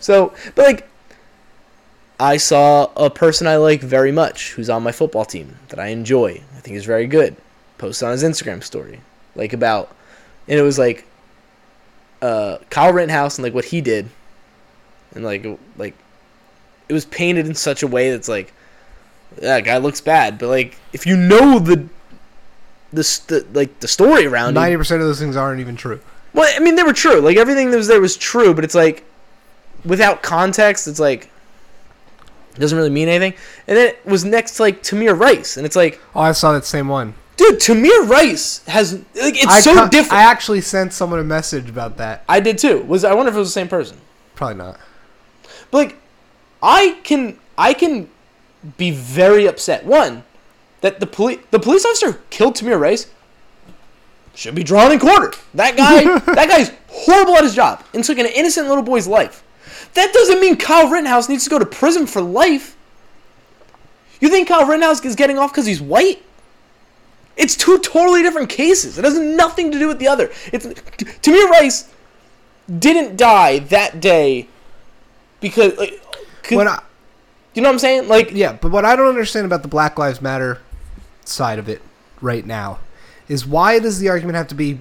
So, 0.01 0.35
but 0.57 0.65
like, 0.67 0.89
I 2.19 2.37
saw 2.39 2.91
a 2.97 3.09
person 3.09 3.47
I 3.47 3.57
like 3.57 3.81
very 3.83 4.11
much 4.11 4.53
who's 4.55 4.69
on 4.69 4.83
my 4.83 4.91
football 4.93 5.25
team 5.25 5.59
that 5.69 5.79
I 5.79 5.87
enjoy. 5.89 6.43
I 6.57 6.61
think 6.61 6.77
is 6.77 6.85
very 6.85 7.07
good. 7.07 7.37
Posted 7.79 8.07
on 8.07 8.13
his 8.13 8.25
Instagram 8.25 8.63
story, 8.65 9.01
like 9.37 9.53
about, 9.53 9.95
and 10.49 10.59
it 10.59 10.63
was 10.63 10.77
like, 10.79 11.07
uh, 12.23 12.59
Kyle 12.71 12.93
Rittenhouse 12.93 13.37
and 13.37 13.43
like 13.43 13.53
what 13.53 13.67
he 13.67 13.81
did, 13.83 14.09
and 15.15 15.25
like 15.25 15.45
like, 15.77 15.95
it 16.89 16.93
was 16.95 17.05
painted 17.05 17.47
in 17.47 17.55
such 17.55 17.83
a 17.83 17.87
way 17.87 18.11
that's 18.11 18.29
like, 18.29 18.53
that 19.37 19.65
guy 19.65 19.77
looks 19.79 20.01
bad, 20.01 20.39
but 20.39 20.49
like 20.49 20.79
if 20.95 21.05
you 21.07 21.17
know 21.17 21.59
the 21.59 21.87
the, 22.93 23.01
s- 23.01 23.19
the 23.19 23.47
like 23.53 23.81
the 23.81 23.89
story 23.89 24.27
around. 24.27 24.55
Ninety 24.55 24.77
percent 24.77 25.01
of 25.03 25.07
those 25.09 25.19
things 25.19 25.37
aren't 25.37 25.61
even 25.61 25.77
true. 25.77 26.01
Well, 26.35 26.51
I 26.55 26.61
mean, 26.61 26.77
they 26.77 26.83
were 26.83 26.93
true. 26.95 27.21
Like 27.21 27.37
everything 27.37 27.71
that 27.71 27.77
was 27.77 27.89
there 27.89 28.01
was 28.01 28.17
true, 28.17 28.55
but 28.55 28.65
it's 28.65 28.75
like 28.75 29.05
without 29.85 30.23
context, 30.23 30.87
it's 30.87 31.01
like 31.01 31.31
it 32.55 32.59
doesn't 32.61 32.77
really 32.77 32.91
mean 32.91 33.09
anything. 33.09 33.33
And 33.67 33.77
then 33.77 33.89
it 33.89 34.05
was 34.07 34.25
next 34.25 34.57
to 34.57 34.63
like 34.63 34.83
Tamir 34.83 35.19
Rice, 35.19 35.57
and 35.57 35.65
it's 35.67 35.77
like, 35.77 36.01
Oh, 36.15 36.21
I 36.21 36.33
saw 36.33 36.53
that 36.53 36.65
same 36.67 36.87
one. 36.89 37.15
Dude, 37.43 37.61
Tamir 37.61 38.09
Rice 38.09 38.65
has 38.67 38.95
like 38.95 39.37
it's 39.37 39.47
I 39.47 39.61
so 39.61 39.89
different. 39.89 40.13
I 40.13 40.23
I, 40.23 40.31
actually 40.31 40.61
sent 40.61 40.93
someone 40.93 41.21
a 41.21 41.25
message 41.25 41.69
about 41.69 41.97
that. 41.99 42.25
I 42.29 42.41
did 42.41 42.59
too. 42.59 42.83
Was 42.83 43.05
I 43.05 43.15
wonder 43.15 43.31
if 43.31 43.37
it 43.37 43.39
was 43.39 43.49
the 43.49 43.53
same 43.53 43.69
person? 43.69 43.99
Probably 44.35 44.57
not. 44.57 44.79
But 45.71 45.79
like, 45.79 45.97
I 46.63 46.99
can 47.05 47.39
I 47.59 47.75
can 47.75 48.09
be 48.77 48.91
very 48.91 49.47
upset. 49.47 49.85
One, 49.85 50.25
that 50.81 51.01
the 51.01 51.07
police 51.07 51.41
the 51.51 51.59
police 51.59 51.85
officer 51.85 52.21
killed 52.31 52.57
Tamir 52.57 52.79
Rice 52.79 53.11
should 54.35 54.55
be 54.55 54.65
drawn 54.65 54.93
and 54.93 55.01
quartered. 55.01 55.37
That 55.55 55.77
guy 55.77 56.05
that 56.35 56.49
guy's 56.49 56.73
horrible 56.89 57.37
at 57.37 57.45
his 57.45 57.55
job 57.55 57.85
and 57.95 58.05
took 58.05 58.19
an 58.19 58.27
innocent 58.27 58.69
little 58.69 58.85
boy's 58.85 59.07
life. 59.07 59.43
That 59.95 60.13
doesn't 60.13 60.41
mean 60.41 60.57
Kyle 60.57 60.89
Rittenhouse 60.89 61.29
needs 61.29 61.45
to 61.45 61.51
go 61.51 61.59
to 61.59 61.67
prison 61.67 62.07
for 62.07 62.23
life. 62.23 62.77
You 64.21 64.29
think 64.29 64.49
Kyle 64.49 64.67
Rittenhouse 64.67 65.05
is 65.05 65.17
getting 65.17 65.39
off 65.39 65.51
because 65.51 65.67
he's 65.67 65.81
white? 65.83 66.23
It's 67.37 67.57
two 67.57 67.79
totally 67.79 68.23
different 68.23 68.51
cases. 68.51 68.99
It 68.99 69.05
has 69.05 69.19
nothing 69.19 69.73
to 69.73 69.79
do 69.79 69.89
with 69.89 69.99
the 69.99 70.09
other. 70.09 70.31
It's 70.53 70.67
Tamir 70.67 71.49
Rice 71.49 71.91
didn't 72.79 73.17
die 73.17 73.59
that 73.59 74.01
day 74.01 74.49
because 75.41 75.77
like 75.77 76.01
What 76.51 76.67
I, 76.67 76.83
you 77.55 77.63
know 77.63 77.69
what 77.69 77.75
I'm 77.75 77.79
saying? 77.79 78.09
Like 78.09 78.31
yeah, 78.33 78.53
but 78.53 78.71
what 78.71 78.85
I 78.85 78.97
don't 78.97 79.09
understand 79.09 79.47
about 79.47 79.63
the 79.63 79.69
Black 79.69 79.99
Lives 79.99 80.21
Matter 80.21 80.61
side 81.25 81.59
of 81.59 81.69
it 81.69 81.83
right 82.21 82.47
now 82.47 82.79
is 83.29 83.47
why 83.47 83.79
does 83.79 83.99
the 83.99 84.09
argument 84.09 84.37
have 84.37 84.49
to 84.49 84.55
be 84.55 84.81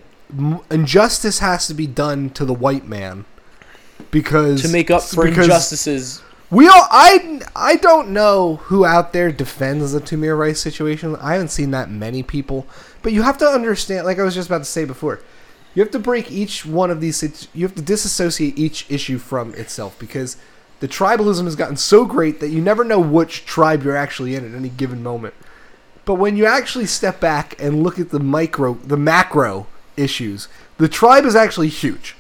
injustice 0.70 1.40
has 1.40 1.68
to 1.68 1.74
be 1.74 1.88
done 1.88 2.30
to 2.32 2.46
the 2.46 2.54
white 2.54 2.88
man 2.88 3.26
because 4.12 4.62
to 4.62 4.70
make 4.70 4.90
up 4.90 5.02
for 5.02 5.26
because 5.26 5.46
injustices. 5.46 6.22
We 6.52 6.68
all 6.68 6.86
I 6.92 7.42
I 7.56 7.78
don't 7.78 8.10
know 8.10 8.58
who 8.64 8.86
out 8.86 9.14
there 9.14 9.32
defends 9.32 9.94
the 9.94 10.02
Tamir 10.02 10.38
Rice 10.38 10.60
situation. 10.60 11.16
I 11.16 11.34
haven't 11.34 11.48
seen 11.48 11.72
that 11.72 11.90
many 11.90 12.24
people, 12.24 12.68
but 13.02 13.14
you 13.14 13.22
have 13.22 13.38
to 13.38 13.48
understand. 13.48 14.06
Like 14.06 14.20
I 14.20 14.24
was 14.24 14.36
just 14.36 14.50
about 14.50 14.60
to 14.60 14.66
say 14.66 14.84
before, 14.84 15.22
you 15.74 15.82
have 15.82 15.92
to 15.94 16.00
break 16.00 16.30
each 16.30 16.66
one 16.66 16.92
of 16.92 17.00
these. 17.00 17.48
You 17.54 17.66
have 17.66 17.76
to 17.76 17.82
disassociate 17.82 18.60
each 18.60 18.86
issue 18.92 19.18
from 19.18 19.54
itself 19.56 19.98
because 19.98 20.36
the 20.82 20.88
tribalism 20.88 21.46
has 21.46 21.56
gotten 21.56 21.78
so 21.78 22.06
great 22.06 22.42
that 22.42 22.50
you 22.50 22.62
never 22.62 22.84
know 22.84 23.00
which 23.00 23.46
tribe 23.46 23.84
you're 23.84 23.96
actually 23.96 24.36
in 24.36 24.46
at 24.46 24.56
any 24.56 24.70
given 24.70 25.02
moment. 25.02 25.34
But 26.04 26.16
when 26.16 26.36
you 26.36 26.46
actually 26.46 26.88
step 26.88 27.22
back 27.22 27.56
and 27.62 27.82
look 27.82 27.98
at 27.98 28.10
the 28.10 28.20
micro, 28.20 28.74
the 28.74 28.98
macro 28.98 29.68
issues, 29.96 30.50
the 30.78 30.90
tribe 30.90 31.24
is 31.26 31.36
actually 31.36 31.70
huge 31.70 32.16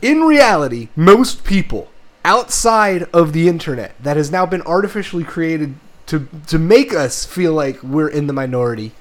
in 0.00 0.22
reality, 0.22 0.88
most 0.94 1.44
people 1.44 1.88
outside 2.28 3.04
of 3.14 3.32
the 3.32 3.48
internet 3.48 3.94
that 4.02 4.16
has 4.18 4.30
now 4.30 4.44
been 4.44 4.60
artificially 4.62 5.24
created 5.24 5.74
to 6.06 6.28
to 6.46 6.58
make 6.58 6.92
us 6.94 7.24
feel 7.24 7.54
like 7.54 7.82
we're 7.82 8.08
in 8.08 8.26
the 8.26 8.32
minority. 8.34 8.92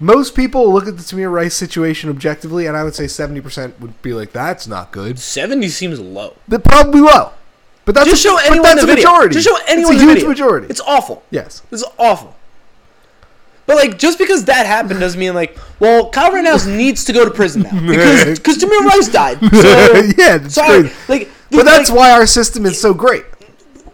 Most 0.00 0.34
people 0.34 0.72
look 0.72 0.88
at 0.88 0.96
the 0.96 1.02
Tamir 1.04 1.30
Rice 1.30 1.54
situation 1.54 2.10
objectively, 2.10 2.66
and 2.66 2.76
I 2.76 2.82
would 2.82 2.94
say 2.96 3.06
seventy 3.06 3.40
percent 3.40 3.80
would 3.80 4.00
be 4.02 4.12
like, 4.12 4.32
"That's 4.32 4.66
not 4.66 4.90
good." 4.90 5.18
Seventy 5.20 5.68
seems 5.68 6.00
low. 6.00 6.34
They're 6.48 6.58
probably 6.58 7.00
low, 7.00 7.30
but 7.84 7.94
that's 7.94 8.08
Just 8.10 8.24
a, 8.24 8.28
show 8.28 8.36
anyone 8.38 8.62
that's 8.62 8.80
the 8.84 8.92
a 8.92 8.94
video. 8.94 9.08
majority. 9.10 9.34
Just 9.34 9.46
show 9.48 9.56
anyone 9.68 9.94
it's 9.94 10.02
a 10.02 10.06
the 10.06 10.10
huge 10.10 10.14
video. 10.24 10.28
majority. 10.30 10.66
It's 10.68 10.80
awful. 10.80 11.22
yes, 11.30 11.62
It's 11.70 11.84
awful. 11.96 12.34
But 13.66 13.76
like, 13.76 13.98
just 13.98 14.18
because 14.18 14.44
that 14.44 14.66
happened 14.66 15.00
doesn't 15.00 15.18
mean 15.18 15.32
like, 15.34 15.56
well, 15.80 16.10
Kyle 16.10 16.30
Rittenhouse 16.32 16.66
needs 16.82 17.04
to 17.04 17.12
go 17.14 17.24
to 17.24 17.30
prison 17.30 17.62
now 17.62 17.70
because 17.86 18.38
because 18.38 18.58
Tamir 18.58 18.84
Rice 18.84 19.08
died. 19.08 19.38
So, 19.62 20.02
yeah, 20.18 20.46
sorry, 20.48 20.80
crazy. 20.90 20.94
like, 21.08 21.30
But 21.56 21.64
that's 21.64 21.90
like, 21.90 21.98
why 21.98 22.10
our 22.12 22.26
system 22.26 22.66
is 22.66 22.80
so 22.80 22.94
great. 22.94 23.24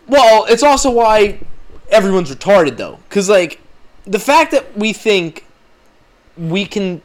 Well, 0.08 0.44
it's 0.48 0.62
also 0.62 0.90
why 0.90 1.40
everyone's 1.90 2.34
retarded 2.34 2.76
though, 2.76 2.98
because 3.08 3.28
like 3.28 3.60
the 4.04 4.18
fact 4.18 4.50
that 4.52 4.76
we 4.76 4.92
think 4.92 5.44
we 6.36 6.64
can 6.64 7.02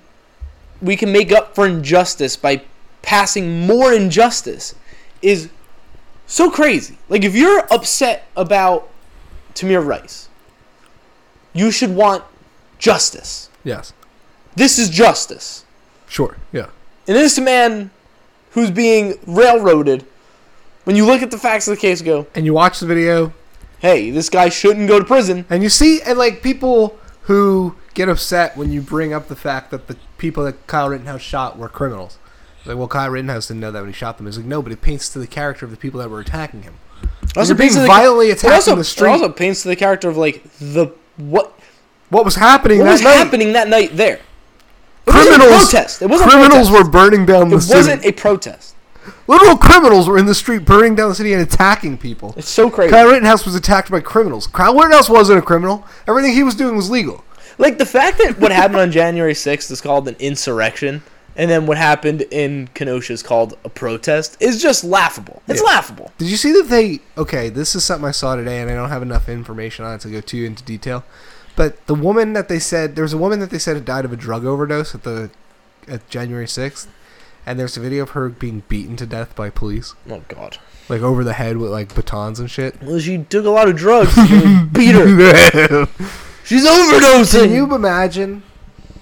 we 0.81 0.95
can 0.95 1.11
make 1.11 1.31
up 1.31 1.55
for 1.55 1.67
injustice 1.67 2.35
by 2.35 2.61
passing 3.01 3.65
more 3.67 3.93
injustice 3.93 4.75
is 5.21 5.49
so 6.27 6.49
crazy. 6.49 6.97
Like 7.09 7.23
if 7.23 7.35
you're 7.35 7.65
upset 7.71 8.27
about 8.35 8.89
Tamir 9.53 9.85
Rice, 9.85 10.29
you 11.53 11.71
should 11.71 11.95
want 11.95 12.23
justice. 12.77 13.49
Yes, 13.63 13.93
This 14.55 14.77
is 14.77 14.89
justice. 14.89 15.65
sure, 16.07 16.37
yeah. 16.51 16.67
And 17.07 17.15
this 17.17 17.39
man 17.39 17.89
who's 18.51 18.71
being 18.71 19.15
railroaded. 19.25 20.05
When 20.85 20.95
you 20.95 21.05
look 21.05 21.21
at 21.21 21.31
the 21.31 21.37
facts 21.37 21.67
of 21.67 21.75
the 21.75 21.81
case, 21.81 22.01
go, 22.01 22.27
And 22.35 22.45
you 22.45 22.53
watch 22.53 22.79
the 22.79 22.85
video, 22.85 23.33
hey, 23.79 24.09
this 24.11 24.29
guy 24.29 24.49
shouldn't 24.49 24.87
go 24.87 24.97
to 24.99 25.05
prison. 25.05 25.45
And 25.49 25.61
you 25.63 25.69
see, 25.69 26.01
and 26.01 26.17
like 26.17 26.41
people 26.41 26.97
who 27.23 27.75
get 27.93 28.07
upset 28.09 28.55
when 28.55 28.71
you 28.71 28.81
bring 28.81 29.13
up 29.13 29.27
the 29.27 29.35
fact 29.35 29.71
that 29.71 29.87
the 29.87 29.97
people 30.17 30.43
that 30.45 30.67
Kyle 30.67 30.89
Rittenhouse 30.89 31.21
shot 31.21 31.57
were 31.57 31.67
criminals. 31.69 32.17
Like, 32.65 32.77
well, 32.77 32.87
Kyle 32.87 33.09
Rittenhouse 33.09 33.47
didn't 33.47 33.59
know 33.61 33.71
that 33.71 33.79
when 33.81 33.89
he 33.89 33.93
shot 33.93 34.17
them. 34.17 34.25
He's 34.25 34.37
like, 34.37 34.45
no, 34.47 34.61
but 34.61 34.71
it 34.71 34.81
paints 34.81 35.09
to 35.09 35.19
the 35.19 35.27
character 35.27 35.65
of 35.65 35.71
the 35.71 35.77
people 35.77 35.99
that 35.99 36.09
were 36.09 36.19
attacking 36.19 36.63
him. 36.63 36.75
Also 37.35 37.49
You're 37.49 37.57
being 37.57 37.67
paints 37.69 37.75
to 37.75 37.81
the- 37.81 37.87
violently 37.87 38.31
attacked 38.31 38.53
also, 38.53 38.71
in 38.73 38.77
the 38.77 38.83
street. 38.83 39.07
It 39.09 39.11
also 39.11 39.29
paints 39.29 39.61
to 39.63 39.67
the 39.67 39.75
character 39.75 40.09
of 40.09 40.17
like 40.17 40.43
the 40.59 40.87
what 41.17 41.59
What 42.09 42.25
was 42.25 42.35
happening 42.35 42.79
what 42.79 42.85
that 42.85 42.91
was 42.91 43.01
night? 43.01 43.13
happening 43.15 43.53
that 43.53 43.67
night 43.67 43.95
there. 43.97 44.15
It 45.07 45.11
Criminals, 45.11 45.39
wasn't 45.39 45.43
a 45.43 45.57
protest. 45.77 46.01
It 46.01 46.09
wasn't 46.09 46.29
criminals 46.31 46.69
a 46.69 46.73
were 46.73 46.89
burning 46.89 47.25
down 47.25 47.49
the 47.49 47.57
It 47.57 47.61
city. 47.61 47.77
wasn't 47.77 48.05
a 48.05 48.11
protest. 48.11 48.74
Literal 49.27 49.57
criminals 49.57 50.07
were 50.07 50.17
in 50.17 50.25
the 50.25 50.35
street 50.35 50.65
burning 50.65 50.95
down 50.95 51.09
the 51.09 51.15
city 51.15 51.33
and 51.33 51.41
attacking 51.41 51.97
people. 51.97 52.33
It's 52.37 52.49
so 52.49 52.69
crazy. 52.69 52.91
Kyle 52.91 53.07
Rittenhouse 53.07 53.45
was 53.45 53.55
attacked 53.55 53.89
by 53.91 53.99
criminals. 53.99 54.47
Kyle 54.47 54.73
Rittenhouse 54.73 55.09
wasn't 55.09 55.39
a 55.39 55.41
criminal. 55.41 55.85
Everything 56.07 56.33
he 56.33 56.43
was 56.43 56.55
doing 56.55 56.75
was 56.75 56.89
legal. 56.89 57.23
Like 57.57 57.77
the 57.77 57.85
fact 57.85 58.17
that 58.19 58.39
what 58.39 58.51
happened 58.51 58.79
on 58.79 58.91
January 59.01 59.33
6th 59.33 59.71
is 59.71 59.81
called 59.81 60.07
an 60.07 60.15
insurrection, 60.19 61.03
and 61.37 61.49
then 61.49 61.65
what 61.67 61.77
happened 61.77 62.21
in 62.31 62.67
Kenosha 62.73 63.13
is 63.13 63.21
called 63.23 63.57
a 63.65 63.69
protest 63.69 64.37
is 64.39 64.61
just 64.61 64.83
laughable. 64.83 65.41
It's 65.47 65.61
Yeah. 65.61 65.67
laughable. 65.67 66.11
Did 66.17 66.29
you 66.29 66.37
see 66.37 66.51
that 66.53 66.69
they? 66.69 66.99
Okay, 67.17 67.49
this 67.49 67.75
is 67.75 67.83
something 67.83 68.07
I 68.07 68.11
saw 68.11 68.35
today, 68.35 68.61
and 68.61 68.69
I 68.71 68.73
don't 68.75 68.89
have 68.89 69.01
enough 69.01 69.27
information 69.29 69.85
on 69.85 69.95
it 69.95 70.01
to 70.01 70.09
go 70.09 70.21
too 70.21 70.43
into 70.43 70.63
detail. 70.63 71.03
But 71.57 71.85
the 71.87 71.95
woman 71.95 72.33
that 72.33 72.49
they 72.49 72.59
said 72.59 72.95
there 72.95 73.03
was 73.03 73.13
a 73.13 73.17
woman 73.17 73.39
that 73.39 73.49
they 73.49 73.59
said 73.59 73.75
had 73.75 73.85
died 73.85 74.03
of 74.05 74.11
a 74.11 74.17
drug 74.17 74.45
overdose 74.45 74.93
at 74.95 75.03
the 75.03 75.29
at 75.87 76.09
January 76.09 76.47
sixth, 76.47 76.89
and 77.45 77.59
there's 77.59 77.77
a 77.77 77.79
video 77.79 78.03
of 78.03 78.11
her 78.11 78.29
being 78.29 78.63
beaten 78.67 78.95
to 78.97 79.05
death 79.05 79.35
by 79.35 79.49
police, 79.49 79.93
Oh 80.09 80.23
God. 80.27 80.57
like 80.89 81.01
over 81.01 81.23
the 81.23 81.33
head 81.33 81.57
with 81.57 81.71
like 81.71 81.93
batons 81.95 82.39
and 82.39 82.49
shit. 82.49 82.81
Well, 82.81 82.99
she 82.99 83.19
took 83.19 83.45
a 83.45 83.49
lot 83.49 83.67
of 83.69 83.75
drugs. 83.75 84.13
and 84.17 84.71
beat 84.73 84.95
her. 84.95 85.85
She's 86.45 86.65
overdosing. 86.67 87.43
Can 87.45 87.51
you 87.53 87.73
imagine 87.73 88.43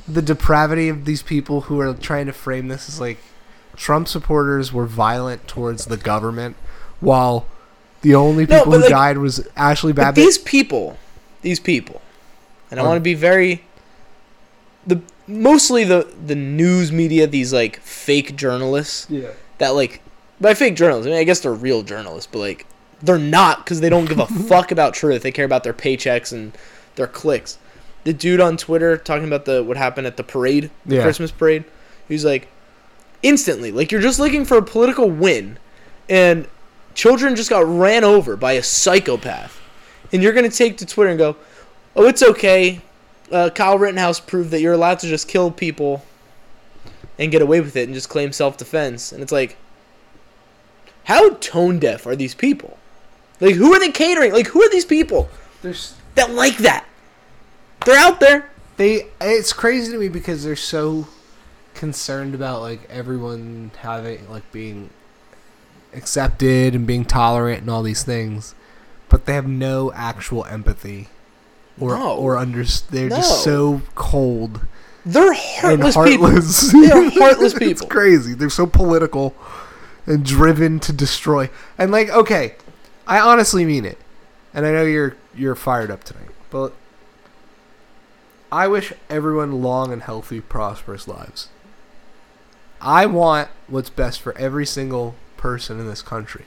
the 0.08 0.22
depravity 0.22 0.90
of 0.90 1.06
these 1.06 1.22
people 1.22 1.62
who 1.62 1.80
are 1.82 1.94
trying 1.94 2.26
to 2.28 2.34
frame 2.34 2.68
this 2.70 2.88
as 2.90 3.00
like 3.00 3.18
Trump 3.76 4.08
supporters 4.08 4.72
were 4.72 4.86
violent 4.86 5.48
towards 5.48 5.86
the 5.86 5.98
government, 5.98 6.56
while 7.00 7.48
the 8.02 8.14
only 8.16 8.46
No, 8.46 8.60
people 8.60 8.72
but, 8.72 8.78
who 8.78 8.82
like- 8.84 8.90
died 8.92 9.18
was 9.18 9.48
Ashley 9.56 9.94
But 9.94 10.02
Babbitt. 10.04 10.16
these 10.24 10.38
people, 10.38 10.98
these 11.42 11.60
people, 11.60 12.02
and 12.72 12.80
I 12.80 12.84
want 12.84 12.98
to 12.98 13.02
be 13.02 13.14
very 13.14 13.64
the 14.86 15.02
mostly 15.28 15.84
the 15.84 16.08
the 16.26 16.36
news 16.36 16.92
media, 16.92 17.28
these 17.28 17.54
like 17.54 17.80
fake 17.80 18.36
journalists 18.36 19.08
yeah. 19.10 19.30
that 19.58 19.70
like 19.70 20.02
by 20.42 20.54
fake 20.54 20.76
journalists, 20.76 21.08
I 21.08 21.12
mean 21.12 21.20
I 21.20 21.24
guess 21.24 21.40
they're 21.40 21.54
real 21.54 21.84
journalists, 21.84 22.30
but 22.32 22.40
like 22.40 22.66
they're 23.02 23.18
not 23.18 23.64
because 23.64 23.82
they 23.82 23.90
don't 23.90 24.06
give 24.06 24.20
a 24.20 24.28
fuck 24.48 24.72
about 24.72 24.94
truth. 24.94 25.24
They 25.24 25.32
care 25.32 25.46
about 25.46 25.64
their 25.64 25.74
paychecks 25.74 26.32
and 26.32 26.58
their 26.96 27.08
clicks. 27.08 27.58
The 28.04 28.14
dude 28.14 28.42
on 28.42 28.58
Twitter 28.58 28.98
talking 28.98 29.28
about 29.28 29.46
the 29.46 29.64
what 29.64 29.78
happened 29.78 30.08
at 30.08 30.18
the 30.18 30.24
parade, 30.24 30.70
the 30.86 30.96
Yeah. 30.98 31.04
Christmas 31.04 31.32
parade, 31.32 31.64
he's 32.08 32.26
like 32.26 32.48
instantly 33.22 33.72
like 33.72 33.92
you're 33.92 34.02
just 34.02 34.20
looking 34.20 34.44
for 34.46 34.58
a 34.58 34.62
political 34.64 35.10
win, 35.10 35.58
and 36.10 36.48
children 36.96 37.36
just 37.36 37.50
got 37.50 37.66
ran 37.66 38.04
over 38.04 38.36
by 38.36 38.54
a 38.54 38.64
psychopath, 38.64 39.60
and 40.12 40.22
you're 40.22 40.34
gonna 40.34 40.50
take 40.50 40.78
to 40.78 40.86
Twitter 40.86 41.10
and 41.10 41.18
go, 41.18 41.36
oh 41.96 42.06
it's 42.08 42.22
okay, 42.24 42.82
uh, 43.34 43.50
Kyle 43.50 43.78
Rittenhouse 43.78 44.20
proved 44.20 44.52
that 44.52 44.62
you're 44.62 44.74
allowed 44.74 45.00
to 45.00 45.08
just 45.08 45.28
kill 45.28 45.52
people 45.52 46.06
and 47.18 47.32
get 47.32 47.42
away 47.42 47.62
with 47.62 47.76
it 47.76 47.86
and 47.86 47.94
just 47.94 48.10
claim 48.10 48.32
self 48.32 48.58
defense. 48.58 49.12
And 49.12 49.22
it's 49.22 49.32
like, 49.32 49.58
how 51.06 51.32
tone 51.36 51.80
deaf 51.80 52.06
are 52.06 52.16
these 52.16 52.36
people? 52.36 52.78
Like, 53.42 53.56
who 53.56 53.74
are 53.74 53.80
they 53.80 53.92
catering? 53.92 54.32
Like, 54.32 54.48
who 54.48 54.62
are 54.62 54.70
these 54.70 54.86
people 54.86 55.30
There's 55.62 55.96
that 56.16 56.32
like 56.32 56.58
that? 56.60 56.86
They're 57.86 58.00
out 58.00 58.20
there. 58.20 58.50
they. 58.78 59.08
It's 59.20 59.52
crazy 59.52 59.92
to 59.92 59.98
me 59.98 60.08
because 60.08 60.44
they're 60.44 60.56
so 60.56 61.08
concerned 61.74 62.36
about 62.36 62.62
like 62.62 62.88
everyone 62.90 63.72
having 63.80 64.30
like 64.30 64.50
being 64.52 64.92
accepted 65.94 66.76
and 66.76 66.88
being 66.88 67.04
tolerant 67.04 67.62
and 67.62 67.70
all 67.70 67.84
these 67.84 68.04
things, 68.04 68.56
but 69.10 69.26
they 69.26 69.34
have 69.34 69.48
no 69.48 69.92
actual 69.94 70.46
empathy 70.46 71.10
or 71.80 71.98
No. 71.98 72.16
or 72.16 72.38
under. 72.38 72.64
They're 72.64 73.10
No. 73.10 73.16
just 73.18 73.44
so 73.44 73.82
cold 73.96 74.62
They're 75.06 75.34
heartless, 75.34 75.96
heartless. 75.96 76.72
people. 76.72 76.82
They 76.82 76.92
are 76.92 77.10
heartless 77.20 77.54
it's 77.56 77.82
crazy. 77.82 78.34
They're 78.34 78.50
so 78.50 78.66
political 78.68 79.34
and 80.06 80.24
driven 80.26 80.80
to 80.82 80.94
destroy. 80.94 81.50
And 81.78 81.92
like, 81.92 82.10
okay, 82.10 82.56
I 83.08 83.20
honestly 83.20 83.66
mean 83.66 83.86
it. 83.86 83.98
And 84.54 84.66
I 84.66 84.72
know 84.72 84.84
you're 84.84 85.16
you're 85.36 85.56
fired 85.56 85.90
up 85.90 86.04
tonight, 86.04 86.30
but 86.52 86.74
I 88.52 88.68
wish 88.68 88.94
everyone 89.10 89.64
long 89.64 89.92
and 89.92 90.04
healthy, 90.04 90.40
prosperous 90.42 91.08
lives. 91.08 91.48
I 92.80 93.06
want 93.08 93.50
what's 93.68 93.90
best 93.90 94.22
for 94.22 94.38
every 94.38 94.66
single 94.66 95.16
person 95.38 95.80
in 95.80 95.88
this 95.88 96.02
country. 96.02 96.46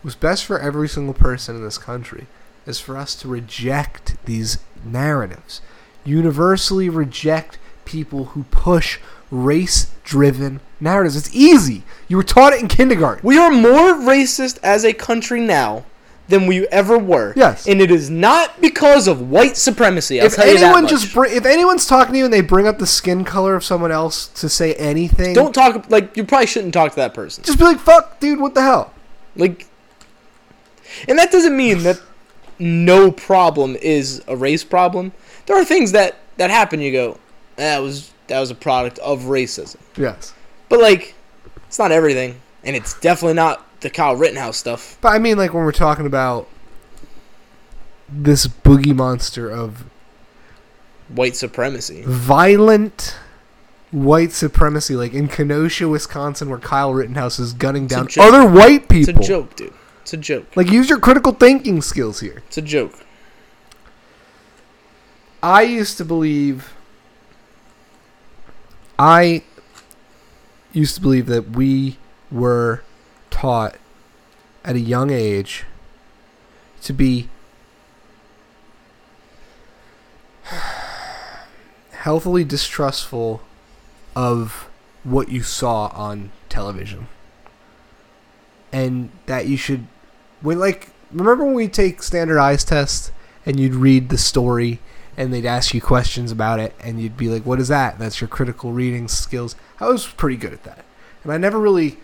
What's 0.00 0.14
best 0.16 0.44
for 0.46 0.58
every 0.58 0.88
single 0.88 1.14
person 1.14 1.56
in 1.56 1.62
this 1.62 1.76
country 1.78 2.26
is 2.66 2.78
for 2.78 2.96
us 2.96 3.14
to 3.16 3.28
reject 3.28 4.16
these 4.24 4.58
narratives. 4.84 5.60
Universally 6.04 6.88
reject 6.88 7.58
people 7.84 8.26
who 8.26 8.44
push 8.44 8.98
race 9.30 9.92
driven 10.04 10.60
narratives. 10.80 11.16
It's 11.16 11.34
easy. 11.34 11.82
You 12.08 12.16
were 12.16 12.22
taught 12.22 12.52
it 12.52 12.60
in 12.60 12.68
kindergarten. 12.68 13.26
We 13.26 13.38
are 13.38 13.50
more 13.50 13.94
racist 13.94 14.58
as 14.62 14.84
a 14.84 14.92
country 14.92 15.40
now 15.40 15.84
than 16.28 16.46
we 16.46 16.66
ever 16.68 16.98
were. 16.98 17.32
Yes. 17.36 17.66
And 17.66 17.80
it 17.80 17.90
is 17.90 18.08
not 18.08 18.60
because 18.60 19.06
of 19.06 19.30
white 19.30 19.56
supremacy. 19.56 20.20
I'll 20.20 20.26
if 20.26 20.34
tell 20.34 20.46
you 20.46 20.54
that 20.54 20.64
anyone 20.64 20.88
just 20.88 21.12
br- 21.12 21.26
if 21.26 21.44
anyone's 21.44 21.86
talking 21.86 22.12
to 22.12 22.18
you 22.18 22.24
and 22.24 22.32
they 22.32 22.40
bring 22.40 22.66
up 22.66 22.78
the 22.78 22.86
skin 22.86 23.24
color 23.24 23.54
of 23.54 23.64
someone 23.64 23.92
else 23.92 24.28
to 24.28 24.48
say 24.48 24.74
anything, 24.74 25.34
don't 25.34 25.54
talk 25.54 25.90
like 25.90 26.16
you 26.16 26.24
probably 26.24 26.46
shouldn't 26.46 26.74
talk 26.74 26.90
to 26.92 26.96
that 26.96 27.12
person. 27.14 27.44
just 27.44 27.58
be 27.58 27.64
like, 27.64 27.78
"Fuck, 27.78 28.20
dude, 28.20 28.40
what 28.40 28.54
the 28.54 28.62
hell?" 28.62 28.92
Like, 29.36 29.66
and 31.08 31.18
that 31.18 31.32
doesn't 31.32 31.56
mean 31.56 31.82
that 31.82 32.00
no 32.62 33.10
problem 33.10 33.76
is 33.76 34.22
a 34.28 34.36
race 34.36 34.62
problem. 34.64 35.12
There 35.46 35.56
are 35.60 35.64
things 35.64 35.92
that 35.92 36.16
that 36.36 36.50
happen. 36.50 36.80
You 36.80 36.92
go, 36.92 37.18
that 37.56 37.78
was 37.80 38.12
that 38.28 38.38
was 38.40 38.50
a 38.50 38.54
product 38.54 38.98
of 39.00 39.22
racism. 39.22 39.76
Yes, 39.96 40.32
But 40.68 40.80
like, 40.80 41.14
it's 41.66 41.78
not 41.78 41.92
everything, 41.92 42.40
and 42.64 42.76
it's 42.76 42.98
definitely 43.00 43.34
not 43.34 43.66
the 43.80 43.90
Kyle 43.90 44.14
Rittenhouse 44.16 44.56
stuff. 44.56 44.96
but 45.00 45.08
I 45.08 45.18
mean, 45.18 45.36
like 45.36 45.52
when 45.52 45.64
we're 45.64 45.72
talking 45.72 46.06
about 46.06 46.48
this 48.08 48.46
boogie 48.46 48.94
monster 48.94 49.50
of 49.50 49.84
White 51.08 51.36
supremacy. 51.36 52.02
violent 52.06 53.16
white 53.90 54.32
supremacy, 54.32 54.96
like 54.96 55.12
in 55.12 55.28
Kenosha, 55.28 55.88
Wisconsin, 55.88 56.48
where 56.48 56.58
Kyle 56.58 56.94
Rittenhouse 56.94 57.38
is 57.38 57.52
gunning 57.52 57.86
down 57.86 58.08
other 58.18 58.48
white 58.48 58.88
people. 58.88 59.14
It's 59.14 59.26
a 59.26 59.28
joke, 59.28 59.56
dude. 59.56 59.74
It's 60.02 60.12
a 60.12 60.16
joke. 60.16 60.56
Like, 60.56 60.70
use 60.70 60.90
your 60.90 60.98
critical 60.98 61.32
thinking 61.32 61.80
skills 61.80 62.18
here. 62.18 62.42
It's 62.48 62.58
a 62.58 62.62
joke. 62.62 62.92
I 65.40 65.62
used 65.62 65.96
to 65.98 66.04
believe. 66.04 66.74
I 68.98 69.44
used 70.72 70.96
to 70.96 71.00
believe 71.00 71.26
that 71.26 71.50
we 71.50 71.98
were 72.32 72.82
taught 73.30 73.76
at 74.64 74.74
a 74.74 74.80
young 74.80 75.10
age 75.10 75.64
to 76.82 76.92
be 76.92 77.28
healthily 81.92 82.42
distrustful 82.44 83.40
of 84.16 84.68
what 85.04 85.28
you 85.28 85.42
saw 85.42 85.86
on 85.94 86.32
television. 86.48 87.06
And 88.72 89.10
that 89.26 89.46
you 89.46 89.56
should 89.56 89.86
when 90.42 90.58
like 90.58 90.88
remember 91.12 91.44
when 91.44 91.54
we 91.54 91.68
take 91.68 92.02
standardized 92.02 92.68
tests 92.68 93.10
and 93.46 93.58
you'd 93.58 93.74
read 93.74 94.08
the 94.08 94.18
story 94.18 94.78
and 95.16 95.32
they'd 95.32 95.44
ask 95.46 95.74
you 95.74 95.80
questions 95.80 96.32
about 96.32 96.58
it 96.58 96.74
and 96.80 97.00
you'd 97.00 97.16
be 97.16 97.28
like 97.28 97.44
what 97.44 97.60
is 97.60 97.68
that 97.68 97.98
that's 97.98 98.20
your 98.20 98.28
critical 98.28 98.72
reading 98.72 99.08
skills 99.08 99.54
i 99.80 99.86
was 99.86 100.06
pretty 100.06 100.36
good 100.36 100.52
at 100.52 100.62
that 100.64 100.84
and 101.22 101.32
i 101.32 101.36
never 101.36 101.58
really 101.58 101.98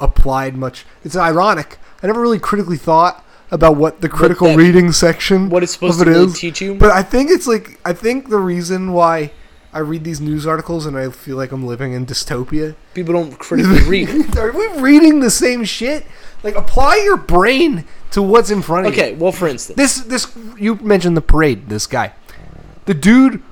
applied 0.00 0.56
much 0.56 0.84
it's 1.04 1.16
ironic 1.16 1.78
i 2.02 2.06
never 2.06 2.20
really 2.20 2.38
critically 2.38 2.76
thought 2.76 3.24
about 3.50 3.76
what 3.76 4.00
the 4.00 4.08
critical 4.08 4.48
that- 4.48 4.56
reading 4.56 4.90
section 4.92 5.48
What 5.48 5.62
it's 5.62 5.72
supposed 5.72 6.00
of 6.00 6.06
to 6.06 6.10
it 6.10 6.14
really 6.14 6.26
is. 6.32 6.38
teach 6.40 6.60
you. 6.60 6.74
but 6.74 6.90
i 6.92 7.02
think 7.02 7.30
it's 7.30 7.46
like 7.46 7.78
i 7.84 7.92
think 7.92 8.28
the 8.28 8.38
reason 8.38 8.92
why 8.92 9.32
i 9.72 9.78
read 9.78 10.04
these 10.04 10.20
news 10.20 10.46
articles 10.46 10.84
and 10.86 10.96
i 10.98 11.10
feel 11.10 11.36
like 11.36 11.52
i'm 11.52 11.66
living 11.66 11.92
in 11.92 12.06
dystopia 12.06 12.74
People 12.94 13.12
don't 13.14 13.38
critically 13.38 13.82
read. 14.06 14.36
are 14.36 14.52
we 14.52 14.66
reading 14.80 15.20
the 15.20 15.30
same 15.30 15.64
shit 15.64 16.04
like 16.46 16.54
apply 16.54 16.96
your 17.04 17.16
brain 17.16 17.84
to 18.12 18.22
what's 18.22 18.52
in 18.52 18.62
front 18.62 18.86
of 18.86 18.96
you 18.96 19.02
Okay, 19.02 19.14
well, 19.14 19.32
for 19.32 19.48
instance, 19.48 19.76
this 19.76 19.96
this 19.96 20.32
you 20.56 20.76
mentioned 20.76 21.16
the 21.16 21.20
parade. 21.20 21.68
This 21.68 21.88
guy, 21.88 22.12
the 22.84 22.94
dude, 22.94 23.42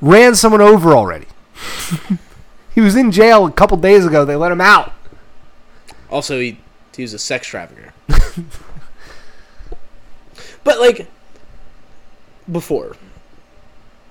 ran 0.00 0.36
someone 0.36 0.60
over 0.60 0.92
already. 0.92 1.26
he 2.74 2.80
was 2.80 2.94
in 2.94 3.10
jail 3.10 3.46
a 3.46 3.50
couple 3.50 3.76
days 3.76 4.06
ago. 4.06 4.24
They 4.24 4.36
let 4.36 4.52
him 4.52 4.60
out. 4.60 4.92
also 6.08 6.38
he 6.38 6.58
he 6.94 7.02
was 7.02 7.12
a 7.12 7.18
sex 7.18 7.48
trafficker. 7.48 7.92
but 10.62 10.78
like 10.78 11.08
before, 12.50 12.96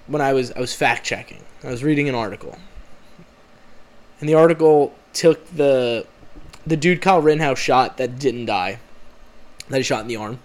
when 0.07 0.21
I 0.21 0.33
was 0.33 0.51
I 0.51 0.59
was 0.59 0.75
fact 0.75 1.05
checking, 1.05 1.41
I 1.63 1.71
was 1.71 1.85
reading 1.85 2.09
an 2.09 2.15
article, 2.15 2.57
and 4.19 4.27
the 4.27 4.33
article 4.33 4.93
took 5.13 5.49
the 5.55 6.05
the 6.65 6.77
dude 6.77 7.01
Kyle 7.01 7.21
Rittenhouse 7.21 7.59
shot 7.59 7.97
that 7.97 8.19
didn't 8.19 8.45
die, 8.45 8.79
that 9.69 9.77
he 9.77 9.83
shot 9.83 10.01
in 10.01 10.07
the 10.07 10.15
arm. 10.15 10.39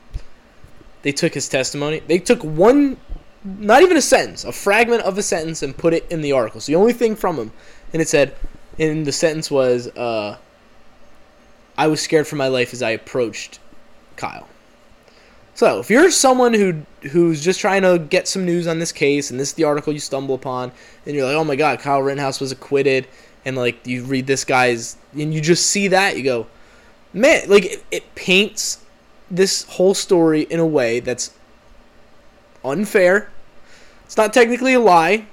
They 1.02 1.12
took 1.12 1.34
his 1.34 1.48
testimony. 1.48 2.00
They 2.00 2.18
took 2.18 2.42
one, 2.42 2.96
not 3.44 3.82
even 3.82 3.96
a 3.96 4.02
sentence, 4.02 4.44
a 4.44 4.52
fragment 4.52 5.02
of 5.02 5.18
a 5.18 5.22
sentence, 5.22 5.62
and 5.62 5.76
put 5.76 5.92
it 5.92 6.06
in 6.10 6.22
the 6.22 6.32
article. 6.32 6.60
So 6.60 6.72
the 6.72 6.76
only 6.76 6.94
thing 6.94 7.14
from 7.14 7.36
him, 7.36 7.52
and 7.92 8.00
it 8.00 8.08
said, 8.08 8.34
and 8.78 9.06
the 9.06 9.12
sentence 9.12 9.50
was, 9.50 9.88
uh, 9.88 10.38
"I 11.76 11.86
was 11.88 12.00
scared 12.00 12.26
for 12.26 12.36
my 12.36 12.48
life 12.48 12.72
as 12.72 12.82
I 12.82 12.90
approached 12.90 13.58
Kyle." 14.16 14.48
So 15.54 15.78
if 15.78 15.90
you're 15.90 16.10
someone 16.10 16.54
who 16.54 16.82
who's 17.10 17.44
just 17.44 17.60
trying 17.60 17.82
to 17.82 17.98
get 17.98 18.26
some 18.26 18.44
news 18.44 18.66
on 18.66 18.78
this 18.78 18.90
case, 18.90 19.30
and 19.30 19.38
this 19.38 19.50
is 19.50 19.54
the 19.54 19.64
article 19.64 19.92
you 19.92 20.00
stumble 20.00 20.34
upon, 20.34 20.72
and 21.06 21.14
you're 21.14 21.26
like, 21.26 21.36
"Oh 21.36 21.44
my 21.44 21.54
God, 21.54 21.78
Kyle 21.80 22.02
Rittenhouse 22.02 22.40
was 22.40 22.50
acquitted," 22.50 23.06
and 23.44 23.56
like 23.56 23.86
you 23.86 24.04
read 24.04 24.26
this 24.26 24.44
guy's, 24.44 24.96
and 25.12 25.32
you 25.34 25.40
just 25.40 25.66
see 25.66 25.88
that, 25.88 26.16
you 26.16 26.22
go, 26.22 26.46
"Man!" 27.12 27.48
Like 27.48 27.64
it, 27.64 27.84
it 27.90 28.14
paints 28.14 28.84
this 29.30 29.64
whole 29.64 29.94
story 29.94 30.42
in 30.42 30.60
a 30.60 30.66
way 30.66 31.00
that's 31.00 31.32
unfair. 32.64 33.30
It's 34.04 34.16
not 34.16 34.32
technically 34.32 34.74
a 34.74 34.80
lie, 34.80 35.26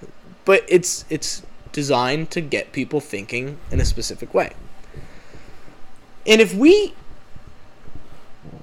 but 0.45 0.63
it's 0.67 1.05
it's 1.09 1.43
designed 1.71 2.31
to 2.31 2.41
get 2.41 2.71
people 2.71 2.99
thinking 2.99 3.57
in 3.71 3.79
a 3.79 3.85
specific 3.85 4.33
way. 4.33 4.53
And 6.25 6.41
if 6.41 6.53
we 6.53 6.93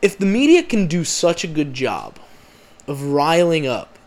if 0.02 0.18
the 0.18 0.26
media 0.26 0.62
can 0.62 0.86
do 0.86 1.04
such 1.04 1.44
a 1.44 1.46
good 1.46 1.74
job 1.74 2.18
of 2.86 3.02
riling 3.02 3.66
up 3.66 3.98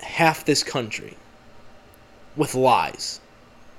half 0.00 0.44
this 0.44 0.62
country 0.62 1.16
with 2.36 2.54
lies 2.54 3.20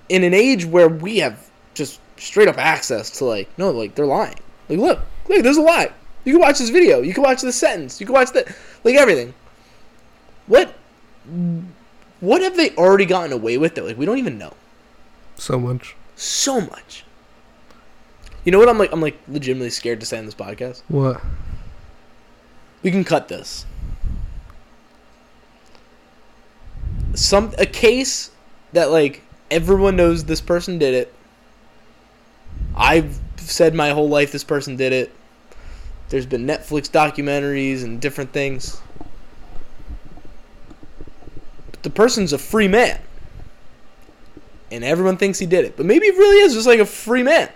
in 0.09 0.23
an 0.23 0.33
age 0.33 0.65
where 0.65 0.89
we 0.89 1.17
have 1.17 1.49
just 1.73 1.99
straight 2.17 2.47
up 2.47 2.57
access 2.57 3.09
to 3.09 3.25
like 3.25 3.49
no 3.57 3.71
like 3.71 3.95
they're 3.95 4.05
lying. 4.05 4.37
Like 4.69 4.79
look 4.79 4.99
look 5.27 5.43
there's 5.43 5.57
a 5.57 5.61
lie. 5.61 5.91
You 6.25 6.33
can 6.33 6.41
watch 6.41 6.59
this 6.59 6.69
video. 6.69 7.01
You 7.01 7.13
can 7.13 7.23
watch 7.23 7.41
this 7.41 7.55
sentence. 7.55 7.99
You 7.99 8.05
can 8.05 8.13
watch 8.13 8.31
that 8.31 8.47
like 8.83 8.95
everything. 8.95 9.33
What 10.47 10.73
what 12.19 12.41
have 12.41 12.57
they 12.57 12.71
already 12.71 13.05
gotten 13.05 13.31
away 13.31 13.57
with 13.57 13.75
that 13.75 13.85
like 13.85 13.97
we 13.97 14.05
don't 14.05 14.19
even 14.19 14.37
know. 14.37 14.53
So 15.35 15.59
much. 15.59 15.95
so 16.15 16.61
much. 16.61 17.05
You 18.45 18.51
know 18.51 18.59
what 18.59 18.67
i'm 18.69 18.77
like 18.77 18.91
i'm 18.91 19.01
like 19.01 19.17
legitimately 19.27 19.69
scared 19.69 19.99
to 20.01 20.05
say 20.05 20.19
on 20.19 20.25
this 20.25 20.35
podcast? 20.35 20.83
What? 20.89 21.21
we 22.83 22.91
can 22.91 23.03
cut 23.03 23.29
this. 23.29 23.65
Some 27.15 27.53
a 27.57 27.65
case 27.65 28.31
that 28.73 28.91
like 28.91 29.23
everyone 29.53 29.95
knows 29.95 30.23
this 30.23 30.41
person 30.41 30.79
did 30.79 30.95
it. 30.95 31.13
I've 32.75 33.19
said 33.37 33.75
my 33.75 33.91
whole 33.91 34.09
life 34.09 34.31
this 34.31 34.43
person 34.43 34.75
did 34.75 34.91
it. 34.91 35.11
There's 36.09 36.25
been 36.25 36.47
Netflix 36.47 36.89
documentaries 36.89 37.83
and 37.83 38.01
different 38.01 38.33
things. 38.33 38.81
But 41.71 41.83
the 41.83 41.91
person's 41.91 42.33
a 42.33 42.39
free 42.39 42.67
man. 42.67 42.99
And 44.71 44.83
everyone 44.83 45.17
thinks 45.17 45.37
he 45.37 45.45
did 45.45 45.65
it. 45.65 45.77
But 45.77 45.85
maybe 45.85 46.07
he 46.07 46.11
really 46.11 46.37
is 46.45 46.55
just 46.55 46.65
like 46.65 46.79
a 46.79 46.85
free 46.85 47.21
man. 47.21 47.49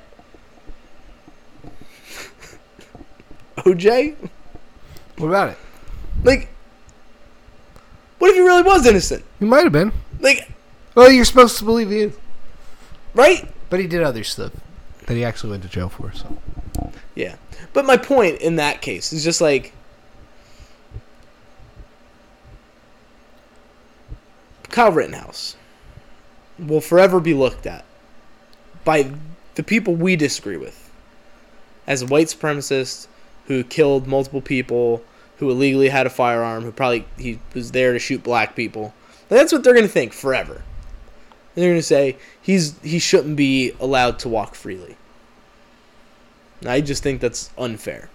OJ? 3.58 4.16
What 5.18 5.28
about 5.28 5.50
it? 5.50 5.58
Like, 6.24 6.50
what 8.20 8.30
if 8.30 8.36
he 8.36 8.42
really 8.42 8.62
was 8.62 8.86
innocent? 8.86 9.26
He 9.40 9.46
might 9.46 9.64
have 9.64 9.74
been. 9.74 9.92
Like, 10.20 10.48
Well, 10.98 11.12
you're 11.12 11.26
supposed 11.26 11.60
to 11.60 11.64
believe 11.64 11.92
he 11.92 12.00
is. 12.00 12.18
right? 13.14 13.48
But 13.70 13.80
he 13.80 13.86
did 13.86 14.02
other 14.02 14.24
stuff 14.24 14.52
that 15.06 15.14
he 15.14 15.24
actually 15.24 15.52
went 15.52 15.62
to 15.62 15.70
jail 15.70 15.90
for. 15.90 16.12
So 16.12 16.40
Yeah. 17.14 17.36
But 17.72 17.86
my 17.86 17.98
point 17.98 18.42
in 18.42 18.56
that 18.56 18.82
case 18.82 19.14
is 19.14 19.24
just 19.24 19.40
like 19.40 19.74
Kyle 24.70 24.92
Rittenhouse. 24.92 25.56
will 26.58 26.82
forever 26.82 27.20
be 27.20 27.36
looked 27.36 27.68
at 27.68 27.86
by 28.84 29.12
the 29.54 29.62
people 29.62 29.94
we 29.94 30.16
disagree 30.16 30.58
with 30.58 30.90
as 31.86 32.02
a 32.02 32.08
white 32.08 32.26
supremacist 32.26 33.06
who 33.46 33.64
killed 33.64 34.08
multiple 34.08 34.42
people, 34.42 35.04
who 35.38 35.52
illegally 35.52 35.90
had 35.90 36.08
a 36.08 36.10
firearm, 36.10 36.64
who 36.64 36.72
probably 36.72 37.06
he 37.20 37.40
was 37.54 37.72
there 37.72 37.94
to 37.94 38.00
shoot 38.00 38.24
black 38.24 38.56
people. 38.56 38.96
That's 39.30 39.54
what 39.54 39.64
they're 39.64 39.76
gonna 39.76 39.88
think 39.88 40.12
forever. 40.12 40.64
And 41.58 41.64
they're 41.64 41.72
gonna 41.72 41.82
say 41.82 42.18
he's 42.40 42.80
he 42.82 43.00
shouldn't 43.00 43.36
be 43.36 43.72
allowed 43.80 44.20
to 44.20 44.30
walk 44.30 44.54
freely. 44.54 44.96
And 46.62 46.70
I 46.70 46.82
just 46.82 47.02
think 47.02 47.20
that's 47.20 47.50
unfair. 47.58 48.12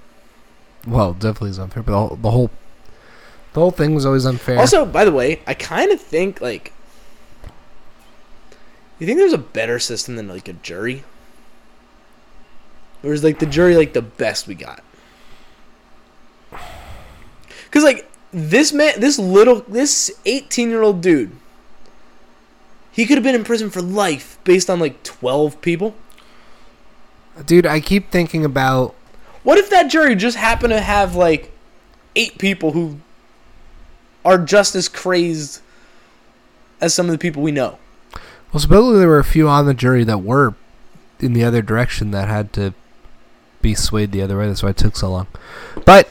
Well, 0.86 1.12
definitely 1.12 1.50
is 1.50 1.58
unfair, 1.58 1.82
but 1.82 1.90
the 1.90 1.98
whole, 1.98 2.16
the 2.16 2.30
whole 2.30 2.50
the 3.52 3.60
whole 3.60 3.72
thing 3.72 3.96
was 3.96 4.06
always 4.06 4.26
unfair. 4.26 4.60
Also, 4.60 4.86
by 4.86 5.04
the 5.04 5.10
way, 5.10 5.40
I 5.44 5.54
kind 5.54 5.90
of 5.90 6.00
think 6.00 6.40
like 6.40 6.72
you 9.00 9.06
think 9.06 9.18
there's 9.18 9.32
a 9.32 9.38
better 9.38 9.80
system 9.80 10.14
than 10.14 10.28
like 10.28 10.46
a 10.46 10.52
jury, 10.52 11.02
or 13.02 13.12
is 13.12 13.24
like 13.24 13.40
the 13.40 13.46
jury 13.46 13.74
like 13.74 13.92
the 13.92 14.02
best 14.02 14.46
we 14.46 14.54
got? 14.54 14.84
Because 17.64 17.82
like 17.82 18.08
this 18.32 18.72
man, 18.72 19.00
this 19.00 19.18
little, 19.18 19.62
this 19.66 20.12
18 20.26 20.70
year 20.70 20.82
old 20.82 21.00
dude, 21.00 21.32
he 22.92 23.06
could 23.06 23.16
have 23.16 23.24
been 23.24 23.34
in 23.34 23.44
prison 23.44 23.70
for 23.70 23.82
life 23.82 24.38
based 24.44 24.68
on 24.70 24.78
like 24.78 25.02
12 25.02 25.60
people. 25.60 25.94
dude, 27.46 27.66
I 27.66 27.80
keep 27.80 28.10
thinking 28.10 28.44
about 28.44 28.94
What 29.42 29.58
if 29.58 29.70
that 29.70 29.90
jury 29.90 30.14
just 30.14 30.36
happened 30.36 30.72
to 30.72 30.80
have 30.80 31.16
like 31.16 31.50
eight 32.14 32.38
people 32.38 32.72
who 32.72 32.98
are 34.24 34.38
just 34.38 34.74
as 34.74 34.88
crazed 34.88 35.60
as 36.80 36.94
some 36.94 37.06
of 37.06 37.12
the 37.12 37.18
people 37.18 37.42
we 37.42 37.50
know? 37.52 37.78
well, 38.52 38.60
supposedly 38.60 38.98
there 38.98 39.08
were 39.08 39.18
a 39.18 39.24
few 39.24 39.48
on 39.48 39.66
the 39.66 39.74
jury 39.74 40.04
that 40.04 40.18
were 40.18 40.54
in 41.20 41.32
the 41.32 41.42
other 41.42 41.62
direction 41.62 42.10
that 42.10 42.28
had 42.28 42.52
to 42.52 42.74
be 43.62 43.74
swayed 43.74 44.12
the 44.12 44.20
other 44.20 44.36
way. 44.38 44.46
That's 44.46 44.62
why 44.62 44.70
it 44.70 44.76
took 44.76 44.96
so 44.96 45.10
long. 45.10 45.26
But 45.86 46.10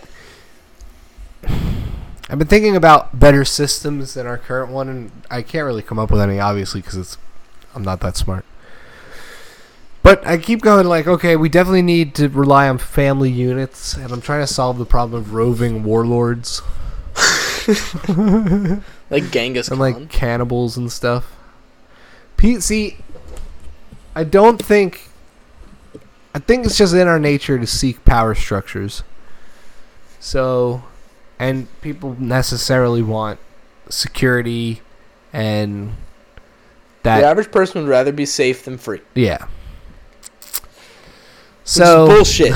I've 2.32 2.40
been 2.40 2.48
thinking 2.48 2.78
about 2.78 3.20
better 3.20 3.44
systems 3.44 4.14
than 4.14 4.26
our 4.26 4.38
current 4.38 4.72
one, 4.72 4.88
and 4.88 5.12
I 5.30 5.42
can't 5.42 5.66
really 5.66 5.84
come 5.84 6.00
up 6.00 6.10
with 6.10 6.22
any, 6.22 6.40
obviously, 6.40 6.80
because 6.82 6.96
it's 6.96 7.18
I'm 7.76 7.84
not 7.84 8.00
that 8.00 8.16
smart. 8.16 8.46
But 10.02 10.26
I 10.26 10.38
keep 10.38 10.62
going 10.62 10.88
like, 10.88 11.08
okay, 11.08 11.36
we 11.36 11.50
definitely 11.50 11.82
need 11.84 12.16
to 12.16 12.30
rely 12.30 12.70
on 12.70 12.78
family 12.78 13.30
units, 13.30 13.94
and 13.96 14.12
I'm 14.12 14.22
trying 14.22 14.42
to 14.42 14.52
solve 14.52 14.78
the 14.78 14.86
problem 14.86 15.22
of 15.22 15.34
roving 15.34 15.84
warlords 15.84 16.62
Like 19.10 19.30
Genghis 19.30 19.68
and 19.68 19.78
Khan. 19.78 19.80
like 19.80 20.10
cannibals 20.10 20.78
and 20.78 20.92
stuff. 20.92 21.36
Pete, 22.38 22.64
see, 22.64 22.98
I 24.16 24.24
don't 24.24 24.64
think. 24.64 25.10
I 26.34 26.40
think 26.40 26.66
it's 26.66 26.78
just 26.78 26.94
in 26.94 27.08
our 27.08 27.20
nature 27.20 27.60
to 27.60 27.68
seek 27.68 28.06
power 28.06 28.34
structures. 28.34 29.04
So, 30.20 30.84
and 31.42 31.68
people 31.82 32.16
necessarily 32.20 33.02
want 33.02 33.40
security 33.90 34.80
and 35.34 35.92
that 37.02 37.22
the 37.22 37.26
average 37.26 37.52
person 37.52 37.82
would 37.82 37.90
rather 37.90 38.12
be 38.12 38.28
safe 38.28 38.64
than 38.64 38.78
free. 38.78 39.02
Yeah. 39.16 39.48
So, 41.64 42.06
bullshit. 42.06 42.52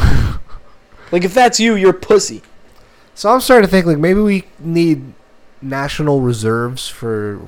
like 1.11 1.23
if 1.23 1.33
that's 1.33 1.59
you, 1.59 1.75
you're 1.75 1.93
pussy. 1.93 2.43
so 3.15 3.31
I'm 3.31 3.41
starting 3.41 3.65
to 3.67 3.71
think 3.71 3.87
like 3.87 3.97
maybe 3.97 4.19
we 4.19 4.43
need 4.59 5.13
national 5.63 6.21
reserves 6.21 6.87
for 6.87 7.41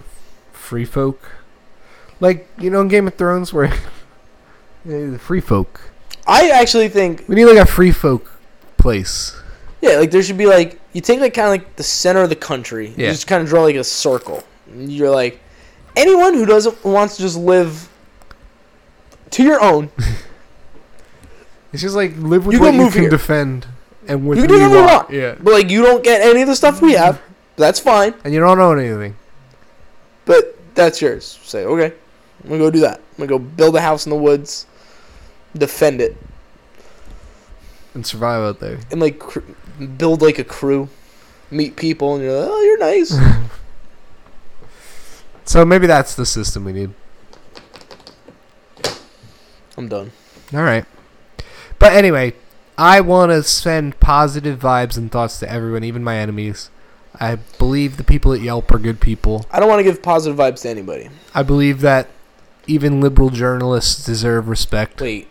free 0.51 0.85
folk. 0.85 1.21
Like, 2.19 2.49
you 2.57 2.71
know, 2.71 2.81
in 2.81 2.87
Game 2.87 3.07
of 3.07 3.13
Thrones 3.13 3.53
where 3.53 3.71
the 4.85 5.19
free 5.19 5.41
folk. 5.41 5.91
I 6.25 6.49
actually 6.49 6.89
think 6.89 7.25
We 7.27 7.35
need 7.35 7.45
like 7.45 7.57
a 7.57 7.65
free 7.67 7.91
folk 7.91 8.39
place. 8.77 9.39
yeah, 9.81 9.97
like 9.97 10.09
there 10.09 10.23
should 10.23 10.37
be 10.37 10.47
like 10.47 10.76
you 10.97 11.01
take 11.01 11.19
like 11.19 11.35
kind 11.35 11.45
of 11.45 11.51
like 11.51 11.75
the 11.75 11.83
center 11.83 12.21
of 12.23 12.29
the 12.29 12.35
country. 12.35 12.87
You 12.87 13.05
Yeah. 13.05 13.11
just 13.11 13.27
kind 13.27 13.43
of 13.43 13.47
draw 13.47 13.61
like 13.61 13.75
a 13.75 13.83
circle. 13.83 14.43
You're 14.75 15.11
like 15.11 15.39
anyone 15.95 16.33
who 16.33 16.43
doesn't 16.47 16.83
wants 16.83 17.17
to 17.17 17.21
just 17.21 17.37
live 17.37 17.87
to 19.29 19.43
your 19.43 19.61
own. 19.61 19.91
It's 21.73 21.81
just 21.81 21.95
like 21.95 22.13
live 22.17 22.45
with 22.45 22.55
You 22.55 22.61
what 22.61 22.73
you 22.73 22.79
move 22.81 22.93
can 22.93 23.01
here. 23.01 23.09
defend 23.11 23.67
and 24.07 24.25
with 24.25 24.37
You 24.39 24.45
can 24.45 24.51
do 24.55 24.57
you 24.57 24.69
whatever 24.69 24.79
you 24.81 24.87
want. 24.95 25.09
Yeah. 25.11 25.35
But 25.39 25.53
like 25.53 25.69
you 25.69 25.83
don't 25.83 26.03
get 26.03 26.21
any 26.21 26.41
of 26.41 26.47
the 26.47 26.55
stuff 26.55 26.81
we 26.81 26.93
have. 26.93 27.21
That's 27.57 27.79
fine. 27.79 28.13
And 28.23 28.33
you 28.33 28.39
don't 28.39 28.59
own 28.59 28.79
anything. 28.79 29.15
But 30.25 30.57
that's 30.75 31.01
yours. 31.01 31.37
Say, 31.43 31.65
okay, 31.65 31.93
I'm 32.43 32.49
gonna 32.49 32.59
go 32.59 32.71
do 32.71 32.79
that. 32.79 32.97
I'm 32.99 33.27
gonna 33.27 33.27
go 33.27 33.37
build 33.37 33.75
a 33.75 33.81
house 33.81 34.05
in 34.05 34.09
the 34.11 34.15
woods, 34.15 34.65
defend 35.55 35.99
it, 36.01 36.15
And 37.93 38.05
survive 38.07 38.41
out 38.41 38.59
there. 38.59 38.79
and 38.89 39.01
like 39.01 39.19
build 39.97 40.21
like 40.21 40.39
a 40.39 40.43
crew, 40.43 40.89
meet 41.51 41.75
people, 41.75 42.15
and 42.15 42.23
you're 42.23 42.39
like, 42.39 42.49
oh, 42.49 42.61
you're 42.63 42.79
nice. 42.79 43.17
So 45.47 45.63
maybe 45.63 45.87
that's 45.87 46.13
the 46.13 46.25
system 46.25 46.65
we 46.65 46.73
need. 46.73 46.91
I'm 49.77 49.87
done. 49.87 50.11
All 50.53 50.61
right. 50.61 50.83
But 51.79 51.93
anyway, 51.93 52.33
I 52.77 52.99
want 52.99 53.31
to 53.31 53.41
send 53.43 53.99
positive 54.01 54.59
vibes 54.59 54.97
and 54.97 55.09
thoughts 55.09 55.39
to 55.39 55.49
everyone, 55.49 55.85
even 55.85 56.03
my 56.03 56.17
enemies. 56.17 56.69
I 57.17 57.35
believe 57.57 57.95
the 57.95 58.03
people 58.03 58.33
at 58.33 58.41
Yelp 58.41 58.69
are 58.73 58.77
good 58.77 58.99
people. 58.99 59.45
I 59.49 59.61
don't 59.61 59.69
want 59.69 59.79
to 59.79 59.83
give 59.83 60.03
positive 60.03 60.37
vibes 60.37 60.63
to 60.63 60.69
anybody. 60.69 61.09
I 61.33 61.43
believe 61.43 61.79
that 61.79 62.09
even 62.67 62.99
liberal 62.99 63.29
journalists 63.29 64.05
deserve 64.05 64.49
respect. 64.49 64.99
Wait. 64.99 65.29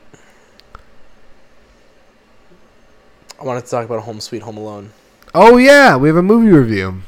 I 3.40 3.44
wanted 3.44 3.64
to 3.64 3.70
talk 3.70 3.84
about 3.84 4.02
Home 4.04 4.20
Sweet 4.20 4.42
Home 4.42 4.56
Alone. 4.56 4.92
Oh 5.34 5.56
yeah, 5.58 5.96
we 5.96 6.08
have 6.08 6.16
a 6.16 6.22
movie 6.22 6.50
review. 6.50 7.02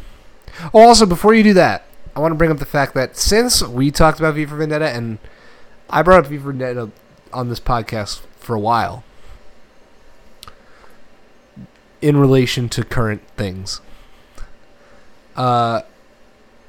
Oh, 0.74 0.81
also 0.89 1.07
before 1.07 1.35
you 1.35 1.43
do 1.43 1.55
that, 1.55 1.85
I 2.14 2.20
want 2.20 2.33
to 2.33 2.37
bring 2.37 2.51
up 2.51 2.59
the 2.59 2.66
fact 2.66 2.95
that 2.95 3.16
since 3.16 3.62
we 3.62 3.91
talked 3.91 4.18
about 4.18 4.35
V 4.35 4.45
for 4.45 4.57
Vendetta 4.57 4.89
and 4.91 5.18
I 5.89 6.03
brought 6.03 6.24
up 6.24 6.31
V 6.31 6.37
for 6.39 6.53
Vendetta 6.53 6.91
on 7.33 7.49
this 7.49 7.61
podcast 7.61 8.20
for 8.39 8.55
a 8.55 8.61
while, 8.61 9.05
in 12.03 12.16
relation 12.16 12.68
to 12.70 12.85
current 12.85 13.22
things, 13.37 13.81
uh, 15.37 15.83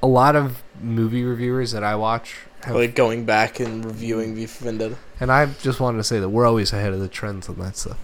a 0.02 0.06
lot 0.06 0.36
of 0.36 0.62
movie 0.80 1.24
reviewers 1.24 1.72
that 1.72 1.84
I 1.84 1.94
watch 1.96 2.36
have, 2.62 2.74
Like 2.76 2.94
going 2.94 3.24
back 3.24 3.60
and 3.60 3.84
reviewing 3.84 4.34
V 4.34 4.46
for 4.46 4.64
Vendetta. 4.64 4.96
and 5.18 5.30
I 5.30 5.46
just 5.46 5.80
wanted 5.80 5.98
to 5.98 6.04
say 6.04 6.20
that 6.20 6.28
we're 6.30 6.46
always 6.46 6.72
ahead 6.72 6.92
of 6.92 7.00
the 7.00 7.08
trends 7.08 7.48
on 7.48 7.56
that 7.58 7.76
stuff. 7.76 7.98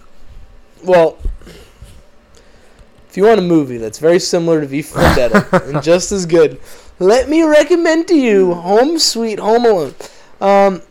Well, 0.83 1.17
if 3.09 3.17
you 3.17 3.23
want 3.23 3.39
a 3.39 3.43
movie 3.43 3.77
that's 3.77 3.99
very 3.99 4.19
similar 4.19 4.61
to 4.61 4.67
V 4.67 4.81
for 4.81 4.99
Vendetta 4.99 5.63
and 5.65 5.83
just 5.83 6.11
as 6.11 6.25
good, 6.25 6.59
let 6.99 7.29
me 7.29 7.43
recommend 7.43 8.07
to 8.09 8.15
you 8.15 8.53
Home 8.53 8.99
Sweet 8.99 9.39
Home 9.39 9.65
Alone. 9.65 9.95
Um, 10.41 10.81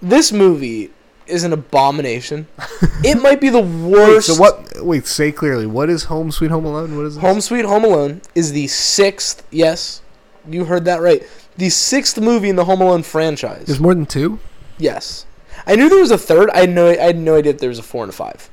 this 0.00 0.32
movie 0.32 0.90
is 1.26 1.44
an 1.44 1.52
abomination. 1.52 2.46
it 3.04 3.20
might 3.20 3.40
be 3.40 3.48
the 3.48 3.60
worst. 3.60 4.28
Wait, 4.28 4.34
so 4.34 4.40
what? 4.40 4.84
Wait, 4.84 5.06
say 5.06 5.32
clearly. 5.32 5.66
What 5.66 5.90
is 5.90 6.04
Home 6.04 6.30
Sweet 6.30 6.50
Home 6.50 6.64
Alone? 6.64 6.96
What 6.96 7.06
is 7.06 7.14
this? 7.16 7.22
Home 7.22 7.40
Sweet 7.40 7.64
Home 7.64 7.84
Alone 7.84 8.22
is 8.34 8.52
the 8.52 8.66
sixth. 8.68 9.46
Yes, 9.50 10.02
you 10.48 10.64
heard 10.64 10.84
that 10.84 11.00
right. 11.00 11.22
The 11.56 11.70
sixth 11.70 12.20
movie 12.20 12.48
in 12.48 12.56
the 12.56 12.64
Home 12.64 12.80
Alone 12.80 13.02
franchise. 13.02 13.66
There's 13.66 13.80
more 13.80 13.94
than 13.94 14.06
two. 14.06 14.38
yes, 14.78 15.26
I 15.66 15.74
knew 15.76 15.88
there 15.88 16.00
was 16.00 16.10
a 16.10 16.18
third. 16.18 16.50
I 16.50 16.60
had 16.60 16.70
no. 16.70 16.88
I 16.88 16.96
had 16.96 17.18
no 17.18 17.36
idea 17.36 17.52
if 17.52 17.58
there 17.58 17.68
was 17.70 17.78
a 17.78 17.82
four 17.82 18.02
and 18.04 18.10
a 18.10 18.16
five. 18.16 18.50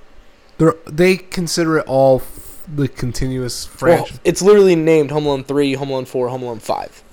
They're, 0.63 0.75
they 0.85 1.17
consider 1.17 1.77
it 1.79 1.85
all 1.87 2.19
f- 2.21 2.61
the 2.73 2.87
continuous 2.87 3.67
Well, 3.81 3.97
franchise. 4.05 4.19
it's 4.23 4.41
literally 4.41 4.75
named 4.75 5.11
Home 5.11 5.25
Alone 5.25 5.43
three, 5.43 5.73
Home 5.73 5.89
Alone 5.89 6.05
four, 6.05 6.29
Home 6.29 6.43
Alone 6.43 6.59
five. 6.59 7.03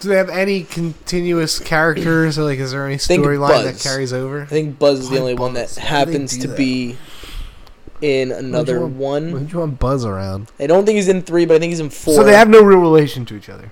Do 0.00 0.08
they 0.08 0.16
have 0.16 0.28
any 0.30 0.64
continuous 0.64 1.58
characters? 1.58 2.38
Or 2.38 2.44
like, 2.44 2.58
is 2.58 2.72
there 2.72 2.86
any 2.86 2.96
storyline 2.96 3.64
that 3.64 3.80
carries 3.80 4.12
over? 4.12 4.42
I 4.42 4.46
think 4.46 4.78
Buzz 4.78 5.00
is 5.00 5.10
the 5.10 5.18
only 5.18 5.34
one 5.34 5.54
that 5.54 5.66
Buzz? 5.66 5.74
Do 5.76 5.80
they 5.80 5.86
happens 5.86 6.38
to 6.38 6.48
that? 6.48 6.56
be 6.56 6.96
in 8.02 8.32
another 8.32 8.80
want- 8.80 8.94
one. 8.96 9.32
Why 9.32 9.38
do 9.40 9.52
you 9.52 9.58
want 9.60 9.78
Buzz 9.78 10.04
around? 10.04 10.50
I 10.58 10.66
don't 10.66 10.84
think 10.84 10.96
he's 10.96 11.08
in 11.08 11.22
three, 11.22 11.46
but 11.46 11.54
I 11.54 11.58
think 11.58 11.70
he's 11.70 11.80
in 11.80 11.90
four. 11.90 12.14
So 12.14 12.22
they 12.24 12.34
have 12.34 12.48
no 12.48 12.62
real 12.62 12.80
relation 12.80 13.24
to 13.26 13.36
each 13.36 13.48
other. 13.48 13.70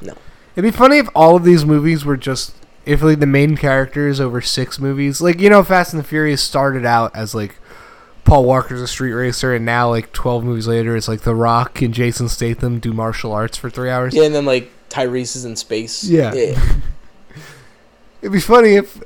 No. 0.00 0.14
It'd 0.56 0.70
be 0.70 0.76
funny 0.76 0.98
if 0.98 1.08
all 1.14 1.36
of 1.36 1.44
these 1.44 1.64
movies 1.64 2.04
were 2.04 2.16
just 2.16 2.54
if 2.86 3.02
like 3.02 3.18
the 3.20 3.26
main 3.26 3.56
characters 3.56 4.20
over 4.20 4.40
six 4.40 4.78
movies, 4.78 5.20
like 5.20 5.40
you 5.40 5.50
know, 5.50 5.62
Fast 5.62 5.92
and 5.92 6.02
the 6.02 6.06
Furious 6.06 6.42
started 6.42 6.84
out 6.84 7.14
as 7.14 7.34
like 7.34 7.56
Paul 8.24 8.44
Walker's 8.44 8.80
a 8.80 8.86
street 8.86 9.12
racer, 9.12 9.54
and 9.54 9.64
now 9.64 9.88
like 9.90 10.12
twelve 10.12 10.44
movies 10.44 10.66
later, 10.66 10.96
it's 10.96 11.08
like 11.08 11.20
The 11.22 11.34
Rock 11.34 11.82
and 11.82 11.92
Jason 11.92 12.28
Statham 12.28 12.78
do 12.78 12.92
martial 12.92 13.32
arts 13.32 13.56
for 13.56 13.68
three 13.70 13.90
hours. 13.90 14.14
Yeah, 14.14 14.24
and 14.24 14.34
then 14.34 14.44
like 14.46 14.70
Tyrese 14.88 15.36
is 15.36 15.44
in 15.44 15.56
space. 15.56 16.04
Yeah. 16.04 16.32
It'd 18.22 18.32
be 18.32 18.40
funny 18.40 18.76
if 18.76 19.02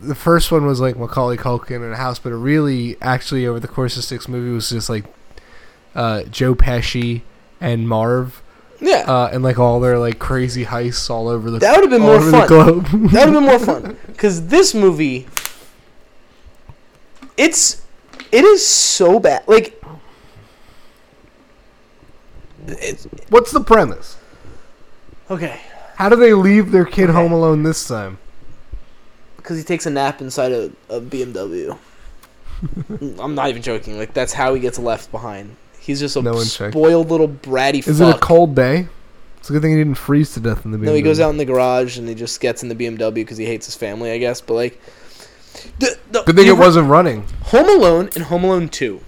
the 0.00 0.14
first 0.14 0.52
one 0.52 0.64
was 0.66 0.80
like 0.80 0.96
Macaulay 0.96 1.36
Culkin 1.36 1.84
in 1.84 1.92
a 1.92 1.96
house, 1.96 2.20
but 2.20 2.30
it 2.30 2.36
really, 2.36 2.96
actually, 3.00 3.46
over 3.46 3.58
the 3.58 3.66
course 3.66 3.96
of 3.96 4.04
six 4.04 4.28
movies, 4.28 4.52
was 4.54 4.68
just 4.70 4.88
like 4.88 5.04
uh, 5.96 6.22
Joe 6.24 6.54
Pesci 6.54 7.22
and 7.60 7.88
Marv. 7.88 8.42
Yeah. 8.80 8.98
uh, 9.08 9.28
and 9.32 9.42
like 9.42 9.58
all 9.58 9.80
their 9.80 9.98
like 9.98 10.20
crazy 10.20 10.64
heists 10.64 11.10
all 11.10 11.26
over 11.26 11.50
the 11.50 11.58
That 11.58 11.72
would 11.80 11.90
have 11.90 12.00
been 12.00 12.00
more 12.00 12.20
fun. 12.30 12.30
That 12.82 12.92
would 12.92 13.10
have 13.12 13.32
been 13.32 13.42
more 13.42 13.58
fun. 13.58 13.96
Because 14.06 14.46
this 14.46 14.72
movie, 14.72 15.26
it's, 17.36 17.82
it 18.32 18.44
is 18.44 18.66
so 18.66 19.18
bad. 19.18 19.44
Like, 19.46 19.82
What's 23.30 23.52
the 23.52 23.60
premise? 23.60 24.16
okay. 25.30 25.60
How 25.96 26.08
do 26.08 26.14
they 26.16 26.32
leave 26.34 26.70
their 26.70 26.84
kid 26.84 27.04
Okay. 27.04 27.12
home 27.12 27.32
alone 27.32 27.62
this 27.64 27.86
time? 27.88 28.18
Because 29.36 29.56
he 29.58 29.64
takes 29.64 29.84
a 29.86 29.90
nap 29.90 30.20
inside 30.20 30.52
a, 30.52 30.70
a 30.88 31.00
BMW. 31.00 31.76
I'm 33.20 33.34
not 33.34 33.48
even 33.48 33.62
joking. 33.62 33.98
Like 33.98 34.14
that's 34.14 34.32
how 34.32 34.54
he 34.54 34.60
gets 34.60 34.78
left 34.78 35.10
behind. 35.10 35.56
He's 35.80 35.98
just 36.00 36.16
a 36.16 36.22
No 36.22 36.34
one 36.34 36.46
checked. 36.46 36.72
spoiled 36.74 37.10
little 37.10 37.28
bratty 37.28 37.86
Is 37.86 37.98
fuck. 37.98 38.14
it 38.14 38.16
a 38.16 38.18
cold 38.20 38.54
day? 38.54 38.88
It's 39.38 39.48
a 39.50 39.52
good 39.52 39.62
thing 39.62 39.70
he 39.72 39.76
didn't 39.78 39.94
freeze 39.96 40.34
to 40.34 40.40
death 40.40 40.64
in 40.64 40.70
the. 40.72 40.78
No, 40.78 40.92
he 40.92 41.00
BMW. 41.00 41.04
goes 41.04 41.20
out 41.20 41.30
in 41.30 41.36
the 41.38 41.44
garage 41.44 41.96
and 41.98 42.08
he 42.08 42.14
just 42.14 42.40
gets 42.40 42.62
in 42.62 42.68
the 42.68 42.74
BMW 42.74 43.14
because 43.14 43.38
he 43.38 43.46
hates 43.46 43.66
his 43.66 43.74
family, 43.74 44.10
I 44.10 44.18
guess. 44.18 44.40
But 44.40 44.54
like, 44.54 44.80
the, 45.78 45.98
the, 46.12 46.22
Good 46.24 46.36
thing 46.36 46.46
it 46.48 46.56
wasn't 46.58 46.88
running. 46.88 47.24
Home 47.48 47.68
Alone 47.70 48.10
and 48.14 48.24
Home 48.24 48.44
Alone 48.44 48.68
Two, 48.68 49.00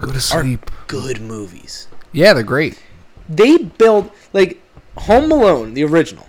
Go 0.00 0.10
to 0.10 0.20
sleep. 0.20 0.70
good 0.86 1.20
movies. 1.20 1.88
Yeah, 2.10 2.32
they're 2.32 2.42
great. 2.42 2.82
They 3.28 3.58
build 3.58 4.10
like 4.32 4.62
Home 4.96 5.30
Alone, 5.30 5.74
the 5.74 5.84
original, 5.84 6.26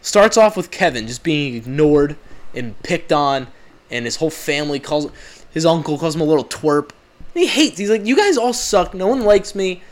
starts 0.00 0.38
off 0.38 0.56
with 0.56 0.70
Kevin 0.70 1.06
just 1.06 1.22
being 1.22 1.54
ignored 1.54 2.16
and 2.54 2.80
picked 2.82 3.12
on, 3.12 3.48
and 3.90 4.06
his 4.06 4.16
whole 4.16 4.30
family 4.30 4.78
calls 4.78 5.10
his 5.50 5.66
uncle 5.66 5.98
calls 5.98 6.14
him 6.14 6.22
a 6.22 6.24
little 6.24 6.44
twerp. 6.46 6.92
He 7.34 7.46
hates. 7.46 7.76
He's 7.76 7.90
like, 7.90 8.06
"You 8.06 8.16
guys 8.16 8.38
all 8.38 8.54
suck. 8.54 8.94
No 8.94 9.08
one 9.08 9.22
likes 9.22 9.54
me." 9.54 9.82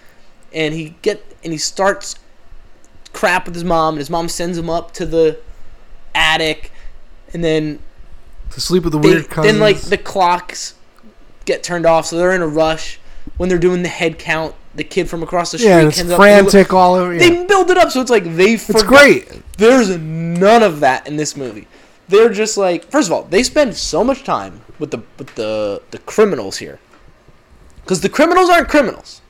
And 0.55 0.72
he 0.72 0.95
get 1.03 1.22
and 1.45 1.53
he 1.53 1.59
starts 1.59 2.16
crap 3.12 3.45
with 3.45 3.55
his 3.55 3.64
mom, 3.64 3.95
and 3.95 3.99
his 3.99 4.09
mom 4.09 4.31
sends 4.31 4.57
him 4.57 4.70
up 4.70 4.93
to 4.93 5.05
the 5.05 5.39
attic, 6.14 6.72
and 7.35 7.45
then 7.45 7.81
To 8.55 8.61
sleep 8.61 8.85
with 8.85 8.93
the 8.93 8.99
weird 8.99 9.29
then 9.31 9.59
like 9.59 9.81
the 9.81 9.99
clocks 9.99 10.75
get 11.45 11.63
turned 11.63 11.87
off, 11.87 12.07
so 12.07 12.17
they're 12.17 12.33
in 12.33 12.43
a 12.43 12.47
rush. 12.47 13.01
When 13.37 13.49
they're 13.49 13.59
doing 13.59 13.83
the 13.83 13.89
head 13.89 14.19
count, 14.19 14.55
the 14.75 14.85
kid 14.85 15.09
from 15.09 15.23
across 15.23 15.51
the 15.51 15.59
street 15.59 15.71
yeah, 15.71 15.87
it's 15.89 15.99
comes 15.99 16.11
up- 16.13 16.19
frantic 16.19 16.73
all 16.73 16.95
over. 16.95 17.13
Yeah. 17.13 17.19
They 17.19 17.47
build 17.47 17.71
it 17.71 17.79
up 17.79 17.91
so 17.91 18.01
it's 18.01 18.11
like 18.11 18.25
they. 18.37 18.55
it's 18.55 18.83
great. 18.83 19.43
There's 19.59 19.97
none 19.99 20.63
of 20.63 20.81
that 20.81 21.07
in 21.07 21.17
this 21.17 21.37
movie. 21.37 21.67
They're 22.09 22.31
just 22.31 22.57
like, 22.57 22.85
first 22.85 23.09
of 23.09 23.13
all, 23.13 23.23
they 23.25 23.43
spend 23.43 23.77
so 23.77 24.05
much 24.05 24.25
time 24.25 24.61
with 24.79 24.91
the 24.91 25.03
with 25.19 25.35
the 25.35 25.83
the 25.91 25.99
criminals 25.99 26.59
here, 26.59 26.79
because 27.83 28.03
the 28.03 28.09
criminals 28.09 28.51
aren't 28.51 28.69
criminals. 28.69 29.21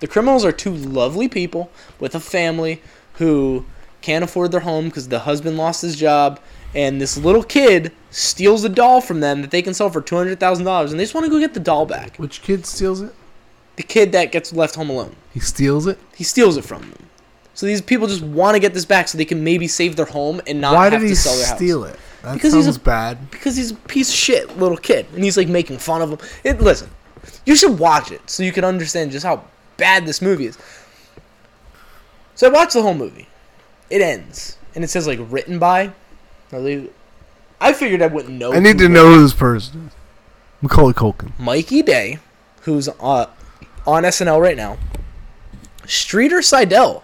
The 0.00 0.06
criminals 0.08 0.44
are 0.44 0.52
two 0.52 0.72
lovely 0.72 1.28
people 1.28 1.70
with 2.00 2.14
a 2.14 2.20
family 2.20 2.82
who 3.14 3.64
can't 4.00 4.24
afford 4.24 4.50
their 4.50 4.60
home 4.60 4.86
because 4.86 5.08
the 5.08 5.20
husband 5.20 5.56
lost 5.56 5.82
his 5.82 5.96
job, 5.96 6.40
and 6.74 7.00
this 7.00 7.16
little 7.16 7.42
kid 7.42 7.92
steals 8.10 8.64
a 8.64 8.68
doll 8.68 9.00
from 9.00 9.20
them 9.20 9.42
that 9.42 9.50
they 9.50 9.62
can 9.62 9.74
sell 9.74 9.90
for 9.90 10.00
two 10.00 10.16
hundred 10.16 10.38
thousand 10.40 10.64
dollars, 10.64 10.90
and 10.90 10.98
they 11.00 11.04
just 11.04 11.14
want 11.14 11.24
to 11.26 11.30
go 11.30 11.38
get 11.38 11.54
the 11.54 11.60
doll 11.60 11.86
back. 11.86 12.16
Which 12.16 12.42
kid 12.42 12.66
steals 12.66 13.00
it? 13.00 13.14
The 13.76 13.82
kid 13.82 14.12
that 14.12 14.32
gets 14.32 14.52
left 14.52 14.74
home 14.74 14.90
alone. 14.90 15.16
He 15.32 15.40
steals 15.40 15.86
it. 15.86 15.98
He 16.14 16.24
steals 16.24 16.56
it 16.56 16.64
from 16.64 16.82
them. 16.82 17.06
So 17.54 17.66
these 17.66 17.80
people 17.82 18.06
just 18.06 18.22
want 18.22 18.54
to 18.54 18.60
get 18.60 18.74
this 18.74 18.84
back 18.84 19.08
so 19.08 19.16
they 19.18 19.24
can 19.24 19.44
maybe 19.44 19.68
save 19.68 19.96
their 19.96 20.06
home 20.06 20.40
and 20.46 20.60
not 20.60 20.74
Why 20.74 20.84
have 20.90 21.00
did 21.00 21.02
he 21.02 21.08
to 21.08 21.16
sell 21.16 21.36
their 21.36 21.46
house. 21.46 21.56
steal 21.56 21.84
it? 21.84 21.98
That 22.22 22.34
Because 22.34 22.52
he's 22.54 22.66
a- 22.76 22.78
bad. 22.80 23.30
Because 23.30 23.56
he's 23.56 23.70
a 23.72 23.74
piece 23.74 24.08
of 24.08 24.14
shit 24.14 24.58
little 24.58 24.76
kid, 24.76 25.06
and 25.14 25.22
he's 25.24 25.36
like 25.36 25.48
making 25.48 25.78
fun 25.78 26.00
of 26.02 26.10
him. 26.10 26.18
It, 26.44 26.60
listen, 26.60 26.88
you 27.46 27.56
should 27.56 27.78
watch 27.78 28.10
it 28.12 28.20
so 28.28 28.42
you 28.42 28.52
can 28.52 28.64
understand 28.64 29.10
just 29.10 29.24
how 29.26 29.44
bad 29.76 30.06
this 30.06 30.22
movie 30.22 30.46
is. 30.46 30.56
So 32.34 32.46
I 32.48 32.50
watched 32.50 32.72
the 32.74 32.82
whole 32.82 32.94
movie. 32.94 33.28
It 33.90 34.00
ends, 34.00 34.56
and 34.74 34.82
it 34.84 34.88
says 34.88 35.06
like 35.06 35.18
written 35.22 35.58
by. 35.58 35.92
I 37.60 37.72
figured 37.72 38.02
I 38.02 38.06
wouldn't 38.06 38.38
know. 38.38 38.52
I 38.52 38.58
need 38.60 38.78
to 38.78 38.88
know 38.88 39.14
who 39.14 39.22
this 39.22 39.32
person 39.32 39.86
is. 39.86 39.92
Macaulay 40.60 40.92
Culkin. 40.92 41.32
Mikey 41.38 41.82
Day, 41.82 42.18
who's 42.62 42.88
uh, 42.88 43.26
on 43.86 44.02
SNL 44.04 44.40
right 44.40 44.56
now. 44.56 44.78
Streeter 45.86 46.42
Seidel. 46.42 47.02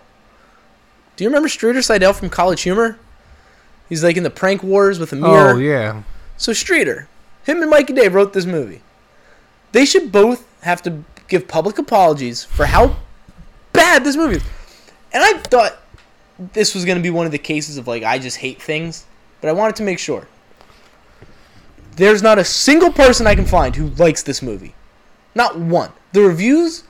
Do 1.16 1.24
you 1.24 1.30
remember 1.30 1.48
Streeter 1.48 1.82
Seidel 1.82 2.12
from 2.12 2.30
College 2.30 2.62
Humor? 2.62 2.98
He's 3.88 4.04
like 4.04 4.16
in 4.16 4.22
the 4.22 4.30
prank 4.30 4.62
wars 4.62 4.98
with 4.98 5.12
Amir. 5.12 5.50
Oh 5.50 5.56
yeah. 5.56 6.02
So 6.36 6.52
Streeter, 6.52 7.08
him 7.44 7.60
and 7.62 7.70
Mikey 7.70 7.94
Day 7.94 8.08
wrote 8.08 8.32
this 8.32 8.46
movie. 8.46 8.82
They 9.72 9.84
should 9.84 10.12
both 10.12 10.46
have 10.62 10.82
to 10.82 11.02
give 11.26 11.48
public 11.48 11.78
apologies 11.78 12.44
for 12.44 12.66
how 12.66 12.96
bad 13.72 14.04
this 14.04 14.16
movie 14.16 14.36
is. 14.36 14.44
And 15.12 15.22
I 15.24 15.38
thought 15.38 15.78
this 16.52 16.74
was 16.74 16.84
going 16.84 16.98
to 16.98 17.02
be 17.02 17.10
one 17.10 17.26
of 17.26 17.32
the 17.32 17.38
cases 17.38 17.78
of 17.78 17.88
like 17.88 18.02
I 18.02 18.18
just 18.18 18.36
hate 18.36 18.62
things, 18.62 19.06
but 19.40 19.48
I 19.48 19.52
wanted 19.52 19.76
to 19.76 19.82
make 19.82 19.98
sure. 19.98 20.26
There's 21.96 22.22
not 22.22 22.38
a 22.38 22.44
single 22.44 22.92
person 22.92 23.26
I 23.26 23.34
can 23.34 23.44
find 23.44 23.74
who 23.74 23.88
likes 23.90 24.22
this 24.22 24.42
movie. 24.42 24.74
Not 25.34 25.58
one. 25.58 25.92
The 26.12 26.22
reviews 26.22 26.84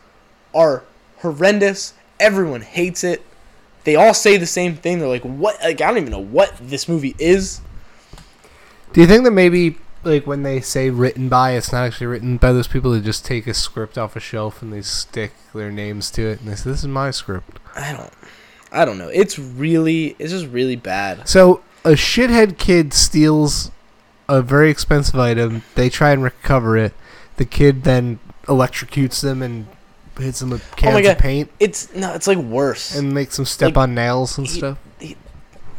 are 0.55 0.85
horrendous. 1.19 1.95
Everyone 2.21 2.61
hates 2.61 3.05
it. 3.05 3.23
They 3.85 3.97
all 3.97 4.13
say 4.13 4.37
the 4.37 4.47
same 4.47 4.75
thing. 4.77 4.99
They're 4.99 5.09
like, 5.09 5.23
"What? 5.23 5.59
Like, 5.63 5.81
I 5.81 5.89
don't 5.89 5.99
even 5.99 6.11
know 6.11 6.19
what 6.19 6.53
this 6.61 6.89
movie 6.89 7.15
is." 7.19 7.61
Do 8.93 9.01
you 9.01 9.07
think 9.07 9.25
that 9.25 9.31
maybe 9.31 9.79
like 10.05 10.27
when 10.27 10.43
they 10.43 10.61
say 10.61 10.91
written 10.91 11.29
by, 11.29 11.53
it's 11.53 11.73
not 11.73 11.85
actually 11.85 12.07
written 12.07 12.37
by 12.37 12.53
those 12.53 12.69
people 12.69 12.93
that 12.93 13.05
just 13.05 13.25
take 13.25 13.47
a 13.47 13.55
script 13.55 13.99
off 13.99 14.17
a 14.17 14.21
shelf 14.21 14.63
and 14.63 14.73
they 14.73 14.83
stick 14.83 15.33
their 15.55 15.71
names 15.71 16.11
to 16.13 16.23
it 16.23 16.41
and 16.41 16.49
they 16.49 16.55
say 16.55 16.71
this 16.71 16.81
is 16.81 16.89
my 16.89 17.11
script. 17.11 17.59
I 17.75 17.93
don't 17.93 18.13
I 18.71 18.85
don't 18.85 18.99
know. 18.99 19.09
It's 19.09 19.39
really 19.39 20.17
it's 20.19 20.33
just 20.33 20.47
really 20.47 20.77
bad. 20.77 21.29
So 21.29 21.63
a 21.89 21.93
shithead 21.93 22.59
kid 22.59 22.93
steals 22.93 23.71
a 24.29 24.43
very 24.43 24.71
expensive 24.71 25.17
item. 25.19 25.63
They 25.75 25.89
try 25.89 26.11
and 26.13 26.23
recover 26.23 26.77
it. 26.77 26.93
The 27.37 27.45
kid 27.45 27.85
then 27.85 28.19
electrocutes 28.45 29.21
them 29.23 29.43
and 29.43 29.67
hits 30.19 30.41
them 30.41 30.51
with 30.51 30.63
cans 30.77 30.97
Oh 30.97 31.01
my 31.01 31.11
of 31.13 31.19
paint 31.19 31.51
It's 31.61 31.95
no, 31.95 32.13
it's 32.15 32.27
like 32.27 32.39
worse. 32.39 32.95
and 32.97 33.15
makes 33.15 33.37
them 33.37 33.45
step 33.45 33.77
Like, 33.77 33.85
on 33.85 33.95
nails 33.95 34.37
and 34.39 34.47
he- 34.49 34.59
stuff. 34.59 34.79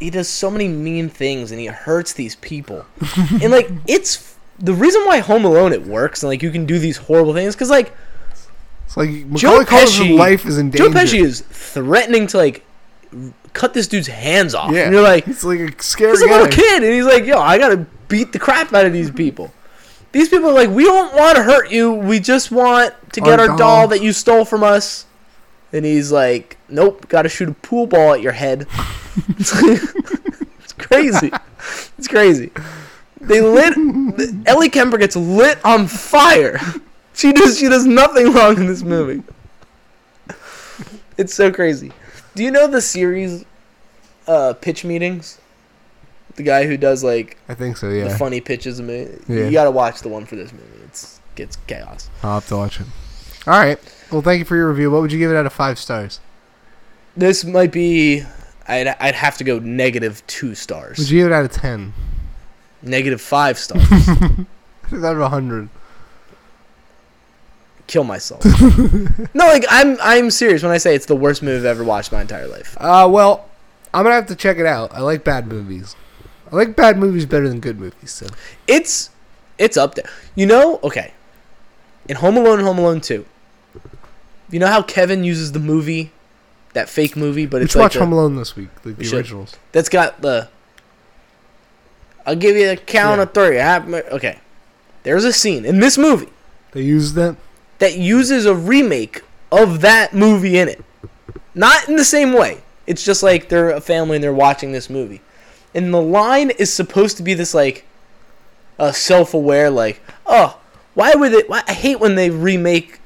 he 0.00 0.08
does 0.10 0.28
so 0.28 0.50
many 0.50 0.66
mean 0.66 1.08
things 1.10 1.50
and 1.52 1.60
he 1.60 1.66
hurts 1.66 2.14
these 2.14 2.36
people. 2.36 2.86
and 3.42 3.50
like 3.52 3.70
it's 3.86 4.34
the 4.58 4.72
reason 4.72 5.04
why 5.04 5.18
Home 5.18 5.44
Alone 5.44 5.72
it 5.74 5.86
works 5.86 6.22
and 6.22 6.30
like 6.30 6.42
you 6.42 6.50
can 6.50 6.64
do 6.64 6.78
these 6.78 6.96
horrible 6.96 7.34
things 7.34 7.54
cuz 7.54 7.68
like 7.70 7.92
It's 8.86 8.96
like 8.96 9.10
Joe 9.34 9.58
Macaulay 9.60 9.64
Culkin's 9.66 9.98
Pesci- 9.98 10.16
life 10.16 10.46
is 10.46 10.56
in 10.58 10.70
danger. 10.70 10.88
Joe. 10.88 10.94
Pesci 10.98 11.22
is 11.22 11.40
threatening 11.50 12.26
to 12.28 12.36
like 12.38 12.64
cut 13.52 13.74
this 13.74 13.86
dude's 13.88 14.06
hands 14.08 14.54
off. 14.54 14.72
yeah, 14.72 14.82
And 14.84 14.92
you're 14.94 15.02
like 15.02 15.24
he's 15.24 15.44
like 15.44 15.60
a 15.60 15.82
scary 15.82 16.12
he's 16.12 16.22
a 16.22 16.26
guy. 16.26 16.32
little 16.32 16.48
kid 16.48 16.82
and 16.82 16.92
he's 16.92 17.04
like, 17.04 17.24
"Yo, 17.24 17.38
I 17.38 17.58
got 17.58 17.68
to 17.70 17.78
beat 18.08 18.32
the 18.32 18.38
crap 18.38 18.72
out 18.72 18.86
of 18.86 18.92
these 18.92 19.10
people." 19.10 19.52
These 20.12 20.28
people 20.28 20.50
are 20.50 20.54
like, 20.54 20.70
"We 20.70 20.84
don't 20.84 21.14
want 21.14 21.36
to 21.36 21.42
hurt 21.42 21.70
you. 21.70 21.92
We 21.92 22.20
just 22.20 22.50
want 22.50 22.94
to 23.12 23.20
get 23.20 23.38
Our 23.40 23.48
our, 23.50 23.56
doll." 23.56 23.58
doll 23.58 23.88
that 23.88 24.02
you 24.02 24.12
stole 24.12 24.44
from 24.44 24.62
us." 24.62 25.06
And 25.72 25.84
he's 25.84 26.10
like, 26.10 26.56
"Nope, 26.68 27.08
got 27.08 27.22
to 27.22 27.28
shoot 27.28 27.48
a 27.48 27.52
pool 27.52 27.86
ball 27.86 28.12
at 28.14 28.20
your 28.20 28.32
head." 28.32 28.66
it's 29.38 30.72
crazy. 30.78 31.30
It's 31.98 32.08
crazy. 32.08 32.50
They 33.20 33.40
lit 33.40 33.74
Ellie 34.46 34.70
Kemper 34.70 34.98
gets 34.98 35.14
lit 35.16 35.62
on 35.64 35.86
fire. 35.86 36.58
She 37.14 37.32
does 37.32 37.58
she 37.58 37.68
does 37.68 37.84
nothing 37.86 38.32
wrong 38.32 38.56
in 38.56 38.66
this 38.66 38.82
movie. 38.82 39.22
It's 41.18 41.34
so 41.34 41.52
crazy. 41.52 41.92
Do 42.34 42.44
you 42.44 42.50
know 42.50 42.66
the 42.66 42.80
series 42.80 43.44
uh 44.26 44.54
pitch 44.54 44.84
meetings? 44.84 45.40
The 46.36 46.42
guy 46.42 46.66
who 46.66 46.76
does 46.76 47.02
like 47.02 47.36
I 47.48 47.54
think 47.54 47.76
so. 47.76 47.90
Yeah. 47.90 48.04
The 48.08 48.16
funny 48.18 48.40
pitches 48.40 48.78
of 48.78 48.86
me. 48.86 49.08
Yeah. 49.28 49.46
You 49.46 49.52
gotta 49.52 49.70
watch 49.70 50.00
the 50.00 50.08
one 50.08 50.26
for 50.26 50.36
this 50.36 50.52
movie. 50.52 50.64
It's 50.84 51.20
gets 51.34 51.56
chaos. 51.66 52.08
I'll 52.22 52.34
have 52.34 52.48
to 52.48 52.56
watch 52.56 52.80
it. 52.80 52.86
All 53.46 53.58
right. 53.58 53.78
Well, 54.12 54.22
thank 54.22 54.38
you 54.40 54.44
for 54.44 54.56
your 54.56 54.68
review. 54.68 54.90
What 54.90 55.02
would 55.02 55.12
you 55.12 55.18
give 55.18 55.30
it 55.30 55.36
out 55.36 55.46
of 55.46 55.52
five 55.52 55.78
stars? 55.78 56.20
This 57.16 57.44
might 57.44 57.72
be 57.72 58.24
I'd 58.68 58.86
I'd 58.86 59.14
have 59.14 59.36
to 59.38 59.44
go 59.44 59.58
negative 59.58 60.24
two 60.26 60.54
stars. 60.54 60.98
Would 60.98 61.10
you 61.10 61.20
give 61.20 61.26
it 61.26 61.32
out 61.34 61.44
of 61.44 61.52
ten? 61.52 61.92
Negative 62.82 63.20
five 63.20 63.58
stars. 63.58 63.84
out 64.08 64.46
of 64.92 65.20
a 65.20 65.28
hundred. 65.28 65.68
Kill 67.90 68.04
myself. 68.04 68.44
no, 69.34 69.46
like 69.46 69.64
I'm 69.68 69.98
I'm 70.00 70.30
serious 70.30 70.62
when 70.62 70.70
I 70.70 70.78
say 70.78 70.94
it's 70.94 71.06
the 71.06 71.16
worst 71.16 71.42
movie 71.42 71.56
I've 71.58 71.64
ever 71.64 71.82
watched 71.82 72.12
my 72.12 72.20
entire 72.20 72.46
life. 72.46 72.76
Uh, 72.80 73.08
well, 73.10 73.48
I'm 73.92 74.04
gonna 74.04 74.14
have 74.14 74.26
to 74.28 74.36
check 74.36 74.58
it 74.58 74.66
out. 74.66 74.94
I 74.94 75.00
like 75.00 75.24
bad 75.24 75.48
movies. 75.48 75.96
I 76.52 76.54
like 76.54 76.76
bad 76.76 76.98
movies 76.98 77.26
better 77.26 77.48
than 77.48 77.58
good 77.58 77.80
movies. 77.80 78.12
So 78.12 78.28
It's 78.68 79.10
it's 79.58 79.76
up 79.76 79.96
there. 79.96 80.08
You 80.36 80.46
know, 80.46 80.78
okay. 80.84 81.12
In 82.08 82.14
Home 82.18 82.36
Alone 82.36 82.58
and 82.60 82.66
Home 82.68 82.78
Alone 82.78 83.00
2. 83.00 83.26
You 84.52 84.58
know 84.60 84.68
how 84.68 84.82
Kevin 84.82 85.24
uses 85.24 85.50
the 85.50 85.58
movie, 85.58 86.12
that 86.74 86.88
fake 86.88 87.16
movie, 87.16 87.44
but 87.46 87.58
we 87.58 87.64
it's 87.64 87.72
should 87.72 87.80
like 87.80 87.86
watch 87.86 87.94
the- 87.94 88.00
Home 88.00 88.12
Alone 88.12 88.36
this 88.36 88.54
week. 88.54 88.68
The, 88.82 88.90
We 88.90 88.94
the 88.94 89.04
should. 89.04 89.18
originals. 89.18 89.56
that's 89.72 89.88
got 89.88 90.20
the 90.22 90.48
I'll 92.24 92.36
give 92.36 92.54
you 92.56 92.70
a 92.70 92.76
count 92.76 93.18
Yeah. 93.18 93.22
of 93.24 93.34
3. 93.34 93.60
I 93.60 93.78
okay. 94.12 94.38
There's 95.02 95.24
a 95.24 95.32
scene 95.32 95.64
in 95.64 95.80
this 95.80 95.98
movie 95.98 96.28
They 96.70 96.82
use 96.82 97.14
that. 97.14 97.34
That 97.80 97.96
uses 97.96 98.46
a 98.46 98.54
remake 98.54 99.22
of 99.50 99.80
that 99.80 100.14
movie 100.14 100.58
in 100.58 100.68
it. 100.68 100.84
Not 101.54 101.88
in 101.88 101.96
the 101.96 102.04
same 102.04 102.32
way. 102.32 102.62
It's 102.86 103.04
just 103.04 103.22
like 103.22 103.48
they're 103.48 103.70
a 103.70 103.80
family 103.80 104.16
and 104.16 104.24
they're 104.24 104.32
watching 104.32 104.72
this 104.72 104.88
movie. 104.88 105.20
And 105.74 105.92
the 105.92 106.00
line 106.00 106.50
is 106.50 106.72
supposed 106.72 107.16
to 107.16 107.22
be 107.22 107.34
this 107.34 107.54
like 107.54 107.84
uh, 108.78 108.92
self-aware 108.92 109.70
like, 109.70 110.00
"Oh, 110.26 110.58
why 110.94 111.14
would 111.14 111.32
it 111.32 111.48
why, 111.48 111.62
I 111.66 111.72
hate 111.72 112.00
when 112.00 112.14
they 112.14 112.30
remake 112.30 113.00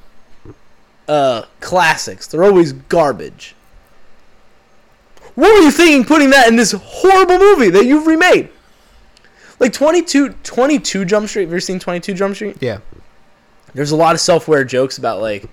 uh 1.08 1.42
classics. 1.60 2.26
They're 2.26 2.44
always 2.44 2.72
garbage." 2.72 3.54
What 5.34 5.52
were 5.52 5.64
you 5.64 5.70
thinking 5.70 6.04
putting 6.04 6.30
that 6.30 6.48
in 6.48 6.56
this 6.56 6.72
horrible 6.72 7.38
movie 7.38 7.70
that 7.70 7.86
you've 7.86 8.06
remade? 8.06 8.50
Like 9.58 9.72
22 9.72 10.30
22 10.44 11.04
Jump 11.04 11.28
Street. 11.28 11.42
Have 11.42 11.50
you 11.50 11.54
ever 11.54 11.60
seen 11.60 11.78
22 11.78 12.14
Jump 12.14 12.34
Street? 12.36 12.56
Yeah. 12.60 12.78
There's 13.74 13.90
a 13.90 13.96
lot 13.96 14.14
of 14.14 14.20
self-aware 14.20 14.64
jokes 14.64 14.98
about 14.98 15.20
like 15.20 15.48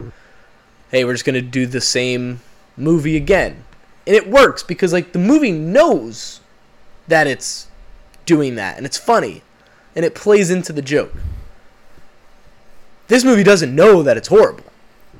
hey 0.91 1.03
we're 1.03 1.13
just 1.13 1.25
gonna 1.25 1.41
do 1.41 1.65
the 1.65 1.81
same 1.81 2.39
movie 2.77 3.15
again. 3.15 3.63
And 4.07 4.15
it 4.15 4.29
works 4.29 4.63
because 4.63 4.93
like 4.93 5.13
the 5.13 5.19
movie 5.19 5.51
knows 5.51 6.39
that 7.07 7.27
it's 7.27 7.67
doing 8.25 8.55
that 8.55 8.77
and 8.77 8.85
it's 8.85 8.97
funny 8.97 9.41
and 9.95 10.05
it 10.05 10.15
plays 10.15 10.49
into 10.49 10.73
the 10.73 10.81
joke. 10.81 11.13
This 13.07 13.23
movie 13.23 13.43
doesn't 13.43 13.75
know 13.75 14.03
that 14.03 14.17
it's 14.17 14.29
horrible. 14.29 14.63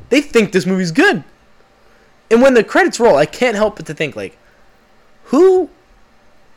They 0.10 0.22
think 0.22 0.52
this 0.52 0.66
movie's 0.66 0.92
good. 0.92 1.24
And 2.30 2.42
when 2.42 2.54
the 2.54 2.64
credits 2.64 3.00
roll 3.00 3.18
i 3.18 3.26
can't 3.26 3.58
help 3.58 3.76
but 3.76 3.86
to 3.88 3.94
think 3.94 4.16
like 4.16 4.38
who 5.26 5.70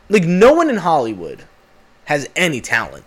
like 0.09 0.23
no 0.23 0.53
one 0.53 0.69
in 0.69 0.77
hollywood 0.77 1.43
has 2.05 2.29
any 2.35 2.61
talent 2.61 3.03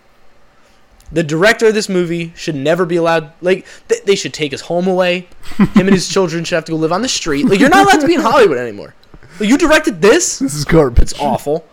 the 1.11 1.23
director 1.23 1.67
of 1.67 1.73
this 1.73 1.89
movie 1.89 2.33
should 2.35 2.55
never 2.55 2.85
be 2.85 2.95
allowed. 2.95 3.31
Like 3.41 3.65
th- 3.87 4.03
they 4.03 4.15
should 4.15 4.33
take 4.33 4.51
his 4.51 4.61
home 4.61 4.87
away. 4.87 5.27
Him 5.57 5.69
and 5.87 5.89
his 5.93 6.07
children 6.13 6.43
should 6.43 6.55
have 6.55 6.65
to 6.65 6.71
go 6.73 6.77
live 6.77 6.91
on 6.91 7.01
the 7.01 7.09
street. 7.09 7.45
Like 7.47 7.59
you're 7.59 7.69
not 7.69 7.85
allowed 7.87 8.01
to 8.01 8.07
be 8.07 8.15
in 8.15 8.21
Hollywood 8.21 8.57
anymore. 8.57 8.93
Like, 9.39 9.49
you 9.49 9.57
directed 9.57 10.01
this. 10.01 10.39
This 10.39 10.53
is 10.53 10.65
garbage. 10.65 11.01
It's 11.01 11.19
awful. 11.19 11.65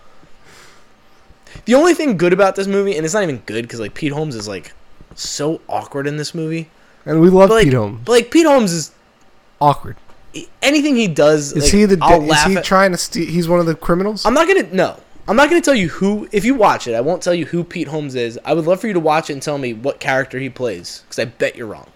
The 1.65 1.75
only 1.75 1.95
thing 1.95 2.17
good 2.17 2.33
about 2.33 2.55
this 2.57 2.67
movie, 2.67 2.97
and 2.97 3.05
it's 3.05 3.15
not 3.15 3.23
even 3.25 3.39
good 3.47 3.63
because 3.63 3.81
like 3.81 3.95
Pete 3.95 4.13
Holmes 4.13 4.35
is 4.37 4.47
like 4.47 4.73
so 5.15 5.61
awkward 5.69 6.07
in 6.07 6.17
this 6.17 6.35
movie. 6.35 6.69
And 7.05 7.21
we 7.21 7.29
love 7.29 7.49
But 7.49 7.55
like, 7.57 7.65
Pete 7.65 7.75
Holmes. 7.75 8.01
but 8.05 8.13
like 8.13 8.31
Pete 8.31 8.47
Holmes 8.47 8.73
is 8.73 8.93
Awkward. 9.61 9.97
anything 10.61 10.97
he 10.97 11.09
does. 11.09 11.53
Is 11.53 11.65
like, 11.65 11.73
he 11.73 11.85
the? 11.87 11.99
I'll 12.03 12.23
is 12.31 12.43
he 12.45 12.57
at. 12.57 12.65
trying 12.65 12.93
to 12.93 12.99
steal? 12.99 13.27
He's 13.27 13.49
one 13.49 13.59
of 13.59 13.67
the 13.67 13.75
criminals. 13.75 14.25
I'm 14.27 14.35
not 14.35 14.47
gonna 14.47 14.65
no. 14.73 15.01
I'm 15.29 15.37
not 15.37 15.49
gonna 15.49 15.61
tell 15.61 15.75
you 15.75 15.89
who. 15.89 16.29
If 16.31 16.45
you 16.45 16.55
watch 16.55 16.87
it, 16.87 16.95
I 16.95 17.01
won't 17.01 17.23
tell 17.23 17.35
you 17.35 17.47
who 17.47 17.65
Pete 17.65 17.89
Holmes 17.89 18.15
is. 18.15 18.39
I 18.45 18.55
would 18.55 18.65
love 18.65 18.81
for 18.81 18.87
you 18.87 18.93
to 18.93 19.01
watch 19.01 19.29
it 19.29 19.33
and 19.35 19.43
tell 19.43 19.59
me 19.59 19.73
what 19.73 19.99
character 19.99 20.39
he 20.39 20.49
plays 20.49 21.03
because 21.03 21.19
I 21.19 21.25
bet 21.25 21.57
you're 21.57 21.67
wrong. 21.67 21.89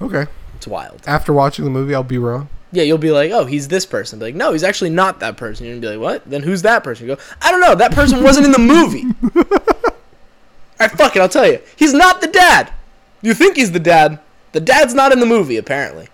okay. 0.00 0.26
It's 0.56 0.66
wild. 0.66 1.02
After 1.06 1.32
watching 1.32 1.64
the 1.64 1.70
movie, 1.70 1.94
I'll 1.94 2.02
be 2.02 2.18
wrong. 2.18 2.48
Yeah, 2.70 2.84
you'll 2.84 2.96
be 2.98 3.10
like, 3.10 3.30
oh, 3.32 3.44
he's 3.44 3.68
this 3.68 3.84
person. 3.84 4.18
Be 4.18 4.26
like, 4.26 4.34
no, 4.34 4.52
he's 4.52 4.62
actually 4.62 4.90
not 4.90 5.20
that 5.20 5.36
person. 5.36 5.66
You're 5.66 5.74
gonna 5.74 5.80
be 5.80 5.96
like, 5.98 6.00
what? 6.00 6.30
Then 6.30 6.42
who's 6.42 6.62
that 6.62 6.82
person? 6.82 7.06
You 7.06 7.16
go, 7.16 7.22
I 7.42 7.50
don't 7.50 7.60
know. 7.60 7.74
That 7.74 7.92
person 7.92 8.22
wasn't 8.22 8.46
in 8.46 8.52
the 8.52 8.58
movie. 8.58 9.04
All 9.36 10.88
right, 10.88 10.90
fuck 10.90 11.14
it. 11.14 11.20
I'll 11.20 11.28
tell 11.28 11.46
you. 11.46 11.60
He's 11.76 11.92
not 11.92 12.20
the 12.20 12.28
dad. 12.28 12.72
You 13.20 13.34
think 13.34 13.56
he's 13.56 13.72
the 13.72 13.80
dad? 13.80 14.18
The 14.52 14.60
dad's 14.60 14.94
not 14.94 15.12
in 15.12 15.20
the 15.20 15.26
movie, 15.26 15.56
apparently. 15.56 16.08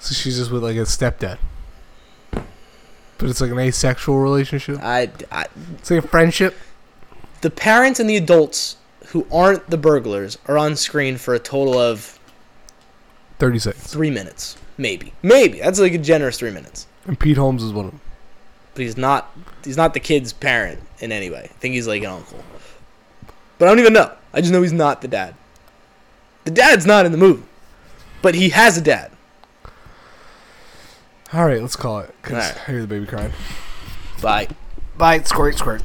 So 0.00 0.14
she's 0.14 0.38
just 0.38 0.50
with 0.50 0.62
like 0.62 0.76
a 0.76 0.80
stepdad. 0.80 1.38
But 3.18 3.30
it's 3.30 3.40
like 3.40 3.50
an 3.50 3.58
asexual 3.58 4.18
relationship. 4.18 4.78
I, 4.80 5.10
I, 5.32 5.46
It's 5.78 5.90
like 5.90 6.04
a 6.04 6.08
friendship. 6.08 6.56
the 7.40 7.50
parents 7.50 7.98
and 8.00 8.08
the 8.08 8.16
adults 8.16 8.76
who 9.08 9.26
aren't 9.32 9.68
the 9.70 9.76
burglars 9.78 10.38
are 10.46 10.56
on 10.58 10.76
screen 10.76 11.16
for 11.16 11.34
a 11.34 11.38
total 11.38 11.78
of 11.78 12.18
Thirty 13.38 13.58
seconds. 13.58 13.92
three 13.92 14.10
minutes, 14.10 14.56
maybe. 14.76 15.12
Maybe 15.22 15.58
that's 15.60 15.78
like 15.80 15.92
a 15.94 15.98
generous 15.98 16.38
three 16.38 16.50
minutes. 16.50 16.86
And 17.06 17.18
Pete 17.18 17.36
Holmes 17.36 17.62
is 17.62 17.72
one 17.72 17.86
of 17.86 17.90
them. 17.92 18.00
But 18.74 18.82
he's 18.82 18.96
not. 18.96 19.36
He's 19.64 19.76
not 19.76 19.94
the 19.94 20.00
kid's 20.00 20.32
parent 20.32 20.80
in 21.00 21.10
any 21.12 21.30
way. 21.30 21.42
I 21.44 21.46
think 21.58 21.74
he's 21.74 21.86
like 21.88 22.02
an 22.02 22.10
uncle. 22.10 22.42
But 23.58 23.66
I 23.66 23.70
don't 23.72 23.78
even 23.80 23.92
know. 23.92 24.12
I 24.32 24.40
just 24.40 24.52
know 24.52 24.62
he's 24.62 24.72
not 24.72 25.00
the 25.02 25.08
dad. 25.08 25.34
The 26.44 26.50
dad's 26.52 26.86
not 26.86 27.04
in 27.06 27.12
the 27.12 27.18
movie, 27.18 27.42
but 28.22 28.34
he 28.36 28.50
has 28.50 28.76
a 28.76 28.80
dad. 28.80 29.10
All 31.32 31.44
right, 31.44 31.60
let's 31.60 31.76
call 31.76 32.00
it. 32.00 32.14
Cause 32.22 32.32
Alright. 32.32 32.68
I 32.68 32.70
hear 32.70 32.80
the 32.80 32.86
baby 32.86 33.06
crying. 33.06 33.32
Bye. 34.22 34.48
Bye. 34.96 35.20
Squirt. 35.22 35.56
Squirt. 35.56 35.82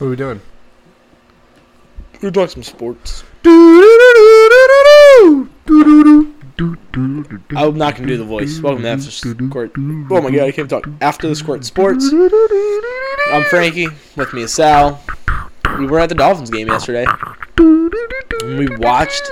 What 0.00 0.06
are 0.06 0.10
we 0.10 0.16
doing? 0.16 0.40
We're 2.22 2.30
talking 2.30 2.48
some 2.48 2.62
sports. 2.62 3.22
I'm 3.44 3.80
not 7.76 7.96
gonna 7.96 8.06
do 8.06 8.16
the 8.16 8.24
voice. 8.24 8.60
Welcome 8.60 8.84
to 8.84 8.88
After 8.88 9.04
the 9.04 9.46
Squirt. 9.46 9.72
Oh 9.76 10.22
my 10.22 10.30
god, 10.30 10.48
I 10.48 10.52
can't 10.52 10.70
talk. 10.70 10.88
After 11.02 11.28
the 11.28 11.36
Squirt 11.36 11.66
Sports. 11.66 12.10
I'm 13.30 13.44
Frankie. 13.50 13.88
With 14.16 14.32
me 14.32 14.44
is 14.44 14.54
Sal. 14.54 15.02
We 15.78 15.86
were 15.86 16.00
at 16.00 16.08
the 16.08 16.14
Dolphins 16.14 16.48
game 16.48 16.68
yesterday. 16.68 17.04
And 17.58 18.58
we 18.58 18.74
watched 18.78 19.30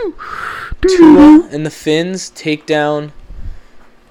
Tua 0.86 1.48
and 1.50 1.64
the 1.64 1.70
Finns 1.70 2.28
take 2.28 2.66
down 2.66 3.12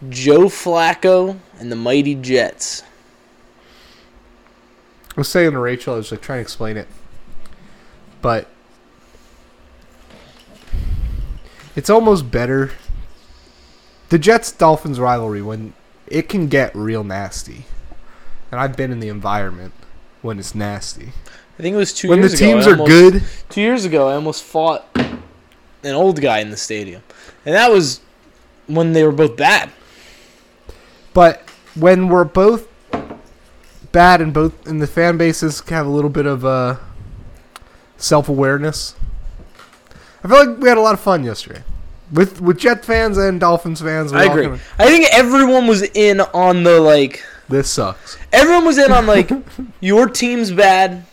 Joe 0.10 0.46
Flacco 0.46 1.38
and 1.60 1.72
the 1.72 1.76
mighty 1.76 2.16
Jets. 2.16 2.82
I 5.18 5.22
was 5.22 5.28
saying 5.30 5.54
to 5.54 5.60
Rachel, 5.60 5.96
I 5.96 5.98
was 5.98 6.12
like 6.12 6.22
trying 6.22 6.38
to 6.38 6.42
explain 6.44 6.78
it, 6.78 6.88
but 8.22 8.48
it's 11.76 11.90
almost 11.90 12.30
better. 12.30 12.70
The 14.10 14.20
Jets 14.20 14.52
Dolphins 14.52 15.00
rivalry 15.00 15.42
when 15.42 15.74
it 16.06 16.30
can 16.30 16.48
get 16.50 16.74
real 16.76 17.04
nasty, 17.04 17.66
and 18.52 18.62
I've 18.62 18.78
been 18.78 18.92
in 18.92 19.00
the 19.00 19.10
environment 19.10 19.74
when 20.22 20.38
it's 20.38 20.54
nasty. 20.54 21.14
I 21.58 21.64
think 21.64 21.74
it 21.74 21.78
was 21.78 21.94
two 21.96 22.10
when 22.10 22.22
the 22.22 22.28
ago. 22.28 22.36
teams 22.36 22.68
I 22.68 22.70
are 22.70 22.74
almost- 22.74 22.88
good, 22.92 23.24
Two 23.50 23.62
years 23.62 23.86
ago, 23.86 24.10
I 24.10 24.14
almost 24.14 24.44
fought 24.44 24.86
an 24.96 25.94
old 25.96 26.22
guy 26.22 26.40
in 26.42 26.52
the 26.52 26.58
stadium, 26.58 27.02
and 27.44 27.56
that 27.56 27.72
was 27.72 28.02
when 28.68 28.94
they 28.94 29.04
were 29.04 29.12
both 29.12 29.36
bad. 29.36 29.72
but 31.16 31.42
when 31.74 32.08
we're 32.10 32.24
both 32.24 32.68
bad 33.98 34.22
and 34.22 34.32
both 34.32 34.68
and 34.68 34.80
the 34.80 34.86
fan 34.86 35.18
bases 35.18 35.60
have 35.70 35.88
a 35.88 35.90
little 35.90 36.10
bit 36.12 36.28
of 36.28 36.46
uh, 36.46 36.76
self 37.98 38.30
awareness, 38.30 38.96
I 40.24 40.28
feel 40.28 40.46
like 40.46 40.60
we 40.60 40.70
had 40.70 40.78
a 40.78 40.82
lot 40.82 40.94
of 40.94 41.00
fun 41.00 41.24
yesterday 41.24 41.64
with 42.12 42.40
with 42.40 42.60
Jet 42.60 42.86
fans 42.86 43.18
and 43.18 43.40
Dolphins 43.40 43.82
fans. 43.82 44.14
I 44.14 44.26
agree. 44.26 44.44
kinda- 44.44 44.60
I 44.78 44.86
think 44.86 45.08
everyone 45.12 45.66
was 45.66 45.82
in 45.82 46.22
on 46.22 46.62
the 46.62 46.80
like. 46.80 47.24
this 47.50 47.72
sucks. 47.72 48.18
Everyone 48.32 48.66
was 48.66 48.78
in 48.78 48.92
on 48.92 49.08
like 49.08 49.32
your 49.80 50.08
team's 50.08 50.52
bad, 50.52 51.04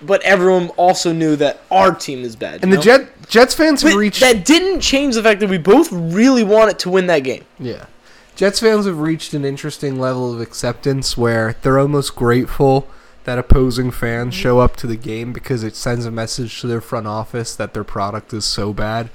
but 0.00 0.22
everyone 0.22 0.68
also 0.78 1.12
knew 1.12 1.36
that 1.36 1.60
our 1.70 1.94
team 1.94 2.24
is 2.24 2.34
bad. 2.34 2.62
And 2.62 2.70
you 2.70 2.78
the? 2.78 2.82
Jet 2.82 3.28
Jets 3.28 3.54
fans 3.54 3.82
But 3.82 3.94
reached 3.94 4.20
that 4.20 4.46
didn't 4.46 4.80
change 4.80 5.16
the 5.16 5.22
fact 5.22 5.40
that 5.40 5.50
we 5.50 5.58
both 5.58 5.92
really 5.92 6.44
wanted 6.44 6.78
to 6.80 6.88
win 6.90 7.08
that 7.08 7.20
game. 7.20 7.44
yeah. 7.58 7.84
Jets 8.34 8.60
fans 8.60 8.86
have 8.86 8.98
reached 8.98 9.34
an 9.34 9.44
interesting 9.44 10.00
level 10.00 10.32
of 10.32 10.40
acceptance 10.40 11.16
where 11.16 11.56
they're 11.62 11.78
almost 11.78 12.16
grateful 12.16 12.88
that 13.24 13.38
opposing 13.38 13.90
fans 13.90 14.34
show 14.34 14.58
up 14.58 14.74
to 14.76 14.86
the 14.86 14.96
game 14.96 15.32
because 15.32 15.62
it 15.62 15.76
sends 15.76 16.06
a 16.06 16.10
message 16.10 16.60
to 16.60 16.66
their 16.66 16.80
front 16.80 17.06
office 17.06 17.54
that 17.54 17.74
their 17.74 17.84
product 17.84 18.32
is 18.32 18.44
so 18.44 18.72
bad. 18.72 19.10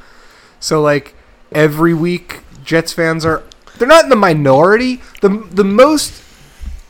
So 0.59 0.81
like 0.81 1.15
every 1.51 1.93
week 1.93 2.41
Jets 2.63 2.93
fans 2.93 3.25
are 3.25 3.43
they're 3.77 3.87
not 3.87 4.05
in 4.05 4.09
the 4.09 4.15
minority. 4.15 5.01
The 5.21 5.29
the 5.51 5.63
most 5.63 6.11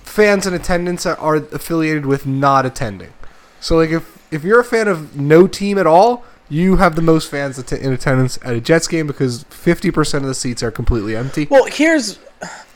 fans 0.04 0.46
in 0.46 0.54
attendance 0.54 1.06
are, 1.06 1.18
are 1.18 1.36
affiliated 1.36 2.06
with 2.06 2.26
not 2.26 2.66
attending. 2.66 3.14
So 3.60 3.78
like 3.78 3.90
if 3.90 4.18
if 4.32 4.44
you're 4.44 4.60
a 4.60 4.66
fan 4.66 4.88
of 4.88 5.16
no 5.16 5.48
team 5.48 5.78
at 5.78 5.88
all, 5.88 6.26
you 6.50 6.78
have 6.78 6.96
the 6.96 7.02
most 7.02 7.30
fans 7.30 7.58
att- 7.60 7.72
in 7.74 7.92
attendance 7.94 8.40
at 8.44 8.54
a 8.56 8.62
Jets 8.62 8.88
game 8.88 9.08
because 9.08 9.44
50% 9.46 10.16
of 10.16 10.24
the 10.28 10.34
seats 10.36 10.64
are 10.64 10.72
completely 10.72 11.16
empty. 11.16 11.48
Well, 11.50 11.66
here's 11.66 12.20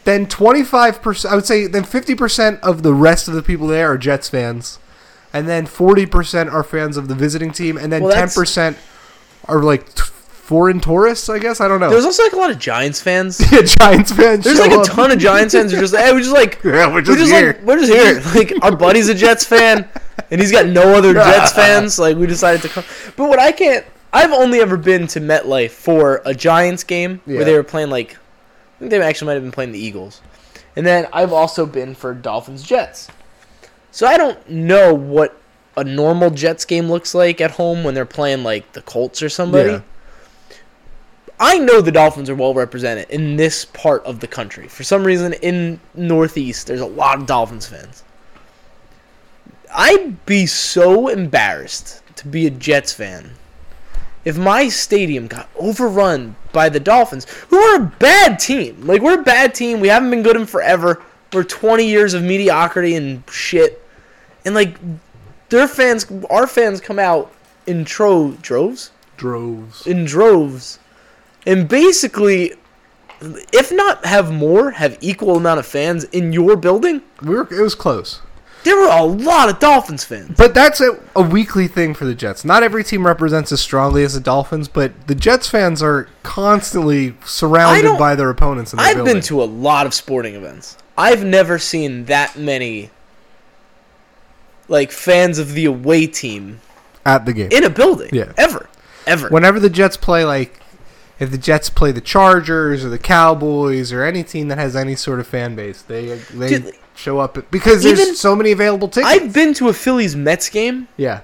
Then 0.04 0.26
25%, 0.26 1.26
I 1.32 1.36
would 1.36 1.46
say 1.46 1.68
then 1.68 1.84
50% 1.84 2.60
of 2.62 2.82
the 2.82 2.94
rest 2.94 3.28
of 3.28 3.36
the 3.36 3.44
people 3.44 3.68
there 3.68 3.92
are 3.92 3.98
Jets 4.00 4.30
fans. 4.30 4.80
And 5.34 5.48
then 5.48 5.66
40% 5.68 6.52
are 6.52 6.64
fans 6.64 6.98
of 6.98 7.08
the 7.08 7.16
visiting 7.16 7.52
team 7.52 7.78
and 7.78 7.92
then 7.94 8.04
Well, 8.04 8.12
10% 8.16 8.76
are 9.48 9.62
like 9.62 9.94
t- 9.94 10.02
foreign 10.04 10.80
tourists, 10.82 11.30
I 11.30 11.40
guess. 11.40 11.62
I 11.62 11.68
don't 11.68 11.80
know. 11.80 11.90
there's 11.90 12.04
also 12.04 12.24
like 12.24 12.34
a 12.34 12.38
lot 12.38 12.50
of 12.52 12.58
Giants 12.60 13.00
fans. 13.00 13.40
Yeah, 13.52 13.62
Giants 13.62 14.12
fans. 14.12 14.44
There's 14.44 14.60
like 14.60 14.72
a 14.72 14.80
up. 14.80 14.88
ton 14.88 15.12
of 15.12 15.20
Giants 15.20 15.54
fans 15.54 15.72
who 15.72 15.78
are 15.78 15.82
just 15.82 15.94
like, 15.94 16.04
hey, 16.04 16.14
we 16.14 16.20
just 16.22 16.34
like 16.34 16.60
Yeah, 16.66 16.88
we're 16.88 16.96
we're 16.96 17.02
just, 17.04 17.20
just 17.20 17.32
here. 17.32 17.48
like 17.54 17.62
we're 17.64 17.80
just 17.80 17.94
here. 17.94 18.22
Like 18.36 18.54
our 18.64 18.76
buddy's 18.76 19.08
a 19.08 19.14
Jets 19.14 19.46
fan, 19.46 19.88
and 20.32 20.42
he's 20.42 20.52
got 20.52 20.66
no 20.66 20.96
other 20.96 21.14
Jets 21.16 21.54
fans. 21.54 22.00
Like 22.00 22.18
we 22.18 22.26
decided 22.26 22.62
to 22.64 22.70
come. 22.70 22.84
But 23.16 23.30
what 23.30 23.40
I 23.40 23.52
can't, 23.52 23.86
I've 24.14 24.32
only 24.32 24.60
ever 24.60 24.78
been 24.78 25.08
to 25.08 25.20
MetLife 25.20 25.72
for 25.72 26.22
a 26.26 26.34
Giants 26.34 26.84
game 26.84 27.22
where 27.26 27.46
they 27.46 27.54
were 27.54 27.64
playing 27.64 27.90
like, 27.90 28.16
I 28.16 28.80
think 28.80 28.92
they 28.92 29.02
actually 29.02 29.28
might 29.28 29.34
have 29.34 29.44
been 29.44 29.52
playing 29.52 29.74
the 29.74 29.80
Eagles, 29.80 30.22
and 30.76 30.86
then 30.86 31.08
I've 31.14 31.34
also 31.34 31.66
been 31.66 31.94
for 31.94 32.14
Dolphins 32.14 32.64
Jets. 32.64 33.10
So 33.92 34.08
I 34.08 34.18
don't 34.18 34.50
know 34.50 34.94
what 34.94 35.38
a 35.78 35.84
normal 35.84 36.30
Jets 36.30 36.66
game 36.66 36.90
looks 36.90 37.14
like 37.14 37.42
at 37.42 37.52
home 37.52 37.84
when 37.84 37.94
they're 37.94 38.06
playing 38.06 38.44
like 38.44 38.72
the 38.74 38.82
Colts 38.82 39.22
or 39.22 39.30
somebody. 39.30 39.72
Yeah. 39.72 39.82
I 41.40 41.58
know 41.58 41.82
the 41.82 41.92
Dolphins 41.92 42.30
are 42.30 42.36
well 42.36 42.54
represented 42.54 43.10
in 43.10 43.36
this 43.36 43.66
part 43.66 44.04
of 44.04 44.20
the 44.20 44.28
country. 44.28 44.68
For 44.68 44.84
some 44.84 45.04
reason, 45.04 45.34
in 45.34 45.80
Northeast, 45.96 46.68
there's 46.68 46.82
a 46.82 46.86
lot 46.86 47.20
of 47.20 47.26
Dolphins 47.26 47.66
fans. 47.66 48.04
I'd 49.74 50.26
be 50.26 50.46
so 50.46 51.08
embarrassed 51.08 52.02
to 52.18 52.28
be 52.28 52.48
a 52.48 52.50
Jets 52.50 52.94
fan 52.94 53.32
if 54.24 54.38
my 54.38 54.70
stadium 54.70 55.28
got 55.28 55.50
overrun 55.56 56.36
by 56.52 56.70
the 56.70 56.80
Dolphins, 56.80 57.26
who 57.50 57.58
are 57.58 57.82
a 57.82 57.94
bad 58.00 58.38
team. 58.38 58.86
Like, 58.86 59.02
we're 59.02 59.20
a 59.20 59.24
bad 59.24 59.56
team. 59.56 59.80
We 59.80 59.88
haven't 59.88 60.12
been 60.12 60.22
good 60.22 60.36
in 60.36 60.46
forever. 60.46 61.02
We're 61.34 61.44
20 61.44 61.88
years 61.88 62.14
of 62.14 62.22
mediocrity 62.22 62.96
and 62.96 63.24
shit. 63.32 63.84
And, 64.46 64.54
like, 64.54 64.78
their 65.50 65.68
fans, 65.68 66.06
our 66.30 66.46
fans 66.46 66.82
come 66.82 67.00
out 67.00 67.34
in 67.66 67.86
tro- 67.86 68.38
droves? 68.42 68.92
droves. 69.22 69.86
in 69.86 70.04
droves 70.04 70.80
and 71.46 71.70
basically 71.70 72.54
if 73.54 73.72
not 73.72 74.04
have 74.04 74.34
more 74.34 74.72
have 74.72 74.98
equal 75.00 75.36
amount 75.36 75.60
of 75.60 75.66
fans 75.66 76.06
in 76.06 76.34
your 76.34 76.56
building 76.56 77.04
We 77.22 77.36
were, 77.36 77.48
it 77.54 77.62
was 77.62 77.76
close. 77.76 78.20
There 78.64 78.76
were 78.78 78.90
a 78.90 79.04
lot 79.04 79.50
of 79.50 79.60
dolphins 79.60 80.04
fans 80.04 80.36
But 80.38 80.54
that's 80.54 80.80
a, 80.82 81.00
a 81.16 81.22
weekly 81.22 81.68
thing 81.68 81.94
for 81.94 82.06
the 82.06 82.14
Jets. 82.16 82.46
Not 82.46 82.62
every 82.64 82.84
team 82.84 83.06
represents 83.06 83.52
as 83.52 83.60
strongly 83.62 84.04
as 84.04 84.14
the 84.14 84.20
Dolphins, 84.20 84.68
but 84.68 85.08
the 85.08 85.16
Jets 85.16 85.48
fans 85.50 85.82
are 85.82 86.08
constantly 86.24 87.16
surrounded 87.26 87.98
by 87.98 88.16
their 88.16 88.30
opponents 88.30 88.74
in 88.74 88.78
their 88.78 88.86
i've 88.88 88.96
building. 88.98 89.14
been 89.16 89.24
to 89.24 89.42
a 89.42 89.46
lot 89.46 89.86
of 89.86 89.94
sporting 89.94 90.36
events 90.36 90.78
i've 90.98 91.24
never 91.24 91.58
seen 91.58 92.06
that 92.06 92.38
many 92.38 92.90
like 94.68 94.92
fans 94.92 95.38
of 95.40 95.54
the 95.54 95.66
away 95.66 96.08
team 96.08 96.62
at 97.06 97.26
the 97.26 97.34
game. 97.34 97.50
in 97.52 97.64
a 97.64 97.70
building 97.70 98.10
Yeah. 98.14 98.32
ever 98.38 98.70
ever 99.08 99.30
Whenever 99.30 99.60
the 99.60 99.70
Jets 99.70 99.98
play, 99.98 100.24
like, 100.24 100.60
if 101.20 101.32
the 101.32 101.38
Jets 101.38 101.70
play 101.72 101.92
the 101.92 102.02
Chargers 102.02 102.86
or 102.86 102.90
the 102.90 103.00
Cowboys 103.00 103.92
or 103.92 104.04
any 104.04 104.24
team 104.24 104.48
that 104.50 104.58
has 104.60 104.76
any 104.76 104.96
sort 104.96 105.20
of 105.20 105.26
fan 105.28 105.56
base, 105.56 105.82
they 105.82 106.16
they 106.34 106.48
Dude, 106.50 106.76
show 107.02 107.20
up 107.20 107.38
because 107.52 107.82
there's 107.84 108.00
even- 108.00 108.16
so 108.16 108.36
many 108.36 108.52
available 108.52 108.88
tickets. 108.88 109.12
i've 109.12 109.34
been 109.34 109.54
to 109.56 109.70
a 109.70 109.74
phillies 109.74 110.16
mets 110.16 110.50
game 110.50 110.88
yeah, 110.98 111.22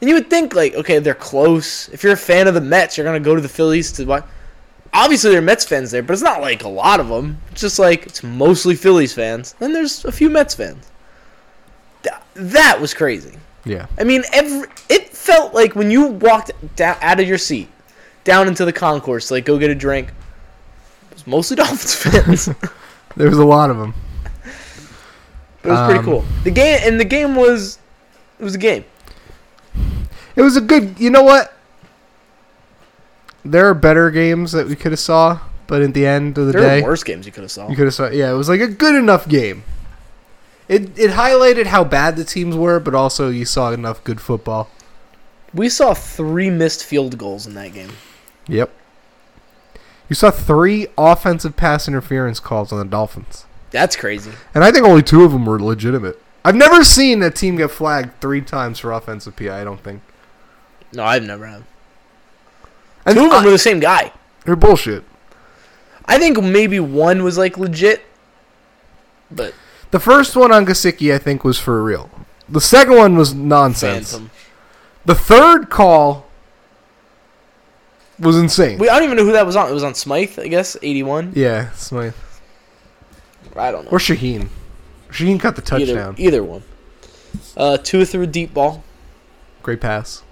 And 0.00 0.08
you 0.08 0.14
would 0.16 0.28
think 0.28 0.54
like, 0.54 0.74
okay, 0.74 0.98
they're 0.98 1.14
close. 1.14 1.88
If 1.90 2.02
you're 2.02 2.12
a 2.14 2.16
fan 2.32 2.48
of 2.48 2.54
the 2.54 2.60
Mets, 2.60 2.96
you're 2.98 3.06
gonna 3.06 3.20
go 3.20 3.36
to 3.36 3.40
the 3.40 3.48
Phillies 3.48 3.92
to 3.92 4.04
watch. 4.04 4.24
Obviously, 4.92 5.30
there 5.30 5.38
are 5.38 5.42
Mets 5.52 5.64
fans 5.64 5.92
there, 5.92 6.02
but 6.02 6.12
it's 6.14 6.24
not 6.24 6.40
like 6.40 6.64
a 6.64 6.68
lot 6.68 6.98
of 6.98 7.06
them. 7.06 7.38
It's 7.52 7.60
just 7.60 7.78
like 7.78 8.04
it's 8.06 8.22
mostly 8.24 8.74
Phillies 8.74 9.12
fans. 9.14 9.54
and 9.60 9.72
there's 9.72 10.04
a 10.04 10.10
few 10.10 10.28
Mets 10.28 10.54
fans. 10.56 10.90
Th- 12.02 12.16
that 12.34 12.80
was 12.80 12.92
crazy. 12.94 13.34
yeah. 13.64 13.86
I 13.96 14.02
mean, 14.02 14.24
every 14.32 14.66
it 14.88 15.08
felt 15.10 15.54
like 15.54 15.76
when 15.76 15.88
you 15.92 16.06
walked 16.06 16.50
down 16.74 16.96
out 17.00 17.20
of 17.20 17.28
your 17.28 17.38
seat, 17.38 17.68
down 18.24 18.48
into 18.48 18.64
the 18.64 18.72
concourse, 18.72 19.30
like 19.30 19.44
go 19.44 19.56
get 19.56 19.70
a 19.70 19.74
drink. 19.76 20.08
It 20.08 21.14
was 21.14 21.26
mostly 21.28 21.56
Dolphins 21.62 21.94
fans. 21.94 22.48
There 23.16 23.28
was 23.28 23.38
a 23.38 23.44
lot 23.46 23.70
of 23.70 23.76
them. 23.78 23.94
It 25.64 25.68
was 25.68 25.80
pretty 25.84 25.98
Um, 26.00 26.04
cool. 26.04 26.24
The 26.44 26.50
game 26.50 26.80
and 26.82 26.98
the 26.98 27.04
game 27.04 27.36
was, 27.36 27.78
it 28.38 28.44
was 28.44 28.54
a 28.54 28.58
game. 28.58 28.84
It 30.34 30.42
was 30.42 30.56
a 30.56 30.60
good. 30.60 30.98
You 30.98 31.10
know 31.10 31.22
what? 31.22 31.52
There 33.44 33.68
are 33.68 33.74
better 33.74 34.10
games 34.10 34.52
that 34.52 34.66
we 34.66 34.76
could 34.76 34.92
have 34.92 34.98
saw, 35.00 35.40
but 35.66 35.82
at 35.82 35.94
the 35.94 36.06
end 36.06 36.38
of 36.38 36.46
the 36.46 36.52
There 36.52 36.62
day, 36.62 36.82
worse 36.82 37.02
games 37.02 37.26
you 37.26 37.32
could 37.32 37.42
have 37.42 37.50
saw. 37.50 37.68
You 37.68 37.76
could 37.76 37.86
have 37.86 37.94
saw. 37.94 38.08
Yeah, 38.08 38.30
it 38.32 38.36
was 38.36 38.48
like 38.48 38.60
a 38.60 38.68
good 38.68 38.94
enough 38.94 39.28
game. 39.28 39.64
It 40.68 40.96
it 40.98 41.10
highlighted 41.12 41.66
how 41.66 41.84
bad 41.84 42.16
the 42.16 42.24
teams 42.24 42.56
were, 42.56 42.78
but 42.80 42.94
also 42.94 43.28
you 43.30 43.44
saw 43.44 43.72
enough 43.72 44.02
good 44.04 44.20
football. 44.20 44.70
We 45.52 45.68
saw 45.68 45.92
three 45.92 46.50
missed 46.50 46.84
field 46.84 47.18
goals 47.18 47.46
in 47.46 47.54
that 47.54 47.74
game. 47.74 47.90
Yep. 48.48 48.70
You 50.08 50.14
saw 50.14 50.30
three 50.30 50.86
offensive 50.96 51.56
pass 51.56 51.88
interference 51.88 52.40
calls 52.40 52.72
on 52.72 52.78
the 52.78 52.84
Dolphins, 52.84 53.44
That's 53.72 53.96
crazy. 53.96 54.30
and 54.54 54.62
I 54.62 54.70
think 54.70 54.86
only 54.86 55.02
two 55.02 55.24
of 55.24 55.32
them 55.32 55.44
were 55.46 55.58
legitimate. 55.60 56.22
I've 56.44 56.54
never 56.56 56.84
seen 56.84 57.22
a 57.22 57.30
team 57.30 57.56
get 57.56 57.70
flagged 57.70 58.20
three 58.20 58.40
times 58.42 58.78
for 58.78 58.92
offensive 58.92 59.34
PI. 59.36 59.60
I 59.60 59.64
don't 59.64 59.82
think. 59.82 60.02
No, 60.92 61.04
I've 61.04 61.22
never 61.22 61.46
had. 61.46 61.64
And 63.06 63.16
Two 63.16 63.24
of 63.24 63.30
them 63.30 63.40
I- 63.42 63.44
were 63.44 63.50
the 63.50 63.58
same 63.58 63.80
guy. 63.80 64.12
they're 64.44 64.56
bullshit. 64.56 65.04
I 66.04 66.18
think 66.18 66.42
maybe 66.42 66.80
one 66.80 67.22
was 67.22 67.38
like 67.38 67.56
legit, 67.58 68.02
but 69.30 69.54
The 69.92 70.00
first 70.00 70.34
one 70.36 70.50
on 70.52 70.66
Gesicki, 70.66 71.14
I 71.14 71.18
think, 71.18 71.44
was 71.44 71.58
for 71.58 71.82
real. 71.82 72.10
The 72.48 72.60
second 72.60 72.96
one 72.96 73.16
was 73.16 73.32
nonsense. 73.34 74.10
Phantom. 74.12 74.30
The 75.04 75.14
third 75.14 75.70
call 75.70 76.26
was 78.18 78.36
insane. 78.36 78.78
We, 78.78 78.88
I 78.88 78.94
don't 78.96 79.04
even 79.04 79.16
know 79.16 79.24
who 79.24 79.32
that 79.32 79.46
was 79.46 79.56
on. 79.56 79.70
It 79.70 79.74
was 79.74 79.84
on 79.84 79.94
Smythe, 79.94 80.38
I 80.38 80.48
guess, 80.48 80.76
81. 80.82 81.32
yeah, 81.36 81.70
Smythe. 81.72 82.14
I 83.56 83.70
don't 83.70 83.84
know. 83.84 83.90
Or 83.90 83.98
Shaheen. 83.98 84.48
Shaheen 85.10 85.38
got 85.38 85.56
the 85.56 85.62
touchdown. 85.62 86.14
either 86.18 86.42
one. 86.42 86.62
Uh, 87.56 87.76
Tua 87.78 88.04
threw 88.04 88.22
a 88.22 88.26
deep 88.26 88.54
ball. 88.54 88.82
Great 89.62 89.80
pass. 89.80 90.22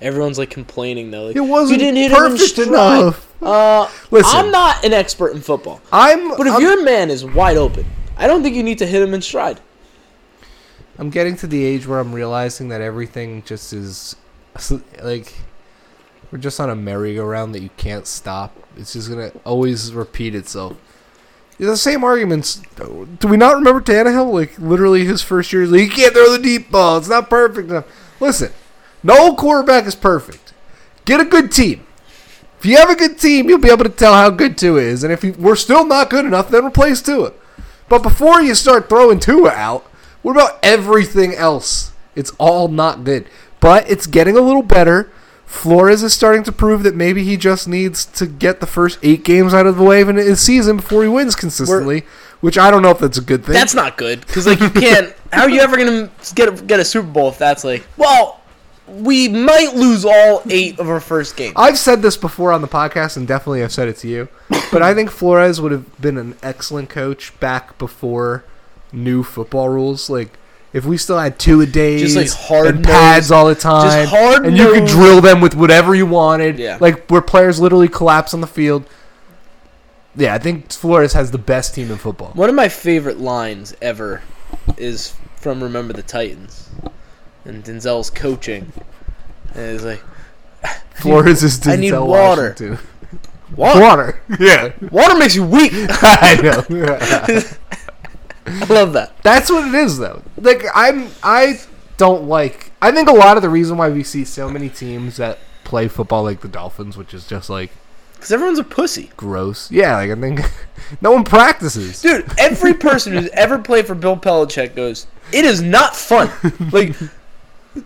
Everyone's 0.00 0.38
like 0.38 0.50
complaining 0.50 1.10
though. 1.10 1.26
Like, 1.26 1.36
It 1.36 1.40
wasn't 1.40 1.78
you 1.80 1.86
didn't 1.86 1.98
hit 1.98 2.10
him 2.10 2.16
perfect 2.16 2.50
stride." 2.50 2.68
enough. 3.00 3.42
Uh, 3.42 3.90
Listen. 4.10 4.38
I'm 4.38 4.50
not 4.50 4.84
an 4.84 4.92
expert 4.92 5.32
in 5.34 5.40
football, 5.40 5.80
I'm 5.92 6.36
but 6.36 6.46
if 6.46 6.54
I'm, 6.54 6.60
your 6.60 6.82
man 6.82 7.10
is 7.10 7.24
wide 7.24 7.56
open, 7.56 7.86
I 8.16 8.26
don't 8.26 8.42
think 8.42 8.54
you 8.54 8.62
need 8.62 8.78
to 8.78 8.86
hit 8.86 9.02
him 9.02 9.14
in 9.14 9.22
stride. 9.22 9.60
I'm 10.98 11.08
getting 11.10 11.36
to 11.36 11.46
the 11.46 11.64
age 11.64 11.86
where 11.86 11.98
I'm 12.00 12.12
realizing 12.12 12.68
that 12.68 12.80
everything 12.82 13.42
just 13.44 13.72
is 13.72 14.16
like 15.02 15.32
we're 16.30 16.38
just 16.38 16.60
on 16.60 16.68
a 16.70 16.76
merry-go-round 16.76 17.54
that 17.54 17.62
you 17.62 17.70
can't 17.76 18.06
stop. 18.06 18.54
It's 18.76 18.92
just 18.92 19.08
gonna 19.08 19.32
always 19.44 19.92
repeat 19.92 20.34
itself. 20.34 20.76
The 21.66 21.76
same 21.76 22.02
arguments. 22.04 22.62
Do 22.76 23.28
we 23.28 23.36
not 23.36 23.56
remember 23.56 23.82
Tannehill? 23.82 24.32
Like 24.32 24.58
literally 24.58 25.04
his 25.04 25.20
first 25.20 25.52
year, 25.52 25.66
like, 25.66 25.82
he 25.82 25.88
can't 25.88 26.14
throw 26.14 26.32
the 26.32 26.42
deep 26.42 26.70
ball. 26.70 26.96
It's 26.96 27.08
not 27.08 27.28
perfect 27.28 27.68
enough. 27.68 27.84
Listen, 28.18 28.50
no 29.02 29.34
quarterback 29.34 29.84
is 29.84 29.94
perfect. 29.94 30.54
Get 31.04 31.20
a 31.20 31.24
good 31.24 31.52
team. 31.52 31.86
If 32.58 32.64
you 32.64 32.76
have 32.78 32.88
a 32.88 32.96
good 32.96 33.18
team, 33.18 33.48
you'll 33.48 33.58
be 33.58 33.70
able 33.70 33.84
to 33.84 33.90
tell 33.90 34.14
how 34.14 34.30
good 34.30 34.56
Tua 34.56 34.80
is. 34.80 35.04
And 35.04 35.12
if 35.12 35.22
you, 35.22 35.34
we're 35.38 35.56
still 35.56 35.86
not 35.86 36.08
good 36.08 36.24
enough, 36.24 36.48
then 36.48 36.64
replace 36.64 37.02
Tua. 37.02 37.32
But 37.90 38.02
before 38.02 38.40
you 38.40 38.54
start 38.54 38.88
throwing 38.88 39.20
Tua 39.20 39.50
out, 39.50 39.82
what 40.22 40.32
about 40.32 40.58
everything 40.62 41.34
else? 41.34 41.92
It's 42.14 42.32
all 42.38 42.68
not 42.68 43.04
good. 43.04 43.26
But 43.60 43.90
it's 43.90 44.06
getting 44.06 44.36
a 44.36 44.42
little 44.42 44.62
better. 44.62 45.10
Flores 45.50 46.04
is 46.04 46.14
starting 46.14 46.44
to 46.44 46.52
prove 46.52 46.84
that 46.84 46.94
maybe 46.94 47.24
he 47.24 47.36
just 47.36 47.66
needs 47.66 48.06
to 48.06 48.24
get 48.26 48.60
the 48.60 48.68
first 48.68 49.00
eight 49.02 49.24
games 49.24 49.52
out 49.52 49.66
of 49.66 49.76
the 49.76 49.82
way 49.82 50.00
of 50.00 50.06
his 50.06 50.40
season 50.40 50.76
before 50.76 51.02
he 51.02 51.08
wins 51.08 51.34
consistently, 51.34 52.04
which 52.40 52.56
I 52.56 52.70
don't 52.70 52.82
know 52.82 52.90
if 52.90 53.00
that's 53.00 53.18
a 53.18 53.20
good 53.20 53.44
thing. 53.44 53.54
That's 53.54 53.74
not 53.74 53.96
good 53.98 54.20
because 54.20 54.46
like 54.46 54.60
you 54.60 54.70
can't. 54.70 55.12
how 55.32 55.42
are 55.42 55.50
you 55.50 55.60
ever 55.60 55.76
gonna 55.76 56.08
get 56.36 56.48
a, 56.48 56.52
get 56.64 56.78
a 56.78 56.84
Super 56.84 57.08
Bowl 57.08 57.28
if 57.30 57.36
that's 57.36 57.64
like? 57.64 57.84
Well, 57.96 58.40
we 58.86 59.28
might 59.28 59.74
lose 59.74 60.04
all 60.04 60.40
eight 60.48 60.78
of 60.78 60.88
our 60.88 61.00
first 61.00 61.36
games. 61.36 61.54
I've 61.56 61.78
said 61.78 62.00
this 62.00 62.16
before 62.16 62.52
on 62.52 62.62
the 62.62 62.68
podcast, 62.68 63.16
and 63.16 63.26
definitely 63.26 63.64
I've 63.64 63.72
said 63.72 63.88
it 63.88 63.96
to 63.98 64.08
you. 64.08 64.28
But 64.70 64.82
I 64.82 64.94
think 64.94 65.10
Flores 65.10 65.60
would 65.60 65.72
have 65.72 66.00
been 66.00 66.16
an 66.16 66.36
excellent 66.44 66.88
coach 66.88 67.38
back 67.40 67.76
before 67.76 68.44
new 68.92 69.24
football 69.24 69.68
rules. 69.68 70.08
Like 70.08 70.38
if 70.72 70.84
we 70.84 70.96
still 70.96 71.18
had 71.18 71.38
two 71.38 71.60
a 71.60 71.66
days, 71.66 72.14
Just, 72.14 72.16
like, 72.16 72.48
hard 72.48 72.66
and 72.74 72.84
pads 72.84 73.30
all 73.30 73.46
the 73.46 73.54
time, 73.54 74.06
hard 74.06 74.46
and 74.46 74.56
you 74.56 74.72
could 74.72 74.86
drill 74.86 75.20
them 75.20 75.40
with 75.40 75.54
whatever 75.54 75.94
you 75.94 76.06
wanted. 76.06 76.58
Yeah. 76.58 76.78
like 76.80 77.06
where 77.08 77.20
players 77.20 77.60
literally 77.60 77.88
collapse 77.88 78.32
on 78.34 78.40
the 78.40 78.46
field. 78.46 78.84
Yeah, 80.16 80.34
I 80.34 80.38
think 80.38 80.72
Flores 80.72 81.12
has 81.12 81.30
the 81.30 81.38
best 81.38 81.74
team 81.74 81.90
in 81.90 81.96
football. 81.96 82.32
One 82.34 82.48
of 82.48 82.54
my 82.54 82.68
favorite 82.68 83.20
lines 83.20 83.74
ever 83.80 84.22
is 84.76 85.14
from 85.36 85.62
Remember 85.62 85.92
the 85.92 86.02
Titans, 86.02 86.68
and 87.44 87.62
Denzel's 87.64 88.10
coaching, 88.10 88.72
and 89.54 89.72
he's 89.72 89.84
like, 89.84 90.02
Flores 90.94 91.42
is 91.42 91.58
Denzel 91.60 91.72
I 91.72 91.76
need 91.76 91.92
water. 91.92 92.42
Washington. 92.50 92.78
"Water, 93.56 93.80
Water. 93.80 94.20
Yeah, 94.40 94.72
water 94.90 95.16
makes 95.16 95.34
you 95.34 95.44
weak." 95.44 95.72
I 95.74 96.40
know. 96.42 97.40
I 98.50 98.66
love 98.72 98.92
that. 98.94 99.12
That's 99.22 99.50
what 99.50 99.68
it 99.68 99.74
is, 99.74 99.98
though. 99.98 100.22
Like 100.36 100.64
I'm, 100.74 101.08
I 101.22 101.60
don't 101.96 102.24
like. 102.24 102.72
I 102.82 102.92
think 102.92 103.08
a 103.08 103.12
lot 103.12 103.36
of 103.36 103.42
the 103.42 103.48
reason 103.50 103.76
why 103.76 103.88
we 103.90 104.02
see 104.02 104.24
so 104.24 104.48
many 104.48 104.68
teams 104.68 105.16
that 105.18 105.38
play 105.64 105.86
football 105.88 106.22
like 106.22 106.40
the 106.40 106.48
Dolphins, 106.48 106.96
which 106.96 107.12
is 107.14 107.26
just 107.26 107.48
like 107.50 107.70
Because 108.14 108.32
everyone's 108.32 108.58
a 108.58 108.64
pussy. 108.64 109.10
gross. 109.16 109.70
Yeah, 109.70 109.94
like 109.96 110.10
I 110.10 110.14
think 110.20 110.40
no 111.00 111.12
one 111.12 111.24
practices. 111.24 112.00
Dude, 112.02 112.26
every 112.38 112.74
person 112.74 113.12
who's 113.12 113.28
ever 113.30 113.58
played 113.58 113.86
for 113.86 113.94
Bill 113.94 114.16
Belichick 114.16 114.74
goes, 114.74 115.06
"It 115.32 115.44
is 115.44 115.60
not 115.62 115.94
fun." 115.94 116.30
Like, 116.72 116.96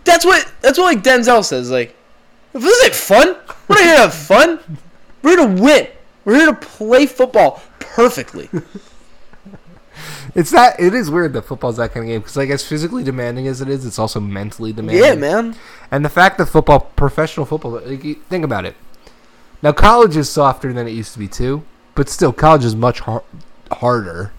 that's 0.03 0.25
what 0.25 0.51
that's 0.61 0.77
what 0.77 0.85
like 0.95 1.03
Denzel 1.03 1.43
says. 1.43 1.69
Like, 1.69 1.95
if 2.53 2.61
this 2.61 2.83
ain't 2.85 2.95
fun, 2.95 3.35
we're 3.67 3.75
not 3.75 3.83
here 3.83 3.95
to 3.95 4.01
have 4.01 4.13
fun. 4.13 4.59
We're 5.21 5.37
here 5.37 5.47
to 5.55 5.61
win. 5.61 5.87
We're 6.23 6.35
here 6.37 6.45
to 6.47 6.53
play 6.55 7.05
football 7.05 7.61
perfectly. 7.79 8.49
It's 10.35 10.51
that. 10.51 10.77
It 10.79 10.93
is 10.93 11.09
weird 11.09 11.31
that 11.33 11.43
football's 11.43 11.77
that 11.77 11.93
kind 11.93 12.05
of 12.05 12.09
game 12.09 12.19
because, 12.19 12.35
like, 12.35 12.49
as 12.49 12.63
physically 12.65 13.03
demanding 13.03 13.47
as 13.47 13.61
it 13.61 13.69
is, 13.69 13.85
it's 13.85 13.97
also 13.97 14.19
mentally 14.19 14.73
demanding. 14.73 15.03
Yeah, 15.03 15.15
man. 15.15 15.55
And 15.91 16.03
the 16.03 16.09
fact 16.09 16.37
that 16.37 16.47
football, 16.47 16.81
professional 16.97 17.45
football, 17.45 17.71
like, 17.79 18.01
think 18.27 18.43
about 18.43 18.65
it. 18.65 18.75
Now, 19.63 19.71
college 19.71 20.17
is 20.17 20.29
softer 20.29 20.73
than 20.73 20.87
it 20.87 20.91
used 20.91 21.13
to 21.13 21.19
be 21.19 21.29
too, 21.29 21.63
but 21.95 22.09
still, 22.09 22.33
college 22.33 22.65
is 22.65 22.75
much 22.75 22.99
har- 22.99 23.23
harder 23.71 24.31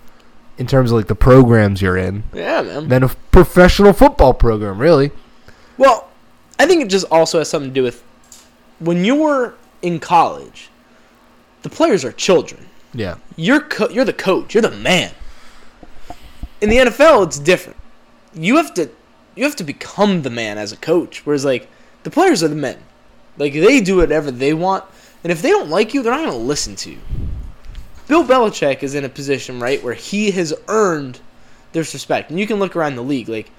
in 0.58 0.66
terms 0.66 0.90
of 0.90 0.96
like 0.98 1.06
the 1.06 1.14
programs 1.14 1.82
you're 1.82 1.96
in 1.96 2.22
Yeah, 2.32 2.62
man. 2.62 2.88
than 2.88 3.02
a 3.02 3.08
professional 3.30 3.92
football 3.92 4.32
program. 4.34 4.78
Really, 4.78 5.10
Well, 5.78 6.08
I 6.58 6.66
think 6.66 6.82
it 6.82 6.88
just 6.88 7.06
also 7.10 7.38
has 7.38 7.48
something 7.50 7.70
to 7.70 7.74
do 7.74 7.82
with 7.82 8.02
when 8.78 9.04
you're 9.04 9.54
in 9.82 9.98
college, 10.00 10.70
the 11.62 11.68
players 11.70 12.04
are 12.04 12.12
children. 12.12 12.66
yeah. 12.94 13.16
You're 13.36 13.60
co- 13.60 13.88
you're 13.90 14.04
the 14.04 14.12
coach. 14.14 14.54
You're 14.54 14.62
the 14.62 14.70
man. 14.70 15.10
In 16.60 16.70
the 16.70 16.76
NFL, 16.78 17.26
it's 17.26 17.38
different. 17.38 17.78
You 18.34 18.56
have 18.56 18.74
to 18.74 18.90
you 19.34 19.44
have 19.44 19.56
to 19.56 19.64
become 19.64 20.22
the 20.22 20.30
man 20.30 20.58
as 20.58 20.72
a 20.72 20.76
coach. 20.76 21.24
Whereas 21.24 21.44
like 21.44 21.68
the 22.02 22.10
players 22.10 22.42
are 22.42 22.48
the 22.48 22.56
men. 22.56 22.78
Like 23.38 23.52
they 23.52 23.80
do 23.80 23.96
whatever 23.96 24.30
they 24.30 24.54
want, 24.54 24.84
and 25.22 25.30
if 25.30 25.42
they 25.42 25.50
don't 25.50 25.68
like 25.68 25.92
you, 25.92 26.02
they're 26.02 26.12
not 26.12 26.24
going 26.24 26.30
to 26.30 26.36
listen 26.38 26.74
to 26.76 26.90
you. 26.90 26.98
Bill 28.08 28.24
Belichick 28.24 28.82
is 28.82 28.94
in 28.94 29.04
a 29.04 29.08
position 29.08 29.60
right 29.60 29.82
where 29.82 29.94
he 29.94 30.30
has 30.30 30.54
earned 30.68 31.20
this 31.72 31.92
respect, 31.92 32.30
and 32.30 32.40
you 32.40 32.46
can 32.46 32.58
look 32.58 32.76
around 32.76 32.94
the 32.94 33.02
league. 33.02 33.28
Like 33.28 33.50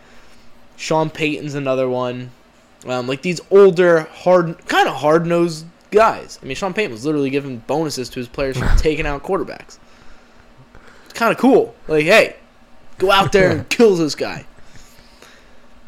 Sean 0.76 1.10
Payton's 1.10 1.56
another 1.56 1.88
one. 1.88 2.32
Um, 2.86 3.08
like 3.08 3.22
these 3.22 3.42
older, 3.52 4.02
hard, 4.02 4.66
kind 4.68 4.88
of 4.88 4.96
hard 4.96 5.26
nosed 5.26 5.66
guys. 5.92 6.40
I 6.42 6.46
mean, 6.46 6.56
Sean 6.56 6.74
Payton 6.74 6.92
was 6.92 7.06
literally 7.06 7.30
giving 7.30 7.58
bonuses 7.60 8.08
to 8.10 8.20
his 8.20 8.28
players 8.28 8.58
for 8.58 8.68
taking 8.78 9.06
out 9.06 9.24
quarterbacks. 9.24 9.80
It's 11.06 11.14
kind 11.14 11.32
of 11.32 11.38
cool. 11.38 11.76
Like, 11.88 12.06
hey, 12.06 12.38
go 12.98 13.12
out 13.12 13.32
there 13.32 13.52
and 13.52 13.70
kill 13.78 13.96
this 13.96 14.16
guy. 14.16 14.46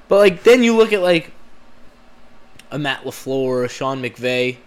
But 0.07 0.17
like, 0.17 0.43
then 0.43 0.63
you 0.63 0.75
look 0.75 0.93
at 0.93 1.01
like 1.01 1.31
a 2.71 2.79
Matt 2.79 3.03
LaFleur, 3.03 3.65
a 3.65 3.69
Sean 3.69 4.01
McVay. 4.01 4.57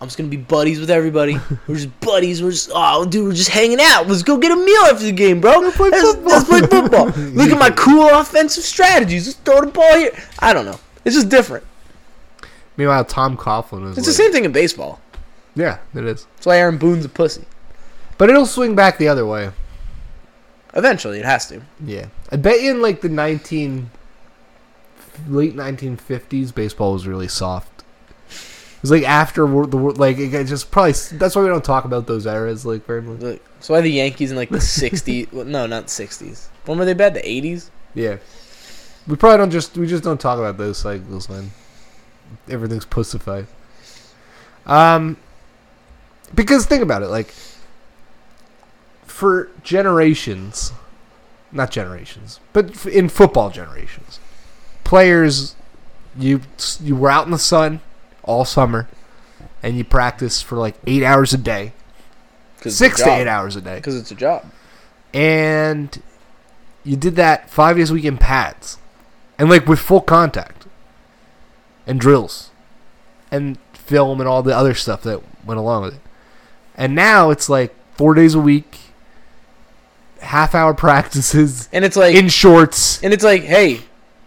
I'm 0.00 0.06
just 0.06 0.16
gonna 0.16 0.30
be 0.30 0.38
buddies 0.38 0.80
with 0.80 0.90
everybody. 0.90 1.38
We're 1.66 1.74
just 1.74 2.00
buddies. 2.00 2.42
We're 2.42 2.52
just 2.52 2.70
oh, 2.74 3.04
dude, 3.04 3.26
we're 3.26 3.34
just 3.34 3.50
hanging 3.50 3.78
out. 3.80 4.08
Let's 4.08 4.22
go 4.22 4.38
get 4.38 4.50
a 4.50 4.56
meal 4.56 4.82
after 4.84 5.04
the 5.04 5.12
game, 5.12 5.42
bro. 5.42 5.58
Let's 5.58 5.76
play 5.76 5.90
let's, 5.90 6.02
football. 6.02 6.32
let's 6.32 6.48
play 6.48 6.60
football. 6.60 7.06
Look 7.34 7.50
at 7.50 7.58
my 7.58 7.70
cool 7.70 8.08
offensive 8.08 8.64
strategies. 8.64 9.26
Let's 9.26 9.38
throw 9.40 9.60
the 9.60 9.66
ball 9.66 9.96
here. 9.96 10.12
I 10.38 10.54
don't 10.54 10.64
know. 10.64 10.80
It's 11.04 11.14
just 11.14 11.28
different. 11.28 11.64
Meanwhile, 12.78 13.04
Tom 13.04 13.36
Coughlin 13.36 13.90
is. 13.90 13.98
It's 13.98 14.06
the 14.06 14.14
same 14.14 14.32
thing 14.32 14.46
in 14.46 14.52
baseball. 14.52 15.02
Yeah, 15.54 15.80
it 15.94 16.04
is. 16.04 16.26
That's 16.36 16.46
why 16.46 16.58
Aaron 16.58 16.78
Boone's 16.78 17.04
a 17.04 17.10
pussy. 17.10 17.44
But 18.16 18.30
it'll 18.30 18.46
swing 18.46 18.74
back 18.74 18.96
the 18.96 19.08
other 19.08 19.26
way. 19.26 19.50
Eventually, 20.74 21.18
it 21.18 21.24
has 21.24 21.48
to. 21.48 21.62
Yeah, 21.84 22.06
I 22.30 22.36
bet 22.36 22.62
you 22.62 22.70
in 22.70 22.82
like 22.82 23.00
the 23.00 23.08
nineteen 23.08 23.90
late 25.28 25.54
nineteen 25.54 25.96
fifties, 25.96 26.52
baseball 26.52 26.92
was 26.92 27.06
really 27.06 27.28
soft. 27.28 27.82
It 28.28 28.82
was 28.82 28.90
like 28.92 29.02
after 29.02 29.46
the 29.46 29.76
like 29.76 30.18
it 30.18 30.44
just 30.44 30.70
probably 30.70 30.92
that's 30.92 31.36
why 31.36 31.42
we 31.42 31.48
don't 31.48 31.64
talk 31.64 31.84
about 31.84 32.06
those 32.06 32.26
eras 32.26 32.64
like 32.64 32.86
very 32.86 33.02
much. 33.02 33.20
Look, 33.20 33.54
That's 33.54 33.68
why 33.68 33.80
the 33.80 33.90
Yankees 33.90 34.30
in 34.30 34.36
like 34.36 34.48
the 34.48 34.58
'60s. 34.58 35.32
well, 35.32 35.44
no, 35.44 35.66
not 35.66 35.86
'60s. 35.86 36.46
When 36.64 36.78
were 36.78 36.84
they 36.84 36.94
bad? 36.94 37.14
The 37.14 37.20
'80s. 37.20 37.68
Yeah, 37.94 38.18
we 39.06 39.16
probably 39.16 39.38
don't 39.38 39.50
just 39.50 39.76
we 39.76 39.86
just 39.86 40.04
don't 40.04 40.20
talk 40.20 40.38
about 40.38 40.56
those 40.56 40.78
cycles 40.78 41.28
when 41.28 41.50
everything's 42.48 42.84
pussified. 42.84 43.46
Um, 44.66 45.16
because 46.34 46.64
think 46.64 46.82
about 46.82 47.02
it, 47.02 47.08
like 47.08 47.34
for 49.20 49.50
generations, 49.62 50.72
not 51.52 51.70
generations, 51.70 52.40
but 52.54 52.86
in 52.86 53.08
football 53.10 53.50
generations, 53.50 54.18
players, 54.82 55.54
you 56.18 56.40
you 56.82 56.96
were 56.96 57.10
out 57.10 57.26
in 57.26 57.30
the 57.30 57.38
sun 57.38 57.80
all 58.22 58.44
summer, 58.46 58.88
and 59.62 59.76
you 59.76 59.84
practiced 59.84 60.44
for 60.44 60.56
like 60.56 60.74
eight 60.86 61.02
hours 61.02 61.32
a 61.34 61.38
day, 61.38 61.72
six 62.72 62.96
to 63.02 63.04
eight 63.20 63.26
hours 63.28 63.56
a 63.56 63.60
day 63.60 63.76
Because 63.76 63.94
it's 63.96 64.10
a 64.10 64.14
job. 64.14 64.46
and 65.12 66.02
you 66.82 66.96
did 66.96 67.14
that 67.16 67.50
five 67.50 67.76
days 67.76 67.90
a 67.90 67.94
week 67.94 68.04
in 68.06 68.16
pads, 68.16 68.78
and 69.38 69.50
like 69.50 69.66
with 69.66 69.78
full 69.78 70.00
contact, 70.00 70.66
and 71.86 72.00
drills, 72.00 72.50
and 73.30 73.58
film 73.74 74.18
and 74.20 74.28
all 74.28 74.42
the 74.42 74.56
other 74.56 74.72
stuff 74.74 75.02
that 75.02 75.20
went 75.44 75.60
along 75.60 75.82
with 75.82 75.94
it. 75.94 76.00
And 76.74 76.94
now 76.94 77.28
it's 77.30 77.48
like 77.50 77.74
four 77.96 78.14
days 78.14 78.34
a 78.34 78.40
week, 78.40 78.78
half 80.20 80.54
hour 80.54 80.74
practices 80.74 81.68
And 81.72 81.84
it's 81.84 81.96
like 81.96 82.14
in 82.14 82.28
shorts. 82.28 83.02
and 83.02 83.12
it's 83.12 83.24
like, 83.24 83.42
hey, 83.42 83.80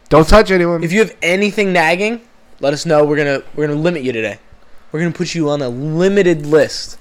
Don't 0.10 0.28
touch 0.28 0.52
anyone. 0.52 0.84
if 0.84 0.92
you 0.92 1.00
have 1.00 1.16
anything 1.22 1.72
nagging, 1.74 2.22
let 2.60 2.74
us 2.74 2.86
know. 2.86 3.04
We're 3.06 3.18
gonna 3.18 3.42
we're 3.56 3.68
gonna 3.68 3.80
limit 3.80 4.04
you 4.04 4.12
today. 4.12 4.38
We're 4.92 5.00
gonna 5.00 5.12
put 5.12 5.34
you 5.36 5.50
on 5.50 5.62
a 5.62 5.70
limited 5.70 6.46
list. 6.46 6.98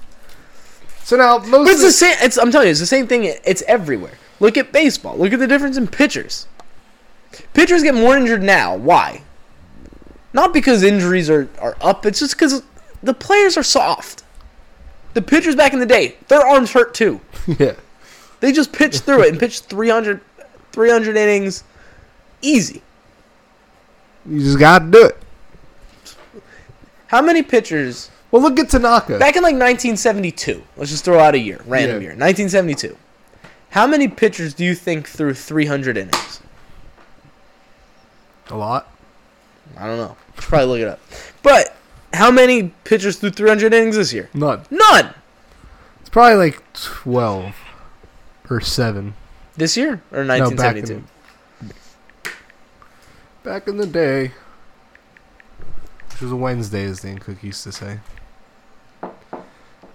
so 1.03 1.15
now 1.17 1.39
But 1.39 1.47
most 1.49 1.69
it's 1.71 1.81
the, 1.81 1.91
same. 1.91 2.15
It's 2.21 2.37
I'm 2.37 2.51
telling 2.51 2.67
you, 2.67 2.71
it's 2.71 2.79
the 2.79 2.85
same 2.85 3.07
thing. 3.07 3.23
It's 3.25 3.61
everywhere. 3.67 4.13
Look 4.39 4.57
at 4.57 4.71
baseball. 4.71 5.17
Look 5.17 5.31
at 5.33 5.39
the 5.39 5.47
difference 5.47 5.77
in 5.77 5.87
pitchers. 5.87 6.47
Pitchers 7.53 7.81
get 7.83 7.95
more 7.95 8.17
injured 8.17 8.43
now. 8.43 8.75
Why? 8.75 9.21
Not 10.33 10.53
because 10.53 10.83
injuries 10.83 11.29
are, 11.29 11.47
are 11.59 11.75
up. 11.81 12.05
It's 12.05 12.19
just 12.19 12.35
because 12.35 12.63
the 13.01 13.13
players 13.13 13.57
are 13.57 13.63
soft. 13.63 14.23
The 15.13 15.21
pitchers 15.21 15.55
back 15.55 15.73
in 15.73 15.79
the 15.79 15.85
day, 15.85 16.15
their 16.27 16.41
arms 16.45 16.71
hurt 16.71 16.93
too. 16.95 17.21
yeah. 17.59 17.73
They 18.43 18.51
just 18.51 18.73
pitched 18.73 19.03
through 19.03 19.21
it 19.23 19.29
and 19.29 19.39
pitched 19.39 19.67
300, 19.67 20.19
300 20.73 21.15
innings 21.15 21.63
easy. 22.41 22.81
You 24.29 24.39
just 24.41 24.59
gotta 24.59 24.83
do 24.83 25.05
it. 25.05 25.17
How 27.07 27.21
many 27.21 27.41
pitchers 27.41 28.11
Well, 28.31 28.41
look 28.41 28.59
at 28.59 28.69
Tanaka. 28.69 29.17
back 29.17 29.37
in 29.37 29.43
like 29.43 29.53
1972? 29.55 30.61
Let's 30.75 30.91
just 30.91 31.05
throw 31.05 31.19
out 31.19 31.35
a 31.35 31.39
year, 31.39 31.61
random 31.65 32.01
Yeah. 32.01 32.09
year. 32.09 32.15
1972. 32.17 32.97
How 33.69 33.87
many 33.87 34.09
pitchers 34.09 34.53
do 34.53 34.65
you 34.65 34.75
think 34.75 35.07
threw 35.07 35.33
300 35.33 35.95
innings? 35.97 36.41
a 38.51 38.57
lot. 38.57 38.89
I 39.77 39.87
don't 39.87 39.95
know. 39.95 40.17
Should 40.35 40.43
probably 40.49 40.67
look 40.67 40.79
it 40.81 40.87
up. 40.89 40.99
But 41.43 41.77
how 42.13 42.29
many 42.29 42.73
pitchers 42.83 43.15
threw 43.15 43.29
300 43.29 43.73
innings 43.73 43.95
this 43.95 44.11
year? 44.11 44.29
None. 44.33 44.63
None. 44.69 45.13
It's 46.01 46.09
probably 46.09 46.35
like 46.35 46.61
twelve 46.73 47.55
or 48.53 48.61
seven. 48.61 49.13
This 49.55 49.77
year 49.77 50.01
or 50.11 50.23
No, 50.23 50.49
back 50.51 50.75
1972? 50.75 50.93
in, 50.93 51.07
back 53.43 53.67
in 53.67 53.77
the 53.77 53.85
day, 53.85 54.31
which 56.09 56.21
was 56.21 56.31
a 56.31 56.35
Wednesday, 56.35 56.85
as 56.85 57.01
Dan 57.01 57.19
Cook 57.19 57.43
used 57.43 57.63
to 57.63 57.71
say. 57.71 57.99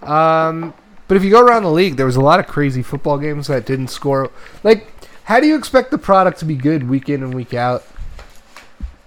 Um, 0.01 0.73
but 1.07 1.17
if 1.17 1.23
you 1.23 1.29
go 1.31 1.41
around 1.41 1.63
the 1.63 1.71
league, 1.71 1.97
there 1.97 2.05
was 2.05 2.15
a 2.15 2.21
lot 2.21 2.39
of 2.39 2.47
crazy 2.47 2.81
football 2.81 3.17
games 3.17 3.47
that 3.47 3.65
didn't 3.65 3.89
score. 3.89 4.31
Like, 4.63 4.87
how 5.25 5.39
do 5.39 5.47
you 5.47 5.57
expect 5.57 5.91
the 5.91 5.97
product 5.97 6.39
to 6.39 6.45
be 6.45 6.55
good 6.55 6.89
week 6.89 7.09
in 7.09 7.21
and 7.21 7.33
week 7.33 7.53
out 7.53 7.83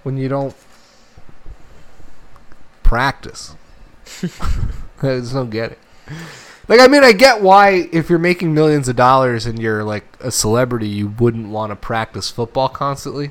when 0.03 0.17
you 0.17 0.29
don't 0.29 0.55
practice? 2.83 3.57
I 4.23 5.19
just 5.19 5.33
don't 5.33 5.51
get 5.51 5.73
it. 5.73 5.79
Like, 6.73 6.81
I 6.81 6.89
mean, 6.89 7.05
I 7.05 7.13
get 7.13 7.43
why 7.43 7.91
if 7.93 8.09
you're 8.09 8.19
making 8.19 8.55
millions 8.55 8.89
of 8.89 8.97
dollars 8.97 9.45
and 9.45 9.59
you're 9.59 9.85
like 9.85 10.07
a 10.21 10.31
celebrity, 10.31 10.89
you 10.89 11.09
wouldn't 11.09 11.49
want 11.49 11.69
to 11.71 11.77
practice 11.77 12.31
football 12.31 12.71
constantly, 12.71 13.31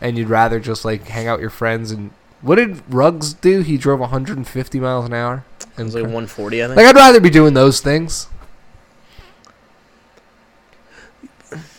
and 0.00 0.16
you'd 0.16 0.28
rather 0.28 0.60
just 0.60 0.84
like 0.84 1.08
hang 1.08 1.26
out 1.26 1.38
with 1.38 1.40
your 1.40 1.50
friends. 1.50 1.90
And 1.90 2.12
what 2.40 2.54
did 2.54 2.84
Ruggs 2.88 3.34
do? 3.34 3.62
He 3.62 3.78
drove 3.78 3.98
150 3.98 4.78
miles 4.78 5.06
an 5.06 5.12
hour. 5.12 5.44
It 5.76 5.82
was 5.82 5.96
like 5.96 6.04
140, 6.04 6.62
I 6.62 6.66
think. 6.68 6.76
Like 6.76 6.86
I'd 6.86 6.94
rather 6.94 7.18
be 7.18 7.30
doing 7.30 7.54
those 7.54 7.80
things. 7.80 8.28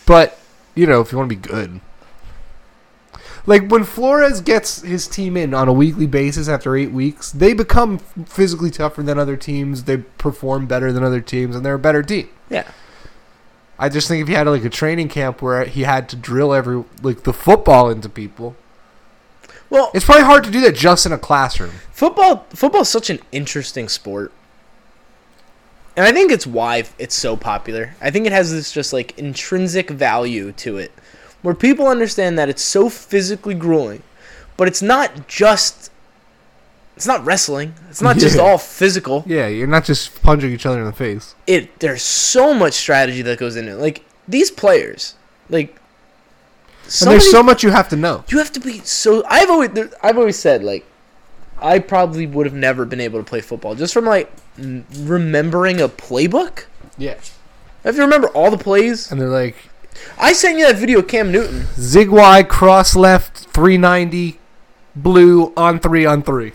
But, 0.04 0.38
you 0.74 0.86
know, 0.86 1.00
if 1.00 1.12
you 1.12 1.16
want 1.16 1.30
to 1.30 1.34
be 1.34 1.40
good. 1.40 1.80
Like 3.46 3.68
when 3.68 3.84
Flores 3.84 4.40
gets 4.40 4.80
his 4.80 5.06
team 5.06 5.36
in 5.36 5.52
on 5.52 5.68
a 5.68 5.72
weekly 5.72 6.06
basis 6.06 6.48
after 6.48 6.74
8 6.76 6.92
weeks, 6.92 7.30
they 7.30 7.52
become 7.52 7.98
physically 7.98 8.70
tougher 8.70 9.02
than 9.02 9.18
other 9.18 9.36
teams, 9.36 9.84
they 9.84 9.98
perform 9.98 10.66
better 10.66 10.92
than 10.92 11.02
other 11.04 11.20
teams 11.20 11.54
and 11.54 11.64
they're 11.64 11.74
a 11.74 11.78
better 11.78 12.02
team. 12.02 12.28
yeah. 12.48 12.70
I 13.76 13.88
just 13.88 14.06
think 14.06 14.22
if 14.22 14.28
you 14.28 14.36
had 14.36 14.46
like 14.46 14.64
a 14.64 14.70
training 14.70 15.08
camp 15.08 15.42
where 15.42 15.64
he 15.64 15.82
had 15.82 16.08
to 16.10 16.16
drill 16.16 16.54
every 16.54 16.84
like 17.02 17.24
the 17.24 17.32
football 17.32 17.90
into 17.90 18.08
people, 18.08 18.54
Well, 19.68 19.90
it's 19.92 20.04
probably 20.04 20.22
hard 20.24 20.44
to 20.44 20.50
do 20.50 20.60
that 20.60 20.76
just 20.76 21.04
in 21.06 21.12
a 21.12 21.18
classroom. 21.18 21.72
football 21.90 22.46
football 22.50 22.82
is 22.82 22.88
such 22.88 23.10
an 23.10 23.18
interesting 23.32 23.88
sport. 23.88 24.30
And 25.96 26.06
I 26.06 26.12
think 26.12 26.30
it's 26.32 26.46
why 26.46 26.84
it's 26.98 27.14
so 27.16 27.36
popular. 27.36 27.94
I 28.00 28.10
think 28.12 28.26
it 28.26 28.32
has 28.32 28.52
this 28.52 28.70
just 28.72 28.92
like 28.92 29.18
intrinsic 29.18 29.90
value 29.90 30.52
to 30.52 30.76
it 30.78 30.92
where 31.44 31.54
people 31.54 31.86
understand 31.86 32.36
that 32.38 32.48
it's 32.48 32.62
so 32.62 32.88
physically 32.88 33.54
grueling, 33.54 34.02
but 34.56 34.66
it's 34.66 34.82
not 34.82 35.28
just 35.28 35.90
it's 36.96 37.06
not 37.06 37.24
wrestling. 37.24 37.74
It's 37.90 38.00
not 38.02 38.16
just 38.18 38.36
Yeah. 38.40 38.42
all 38.42 38.58
physical. 38.58 39.22
Yeah, 39.26 39.46
you're 39.48 39.66
not 39.68 39.84
just 39.84 40.22
punching 40.22 40.50
each 40.50 40.64
other 40.66 40.78
in 40.80 40.86
the 40.86 40.92
face. 40.92 41.34
It 41.46 41.78
there's 41.80 42.02
so 42.02 42.54
much 42.54 42.72
strategy 42.74 43.22
that 43.22 43.38
goes 43.38 43.54
into 43.56 43.72
it. 43.72 43.78
Like 43.78 44.04
these 44.26 44.50
players, 44.50 45.14
like 45.50 45.76
And 46.84 46.92
some 46.92 47.08
there's 47.10 47.30
so 47.30 47.42
much 47.42 47.62
you 47.62 47.70
have 47.70 47.88
to 47.90 47.96
know. 47.96 48.24
you 48.28 48.38
have 48.38 48.52
to 48.52 48.60
be 48.60 48.78
so 48.80 49.22
i've 49.28 49.50
always 49.50 49.70
there, 49.70 49.90
i've 50.02 50.18
always 50.18 50.38
said 50.38 50.62
like 50.64 50.84
i 51.60 51.78
probably 51.78 52.26
would 52.26 52.46
have 52.46 52.54
never 52.54 52.84
been 52.84 53.00
able 53.00 53.18
to 53.18 53.24
play 53.24 53.40
football 53.40 53.74
just 53.74 53.92
from 53.94 54.04
like 54.04 54.30
remembering 55.00 55.80
a 55.80 55.88
playbook 55.88 56.64
Yeah. 56.98 57.16
if 57.84 57.96
you 57.96 58.02
remember 58.02 58.28
all 58.28 58.50
the 58.50 58.58
plays 58.58 59.10
And 59.10 59.20
they're 59.20 59.28
like 59.28 59.56
i 60.18 60.32
sent 60.32 60.58
you 60.58 60.66
that 60.66 60.76
video 60.76 60.98
of 61.00 61.08
cam 61.08 61.30
newton 61.32 61.66
zig 61.78 62.08
wide, 62.10 62.48
cross 62.48 62.94
left, 62.96 63.38
390, 63.52 64.38
blue 64.94 65.52
on 65.56 65.78
three 65.78 66.04
on 66.06 66.22
three. 66.22 66.52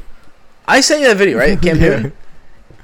i 0.67 0.81
sent 0.81 1.01
you 1.01 1.07
that 1.07 1.17
video 1.17 1.37
right 1.37 1.61
cam 1.61 1.77
Yeah. 1.77 1.89
newton 1.89 2.13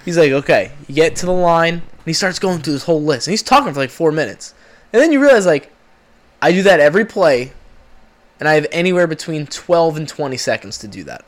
he's 0.04 0.18
like 0.18 0.32
okay 0.32 0.72
you 0.88 0.96
get 0.96 1.16
to 1.18 1.26
the 1.26 1.32
line 1.32 1.76
and 1.76 2.06
he 2.06 2.14
starts 2.14 2.40
going 2.40 2.60
through 2.60 2.74
this 2.74 2.84
whole 2.84 3.02
list 3.02 3.28
and 3.28 3.32
he's 3.32 3.44
talking 3.44 3.74
for 3.74 3.80
like 3.80 3.90
four 3.90 4.12
minutes 4.12 4.54
and 4.94 5.02
then 5.02 5.12
you 5.12 5.22
realize 5.22 5.46
like 5.46 5.72
i 6.42 6.52
do 6.52 6.62
that 6.64 6.80
every 6.80 7.06
play 7.06 7.52
and 8.40 8.48
i 8.50 8.54
have 8.54 8.68
anywhere 8.72 9.08
between 9.08 9.48
12 9.48 9.98
and 9.98 10.08
20 10.10 10.38
seconds 10.38 10.78
to 10.80 10.88
do 10.88 11.04
that 11.04 11.26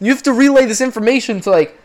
you 0.00 0.12
have 0.12 0.22
to 0.22 0.32
relay 0.32 0.64
this 0.66 0.80
information 0.80 1.40
to 1.40 1.50
like 1.50 1.76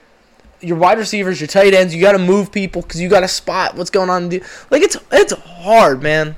your 0.61 0.78
wide 0.78 0.98
receivers, 0.98 1.41
your 1.41 1.48
tight 1.49 1.74
ends. 1.74 1.94
You 1.94 1.99
got 2.02 2.14
to 2.14 2.20
move 2.20 2.52
people 2.52 2.82
because 2.82 3.02
you 3.02 3.10
got 3.10 3.20
to 3.20 3.28
spot 3.28 3.76
what's 3.76 3.90
going 3.90 4.10
on. 4.10 4.30
Like 4.30 4.82
it's 4.82 4.95
it's 5.11 5.34
hard, 5.34 6.02
man. 6.02 6.36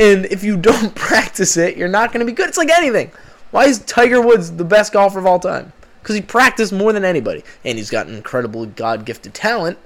And 0.00 0.24
if 0.26 0.42
you 0.42 0.56
don't 0.56 0.94
practice 0.96 1.56
it, 1.56 1.76
you're 1.76 1.88
not 1.88 2.12
going 2.12 2.20
to 2.20 2.26
be 2.26 2.34
good. 2.34 2.48
It's 2.48 2.58
like 2.58 2.70
anything. 2.70 3.12
Why 3.52 3.66
is 3.66 3.78
Tiger 3.80 4.20
Woods 4.20 4.50
the 4.52 4.64
best 4.64 4.92
golfer 4.92 5.18
of 5.18 5.26
all 5.26 5.38
time? 5.38 5.72
Because 6.02 6.16
he 6.16 6.22
practiced 6.22 6.72
more 6.72 6.92
than 6.92 7.04
anybody, 7.04 7.44
and 7.64 7.76
he's 7.76 7.90
got 7.90 8.06
an 8.06 8.14
incredible 8.14 8.64
God-gifted 8.66 9.34
talent. 9.34 9.78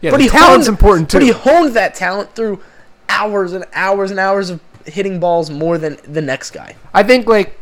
Yeah, 0.00 0.10
But 0.12 0.20
he 0.22 0.28
talent's 0.28 0.66
honed- 0.66 0.78
important 0.78 1.10
too. 1.10 1.18
But 1.18 1.22
he 1.24 1.30
honed 1.32 1.74
that 1.74 1.94
talent 1.94 2.34
through 2.34 2.60
hours 3.08 3.52
and 3.52 3.66
hours 3.74 4.10
and 4.10 4.18
hours 4.18 4.48
of 4.48 4.60
hitting 4.86 5.20
balls 5.20 5.50
more 5.50 5.76
than 5.76 5.98
the 6.08 6.22
next 6.22 6.52
guy. 6.52 6.76
I 6.94 7.02
think 7.02 7.26
like, 7.26 7.58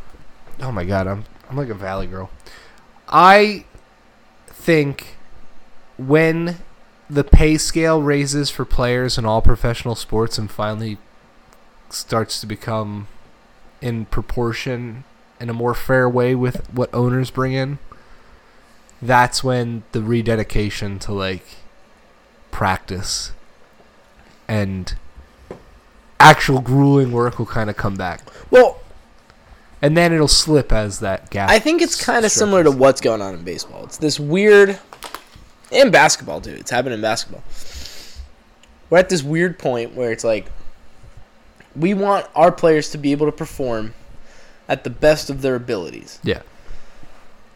oh 0.60 0.70
my 0.70 0.84
god, 0.84 1.08
I'm 1.08 1.24
I'm 1.50 1.56
like 1.56 1.68
a 1.70 1.74
valley 1.74 2.06
girl. 2.06 2.30
I 3.08 3.64
think 4.46 5.16
when 5.96 6.58
the 7.10 7.24
pay 7.24 7.56
scale 7.58 8.00
raises 8.02 8.50
for 8.50 8.64
players 8.64 9.18
in 9.18 9.24
all 9.24 9.42
professional 9.42 9.94
sports 9.96 10.38
and 10.38 10.48
finally 10.50 10.98
starts 11.90 12.40
to 12.40 12.46
become 12.46 13.08
in 13.80 14.06
proportion 14.06 15.04
in 15.40 15.48
a 15.48 15.54
more 15.54 15.74
fair 15.74 16.08
way 16.08 16.34
with 16.34 16.72
what 16.72 16.92
owners 16.92 17.30
bring 17.30 17.52
in, 17.52 17.78
that's 19.00 19.44
when 19.44 19.84
the 19.92 20.02
rededication 20.02 20.98
to 20.98 21.12
like 21.12 21.44
practice 22.50 23.32
and 24.48 24.96
actual 26.18 26.60
grueling 26.60 27.12
work 27.12 27.38
will 27.38 27.46
kind 27.46 27.70
of 27.70 27.76
come 27.76 27.94
back 27.94 28.22
Well, 28.50 28.80
and 29.80 29.96
then 29.96 30.12
it'll 30.12 30.26
slip 30.26 30.72
as 30.72 30.98
that 31.00 31.30
gap. 31.30 31.50
I 31.50 31.60
think 31.60 31.80
it's 31.82 32.02
kind 32.02 32.24
of 32.24 32.32
similar 32.32 32.64
to 32.64 32.70
what's 32.70 33.00
going 33.00 33.22
on 33.22 33.34
in 33.34 33.44
baseball. 33.44 33.84
It's 33.84 33.98
this 33.98 34.18
weird, 34.18 34.78
in 35.70 35.90
basketball 35.90 36.40
too. 36.40 36.54
It's 36.54 36.70
happening 36.70 36.94
in 36.94 37.00
basketball. 37.00 37.44
We're 38.90 38.98
at 38.98 39.08
this 39.08 39.22
weird 39.22 39.58
point 39.58 39.94
where 39.94 40.10
it's 40.10 40.24
like, 40.24 40.50
we 41.76 41.94
want 41.94 42.26
our 42.34 42.50
players 42.52 42.90
to 42.90 42.98
be 42.98 43.12
able 43.12 43.26
to 43.26 43.32
perform 43.32 43.94
at 44.68 44.84
the 44.84 44.90
best 44.90 45.30
of 45.30 45.42
their 45.42 45.54
abilities. 45.54 46.18
Yeah, 46.22 46.42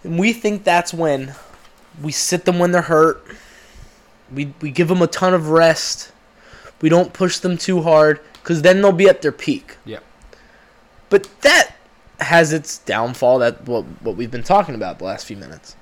And 0.04 0.18
we 0.18 0.32
think 0.32 0.64
that's 0.64 0.94
when 0.94 1.34
we 2.02 2.12
sit 2.12 2.44
them 2.44 2.58
when 2.58 2.72
they're 2.72 2.82
hurt. 2.82 3.24
We, 4.32 4.54
we 4.60 4.70
give 4.70 4.88
them 4.88 5.02
a 5.02 5.06
ton 5.06 5.34
of 5.34 5.50
rest. 5.50 6.10
We 6.80 6.88
don't 6.88 7.12
push 7.12 7.38
them 7.38 7.58
too 7.58 7.82
hard 7.82 8.20
because 8.34 8.62
then 8.62 8.80
they'll 8.80 8.92
be 8.92 9.08
at 9.08 9.20
their 9.22 9.32
peak. 9.32 9.76
yeah, 9.84 9.98
But 11.10 11.28
that 11.42 11.74
has 12.20 12.52
its 12.52 12.78
downfall. 12.78 13.40
That 13.40 13.66
what 13.66 13.82
what 14.00 14.16
we've 14.16 14.30
been 14.30 14.42
talking 14.42 14.74
about 14.74 14.98
the 14.98 15.04
last 15.04 15.26
few 15.26 15.36
minutes. 15.36 15.76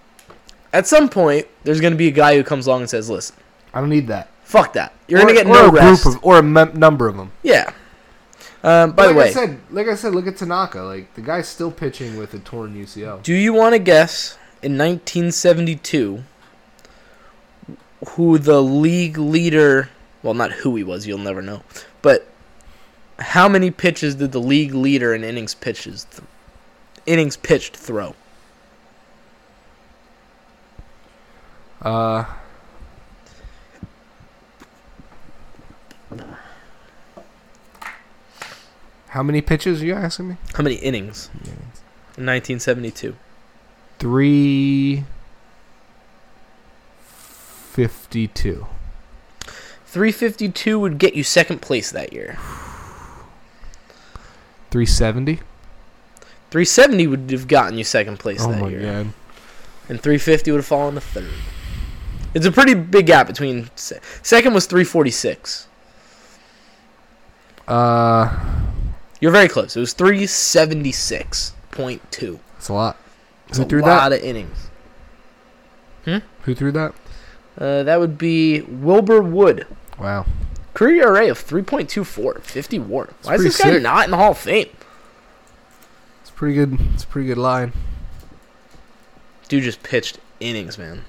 At 0.72 0.86
some 0.86 1.08
point, 1.08 1.46
there's 1.64 1.80
going 1.80 1.92
to 1.92 1.96
be 1.96 2.08
a 2.08 2.12
guy 2.12 2.34
who 2.36 2.42
comes 2.44 2.66
along 2.66 2.80
and 2.82 2.90
says, 2.90 3.08
"Listen, 3.10 3.36
I 3.74 3.80
don't 3.80 3.88
need 3.90 4.06
that. 4.08 4.28
fuck 4.44 4.72
that. 4.74 4.92
You're 5.08 5.22
Or- 5.22 5.26
to 5.28 5.32
get 5.34 5.46
no 5.46 5.66
a 5.68 5.70
rest." 5.70 6.02
group 6.04 6.16
of 6.16 6.24
or 6.24 6.38
a 6.38 6.42
number 6.42 7.06
of 7.08 7.16
them. 7.16 7.30
yeah. 7.42 7.72
Um, 8.62 8.92
by 8.92 9.06
like 9.06 9.14
the 9.14 9.18
way, 9.18 9.28
I 9.28 9.32
said, 9.32 9.60
like 9.70 9.88
I 9.88 9.94
said, 9.94 10.14
look 10.14 10.26
at 10.26 10.36
Tanaka. 10.36 10.82
Like 10.82 11.14
the 11.14 11.22
guy's 11.22 11.48
still 11.48 11.70
pitching 11.70 12.16
with 12.18 12.34
a 12.34 12.38
torn 12.38 12.74
UCL. 12.74 13.22
do 13.22 13.34
you 13.34 13.52
want 13.52 13.74
to 13.74 13.78
guess 13.78 14.36
in 14.62 14.76
1972 14.76 16.22
who 18.10 18.38
the 18.38 18.62
league 18.62 19.18
leader 19.18 19.90
Well, 20.22 20.34
not 20.34 20.52
who 20.52 20.76
he 20.76 20.84
was. 20.84 21.06
You'll 21.06 21.18
never 21.18 21.42
know. 21.42 21.62
But 22.02 22.26
how 23.18 23.48
many 23.48 23.70
pitches 23.70 24.14
did 24.16 24.32
the 24.32 24.40
league 24.40 24.74
leader 24.74 25.14
in 25.14 25.24
innings 25.24 25.54
pitches, 25.54 26.06
th- 26.10 26.22
innings 27.06 27.36
pitched 27.36 27.76
throw? 27.76 28.14
Uh, 31.82 32.24
how 39.10 39.22
many 39.22 39.40
pitches 39.40 39.82
are 39.82 39.86
you 39.86 39.94
asking 39.94 40.28
me? 40.30 40.36
How 40.54 40.62
many 40.64 40.76
innings 40.76 41.28
in 42.16 42.26
1972? 42.26 43.14
Three 43.98 45.04
fifty-two. 47.02 48.66
352 49.86 50.78
would 50.78 50.98
get 50.98 51.14
you 51.14 51.24
second 51.24 51.60
place 51.60 51.90
that 51.90 52.12
year. 52.12 52.38
Three 54.70 54.86
seventy. 54.86 55.36
370 56.50 57.06
would 57.06 57.30
have 57.30 57.46
gotten 57.48 57.78
you 57.78 57.84
second 57.84 58.18
place 58.18 58.40
Oh 58.44 58.50
that 58.50 58.60
my 58.60 58.68
year. 58.68 58.80
god. 58.80 59.12
And 59.88 60.00
350 60.00 60.50
would 60.52 60.58
have 60.58 60.66
fallen 60.66 60.94
to 60.96 61.00
third. 61.00 61.30
It's 62.34 62.46
a 62.46 62.50
pretty 62.52 62.74
big 62.74 63.06
gap 63.06 63.26
between. 63.28 63.70
se- 63.76 64.00
Second 64.22 64.54
was 64.54 64.66
346. 64.66 65.68
Uh, 67.68 68.36
You're 69.20 69.32
very 69.32 69.48
close. 69.48 69.76
It 69.76 69.80
was 69.80 69.92
376.2. 69.94 72.38
that's 72.54 72.68
a 72.68 72.72
lot. 72.72 72.96
It's 73.48 73.58
Who 73.58 73.64
a 73.64 73.66
threw 73.66 73.80
lot 73.82 74.10
that? 74.10 74.18
of 74.18 74.24
innings. 74.24 74.68
Who 76.04 76.54
threw 76.54 76.72
that? 76.72 76.94
Uh, 77.58 77.82
that 77.82 78.00
would 78.00 78.16
be 78.16 78.62
Wilbur 78.62 79.20
Wood. 79.20 79.66
Wow. 79.98 80.24
Career 80.72 81.14
ERA 81.14 81.30
of 81.30 81.38
3.24, 81.38 82.40
50 82.42 82.78
WAR. 82.78 83.10
Why 83.24 83.34
is 83.34 83.42
this 83.42 83.58
guy 83.58 83.72
sick. 83.72 83.82
not 83.82 84.06
in 84.06 84.10
the 84.12 84.16
Hall 84.16 84.30
of 84.30 84.38
Fame? 84.38 84.68
It's 86.22 86.30
pretty 86.30 86.54
good. 86.54 86.78
It's 86.94 87.04
a 87.04 87.06
pretty 87.06 87.28
good 87.28 87.36
line. 87.36 87.74
Dude 89.48 89.64
just 89.64 89.82
pitched 89.82 90.18
innings, 90.38 90.78
man. 90.78 91.04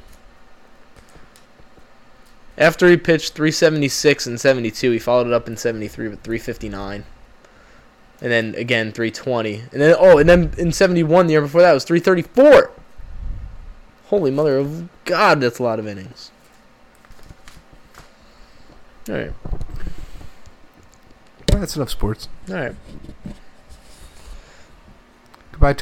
After 2.58 2.90
he 2.90 2.98
pitched 2.98 3.34
376 3.34 4.28
and 4.28 4.38
72, 4.40 4.92
he 4.92 5.00
followed 5.00 5.28
it 5.28 5.34
up 5.34 5.48
in 5.48 5.56
73 5.56 6.10
with 6.10 6.22
359. 6.22 7.06
And 8.22 8.32
then 8.32 8.56
again 8.56 8.92
320. 8.92 9.64
And 9.72 9.82
then 9.82 9.96
oh, 9.98 10.18
and 10.18 10.30
then 10.30 10.54
in 10.58 10.72
71 10.72 11.28
the 11.28 11.34
year 11.34 11.42
before 11.42 11.62
that 11.62 11.74
was 11.74 11.84
334. 11.84 12.72
Holy 14.06 14.32
mother 14.32 14.58
of 14.58 14.90
God, 15.06 15.42
that's 15.42 15.60
a 15.60 15.64
lot 15.64 15.80
of 15.80 15.88
innings. 15.88 16.32
All 19.10 19.16
right. 19.16 19.34
That's 21.48 21.76
enough 21.76 21.90
sports. 21.90 22.30
All 22.50 22.56
right. 22.56 22.76